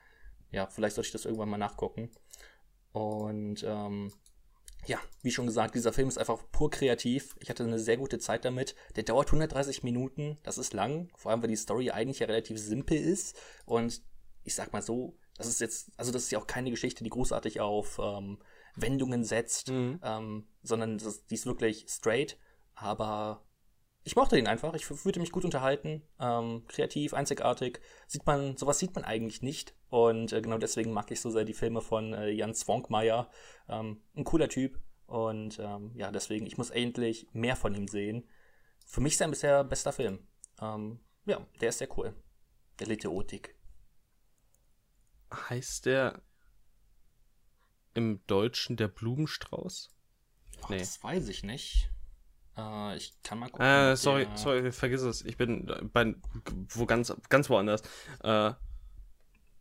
ja, 0.51 0.67
vielleicht 0.67 0.95
sollte 0.95 1.07
ich 1.07 1.13
das 1.13 1.25
irgendwann 1.25 1.49
mal 1.49 1.57
nachgucken. 1.57 2.11
Und 2.91 3.63
ähm, 3.63 4.11
ja, 4.85 4.99
wie 5.21 5.31
schon 5.31 5.45
gesagt, 5.45 5.75
dieser 5.75 5.93
Film 5.93 6.07
ist 6.07 6.17
einfach 6.17 6.43
pur 6.51 6.71
kreativ. 6.71 7.35
Ich 7.39 7.49
hatte 7.49 7.63
eine 7.63 7.79
sehr 7.79 7.97
gute 7.97 8.19
Zeit 8.19 8.45
damit. 8.45 8.75
Der 8.95 9.03
dauert 9.03 9.27
130 9.27 9.83
Minuten, 9.83 10.37
das 10.43 10.57
ist 10.57 10.73
lang, 10.73 11.09
vor 11.15 11.31
allem 11.31 11.41
weil 11.41 11.49
die 11.49 11.55
Story 11.55 11.91
eigentlich 11.91 12.19
ja 12.19 12.27
relativ 12.27 12.57
simpel 12.57 12.97
ist. 12.97 13.37
Und 13.65 14.01
ich 14.43 14.55
sag 14.55 14.71
mal 14.71 14.81
so, 14.81 15.17
das 15.37 15.47
ist 15.47 15.59
jetzt, 15.59 15.91
also 15.97 16.11
das 16.11 16.23
ist 16.23 16.31
ja 16.31 16.39
auch 16.39 16.47
keine 16.47 16.71
Geschichte, 16.71 17.03
die 17.03 17.09
großartig 17.09 17.59
auf 17.59 17.99
ähm, 18.01 18.39
Wendungen 18.77 19.23
setzt, 19.23 19.69
mhm. 19.69 19.99
ähm, 20.03 20.47
sondern 20.61 20.97
das, 20.97 21.25
die 21.25 21.35
ist 21.35 21.45
wirklich 21.45 21.85
straight. 21.89 22.37
Aber 22.73 23.43
ich 24.03 24.15
mochte 24.15 24.37
den 24.37 24.47
einfach. 24.47 24.73
Ich 24.73 24.85
fühlte 24.85 25.19
mich 25.19 25.31
gut 25.31 25.43
unterhalten, 25.43 26.01
ähm, 26.19 26.63
kreativ, 26.67 27.13
einzigartig. 27.13 27.81
Sieht 28.07 28.25
man, 28.25 28.55
sowas 28.55 28.79
sieht 28.79 28.95
man 28.95 29.03
eigentlich 29.03 29.41
nicht. 29.41 29.75
Und 29.89 30.31
äh, 30.31 30.41
genau 30.41 30.57
deswegen 30.57 30.93
mag 30.93 31.11
ich 31.11 31.19
so 31.19 31.29
sehr 31.29 31.43
die 31.43 31.53
Filme 31.53 31.81
von 31.81 32.13
äh, 32.13 32.29
Jan 32.29 32.53
Zwonkmeier. 32.53 33.29
Ähm, 33.67 34.01
ein 34.15 34.23
cooler 34.23 34.47
Typ. 34.47 34.79
Und 35.07 35.59
ähm, 35.59 35.91
ja, 35.95 36.11
deswegen, 36.11 36.45
ich 36.45 36.57
muss 36.57 36.69
endlich 36.69 37.27
mehr 37.33 37.55
von 37.55 37.75
ihm 37.75 37.87
sehen. 37.87 38.27
Für 38.85 39.01
mich 39.01 39.17
sein 39.17 39.29
bisher 39.29 39.63
bester 39.63 39.91
Film. 39.91 40.25
Ähm, 40.61 40.99
ja, 41.25 41.45
der 41.59 41.69
ist 41.69 41.79
sehr 41.79 41.97
cool. 41.97 42.13
Der 42.79 42.87
Literotik. 42.87 43.55
Heißt 45.49 45.85
der 45.85 46.21
im 47.97 48.21
Deutschen 48.27 48.77
der 48.77 48.87
Blumenstrauß? 48.87 49.89
Oh, 50.61 50.65
nee. 50.69 50.77
Das 50.77 51.03
weiß 51.03 51.27
ich 51.29 51.43
nicht. 51.43 51.89
Äh, 52.55 52.95
ich 52.95 53.13
kann 53.23 53.39
mal 53.39 53.49
gucken. 53.49 53.65
Äh, 53.65 53.97
sorry, 53.97 54.27
der... 54.27 54.37
sorry, 54.37 54.71
vergiss 54.71 55.01
es. 55.01 55.25
Ich 55.25 55.35
bin 55.35 55.65
bei 55.91 56.15
wo 56.69 56.85
ganz, 56.85 57.11
ganz 57.29 57.49
woanders. 57.49 57.81
Äh, 58.23 58.53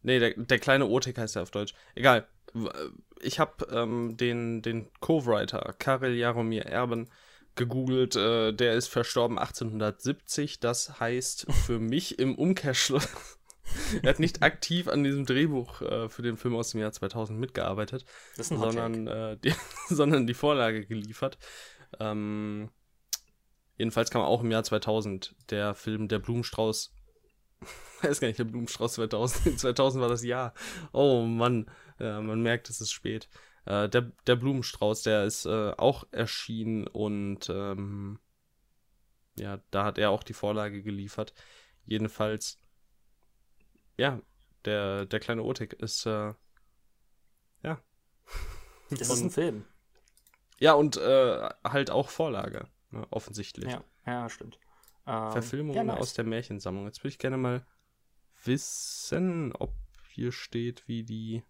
nee, 0.03 0.19
der, 0.19 0.35
der 0.37 0.59
kleine 0.59 0.87
Otik 0.87 1.17
heißt 1.17 1.35
ja 1.35 1.43
auf 1.43 1.51
Deutsch. 1.51 1.75
Egal. 1.95 2.29
Ich 3.23 3.41
habe 3.41 3.67
ähm, 3.71 4.19
den, 4.19 4.61
den 4.61 4.91
Co-Writer 5.01 5.75
Karel 5.79 6.15
Jaromir 6.15 6.67
Erben 6.67 7.09
gegoogelt. 7.55 8.17
Äh, 8.17 8.53
der 8.53 8.75
ist 8.75 8.89
verstorben 8.89 9.39
1870. 9.39 10.61
Das 10.61 11.01
heißt 11.01 11.51
für 11.65 11.79
mich 11.79 12.19
im 12.19 12.35
Umkehrschluss 12.35 13.36
er 14.03 14.11
hat 14.11 14.19
nicht 14.19 14.43
aktiv 14.43 14.89
an 14.89 15.05
diesem 15.05 15.27
Drehbuch 15.27 15.83
äh, 15.83 16.09
für 16.09 16.23
den 16.23 16.37
Film 16.37 16.55
aus 16.57 16.71
dem 16.71 16.81
Jahr 16.81 16.93
2000 16.93 17.39
mitgearbeitet, 17.39 18.05
sondern, 18.35 19.07
äh, 19.07 19.37
die, 19.39 19.55
sondern 19.89 20.27
die 20.27 20.35
Vorlage 20.35 20.87
geliefert. 20.87 21.39
Ähm, 22.01 22.71
jedenfalls 23.77 24.11
kam 24.11 24.23
auch 24.23 24.43
im 24.43 24.51
Jahr 24.51 24.65
2000 24.65 25.35
der 25.51 25.75
Film 25.75 26.09
Der 26.09 26.19
Blumenstrauß. 26.19 26.95
weiß 28.03 28.21
gar 28.21 28.29
nicht, 28.29 28.39
der 28.39 28.45
Blumenstrauß 28.45 28.95
2000. 28.95 29.59
2000 29.61 30.03
war 30.03 30.09
das 30.09 30.25
Jahr. 30.25 30.55
Oh 30.93 31.23
Mann, 31.23 31.71
ja, 31.99 32.21
man 32.21 32.41
merkt, 32.41 32.69
es 32.71 32.81
ist 32.81 32.93
spät. 32.93 33.29
Äh, 33.65 33.89
der, 33.89 34.13
der 34.27 34.37
Blumenstrauß, 34.37 35.03
der 35.03 35.25
ist 35.25 35.47
äh, 35.47 35.73
auch 35.77 36.05
erschienen 36.13 36.87
und 36.87 37.49
ähm, 37.51 38.19
ja, 39.39 39.61
da 39.71 39.85
hat 39.85 39.99
er 39.99 40.11
auch 40.11 40.23
die 40.23 40.33
Vorlage 40.33 40.83
geliefert. 40.83 41.35
Jedenfalls, 41.85 42.59
ja, 43.97 44.21
der, 44.65 45.07
der 45.07 45.21
kleine 45.21 45.43
Otik 45.43 45.75
ist, 45.75 46.07
äh, 46.07 46.35
ja. 47.63 47.83
Das 48.91 49.11
ist 49.11 49.23
ein 49.23 49.31
Film. 49.31 49.65
Ja, 50.59 50.73
und 50.75 50.97
äh, 50.97 51.49
halt 51.65 51.91
auch 51.91 52.09
Vorlage, 52.09 52.69
ne, 52.91 53.07
offensichtlich. 53.11 53.71
Ja, 53.71 53.85
ja, 54.07 54.29
stimmt. 54.29 54.59
Ähm, 55.07 55.33
Verfilmung 55.33 55.77
ja, 55.77 55.85
nice. 55.85 56.01
aus 56.01 56.15
der 56.15 56.25
Märchensammlung. 56.25 56.87
Jetzt 56.87 57.01
würde 57.01 57.09
ich 57.09 57.19
gerne 57.19 57.37
mal 57.37 57.67
wissen, 58.45 59.53
ob 59.55 59.75
hier 60.13 60.33
steht, 60.33 60.89
wie 60.89 61.05
die, 61.05 61.43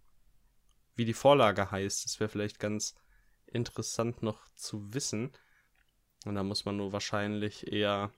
wie 0.95 1.05
die 1.05 1.15
Vorlage 1.15 1.71
heißt. 1.71 2.05
Das 2.05 2.21
wäre 2.21 2.29
vielleicht 2.29 2.59
ganz 2.59 2.95
interessant 3.47 4.23
noch 4.23 4.49
zu 4.55 4.93
wissen. 4.93 5.33
Und 6.25 6.35
da 6.35 6.43
muss 6.43 6.65
man 6.65 6.77
nur 6.77 6.93
wahrscheinlich 6.93 7.73
eher. 7.73 8.13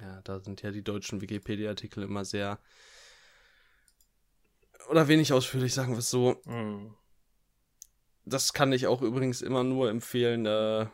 Ja, 0.00 0.20
da 0.22 0.40
sind 0.40 0.62
ja 0.62 0.70
die 0.70 0.82
deutschen 0.82 1.20
Wikipedia-Artikel 1.20 2.02
immer 2.02 2.24
sehr. 2.24 2.58
Oder 4.88 5.08
wenig 5.08 5.32
ausführlich, 5.32 5.74
sagen 5.74 5.92
wir 5.92 5.98
es 5.98 6.10
so. 6.10 6.40
Mhm. 6.44 6.94
Das 8.24 8.52
kann 8.52 8.72
ich 8.72 8.86
auch 8.86 9.02
übrigens 9.02 9.42
immer 9.42 9.64
nur 9.64 9.90
empfehlen. 9.90 10.46
Äh, 10.46 10.86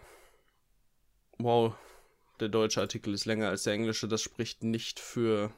wow, 1.38 1.74
der 2.40 2.48
deutsche 2.48 2.80
Artikel 2.80 3.14
ist 3.14 3.26
länger 3.26 3.48
als 3.48 3.64
der 3.64 3.74
englische. 3.74 4.08
Das 4.08 4.22
spricht 4.22 4.62
nicht 4.62 4.98
für 5.00 5.52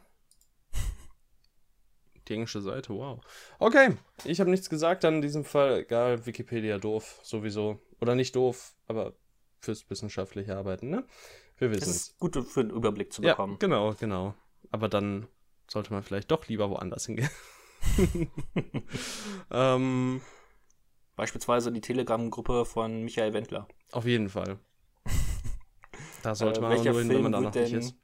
die 2.28 2.34
englische 2.34 2.60
Seite. 2.60 2.94
Wow. 2.94 3.20
Okay, 3.58 3.96
ich 4.24 4.40
habe 4.40 4.50
nichts 4.50 4.68
gesagt. 4.68 5.04
Dann 5.04 5.16
in 5.16 5.22
diesem 5.22 5.44
Fall, 5.44 5.80
egal, 5.80 6.26
Wikipedia 6.26 6.78
doof, 6.78 7.20
sowieso. 7.22 7.80
Oder 8.00 8.14
nicht 8.14 8.34
doof, 8.36 8.74
aber 8.86 9.14
fürs 9.60 9.88
wissenschaftliche 9.90 10.56
Arbeiten, 10.56 10.90
ne? 10.90 11.06
Wir 11.60 11.68
Das 11.68 11.82
wissen 11.82 11.90
es. 11.90 11.96
ist 12.08 12.18
gut 12.18 12.36
für 12.48 12.60
einen 12.60 12.70
Überblick 12.70 13.12
zu 13.12 13.22
Ja, 13.22 13.32
bekommen. 13.34 13.58
genau, 13.60 13.94
genau. 13.94 14.34
Aber 14.72 14.88
dann 14.88 15.28
sollte 15.68 15.92
man 15.92 16.02
vielleicht 16.02 16.30
doch 16.30 16.48
lieber 16.48 16.68
woanders 16.70 17.06
hingehen. 17.06 17.30
ähm, 19.50 20.20
Beispielsweise 21.16 21.70
die 21.72 21.80
Telegram-Gruppe 21.80 22.64
von 22.64 23.02
Michael 23.04 23.32
Wendler. 23.34 23.68
auf 23.92 24.04
jeden 24.06 24.28
Fall. 24.28 24.58
Da 26.22 26.34
sollte 26.34 26.60
Äh, 26.60 26.62
man 26.62 26.70
welcher 26.72 26.92
nur 26.92 27.00
hin, 27.00 27.08
wenn 27.10 27.22
man 27.22 27.32
da 27.32 27.40
wird 27.40 27.54
noch 27.54 27.60
nicht 27.62 27.72
denn- 27.72 27.78
ist. 27.80 27.94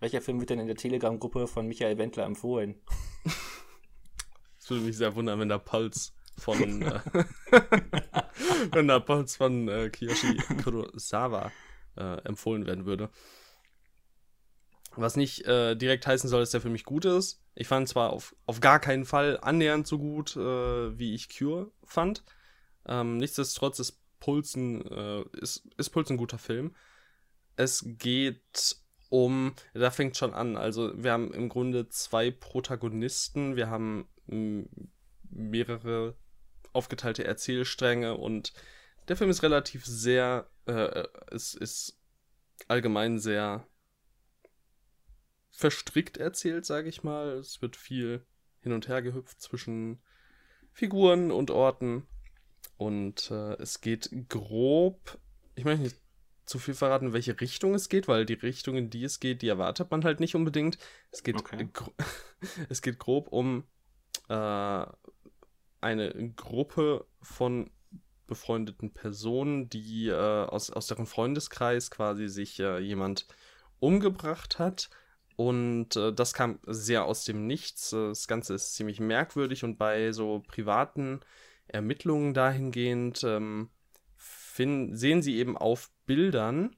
Welcher 0.00 0.20
Film 0.20 0.38
wird 0.40 0.50
denn 0.50 0.58
in 0.58 0.66
der 0.66 0.76
Telegram-Gruppe 0.76 1.46
von 1.46 1.66
Michael 1.66 1.96
Wendler 1.98 2.24
empfohlen? 2.24 2.80
Es 4.58 4.70
würde 4.70 4.82
mich 4.84 4.96
sehr 4.96 5.14
wundern, 5.14 5.38
wenn 5.40 5.48
der 5.50 5.58
Puls 5.58 6.14
von 6.38 6.80
äh, 6.82 7.00
wenn 8.72 8.88
der 8.88 9.00
Puls 9.00 9.36
von 9.36 9.68
äh, 9.68 9.90
Kiyoshi 9.90 10.36
Kurosawa 10.62 11.52
äh, 11.96 12.20
empfohlen 12.24 12.66
werden 12.66 12.86
würde. 12.86 13.10
Was 14.96 15.16
nicht 15.16 15.44
äh, 15.46 15.74
direkt 15.74 16.06
heißen 16.06 16.28
soll, 16.28 16.40
dass 16.40 16.50
der 16.50 16.60
für 16.60 16.68
mich 16.70 16.84
gut 16.84 17.04
ist. 17.04 17.40
Ich 17.54 17.66
fand 17.66 17.88
zwar 17.88 18.10
auf, 18.10 18.34
auf 18.46 18.60
gar 18.60 18.78
keinen 18.78 19.04
Fall 19.04 19.38
annähernd 19.40 19.86
so 19.86 19.98
gut, 19.98 20.36
äh, 20.36 20.98
wie 20.98 21.14
ich 21.14 21.36
Cure 21.36 21.70
fand. 21.84 22.22
Ähm, 22.86 23.16
nichtsdestotrotz 23.16 23.78
ist 23.80 24.00
Puls 24.20 24.54
ein, 24.54 24.86
äh, 24.86 25.24
ist, 25.40 25.66
ist 25.76 25.90
Puls 25.90 26.10
ein 26.10 26.16
guter 26.16 26.38
Film. 26.38 26.74
Es 27.56 27.84
geht 27.84 28.76
um, 29.08 29.54
da 29.74 29.90
fängt 29.90 30.16
schon 30.16 30.34
an. 30.34 30.56
Also 30.56 30.92
wir 30.96 31.12
haben 31.12 31.32
im 31.32 31.48
Grunde 31.48 31.88
zwei 31.88 32.30
Protagonisten. 32.30 33.56
Wir 33.56 33.68
haben 33.70 34.08
mehrere 35.30 36.16
aufgeteilte 36.72 37.24
Erzählstränge 37.24 38.16
und 38.16 38.52
der 39.08 39.16
Film 39.16 39.30
ist 39.30 39.42
relativ 39.42 39.84
sehr, 39.84 40.48
äh, 40.66 41.06
ist, 41.30 41.54
ist 41.54 41.98
allgemein 42.68 43.18
sehr 43.18 43.66
verstrickt 45.50 46.16
erzählt, 46.16 46.66
sage 46.66 46.88
ich 46.88 47.02
mal. 47.02 47.38
Es 47.38 47.62
wird 47.62 47.76
viel 47.76 48.26
hin 48.60 48.72
und 48.72 48.88
her 48.88 49.02
gehüpft 49.02 49.40
zwischen 49.40 50.02
Figuren 50.72 51.30
und 51.30 51.50
Orten. 51.50 52.06
Und 52.76 53.30
äh, 53.30 53.54
es 53.54 53.80
geht 53.80 54.10
grob, 54.28 55.18
ich 55.54 55.64
möchte 55.64 55.82
nicht 55.82 55.96
zu 56.44 56.58
viel 56.58 56.74
verraten, 56.74 57.06
in 57.06 57.12
welche 57.12 57.40
Richtung 57.40 57.74
es 57.74 57.88
geht, 57.88 58.08
weil 58.08 58.26
die 58.26 58.34
Richtung, 58.34 58.76
in 58.76 58.90
die 58.90 59.04
es 59.04 59.20
geht, 59.20 59.42
die 59.42 59.48
erwartet 59.48 59.90
man 59.90 60.04
halt 60.04 60.20
nicht 60.20 60.34
unbedingt. 60.34 60.78
Es 61.10 61.22
geht, 61.22 61.36
Okay. 61.36 61.68
es 62.68 62.82
geht 62.82 62.98
grob 62.98 63.28
um 63.28 63.64
äh, 64.28 64.86
eine 65.80 66.32
Gruppe 66.36 67.06
von 67.20 67.70
befreundeten 68.26 68.92
Personen, 68.92 69.68
die 69.68 70.08
äh, 70.08 70.14
aus, 70.14 70.70
aus 70.70 70.86
deren 70.86 71.06
Freundeskreis 71.06 71.90
quasi 71.90 72.28
sich 72.28 72.60
äh, 72.60 72.78
jemand 72.78 73.26
umgebracht 73.80 74.58
hat. 74.58 74.90
Und 75.36 75.96
äh, 75.96 76.12
das 76.12 76.32
kam 76.32 76.58
sehr 76.66 77.04
aus 77.04 77.24
dem 77.24 77.46
Nichts. 77.46 77.92
Äh, 77.92 78.08
Das 78.08 78.28
Ganze 78.28 78.54
ist 78.54 78.74
ziemlich 78.74 79.00
merkwürdig 79.00 79.64
und 79.64 79.76
bei 79.78 80.12
so 80.12 80.42
privaten 80.46 81.20
Ermittlungen 81.66 82.34
dahingehend 82.34 83.24
ähm, 83.24 83.70
sehen 84.16 85.22
sie 85.22 85.36
eben 85.36 85.56
auf 85.56 85.90
Bildern 86.06 86.76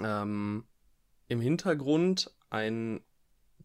ähm, 0.00 0.64
im 1.28 1.40
Hintergrund 1.40 2.32
ein 2.50 3.02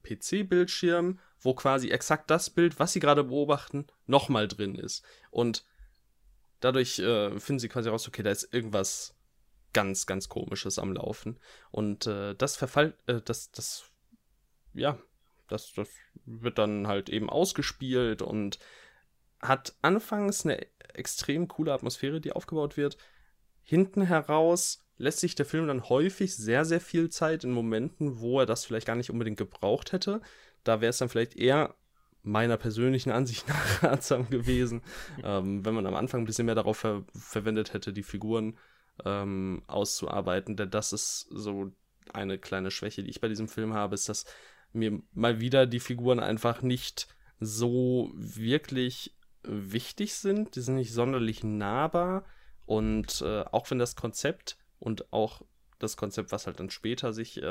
PC-Bildschirm, 0.03 1.19
wo 1.39 1.53
quasi 1.53 1.89
exakt 1.89 2.29
das 2.31 2.49
Bild, 2.49 2.79
was 2.79 2.93
sie 2.93 2.99
gerade 2.99 3.23
beobachten, 3.23 3.87
nochmal 4.05 4.47
drin 4.47 4.75
ist. 4.75 5.03
Und 5.31 5.65
dadurch 6.59 6.99
äh, 6.99 7.39
finden 7.39 7.59
sie 7.59 7.69
quasi 7.69 7.89
raus, 7.89 8.07
okay, 8.07 8.23
da 8.23 8.31
ist 8.31 8.53
irgendwas 8.53 9.15
ganz, 9.73 10.05
ganz 10.05 10.29
komisches 10.29 10.79
am 10.79 10.93
Laufen. 10.93 11.39
Und 11.71 12.07
äh, 12.07 12.35
das 12.35 12.55
verfall, 12.55 12.95
äh, 13.05 13.21
das, 13.23 13.51
das, 13.51 13.91
ja, 14.73 14.97
das, 15.47 15.73
das 15.73 15.89
wird 16.25 16.57
dann 16.57 16.87
halt 16.87 17.09
eben 17.09 17.29
ausgespielt 17.29 18.21
und 18.21 18.59
hat 19.39 19.75
anfangs 19.81 20.45
eine 20.45 20.65
extrem 20.93 21.47
coole 21.47 21.73
Atmosphäre, 21.73 22.19
die 22.19 22.31
aufgebaut 22.31 22.75
wird. 22.75 22.97
Hinten 23.61 24.01
heraus 24.01 24.87
lässt 24.97 25.19
sich 25.19 25.35
der 25.35 25.45
Film 25.45 25.67
dann 25.67 25.89
häufig 25.89 26.35
sehr, 26.35 26.65
sehr 26.65 26.81
viel 26.81 27.09
Zeit 27.09 27.43
in 27.43 27.51
Momenten, 27.51 28.19
wo 28.19 28.39
er 28.39 28.45
das 28.45 28.65
vielleicht 28.65 28.87
gar 28.87 28.95
nicht 28.95 29.11
unbedingt 29.11 29.37
gebraucht 29.37 29.91
hätte. 29.91 30.21
Da 30.63 30.81
wäre 30.81 30.89
es 30.89 30.97
dann 30.97 31.09
vielleicht 31.09 31.35
eher 31.35 31.75
meiner 32.27 32.57
persönlichen 32.57 33.11
Ansicht 33.11 33.47
nach 33.47 33.83
ratsam 33.83 34.29
gewesen, 34.29 34.81
ähm, 35.23 35.65
wenn 35.65 35.73
man 35.73 35.87
am 35.87 35.95
Anfang 35.95 36.21
ein 36.21 36.25
bisschen 36.25 36.45
mehr 36.45 36.55
darauf 36.55 36.77
ver 36.77 37.03
verwendet 37.15 37.73
hätte, 37.73 37.93
die 37.93 38.03
Figuren 38.03 38.57
ähm, 39.05 39.63
auszuarbeiten. 39.67 40.55
Denn 40.55 40.69
das 40.69 40.93
ist 40.93 41.27
so 41.29 41.71
eine 42.13 42.37
kleine 42.37 42.71
Schwäche, 42.71 43.03
die 43.03 43.09
ich 43.09 43.21
bei 43.21 43.27
diesem 43.27 43.47
Film 43.47 43.73
habe, 43.73 43.95
ist, 43.95 44.09
dass 44.09 44.25
mir 44.73 45.01
mal 45.13 45.39
wieder 45.39 45.65
die 45.65 45.79
Figuren 45.79 46.19
einfach 46.19 46.61
nicht 46.61 47.07
so 47.39 48.11
wirklich 48.13 49.15
wichtig 49.43 50.15
sind. 50.15 50.55
Die 50.55 50.61
sind 50.61 50.75
nicht 50.75 50.93
sonderlich 50.93 51.43
nahbar. 51.43 52.25
Und 52.65 53.21
äh, 53.21 53.43
auch 53.51 53.69
wenn 53.71 53.79
das 53.79 53.95
Konzept 53.95 54.57
und 54.79 55.13
auch 55.13 55.41
das 55.79 55.95
Konzept, 55.95 56.31
was 56.31 56.47
halt 56.47 56.59
dann 56.59 56.69
später 56.69 57.13
sich 57.13 57.37
äh, 57.37 57.41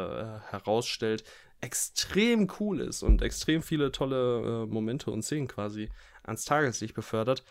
herausstellt, 0.51 1.25
extrem 1.61 2.49
cool 2.61 2.81
ist 2.81 3.03
und 3.03 3.23
extrem 3.23 3.63
viele 3.63 3.93
tolle 3.93 4.65
äh, 4.65 4.67
Momente 4.67 5.11
und 5.11 5.23
Szenen 5.23 5.49
quasi 5.49 5.91
ans 6.23 6.45
Tageslicht 6.45 6.95
befördert, 6.95 7.45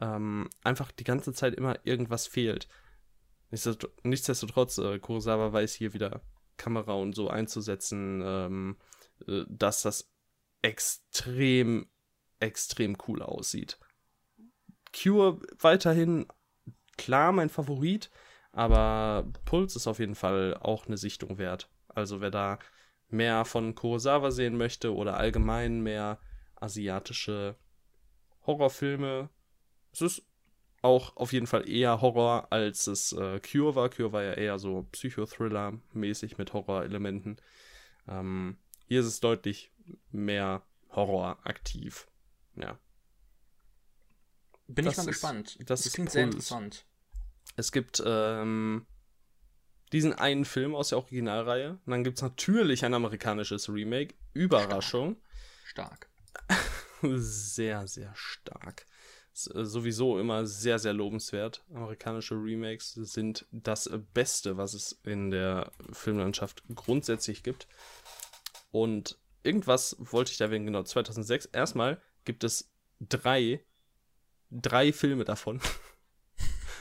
ähm, 0.00 0.48
einfach 0.62 0.92
die 0.92 1.04
ganze 1.04 1.32
Zeit 1.32 1.54
immer 1.54 1.78
irgendwas 1.84 2.26
fehlt. 2.26 2.68
Nichtsdestot- 3.50 3.90
Nichtsdestotrotz, 4.02 4.78
äh, 4.78 4.98
Kurosawa 4.98 5.52
weiß 5.52 5.74
hier 5.74 5.94
wieder 5.94 6.22
Kamera 6.56 6.92
und 6.92 7.14
so 7.14 7.28
einzusetzen, 7.28 8.22
ähm, 8.24 8.76
äh, 9.26 9.44
dass 9.48 9.82
das 9.82 10.10
extrem, 10.62 11.88
extrem 12.38 12.96
cool 13.08 13.22
aussieht. 13.22 13.78
Cure 14.94 15.40
weiterhin 15.58 16.26
klar 16.98 17.32
mein 17.32 17.48
Favorit, 17.48 18.10
aber 18.52 19.30
Puls 19.44 19.76
ist 19.76 19.86
auf 19.86 20.00
jeden 20.00 20.14
Fall 20.14 20.56
auch 20.60 20.86
eine 20.86 20.96
Sichtung 20.96 21.38
wert. 21.38 21.70
Also 21.88 22.20
wer 22.20 22.30
da 22.30 22.58
mehr 23.10 23.44
von 23.44 23.74
Kurosawa 23.74 24.30
sehen 24.30 24.56
möchte 24.56 24.94
oder 24.94 25.16
allgemein 25.16 25.80
mehr 25.80 26.18
asiatische 26.56 27.56
Horrorfilme, 28.46 29.28
es 29.92 30.00
ist 30.00 30.22
auch 30.82 31.16
auf 31.16 31.32
jeden 31.32 31.46
Fall 31.46 31.68
eher 31.68 32.00
Horror, 32.00 32.48
als 32.52 32.86
es 32.86 33.12
äh, 33.12 33.40
Cure 33.40 33.74
war. 33.74 33.90
Cure 33.90 34.12
war 34.12 34.22
ja 34.22 34.32
eher 34.32 34.58
so 34.58 34.86
Psychothriller-mäßig 34.92 36.38
mit 36.38 36.52
Horrorelementen. 36.54 37.36
Ähm, 38.08 38.56
hier 38.86 39.00
ist 39.00 39.06
es 39.06 39.20
deutlich 39.20 39.70
mehr 40.10 40.62
Horror 40.90 41.38
aktiv. 41.44 42.08
Ja. 42.56 42.78
Bin 44.68 44.84
Das 44.84 44.94
ich 44.94 44.98
mal 44.98 45.02
ist- 45.02 45.06
gespannt. 45.08 45.58
das 45.68 45.82
Das, 45.82 45.92
klingt 45.92 46.10
sehr 46.10 46.24
Puls. 46.24 46.34
interessant. 46.36 46.86
Es 47.56 47.72
gibt 47.72 48.02
ähm, 48.06 48.86
diesen 49.92 50.12
einen 50.12 50.44
Film 50.44 50.74
aus 50.74 50.90
der 50.90 50.98
Originalreihe. 50.98 51.78
Und 51.84 51.90
dann 51.90 52.04
gibt 52.04 52.18
es 52.18 52.22
natürlich 52.22 52.84
ein 52.84 52.94
amerikanisches 52.94 53.68
Remake. 53.68 54.14
Überraschung. 54.32 55.16
Stark. 55.64 56.08
Sehr, 57.02 57.86
sehr 57.86 58.12
stark. 58.14 58.84
Äh, 59.54 59.64
sowieso 59.64 60.18
immer 60.18 60.46
sehr, 60.46 60.78
sehr 60.78 60.92
lobenswert. 60.92 61.64
Amerikanische 61.72 62.34
Remakes 62.34 62.92
sind 62.92 63.46
das 63.52 63.90
Beste, 64.12 64.56
was 64.56 64.74
es 64.74 65.00
in 65.04 65.30
der 65.30 65.70
Filmlandschaft 65.92 66.62
grundsätzlich 66.74 67.42
gibt. 67.42 67.68
Und 68.70 69.18
irgendwas 69.42 69.96
wollte 69.98 70.32
ich 70.32 70.38
da 70.38 70.46
erwähnen, 70.46 70.66
genau, 70.66 70.82
2006. 70.82 71.46
Erstmal 71.46 72.00
gibt 72.24 72.44
es 72.44 72.70
drei, 73.00 73.64
drei 74.50 74.92
Filme 74.92 75.24
davon. 75.24 75.60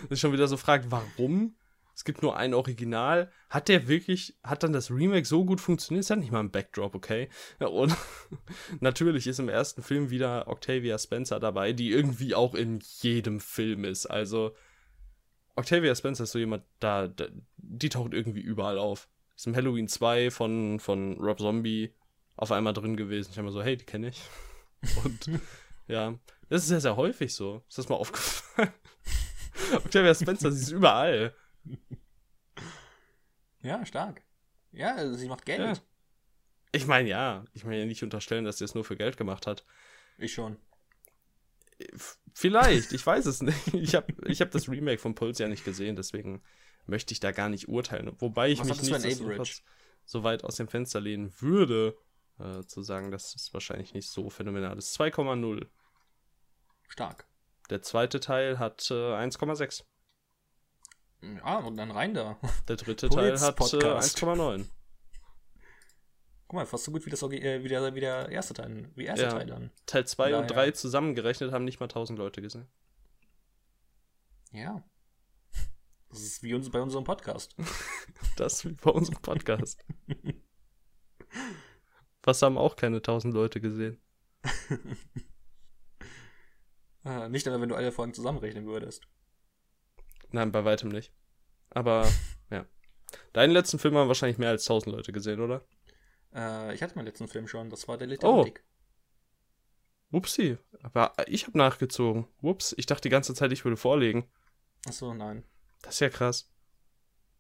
Das 0.08 0.22
schon 0.22 0.32
wieder 0.32 0.48
so 0.48 0.56
fragt, 0.56 0.92
warum? 0.92 1.58
Es 2.00 2.06
gibt 2.06 2.22
nur 2.22 2.38
ein 2.38 2.54
Original. 2.54 3.30
Hat 3.50 3.68
der 3.68 3.90
wirklich, 3.90 4.34
hat 4.42 4.64
dann 4.64 4.72
das 4.72 4.90
Remake 4.90 5.26
so 5.26 5.44
gut 5.44 5.60
funktioniert? 5.60 6.06
Es 6.06 6.10
hat 6.10 6.20
nicht 6.20 6.32
mal 6.32 6.40
ein 6.40 6.50
Backdrop, 6.50 6.96
okay? 6.96 7.28
Und 7.60 7.94
natürlich 8.80 9.28
ist 9.28 9.38
im 9.38 9.50
ersten 9.50 9.84
Film 9.84 10.10
wieder 10.10 10.48
Octavia 10.48 10.98
Spencer 10.98 11.42
dabei, 11.42 11.74
die 11.74 11.92
irgendwie 11.92 12.36
auch 12.36 12.56
in 12.56 12.80
jedem 13.02 13.42
Film 13.42 13.84
ist. 13.84 14.06
Also, 14.06 14.56
Octavia 15.58 15.94
Spencer 15.94 16.24
ist 16.24 16.32
so 16.32 16.40
jemand, 16.40 16.64
da, 16.80 17.10
da 17.10 17.26
die 17.58 17.90
taucht 17.90 18.14
irgendwie 18.14 18.40
überall 18.40 18.78
auf. 18.78 19.10
Ist 19.36 19.48
im 19.48 19.56
Halloween 19.58 19.90
2 19.90 20.32
von, 20.32 20.80
von 20.80 21.20
Rob 21.20 21.40
Zombie 21.40 21.94
auf 22.38 22.54
einmal 22.54 22.72
drin 22.72 22.96
gewesen. 22.96 23.32
Ich 23.34 23.38
habe 23.38 23.48
mir 23.48 23.52
so, 23.52 23.62
hey, 23.62 23.76
die 23.76 23.84
kenne 23.84 24.08
ich. 24.08 24.22
Und 25.04 25.30
ja, 25.90 26.18
das 26.48 26.62
ist 26.62 26.70
sehr, 26.70 26.80
sehr 26.80 26.96
häufig 26.96 27.36
so. 27.36 27.62
Ist 27.68 27.78
das 27.78 27.90
mal 27.90 27.98
aufgefallen? 27.98 28.72
Octavia 29.74 30.16
Spencer, 30.16 30.50
sie 30.50 30.62
ist 30.62 30.72
überall. 30.72 31.36
Ja, 33.62 33.86
stark. 33.86 34.22
Ja, 34.72 34.96
also 34.96 35.16
sie 35.16 35.28
macht 35.28 35.46
Geld. 35.46 35.60
Ja. 35.60 35.74
Ich 36.72 36.88
meine, 36.88 37.10
ja. 37.10 37.44
Ich 37.54 37.66
meine 37.66 37.80
ja 37.80 37.86
nicht 37.86 38.04
unterstellen, 38.04 38.46
dass 38.46 38.60
sie 38.60 38.66
es 38.66 38.76
nur 38.76 38.86
für 38.86 38.96
Geld 38.96 39.18
gemacht 39.18 39.48
hat. 39.48 39.66
Ich 40.18 40.34
schon. 40.34 40.58
Vielleicht, 42.34 42.94
ich 42.94 43.06
weiß 43.06 43.26
es 43.26 43.42
nicht. 43.42 43.74
Ich 43.74 43.96
habe 43.96 44.14
ich 44.28 44.42
hab 44.42 44.52
das 44.52 44.70
Remake 44.70 45.00
von 45.00 45.16
Pulse 45.16 45.44
ja 45.44 45.50
nicht 45.50 45.66
gesehen, 45.66 45.96
deswegen 45.96 46.42
möchte 46.86 47.14
ich 47.14 47.20
da 47.20 47.32
gar 47.32 47.50
nicht 47.50 47.68
urteilen. 47.68 48.14
Wobei 48.20 48.50
ich 48.50 48.60
Was 48.60 48.68
mich 48.68 48.92
nicht 49.04 49.64
so 50.06 50.24
weit 50.24 50.44
aus 50.44 50.56
dem 50.56 50.68
Fenster 50.68 51.00
lehnen 51.00 51.34
würde, 51.40 51.98
äh, 52.40 52.64
zu 52.64 52.82
sagen, 52.82 53.12
dass 53.12 53.36
es 53.36 53.54
wahrscheinlich 53.54 53.94
nicht 53.94 54.10
so 54.10 54.30
phänomenal 54.30 54.78
ist. 54.78 55.00
2,0. 55.00 55.68
Stark. 56.88 57.28
Der 57.70 57.82
zweite 57.82 58.20
Teil 58.20 58.58
hat 58.58 58.90
äh, 58.90 58.94
1,6. 58.94 59.84
Ja, 61.22 61.58
und 61.60 61.78
dann 61.78 61.92
rein 61.92 62.14
da. 62.14 62.40
Der 62.68 62.78
dritte 62.78 63.10
Teil 63.10 63.40
hat 63.40 63.60
äh, 63.60 63.78
1,9. 63.78 64.66
Guck 66.48 66.56
mal, 66.56 66.66
fast 66.66 66.86
so 66.86 66.92
gut 66.92 67.06
wie, 67.06 67.10
das, 67.10 67.22
äh, 67.22 67.64
wie, 67.64 67.68
der, 67.68 67.94
wie 67.94 68.00
der 68.00 68.30
erste 68.30 68.54
Teil. 68.54 68.90
Wie 68.96 69.06
erste 69.06 69.26
ja, 69.26 69.32
Teil 69.32 69.46
dann. 69.46 69.72
Teil 69.86 70.08
2 70.08 70.36
und 70.36 70.48
3 70.48 70.72
zusammengerechnet 70.72 71.52
haben 71.52 71.66
nicht 71.66 71.80
mal 71.80 71.86
1000 71.86 72.18
Leute 72.18 72.42
gesehen. 72.42 72.68
Ja. 74.52 74.84
Das 76.10 76.24
ist 76.24 76.42
wie 76.42 76.56
uns 76.56 76.72
bei 76.72 76.82
unserem 76.82 77.04
Podcast. 77.04 77.56
das 78.38 78.54
ist 78.54 78.66
wie 78.66 78.74
bei 78.74 78.90
unserem 78.90 79.22
Podcast. 79.22 79.86
Was 82.24 82.42
haben 82.42 82.58
auch 82.58 82.76
keine 82.76 82.98
1000 82.98 83.34
Leute 83.34 83.62
gesehen? 83.62 84.02
ah, 87.04 87.28
nicht 87.30 87.48
aber, 87.48 87.62
wenn 87.62 87.70
du 87.70 87.76
alle 87.76 87.92
Folgen 87.92 88.14
zusammenrechnen 88.14 88.66
würdest. 88.66 89.08
Nein, 90.32 90.52
bei 90.52 90.66
weitem 90.66 90.90
nicht. 90.90 91.12
Aber, 91.70 92.08
ja. 92.50 92.66
Deinen 93.34 93.52
letzten 93.52 93.80
Film 93.80 93.96
haben 93.96 94.08
wahrscheinlich 94.08 94.38
mehr 94.38 94.50
als 94.50 94.66
1000 94.66 94.96
Leute 94.96 95.12
gesehen, 95.12 95.42
oder? 95.42 95.66
Äh, 96.34 96.74
ich 96.74 96.84
hatte 96.84 96.96
meinen 96.96 97.06
letzten 97.06 97.28
Film 97.28 97.48
schon. 97.48 97.70
Das 97.70 97.88
war 97.88 97.98
der 97.98 98.08
Literatik. 98.08 98.64
Oh. 100.12 100.18
Upsi. 100.18 100.58
Aber 100.82 101.14
ich 101.28 101.48
habe 101.48 101.58
nachgezogen. 101.58 102.28
Ups. 102.42 102.74
Ich 102.78 102.86
dachte 102.86 103.04
die 103.04 103.10
ganze 103.10 103.34
Zeit, 103.34 103.52
ich 103.52 103.64
würde 103.66 103.78
vorlegen. 103.78 104.30
Achso, 104.88 105.14
nein. 105.14 105.44
Das 105.82 105.96
ist 105.96 106.00
ja 106.00 106.10
krass. 106.10 106.50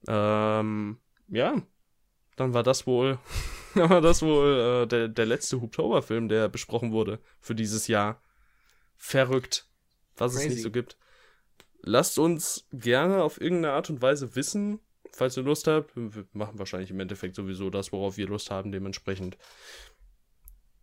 Ähm, 0.08 1.00
ja. 1.28 1.62
Dann 2.36 2.54
war 2.54 2.64
das 2.64 2.88
wohl, 2.88 3.20
dann 3.76 3.90
war 3.90 4.02
das 4.02 4.22
wohl 4.22 4.84
äh, 4.84 4.88
der, 4.88 5.08
der 5.08 5.26
letzte 5.26 5.60
Hooptober-Film, 5.62 6.30
der 6.30 6.48
besprochen 6.48 6.92
wurde 6.92 7.20
für 7.42 7.56
dieses 7.56 7.88
Jahr. 7.88 8.22
Verrückt. 8.96 9.68
Was 10.18 10.34
Crazy. 10.34 10.48
es 10.48 10.54
nicht 10.54 10.64
so 10.64 10.72
gibt. 10.72 10.98
Lasst 11.82 12.20
uns 12.20 12.68
gerne 12.72 13.24
auf 13.24 13.40
irgendeine 13.40 13.74
Art 13.74 13.90
und 13.90 14.02
Weise 14.02 14.36
wissen, 14.36 14.80
falls 15.12 15.38
ihr 15.38 15.44
Lust 15.44 15.68
habt. 15.68 15.96
Wir 15.96 16.26
machen 16.34 16.60
wahrscheinlich 16.60 16.92
im 16.92 17.00
Endeffekt 17.00 17.36
sowieso 17.36 17.70
das, 17.70 17.92
worauf 17.92 18.18
wir 18.18 18.28
Lust 18.28 18.52
haben, 18.52 18.72
dementsprechend. 18.72 19.38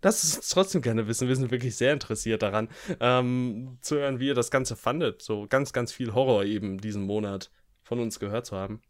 Lasst 0.03 0.25
es 0.25 0.37
uns 0.37 0.49
trotzdem 0.51 0.83
gerne 0.83 1.09
wissen. 1.09 1.27
Wir 1.27 1.37
sind 1.37 1.51
wirklich 1.51 1.77
sehr 1.77 1.93
interessiert 1.93 2.43
daran, 2.43 2.69
ähm, 3.01 3.79
zu 3.81 3.97
hören, 3.97 4.21
wie 4.21 4.29
ihr 4.29 4.35
das 4.35 4.51
Ganze 4.51 4.77
fandet. 4.77 5.23
So 5.23 5.47
ganz, 5.49 5.73
ganz 5.73 5.93
viel 5.93 6.15
Horror 6.15 6.45
eben 6.45 6.79
diesen 6.79 7.03
Monat 7.03 7.51
von 7.83 7.99
uns 7.99 8.21
gehört 8.21 8.47
zu 8.47 8.57
haben. 8.57 8.83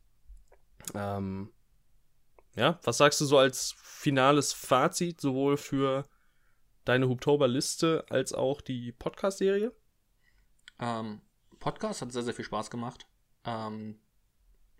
Ähm, 0.94 1.52
ja, 2.54 2.78
was 2.82 2.98
sagst 2.98 3.20
du 3.20 3.24
so 3.24 3.38
als 3.38 3.74
finales 3.78 4.52
Fazit, 4.52 5.20
sowohl 5.20 5.56
für 5.56 6.06
deine 6.84 7.08
Hubtober-Liste 7.08 8.04
als 8.10 8.32
auch 8.32 8.60
die 8.60 8.92
Podcast-Serie? 8.92 9.72
Ähm, 10.80 11.20
Podcast. 11.58 12.02
Hat 12.02 12.12
sehr, 12.12 12.22
sehr 12.22 12.34
viel 12.34 12.44
Spaß 12.44 12.70
gemacht. 12.70 13.06
Ähm, 13.44 13.98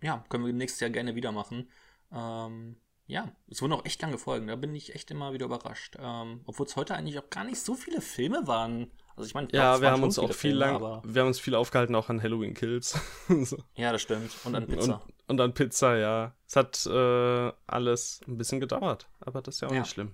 ja, 0.01 0.23
können 0.29 0.45
wir 0.45 0.53
nächstes 0.53 0.79
Jahr 0.79 0.89
gerne 0.89 1.15
wieder 1.15 1.31
machen. 1.31 1.69
Ähm, 2.11 2.77
ja, 3.07 3.31
es 3.49 3.61
wurden 3.61 3.73
auch 3.73 3.85
echt 3.85 4.01
lange 4.01 4.17
Folgen. 4.17 4.47
Da 4.47 4.55
bin 4.55 4.75
ich 4.75 4.93
echt 4.93 5.09
immer 5.11 5.33
wieder 5.33 5.45
überrascht. 5.45 5.95
Ähm, 5.99 6.41
Obwohl 6.45 6.65
es 6.65 6.75
heute 6.75 6.93
eigentlich 6.93 7.17
auch 7.19 7.29
gar 7.29 7.45
nicht 7.45 7.59
so 7.59 7.73
viele 7.73 8.01
Filme 8.01 8.47
waren. 8.47 8.91
Also 9.15 9.27
ich 9.27 9.33
meine, 9.33 9.47
ja, 9.51 9.81
wir 9.81 9.89
haben 9.89 10.03
uns 10.03 10.19
auch 10.19 10.27
viel 10.27 10.51
Filme, 10.51 10.59
lang, 10.59 11.01
wir 11.03 11.21
haben 11.21 11.27
uns 11.27 11.39
viel 11.39 11.55
aufgehalten 11.55 11.95
auch 11.95 12.09
an 12.09 12.21
Halloween 12.21 12.53
Kills. 12.53 12.99
so. 13.43 13.57
Ja, 13.75 13.91
das 13.91 14.01
stimmt. 14.01 14.31
Und 14.43 14.55
an 14.55 14.67
Pizza. 14.67 15.01
Und, 15.05 15.29
und 15.29 15.41
an 15.41 15.53
Pizza, 15.53 15.97
ja. 15.97 16.35
Es 16.45 16.55
hat 16.55 16.85
äh, 16.85 17.51
alles 17.65 18.21
ein 18.27 18.37
bisschen 18.37 18.59
gedauert, 18.59 19.07
aber 19.21 19.41
das 19.41 19.55
ist 19.55 19.61
ja 19.61 19.69
auch 19.69 19.73
ja. 19.73 19.79
nicht 19.79 19.89
schlimm. 19.89 20.11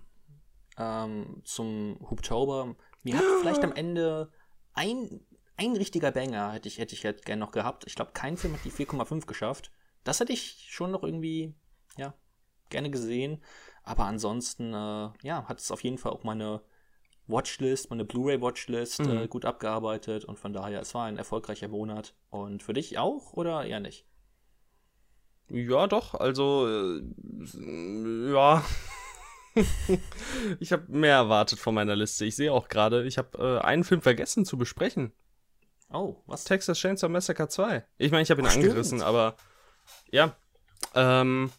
Ähm, 0.78 1.42
zum 1.44 1.98
Hubtober. 2.10 2.76
Mir 3.02 3.18
hat 3.18 3.26
vielleicht 3.42 3.64
am 3.64 3.74
Ende 3.74 4.32
ein 4.74 5.20
ein 5.58 5.76
richtiger 5.76 6.12
Banger 6.12 6.52
hätte 6.52 6.68
ich, 6.68 6.78
hätte 6.78 6.96
ich 6.96 7.06
halt 7.06 7.26
gerne 7.26 7.40
noch 7.40 7.52
gehabt. 7.52 7.84
Ich 7.88 7.96
glaube, 7.96 8.12
kein 8.14 8.38
Film 8.38 8.54
hat 8.54 8.66
die 8.66 8.72
4,5 8.72 9.26
geschafft. 9.26 9.72
Das 10.04 10.20
hätte 10.20 10.34
ich 10.34 10.68
schon 10.70 10.92
noch 10.92 11.04
irgendwie, 11.04 11.54
ja, 11.98 12.14
gerne 12.70 12.90
gesehen. 12.90 13.42
Aber 13.84 14.06
ansonsten, 14.06 14.74
äh, 14.74 15.10
ja, 15.22 15.46
hat 15.48 15.60
es 15.60 15.72
auf 15.72 15.84
jeden 15.84 15.98
Fall 15.98 16.12
auch 16.12 16.24
meine 16.24 16.62
Watchlist, 17.28 17.90
meine 17.90 18.06
Blu-ray-Watchlist 18.06 19.02
mhm. 19.02 19.18
äh, 19.18 19.28
gut 19.28 19.46
abgearbeitet. 19.46 20.26
Und 20.26 20.40
von 20.40 20.54
daher, 20.54 20.82
es 20.82 20.94
war 20.94 21.06
ein 21.06 21.18
erfolgreicher 21.18 21.68
Monat. 21.68 22.16
Und 22.30 22.64
für 22.64 22.74
dich 22.74 22.98
auch 22.98 23.34
oder 23.34 23.66
eher 23.66 23.80
nicht? 23.80 24.06
Ja, 25.50 25.88
doch. 25.88 26.16
Also, 26.16 26.68
äh, 26.68 28.32
ja. 28.32 28.64
ich 30.60 30.72
habe 30.72 30.86
mehr 30.88 31.16
erwartet 31.16 31.60
von 31.60 31.76
meiner 31.76 31.96
Liste. 31.96 32.26
Ich 32.26 32.36
sehe 32.36 32.52
auch 32.52 32.68
gerade, 32.70 33.06
ich 33.06 33.18
habe 33.18 33.38
äh, 33.38 33.64
einen 33.64 33.84
Film 33.84 34.02
vergessen 34.02 34.46
zu 34.46 34.58
besprechen. 34.58 35.14
Oh, 35.94 36.18
was? 36.26 36.44
Texas 36.44 36.80
Chainsaw 36.80 37.08
Massacre 37.08 37.48
2. 37.48 37.86
Ich 38.00 38.12
meine, 38.12 38.24
ich 38.24 38.32
habe 38.32 38.42
ihn 38.42 38.48
oh, 38.48 38.52
angerissen, 38.52 38.98
stimmt. 38.98 39.04
aber 39.04 39.38
ja. 40.12 40.36
Ähm, 40.96 41.52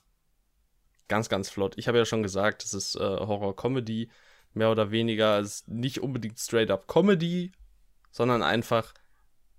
ganz, 1.09 1.29
ganz 1.29 1.49
flott. 1.49 1.75
Ich 1.77 1.89
habe 1.89 1.99
ja 1.99 2.05
schon 2.05 2.23
gesagt, 2.23 2.65
es 2.65 2.75
ist 2.75 2.97
äh, 2.97 2.99
Horror-Comedy, 2.99 4.11
mehr 4.53 4.71
oder 4.71 4.91
weniger. 4.91 5.39
Es 5.39 5.61
ist 5.61 5.69
nicht 5.69 6.01
unbedingt 6.01 6.39
straight-up 6.39 6.89
Comedy, 6.89 7.53
sondern 8.11 8.43
einfach, 8.43 8.93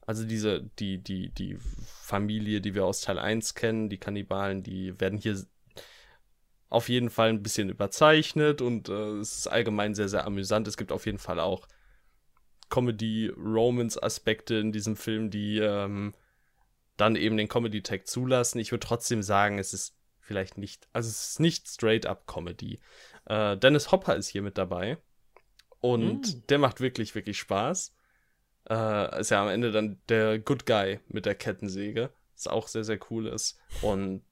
also 0.05 0.25
diese, 0.25 0.63
die, 0.79 0.97
die, 0.97 1.29
die 1.29 1.57
Familie, 2.01 2.59
die 2.59 2.75
wir 2.75 2.85
aus 2.85 3.01
Teil 3.01 3.17
1 3.17 3.55
kennen, 3.55 3.89
die 3.89 3.97
Kannibalen, 3.97 4.61
die 4.61 4.99
werden 4.99 5.17
hier 5.17 5.41
auf 6.69 6.89
jeden 6.89 7.09
Fall 7.09 7.29
ein 7.29 7.43
bisschen 7.43 7.69
überzeichnet 7.69 8.61
und 8.61 8.89
äh, 8.89 9.19
es 9.19 9.37
ist 9.37 9.47
allgemein 9.47 9.95
sehr, 9.95 10.09
sehr 10.09 10.25
amüsant. 10.25 10.67
Es 10.67 10.75
gibt 10.75 10.91
auf 10.91 11.05
jeden 11.05 11.19
Fall 11.19 11.39
auch 11.39 11.67
Comedy-Romance-Aspekte 12.69 14.55
in 14.55 14.71
diesem 14.71 14.95
Film, 14.95 15.29
die 15.29 15.59
ähm, 15.59 16.13
dann 16.97 17.15
eben 17.15 17.37
den 17.37 17.47
Comedy-Tag 17.47 18.07
zulassen. 18.07 18.59
Ich 18.59 18.71
würde 18.71 18.85
trotzdem 18.85 19.21
sagen, 19.21 19.59
es 19.59 19.73
ist 19.73 19.95
vielleicht 20.19 20.57
nicht, 20.57 20.87
also 20.93 21.09
es 21.09 21.29
ist 21.29 21.39
nicht 21.39 21.67
straight-up 21.67 22.25
Comedy. 22.27 22.79
Äh, 23.25 23.57
Dennis 23.57 23.91
Hopper 23.91 24.15
ist 24.15 24.27
hier 24.27 24.41
mit 24.41 24.57
dabei 24.57 24.97
und 25.79 26.21
mm. 26.21 26.47
der 26.49 26.57
macht 26.57 26.81
wirklich, 26.81 27.13
wirklich 27.15 27.37
Spaß. 27.37 27.93
Äh, 28.69 29.19
ist 29.19 29.29
ja 29.29 29.41
am 29.41 29.49
Ende 29.49 29.71
dann 29.71 29.99
der 30.09 30.39
Good 30.39 30.65
Guy 30.65 30.99
mit 31.07 31.25
der 31.25 31.35
Kettensäge, 31.35 32.09
was 32.33 32.47
auch 32.47 32.67
sehr, 32.67 32.83
sehr 32.83 32.99
cool 33.11 33.27
ist. 33.27 33.59
Und 33.81 34.23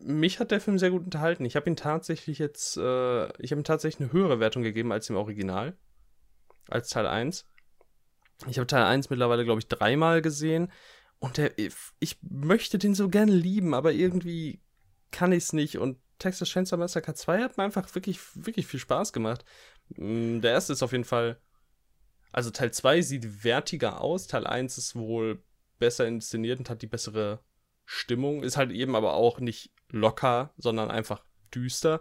mich 0.00 0.40
hat 0.40 0.50
der 0.50 0.60
Film 0.60 0.78
sehr 0.78 0.90
gut 0.90 1.04
unterhalten. 1.04 1.44
Ich 1.44 1.56
habe 1.56 1.68
ihn 1.68 1.76
tatsächlich 1.76 2.38
jetzt, 2.38 2.78
äh, 2.78 3.26
ich 3.42 3.50
habe 3.50 3.60
ihm 3.60 3.64
tatsächlich 3.64 4.00
eine 4.00 4.12
höhere 4.12 4.40
Wertung 4.40 4.62
gegeben 4.62 4.92
als 4.92 5.10
im 5.10 5.16
Original, 5.16 5.76
als 6.68 6.88
Teil 6.88 7.06
1. 7.06 7.46
Ich 8.46 8.58
habe 8.58 8.66
Teil 8.66 8.84
1 8.84 9.10
mittlerweile, 9.10 9.44
glaube 9.44 9.60
ich, 9.60 9.68
dreimal 9.68 10.22
gesehen. 10.22 10.70
Und 11.18 11.36
der, 11.36 11.52
ich 11.58 12.16
möchte 12.22 12.78
den 12.78 12.94
so 12.94 13.08
gerne 13.08 13.32
lieben, 13.32 13.74
aber 13.74 13.92
irgendwie 13.92 14.60
kann 15.10 15.32
ich 15.32 15.44
es 15.44 15.52
nicht. 15.52 15.78
Und 15.78 15.98
Texas 16.18 16.48
Chainsaw 16.48 16.78
Massacre 16.78 17.14
2 17.14 17.42
hat 17.42 17.56
mir 17.56 17.64
einfach 17.64 17.92
wirklich, 17.94 18.20
wirklich 18.34 18.66
viel 18.66 18.80
Spaß 18.80 19.12
gemacht. 19.12 19.44
Mm, 19.96 20.40
der 20.40 20.52
erste 20.52 20.72
ist 20.72 20.82
auf 20.82 20.92
jeden 20.92 21.04
Fall 21.04 21.40
also 22.32 22.50
Teil 22.50 22.72
2 22.72 23.02
sieht 23.02 23.44
wertiger 23.44 24.00
aus, 24.00 24.26
Teil 24.26 24.46
1 24.46 24.78
ist 24.78 24.96
wohl 24.96 25.42
besser 25.78 26.06
inszeniert 26.06 26.58
und 26.58 26.70
hat 26.70 26.82
die 26.82 26.86
bessere 26.86 27.40
Stimmung, 27.84 28.42
ist 28.42 28.56
halt 28.56 28.70
eben 28.70 28.96
aber 28.96 29.14
auch 29.14 29.40
nicht 29.40 29.72
locker, 29.88 30.52
sondern 30.58 30.90
einfach 30.90 31.24
düster. 31.54 32.00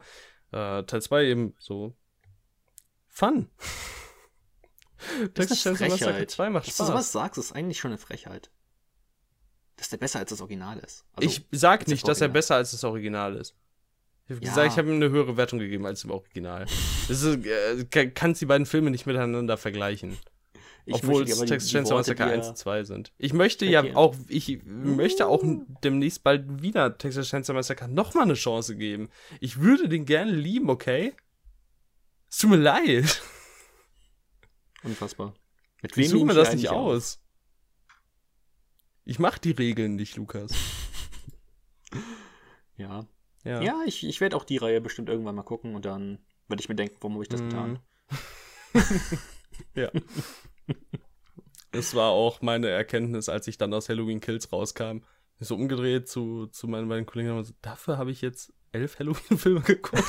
Äh, 0.52 0.84
Teil 0.84 1.02
2 1.02 1.26
eben 1.26 1.56
so 1.60 1.96
Fun. 3.08 3.50
Texas 5.34 5.62
Chainsaw 5.62 5.90
Massacre 5.90 6.28
2 6.28 6.50
macht 6.50 6.66
Spaß. 6.66 6.78
Dass 6.78 6.88
du 6.88 6.92
sowas 6.92 7.12
sagst, 7.12 7.38
ist 7.38 7.52
eigentlich 7.52 7.80
schon 7.80 7.92
eine 7.92 7.98
Frechheit. 7.98 8.50
Dass 9.76 9.90
der 9.90 9.98
besser 9.98 10.20
als 10.20 10.32
das 10.32 10.42
Original 10.42 10.80
ist. 10.80 11.06
Also, 11.14 11.30
ich 11.30 11.46
sag 11.52 11.88
nicht, 11.88 12.08
dass 12.08 12.22
er 12.22 12.30
besser 12.30 12.56
als 12.56 12.72
das 12.72 12.84
Original 12.84 13.36
ist. 13.36 13.56
Ich 14.26 14.36
habe 14.36 14.44
ja. 14.44 14.50
gesagt, 14.50 14.72
ich 14.74 14.78
habe 14.78 14.90
ihm 14.90 14.96
eine 14.96 15.10
höhere 15.10 15.38
Wertung 15.38 15.60
gegeben 15.60 15.86
als 15.86 16.04
im 16.04 16.12
Original. 16.12 16.66
Das 17.08 17.22
ist, 17.22 17.46
äh, 17.46 18.08
kannst 18.08 18.42
die 18.42 18.46
beiden 18.46 18.66
Filme 18.66 18.92
nicht 18.92 19.06
miteinander 19.06 19.56
vergleichen. 19.56 20.18
Ich 20.88 20.96
Obwohl 20.96 21.24
es 21.24 21.38
Texas 21.40 21.70
Chainsaw 21.70 21.96
Massacre 21.96 22.26
1 22.26 22.48
und 22.48 22.58
2 22.58 22.84
sind. 22.86 23.12
Ich 23.18 23.34
möchte 23.34 23.66
ja 23.66 23.84
auch, 23.96 24.16
ich 24.30 24.62
möchte 24.66 25.28
auch 25.28 25.44
demnächst 25.84 26.24
bald 26.24 26.62
wieder 26.62 26.98
Texas 26.98 27.28
Chainsaw 27.28 27.54
Massacre 27.54 27.90
nochmal 27.90 28.24
eine 28.24 28.36
Chance 28.36 28.78
geben. 28.78 29.10
Ich 29.42 29.60
würde 29.60 29.90
den 29.90 30.06
gerne 30.06 30.32
lieben, 30.32 30.70
okay? 30.70 31.14
Es 32.30 32.40
tut 32.40 32.52
mir 32.52 32.58
leid. 32.58 33.22
Unfassbar. 34.88 35.34
Mit 35.82 35.96
wem 35.98 36.08
suche 36.08 36.26
mir 36.26 36.34
das 36.34 36.54
nicht 36.54 36.70
aus. 36.70 37.22
Ich 39.04 39.20
mach 39.20 39.38
die 39.38 39.52
Regeln 39.52 39.96
nicht, 39.96 40.16
Lukas. 40.16 40.52
ja. 42.78 43.06
Ja, 43.44 43.62
ja 43.62 43.82
ich, 43.86 44.06
ich 44.06 44.20
werde 44.20 44.36
auch 44.36 44.44
die 44.44 44.58
Reihe 44.58 44.82
bestimmt 44.82 45.10
irgendwann 45.10 45.36
mal 45.36 45.44
gucken 45.44 45.76
und 45.76 45.86
dann 45.86 46.20
werde 46.48 46.62
ich 46.62 46.70
mir 46.70 46.76
denken, 46.76 46.98
warum 47.02 47.14
habe 47.14 47.24
ich 47.24 47.30
das 47.30 47.42
mm. 47.42 47.50
getan. 47.50 47.80
ja. 49.76 49.92
Das 51.72 51.94
war 51.96 52.12
auch 52.12 52.42
meine 52.42 52.70
Erkenntnis, 52.70 53.30
als 53.30 53.48
ich 53.48 53.58
dann 53.58 53.74
aus 53.74 53.90
Halloween 53.90 54.20
Kills 54.20 54.52
rauskam. 54.52 55.00
So 55.40 55.56
umgedreht 55.56 56.08
zu, 56.08 56.48
zu 56.48 56.68
meinen 56.68 56.90
beiden 56.90 57.06
Kollegen 57.06 57.32
und 57.32 57.44
so, 57.44 57.54
dafür 57.62 57.98
habe 57.98 58.12
ich 58.12 58.22
jetzt 58.22 58.54
elf 58.72 59.00
Halloween-Filme 59.00 59.62
geguckt. 59.66 60.04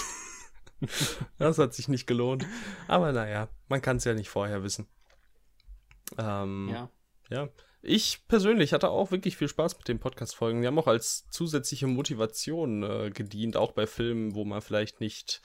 das 1.38 1.58
hat 1.58 1.74
sich 1.74 1.88
nicht 1.88 2.06
gelohnt. 2.06 2.46
Aber 2.86 3.12
naja, 3.12 3.48
man 3.68 3.82
kann 3.82 3.96
es 3.96 4.04
ja 4.04 4.14
nicht 4.14 4.28
vorher 4.28 4.62
wissen. 4.62 4.86
Ähm, 6.18 6.68
ja. 6.70 6.90
Ja. 7.30 7.48
Ich 7.80 8.26
persönlich 8.26 8.72
hatte 8.72 8.90
auch 8.90 9.12
wirklich 9.12 9.36
viel 9.36 9.48
Spaß 9.48 9.78
mit 9.78 9.86
den 9.88 10.00
Podcast-Folgen. 10.00 10.60
Die 10.60 10.66
haben 10.66 10.78
auch 10.78 10.88
als 10.88 11.28
zusätzliche 11.30 11.86
Motivation 11.86 12.82
äh, 12.82 13.10
gedient, 13.10 13.56
auch 13.56 13.72
bei 13.72 13.86
Filmen, 13.86 14.34
wo 14.34 14.44
man 14.44 14.60
vielleicht 14.62 15.00
nicht 15.00 15.42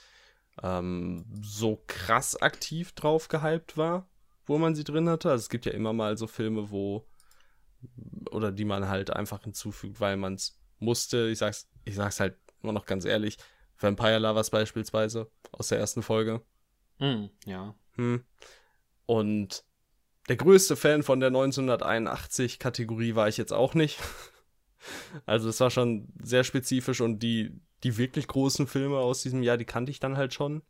ähm, 0.61 1.25
so 1.41 1.83
krass 1.87 2.35
aktiv 2.35 2.93
drauf 2.93 3.27
gehypt 3.27 3.77
war, 3.77 4.09
wo 4.45 4.57
man 4.57 4.75
sie 4.75 4.83
drin 4.83 5.09
hatte. 5.09 5.29
Also 5.29 5.43
es 5.43 5.49
gibt 5.49 5.65
ja 5.65 5.73
immer 5.73 5.93
mal 5.93 6.17
so 6.17 6.27
Filme, 6.27 6.71
wo 6.71 7.07
oder 8.31 8.51
die 8.51 8.65
man 8.65 8.87
halt 8.87 9.11
einfach 9.11 9.43
hinzufügt, 9.43 9.99
weil 9.99 10.17
man 10.17 10.35
es 10.35 10.59
musste. 10.79 11.29
Ich 11.29 11.39
sag's, 11.39 11.69
ich 11.85 11.95
sag's 11.95 12.19
halt 12.19 12.37
nur 12.61 12.73
noch 12.73 12.85
ganz 12.85 13.05
ehrlich. 13.05 13.37
Vampire 13.83 14.19
Lovers 14.19 14.49
beispielsweise 14.49 15.29
aus 15.51 15.67
der 15.67 15.79
ersten 15.79 16.01
Folge. 16.01 16.41
Mm, 16.99 17.25
ja. 17.45 17.75
Hm. 17.95 18.23
Und 19.05 19.63
der 20.29 20.37
größte 20.37 20.75
Fan 20.75 21.03
von 21.03 21.19
der 21.19 21.31
1981-Kategorie 21.31 23.15
war 23.15 23.27
ich 23.27 23.37
jetzt 23.37 23.53
auch 23.53 23.73
nicht. 23.73 23.99
Also 25.25 25.47
es 25.47 25.61
war 25.61 25.69
schon 25.69 26.09
sehr 26.21 26.43
spezifisch 26.43 26.99
und 26.99 27.19
die, 27.19 27.57
die 27.83 27.97
wirklich 27.97 28.27
großen 28.27 28.67
Filme 28.67 28.97
aus 28.97 29.21
diesem 29.21 29.41
Jahr, 29.41 29.55
die 29.55 29.63
kannte 29.63 29.91
ich 29.91 30.01
dann 30.01 30.17
halt 30.17 30.33
schon. 30.33 30.61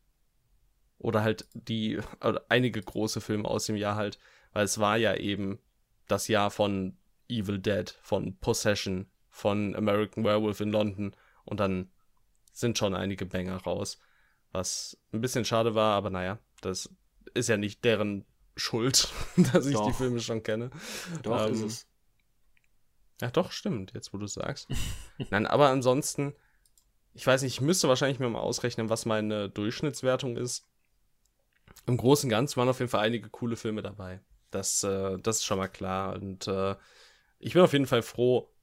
Oder 0.99 1.23
halt 1.23 1.48
die, 1.56 1.98
oder 2.23 2.45
einige 2.48 2.80
große 2.80 3.22
Filme 3.22 3.48
aus 3.48 3.65
dem 3.65 3.76
Jahr 3.76 3.95
halt, 3.95 4.19
weil 4.52 4.65
es 4.65 4.77
war 4.77 4.98
ja 4.98 5.15
eben 5.15 5.57
das 6.07 6.27
Jahr 6.27 6.52
von 6.52 6.95
Evil 7.27 7.57
Dead, 7.57 7.90
von 8.03 8.38
Possession, 8.38 9.10
von 9.31 9.76
American 9.76 10.23
Werewolf 10.23 10.61
in 10.61 10.69
London 10.69 11.15
und 11.44 11.60
dann 11.60 11.90
sind 12.53 12.77
schon 12.77 12.95
einige 12.95 13.25
Banger 13.25 13.57
raus. 13.57 13.99
Was 14.51 14.97
ein 15.11 15.21
bisschen 15.21 15.45
schade 15.45 15.75
war, 15.75 15.95
aber 15.95 16.09
naja, 16.09 16.39
das 16.61 16.89
ist 17.34 17.49
ja 17.49 17.57
nicht 17.57 17.84
deren 17.84 18.25
schuld, 18.55 19.09
dass 19.53 19.65
ich 19.65 19.73
doch. 19.73 19.88
die 19.88 19.93
Filme 19.93 20.19
schon 20.19 20.43
kenne. 20.43 20.69
Doch, 21.23 21.47
ähm, 21.47 21.53
ist 21.53 21.61
es. 21.61 21.88
Ja, 23.21 23.31
doch, 23.31 23.51
stimmt, 23.51 23.93
jetzt 23.93 24.13
wo 24.13 24.17
du 24.17 24.27
sagst. 24.27 24.67
Nein, 25.30 25.47
aber 25.47 25.69
ansonsten, 25.69 26.35
ich 27.13 27.25
weiß 27.25 27.41
nicht, 27.41 27.53
ich 27.53 27.61
müsste 27.61 27.88
wahrscheinlich 27.88 28.19
mir 28.19 28.30
mal 28.30 28.39
ausrechnen, 28.39 28.89
was 28.89 29.05
meine 29.05 29.49
Durchschnittswertung 29.49 30.38
ist. 30.38 30.67
Im 31.88 31.97
Großen 31.97 32.27
und 32.27 32.31
Ganzen 32.31 32.57
waren 32.57 32.69
auf 32.69 32.80
jeden 32.80 32.91
Fall 32.91 33.05
einige 33.05 33.30
coole 33.30 33.55
Filme 33.55 33.81
dabei. 33.81 34.21
Das, 34.51 34.84
äh, 34.84 35.17
das 35.19 35.38
ist 35.38 35.45
schon 35.45 35.57
mal 35.57 35.67
klar. 35.67 36.13
Und 36.13 36.47
äh, 36.47 36.75
ich 37.39 37.53
bin 37.53 37.63
auf 37.63 37.73
jeden 37.73 37.88
Fall 37.88 38.03
froh, 38.03 38.53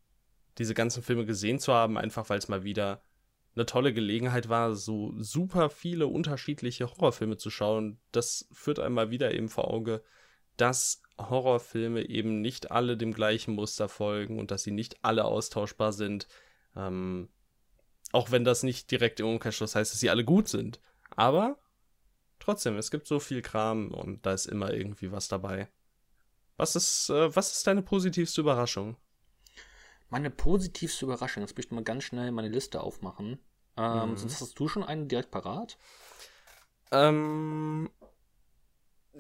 diese 0.59 0.75
ganzen 0.75 1.03
Filme 1.03 1.27
gesehen 1.27 1.59
zu 1.59 1.73
haben, 1.73 1.99
einfach 1.99 2.29
weil 2.29 2.39
es 2.39 2.49
mal 2.49 2.63
wieder 2.63 3.03
eine 3.55 3.67
tolle 3.67 3.93
Gelegenheit 3.93 4.49
war, 4.49 4.75
so 4.75 5.13
super 5.19 5.71
viele 5.71 6.07
unterschiedliche 6.07 6.89
Horrorfilme 6.91 7.37
zu 7.37 7.51
schauen. 7.51 7.99
Das 8.13 8.49
führt 8.53 8.79
einmal 8.79 9.11
wieder 9.11 9.35
eben 9.35 9.49
vor 9.49 9.69
Auge, 9.69 10.03
dass 10.57 11.03
Horrorfilme 11.19 12.09
eben 12.09 12.41
nicht 12.41 12.71
alle 12.71 12.97
dem 12.97 13.13
gleichen 13.13 13.55
Muster 13.55 13.89
folgen 13.89 14.39
und 14.39 14.51
dass 14.51 14.63
sie 14.63 14.71
nicht 14.71 15.05
alle 15.05 15.25
austauschbar 15.25 15.93
sind. 15.93 16.29
Ähm, 16.77 17.29
auch 18.13 18.31
wenn 18.31 18.45
das 18.45 18.63
nicht 18.63 18.91
direkt 18.91 19.21
im 19.21 19.27
Umkehrschluss 19.27 19.75
heißt, 19.75 19.93
dass 19.93 20.01
sie 20.01 20.11
alle 20.11 20.25
gut 20.25 20.49
sind. 20.49 20.81
Aber 21.17 21.59
trotzdem, 22.39 22.77
es 22.77 22.91
gibt 22.91 23.07
so 23.07 23.21
viel 23.21 23.43
Kram 23.43 23.93
und 23.93 24.25
da 24.27 24.33
ist 24.33 24.47
immer 24.47 24.73
irgendwie 24.73 25.13
was 25.13 25.29
dabei. 25.29 25.69
Was 26.57 26.77
ist, 26.77 27.11
äh, 27.11 27.35
was 27.35 27.53
ist 27.53 27.67
deine 27.67 27.83
positivste 27.83 28.41
Überraschung? 28.41 28.97
Meine 30.11 30.31
positivste 30.31 31.05
Überraschung, 31.05 31.43
jetzt 31.43 31.57
möchte 31.57 31.73
ich 31.73 31.77
mal 31.77 31.85
ganz 31.85 32.05
schnell 32.05 32.31
meine 32.33 32.49
Liste 32.49 32.81
aufmachen. 32.81 33.39
Ähm, 33.77 34.11
mhm. 34.11 34.17
Sonst 34.17 34.41
hast 34.41 34.59
du 34.59 34.69
schon 34.69 34.83
einen 34.83 35.09
direkt 35.09 35.31
parat? 35.31 35.79
Ähm. 36.91 37.91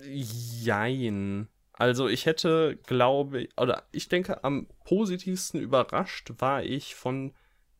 Jein. 0.02 1.48
Also 1.72 2.08
ich 2.08 2.26
hätte, 2.26 2.76
glaube 2.86 3.42
ich, 3.42 3.58
oder 3.58 3.84
ich 3.92 4.08
denke, 4.08 4.44
am 4.44 4.68
positivsten 4.84 5.60
überrascht 5.60 6.32
war 6.38 6.62
ich 6.62 6.94
von 6.94 7.32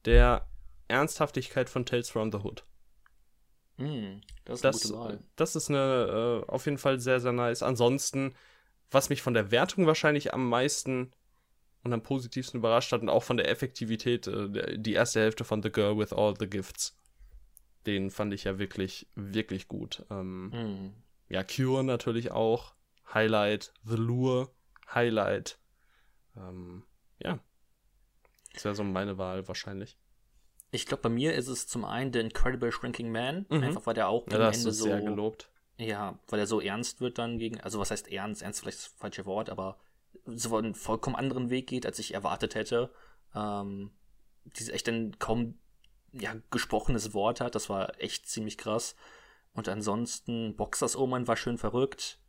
der 0.05 0.49
Ernsthaftigkeit 0.89 1.69
von 1.69 1.85
Tales 1.85 2.09
from 2.09 2.33
the 2.33 2.39
Hood. 2.39 2.65
Mm, 3.77 4.21
das 4.45 4.63
ist 4.63 4.93
eine. 4.93 5.23
Das 5.37 5.57
ist 5.57 5.69
eine, 5.69 6.43
äh, 6.47 6.51
auf 6.51 6.65
jeden 6.65 6.79
Fall 6.79 7.01
sehr, 7.01 7.21
sehr 7.21 7.33
nice. 7.33 7.63
Ansonsten, 7.63 8.35
was 8.91 9.09
mich 9.09 9.23
von 9.23 9.35
der 9.35 9.51
Wertung 9.51 9.87
wahrscheinlich 9.87 10.33
am 10.33 10.49
meisten 10.49 11.13
und 11.83 11.93
am 11.93 12.03
positivsten 12.03 12.59
überrascht 12.59 12.93
hat 12.93 13.03
und 13.03 13.09
auch 13.09 13.23
von 13.23 13.37
der 13.37 13.49
Effektivität, 13.49 14.27
äh, 14.27 14.79
die 14.79 14.93
erste 14.93 15.21
Hälfte 15.21 15.45
von 15.45 15.63
The 15.63 15.71
Girl 15.71 15.99
with 15.99 16.13
All 16.13 16.35
the 16.39 16.49
Gifts. 16.49 16.97
Den 17.87 18.11
fand 18.11 18.35
ich 18.35 18.45
ja 18.45 18.59
wirklich, 18.59 19.09
wirklich 19.15 19.69
gut. 19.69 20.05
Ähm, 20.11 20.49
mm. 20.49 20.95
Ja, 21.29 21.43
Cure 21.45 21.83
natürlich 21.83 22.31
auch. 22.33 22.75
Highlight, 23.15 23.73
The 23.85 23.97
Lure, 23.97 24.51
Highlight. 24.95 25.59
Ähm, 26.37 26.85
ja. 27.19 27.39
Das 28.53 28.65
wäre 28.65 28.75
so 28.75 28.85
meine 28.85 29.17
Wahl 29.17 29.49
wahrscheinlich. 29.49 29.97
Ich 30.73 30.87
glaube, 30.87 31.03
bei 31.05 31.09
mir 31.09 31.35
ist 31.35 31.49
es 31.49 31.67
zum 31.67 31.85
einen 31.85 32.13
The 32.13 32.21
Incredible 32.21 32.71
Shrinking 32.71 33.11
Man, 33.11 33.47
mhm. 33.49 33.63
einfach 33.63 33.87
weil 33.87 33.95
der 33.95 34.09
auch 34.09 34.27
gegen 34.27 34.41
ja, 34.41 34.49
Ende 34.49 34.73
so. 34.73 34.85
Sehr 34.85 35.01
gelobt. 35.01 35.51
Ja, 35.79 36.19
weil 36.29 36.41
er 36.41 36.47
so 36.47 36.61
ernst 36.61 37.01
wird 37.01 37.19
dann 37.19 37.39
gegen, 37.39 37.61
also 37.61 37.81
was 37.81 37.91
heißt 37.91 38.13
ernst? 38.13 38.43
Ernst 38.43 38.61
vielleicht 38.61 38.79
das 38.79 38.87
falsche 38.87 39.25
Wort, 39.25 39.49
aber 39.49 39.79
so 40.27 40.57
einen 40.57 40.75
vollkommen 40.75 41.17
anderen 41.17 41.51
Weg 41.51 41.67
geht, 41.67 41.87
als 41.87 41.99
ich 41.99 42.15
erwartet 42.15 42.55
hätte. 42.55 42.93
Ähm, 43.35 43.91
die 44.45 44.71
echt 44.71 44.89
ein 44.89 45.19
kaum 45.19 45.59
ja, 46.13 46.35
gesprochenes 46.51 47.15
Wort 47.15 47.41
hat, 47.41 47.55
das 47.55 47.69
war 47.69 48.01
echt 48.01 48.29
ziemlich 48.29 48.59
krass. 48.59 48.97
Und 49.53 49.69
ansonsten, 49.69 50.57
Boxers 50.57 50.97
Omen 50.97 51.29
war 51.29 51.37
schön 51.37 51.59
verrückt. 51.59 52.21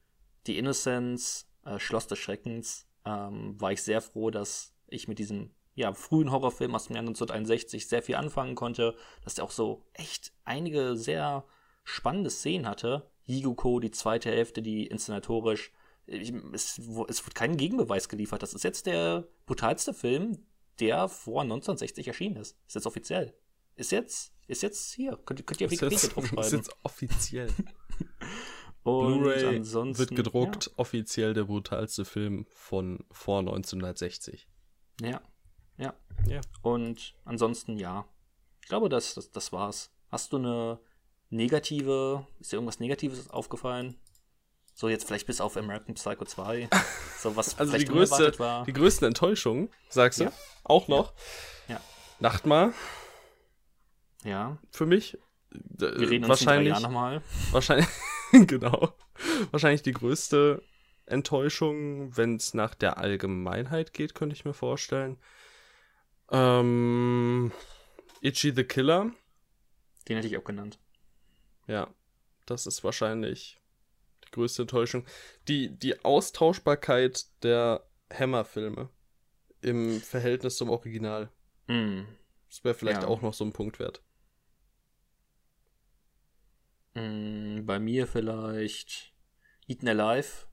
Die 0.48 0.58
Innocence, 0.58 1.48
äh, 1.66 1.80
Schloss 1.80 2.08
des 2.08 2.20
Schreckens, 2.20 2.88
ähm, 3.06 3.60
war 3.60 3.72
ich 3.72 3.84
sehr 3.84 4.02
froh, 4.02 4.30
dass 4.30 4.74
ich 4.88 5.08
mit 5.08 5.20
diesem 5.20 5.52
ja, 5.74 5.94
frühen 5.94 6.32
Horrorfilm 6.32 6.76
aus 6.76 6.88
dem 6.88 6.95
Jahr 6.95 7.03
1961 7.03 7.88
sehr 7.88 8.02
viel 8.02 8.16
anfangen 8.16 8.56
konnte, 8.56 8.95
dass 9.24 9.36
der 9.36 9.45
auch 9.45 9.52
so 9.52 9.86
echt 9.94 10.34
einige 10.44 10.95
sehr 10.95 11.45
spannende 11.84 12.30
Szenen 12.30 12.68
hatte. 12.68 13.10
Higuko, 13.24 13.80
die 13.80 13.91
zweite 13.91 14.30
Hälfte, 14.30 14.62
die 14.62 14.88
inszenatorisch 14.88 15.72
ich, 16.06 16.34
es, 16.53 16.80
es 17.07 17.26
wird 17.26 17.36
kein 17.36 17.57
Gegenbeweis 17.57 18.10
geliefert. 18.10 18.44
Das 18.44 18.53
ist 18.53 18.64
jetzt 18.64 18.86
der 18.86 19.28
brutalste 19.45 19.94
Film, 19.94 20.38
der 20.80 21.07
vor 21.07 21.41
1960 21.41 22.07
erschienen 22.07 22.38
ist. 22.38 22.57
Ist 22.68 22.76
jetzt 22.76 22.88
offiziell. 22.88 23.34
Ist 23.76 23.91
jetzt, 23.91 24.34
ist 24.48 24.64
jetzt 24.64 24.94
hier. 24.94 25.18
Könnt, 25.26 25.45
könnt 25.45 25.61
ihr 25.61 25.65
auf 25.65 25.72
Wikipedia 25.72 26.10
draufschreiben. 26.10 26.40
Ist 26.44 26.52
jetzt 26.52 26.76
offiziell. 26.84 27.49
Blu-ray 28.84 29.64
wird 29.64 30.15
gedruckt, 30.15 30.68
ja. 30.68 30.72
offiziell 30.78 31.34
der 31.34 31.44
brutalste 31.44 32.03
Film 32.03 32.45
von 32.49 33.06
vor 33.11 33.40
1960. 33.40 34.48
Ja, 35.02 35.22
ja. 35.78 35.94
ja. 36.26 36.41
Und 36.61 37.14
ansonsten 37.23 37.78
ja. 37.78 38.06
Ich 38.61 38.68
glaube, 38.68 38.90
das, 38.90 39.14
das, 39.14 39.32
das 39.32 39.52
war's. 39.52 39.91
Hast 40.10 40.34
du 40.34 40.38
eine 40.38 40.80
negative, 41.30 42.26
ist 42.40 42.52
dir 42.52 42.57
irgendwas 42.57 42.80
Negatives 42.80 43.30
aufgefallen? 43.30 43.99
So 44.73 44.89
jetzt 44.89 45.06
vielleicht 45.07 45.27
bis 45.27 45.41
auf 45.41 45.57
American 45.57 45.95
Psycho 45.95 46.26
2. 46.26 46.69
So 47.19 47.35
was 47.35 47.57
Also 47.60 47.77
die 47.77 47.85
größte, 47.85 48.38
war. 48.39 48.65
die 48.65 48.73
größten 48.73 49.07
Enttäuschungen, 49.07 49.69
sagst 49.89 50.19
du? 50.22 50.26
Ja. 50.26 50.31
Auch 50.64 50.88
noch? 50.88 51.14
Ja. 51.68 51.80
Nachtmar 52.19 52.73
Ja, 54.23 54.57
für 54.72 54.85
mich. 54.85 55.18
wir 55.49 55.89
reden 56.10 56.26
uns 56.26 56.41
in 56.41 56.48
drei 56.48 56.56
wahrscheinlich, 56.56 56.80
nochmal. 56.80 57.22
wahrscheinlich, 57.52 57.88
genau. 58.48 58.93
Wahrscheinlich 59.52 59.81
die 59.84 59.91
größte 59.93 60.64
Enttäuschung, 61.06 62.15
wenn 62.15 62.35
es 62.38 62.53
nach 62.53 62.73
der 62.73 62.98
Allgemeinheit 62.98 63.93
geht, 63.93 64.15
könnte 64.15 64.35
ich 64.35 64.45
mir 64.45 64.53
vorstellen. 64.53 65.18
Ähm, 66.31 67.52
Itchy 68.22 68.53
the 68.56 68.64
Killer. 68.64 69.11
Den 70.07 70.15
hätte 70.15 70.27
ich 70.27 70.38
auch 70.38 70.43
genannt. 70.43 70.80
Ja, 71.68 71.88
das 72.45 72.65
ist 72.65 72.84
wahrscheinlich 72.84 73.60
die 74.32 74.36
größte 74.36 74.64
Enttäuschung. 74.64 75.06
Die, 75.48 75.78
die 75.78 76.03
Austauschbarkeit 76.06 77.26
der 77.44 77.86
Hammer-Filme 78.12 78.90
im 79.62 79.99
Verhältnis 80.02 80.58
zum 80.58 80.70
Original. 80.70 81.30
Mm. 81.68 82.02
Das 82.49 82.64
wäre 82.64 82.74
vielleicht 82.76 83.03
Ja. 83.03 83.08
auch 83.08 83.22
noch 83.22 83.34
so 83.34 83.45
ein 83.45 83.53
Punkt 83.53 83.80
wert. 83.80 84.02
Mm, 86.94 87.66
bei 87.66 87.80
mir 87.80 88.08
vielleicht 88.08 89.14
Eaten 89.68 89.88
Alive, 89.88 90.48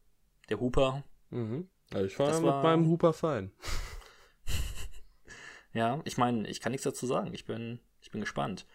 der 0.48 0.60
Hooper. 0.60 1.02
Mhm. 1.30 1.68
Also 1.92 2.06
ich 2.06 2.18
war 2.18 2.28
Das 2.28 2.40
mit 2.40 2.46
war- 2.50 2.62
meinem 2.62 2.86
Hooper 2.88 3.12
fein. 3.12 3.52
Ja, 5.74 6.00
ich 6.06 6.16
meine, 6.16 6.48
ich 6.48 6.60
kann 6.60 6.72
nichts 6.72 6.84
dazu 6.84 7.06
sagen. 7.06 7.32
Ich 7.34 7.44
bin, 7.44 7.78
ich 8.00 8.10
bin 8.10 8.22
gespannt. 8.22 8.66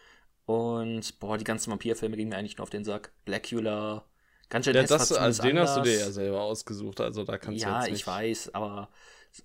Und, 0.46 1.20
boah, 1.20 1.38
die 1.40 1.44
ganzen 1.44 1.72
Vampirfilme 1.72 2.16
gingen 2.16 2.30
mir 2.30 2.38
eigentlich 2.38 2.58
nur 2.58 2.64
auf 2.64 2.70
den 2.70 2.86
Sack. 2.86 3.12
Blackula, 3.26 4.06
Gungeon 4.54 4.76
Ja, 4.76 4.82
Hess 4.84 4.92
war 4.92 4.98
das, 5.00 5.12
also 5.12 5.44
den 5.44 5.60
hast 5.60 5.78
du 5.78 5.82
dir 5.82 5.92
ja 5.94 5.98
anders. 6.04 6.14
selber 6.16 6.42
ausgesucht, 6.42 7.02
also 7.02 7.24
da 7.24 7.38
kannst 7.38 7.62
du 7.64 7.68
Ja, 7.68 7.82
jetzt 7.82 7.92
nicht. 7.92 8.02
ich 8.02 8.08
weiß, 8.08 8.54
aber 8.54 8.90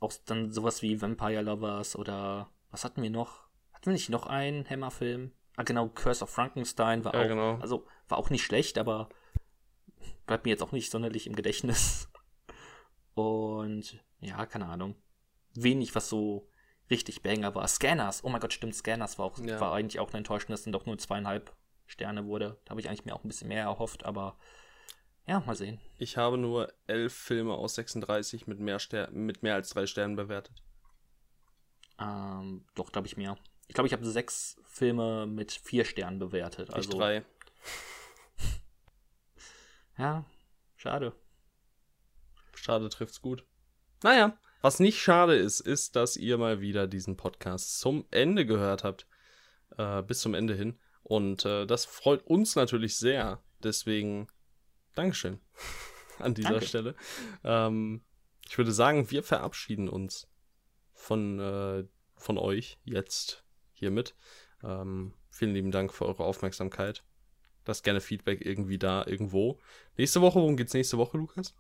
auch 0.00 0.12
dann 0.26 0.52
sowas 0.52 0.82
wie 0.82 1.00
Vampire 1.00 1.42
Lovers 1.42 1.96
oder 1.96 2.50
was 2.70 2.84
hatten 2.84 3.02
wir 3.02 3.10
noch? 3.10 3.48
Hatten 3.72 3.86
wir 3.86 3.92
nicht 3.94 4.10
noch 4.10 4.26
einen 4.26 4.68
Hammerfilm? 4.68 5.32
Ah, 5.56 5.62
genau, 5.64 5.88
Curse 5.88 6.22
of 6.22 6.30
Frankenstein 6.30 7.04
war 7.04 7.14
Ja, 7.14 7.24
auch, 7.24 7.28
genau. 7.28 7.56
also 7.56 7.86
war 8.08 8.18
auch 8.18 8.30
nicht 8.30 8.44
schlecht, 8.44 8.78
aber 8.78 9.08
bleibt 10.26 10.44
mir 10.44 10.50
jetzt 10.50 10.62
auch 10.62 10.72
nicht 10.72 10.90
sonderlich 10.90 11.26
im 11.26 11.34
Gedächtnis. 11.34 12.08
Und 13.14 13.98
ja, 14.20 14.46
keine 14.46 14.66
Ahnung. 14.66 14.94
Wenig, 15.54 15.94
was 15.94 16.08
so 16.08 16.48
richtig 16.90 17.22
Banger 17.22 17.54
war. 17.54 17.66
Scanners, 17.66 18.22
oh 18.24 18.28
mein 18.28 18.40
Gott, 18.40 18.52
stimmt, 18.52 18.74
Scanners 18.74 19.18
war 19.18 19.26
auch, 19.26 19.38
Ja. 19.38 19.60
war 19.60 19.72
eigentlich 19.74 20.00
auch 20.00 20.08
eine 20.10 20.18
Enttäuschung, 20.18 20.50
dass 20.50 20.62
dann 20.62 20.72
doch 20.72 20.86
nur 20.86 20.98
zweieinhalb 20.98 21.54
Sterne 21.86 22.26
wurde. 22.26 22.60
Da 22.64 22.70
habe 22.70 22.80
ich 22.80 22.88
eigentlich 22.88 23.04
mir 23.04 23.14
auch 23.14 23.24
ein 23.24 23.28
bisschen 23.28 23.48
mehr 23.48 23.62
erhofft, 23.64 24.04
aber 24.04 24.38
ja, 25.28 25.40
mal 25.40 25.54
sehen. 25.54 25.78
Ich 25.98 26.16
habe 26.16 26.38
nur 26.38 26.72
elf 26.86 27.12
Filme 27.12 27.52
aus 27.52 27.74
36 27.74 28.46
mit 28.46 28.60
mehr, 28.60 28.78
Ster 28.78 29.10
mit 29.10 29.42
mehr 29.42 29.54
als 29.54 29.68
drei 29.68 29.86
Sternen 29.86 30.16
bewertet. 30.16 30.62
Ähm, 32.00 32.64
doch, 32.74 32.92
glaube 32.92 33.06
ich 33.06 33.18
mehr. 33.18 33.36
Ich 33.66 33.74
glaube, 33.74 33.86
ich 33.86 33.92
habe 33.92 34.06
sechs 34.06 34.56
Filme 34.64 35.26
mit 35.26 35.52
vier 35.52 35.84
Sternen 35.84 36.18
bewertet. 36.18 36.70
Also, 36.70 36.90
ich 36.90 36.96
drei. 36.96 37.24
ja, 39.98 40.24
schade. 40.76 41.12
Schade 42.54 42.88
trifft's 42.88 43.20
gut. 43.20 43.44
Naja, 44.02 44.38
was 44.62 44.80
nicht 44.80 44.98
schade 44.98 45.36
ist, 45.36 45.60
ist, 45.60 45.94
dass 45.94 46.16
ihr 46.16 46.38
mal 46.38 46.62
wieder 46.62 46.86
diesen 46.86 47.18
Podcast 47.18 47.78
zum 47.78 48.06
Ende 48.10 48.46
gehört 48.46 48.82
habt. 48.82 49.06
Äh, 49.76 50.02
bis 50.04 50.20
zum 50.20 50.32
Ende 50.32 50.54
hin. 50.54 50.78
Und 51.02 51.44
äh, 51.44 51.66
das 51.66 51.84
freut 51.84 52.22
uns 52.22 52.56
natürlich 52.56 52.96
sehr. 52.96 53.42
Deswegen 53.62 54.28
Dankeschön 54.98 55.40
an 56.18 56.34
dieser 56.34 56.50
Danke. 56.50 56.66
Stelle. 56.66 56.94
Ähm, 57.44 58.02
ich 58.48 58.58
würde 58.58 58.72
sagen, 58.72 59.10
wir 59.10 59.22
verabschieden 59.22 59.88
uns 59.88 60.28
von, 60.92 61.38
äh, 61.38 61.84
von 62.16 62.38
euch 62.38 62.78
jetzt 62.84 63.44
hiermit. 63.72 64.16
Ähm, 64.64 65.14
vielen 65.30 65.54
lieben 65.54 65.70
Dank 65.70 65.94
für 65.94 66.06
eure 66.06 66.24
Aufmerksamkeit. 66.24 67.04
Lasst 67.64 67.84
gerne 67.84 68.00
Feedback 68.00 68.44
irgendwie 68.44 68.78
da, 68.78 69.06
irgendwo. 69.06 69.60
Nächste 69.96 70.20
Woche, 70.20 70.40
worum 70.40 70.56
geht's 70.56 70.74
nächste 70.74 70.98
Woche, 70.98 71.18
Lukas? 71.18 71.54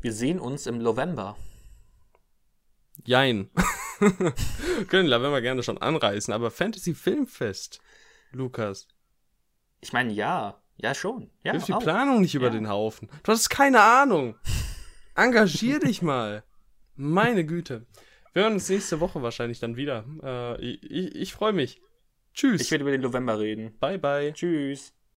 Wir 0.00 0.12
sehen 0.12 0.40
uns 0.40 0.66
im 0.66 0.78
November. 0.78 1.36
Jein. 3.04 3.50
Können 4.88 5.08
wir 5.08 5.40
gerne 5.42 5.62
schon 5.62 5.78
anreißen, 5.78 6.32
aber 6.32 6.50
Fantasy 6.50 6.94
Filmfest, 6.94 7.80
Lukas, 8.32 8.88
Ich 9.80 9.92
meine, 9.92 10.12
ja. 10.12 10.60
Ja, 10.80 10.94
schon. 10.94 11.30
Ja, 11.44 11.52
wirf 11.54 11.64
die 11.64 11.72
auch. 11.74 11.80
Planung 11.82 12.20
nicht 12.20 12.34
über 12.34 12.46
Ja. 12.46 12.52
den 12.52 12.68
Haufen. 12.68 13.08
Du 13.24 13.32
hast 13.32 13.48
keine 13.50 13.80
Ahnung. 13.80 14.36
Engagier 15.14 15.80
dich 15.80 16.02
mal. 16.02 16.44
Meine 16.94 17.44
Güte. 17.44 17.86
Wir 18.32 18.42
hören 18.44 18.54
uns 18.54 18.68
nächste 18.68 19.00
Woche 19.00 19.20
wahrscheinlich 19.22 19.58
dann 19.60 19.76
wieder. 19.76 20.04
Äh, 20.22 20.60
ich 20.64 20.82
ich, 20.90 21.14
ich 21.16 21.32
freue 21.32 21.52
mich. 21.52 21.80
Tschüss. 22.34 22.60
Ich 22.60 22.70
werde 22.70 22.82
über 22.82 22.92
den 22.92 23.00
November 23.00 23.38
reden. 23.40 23.76
bye, 23.80 23.98
bye. 23.98 24.32
Tschüss. 24.32 24.94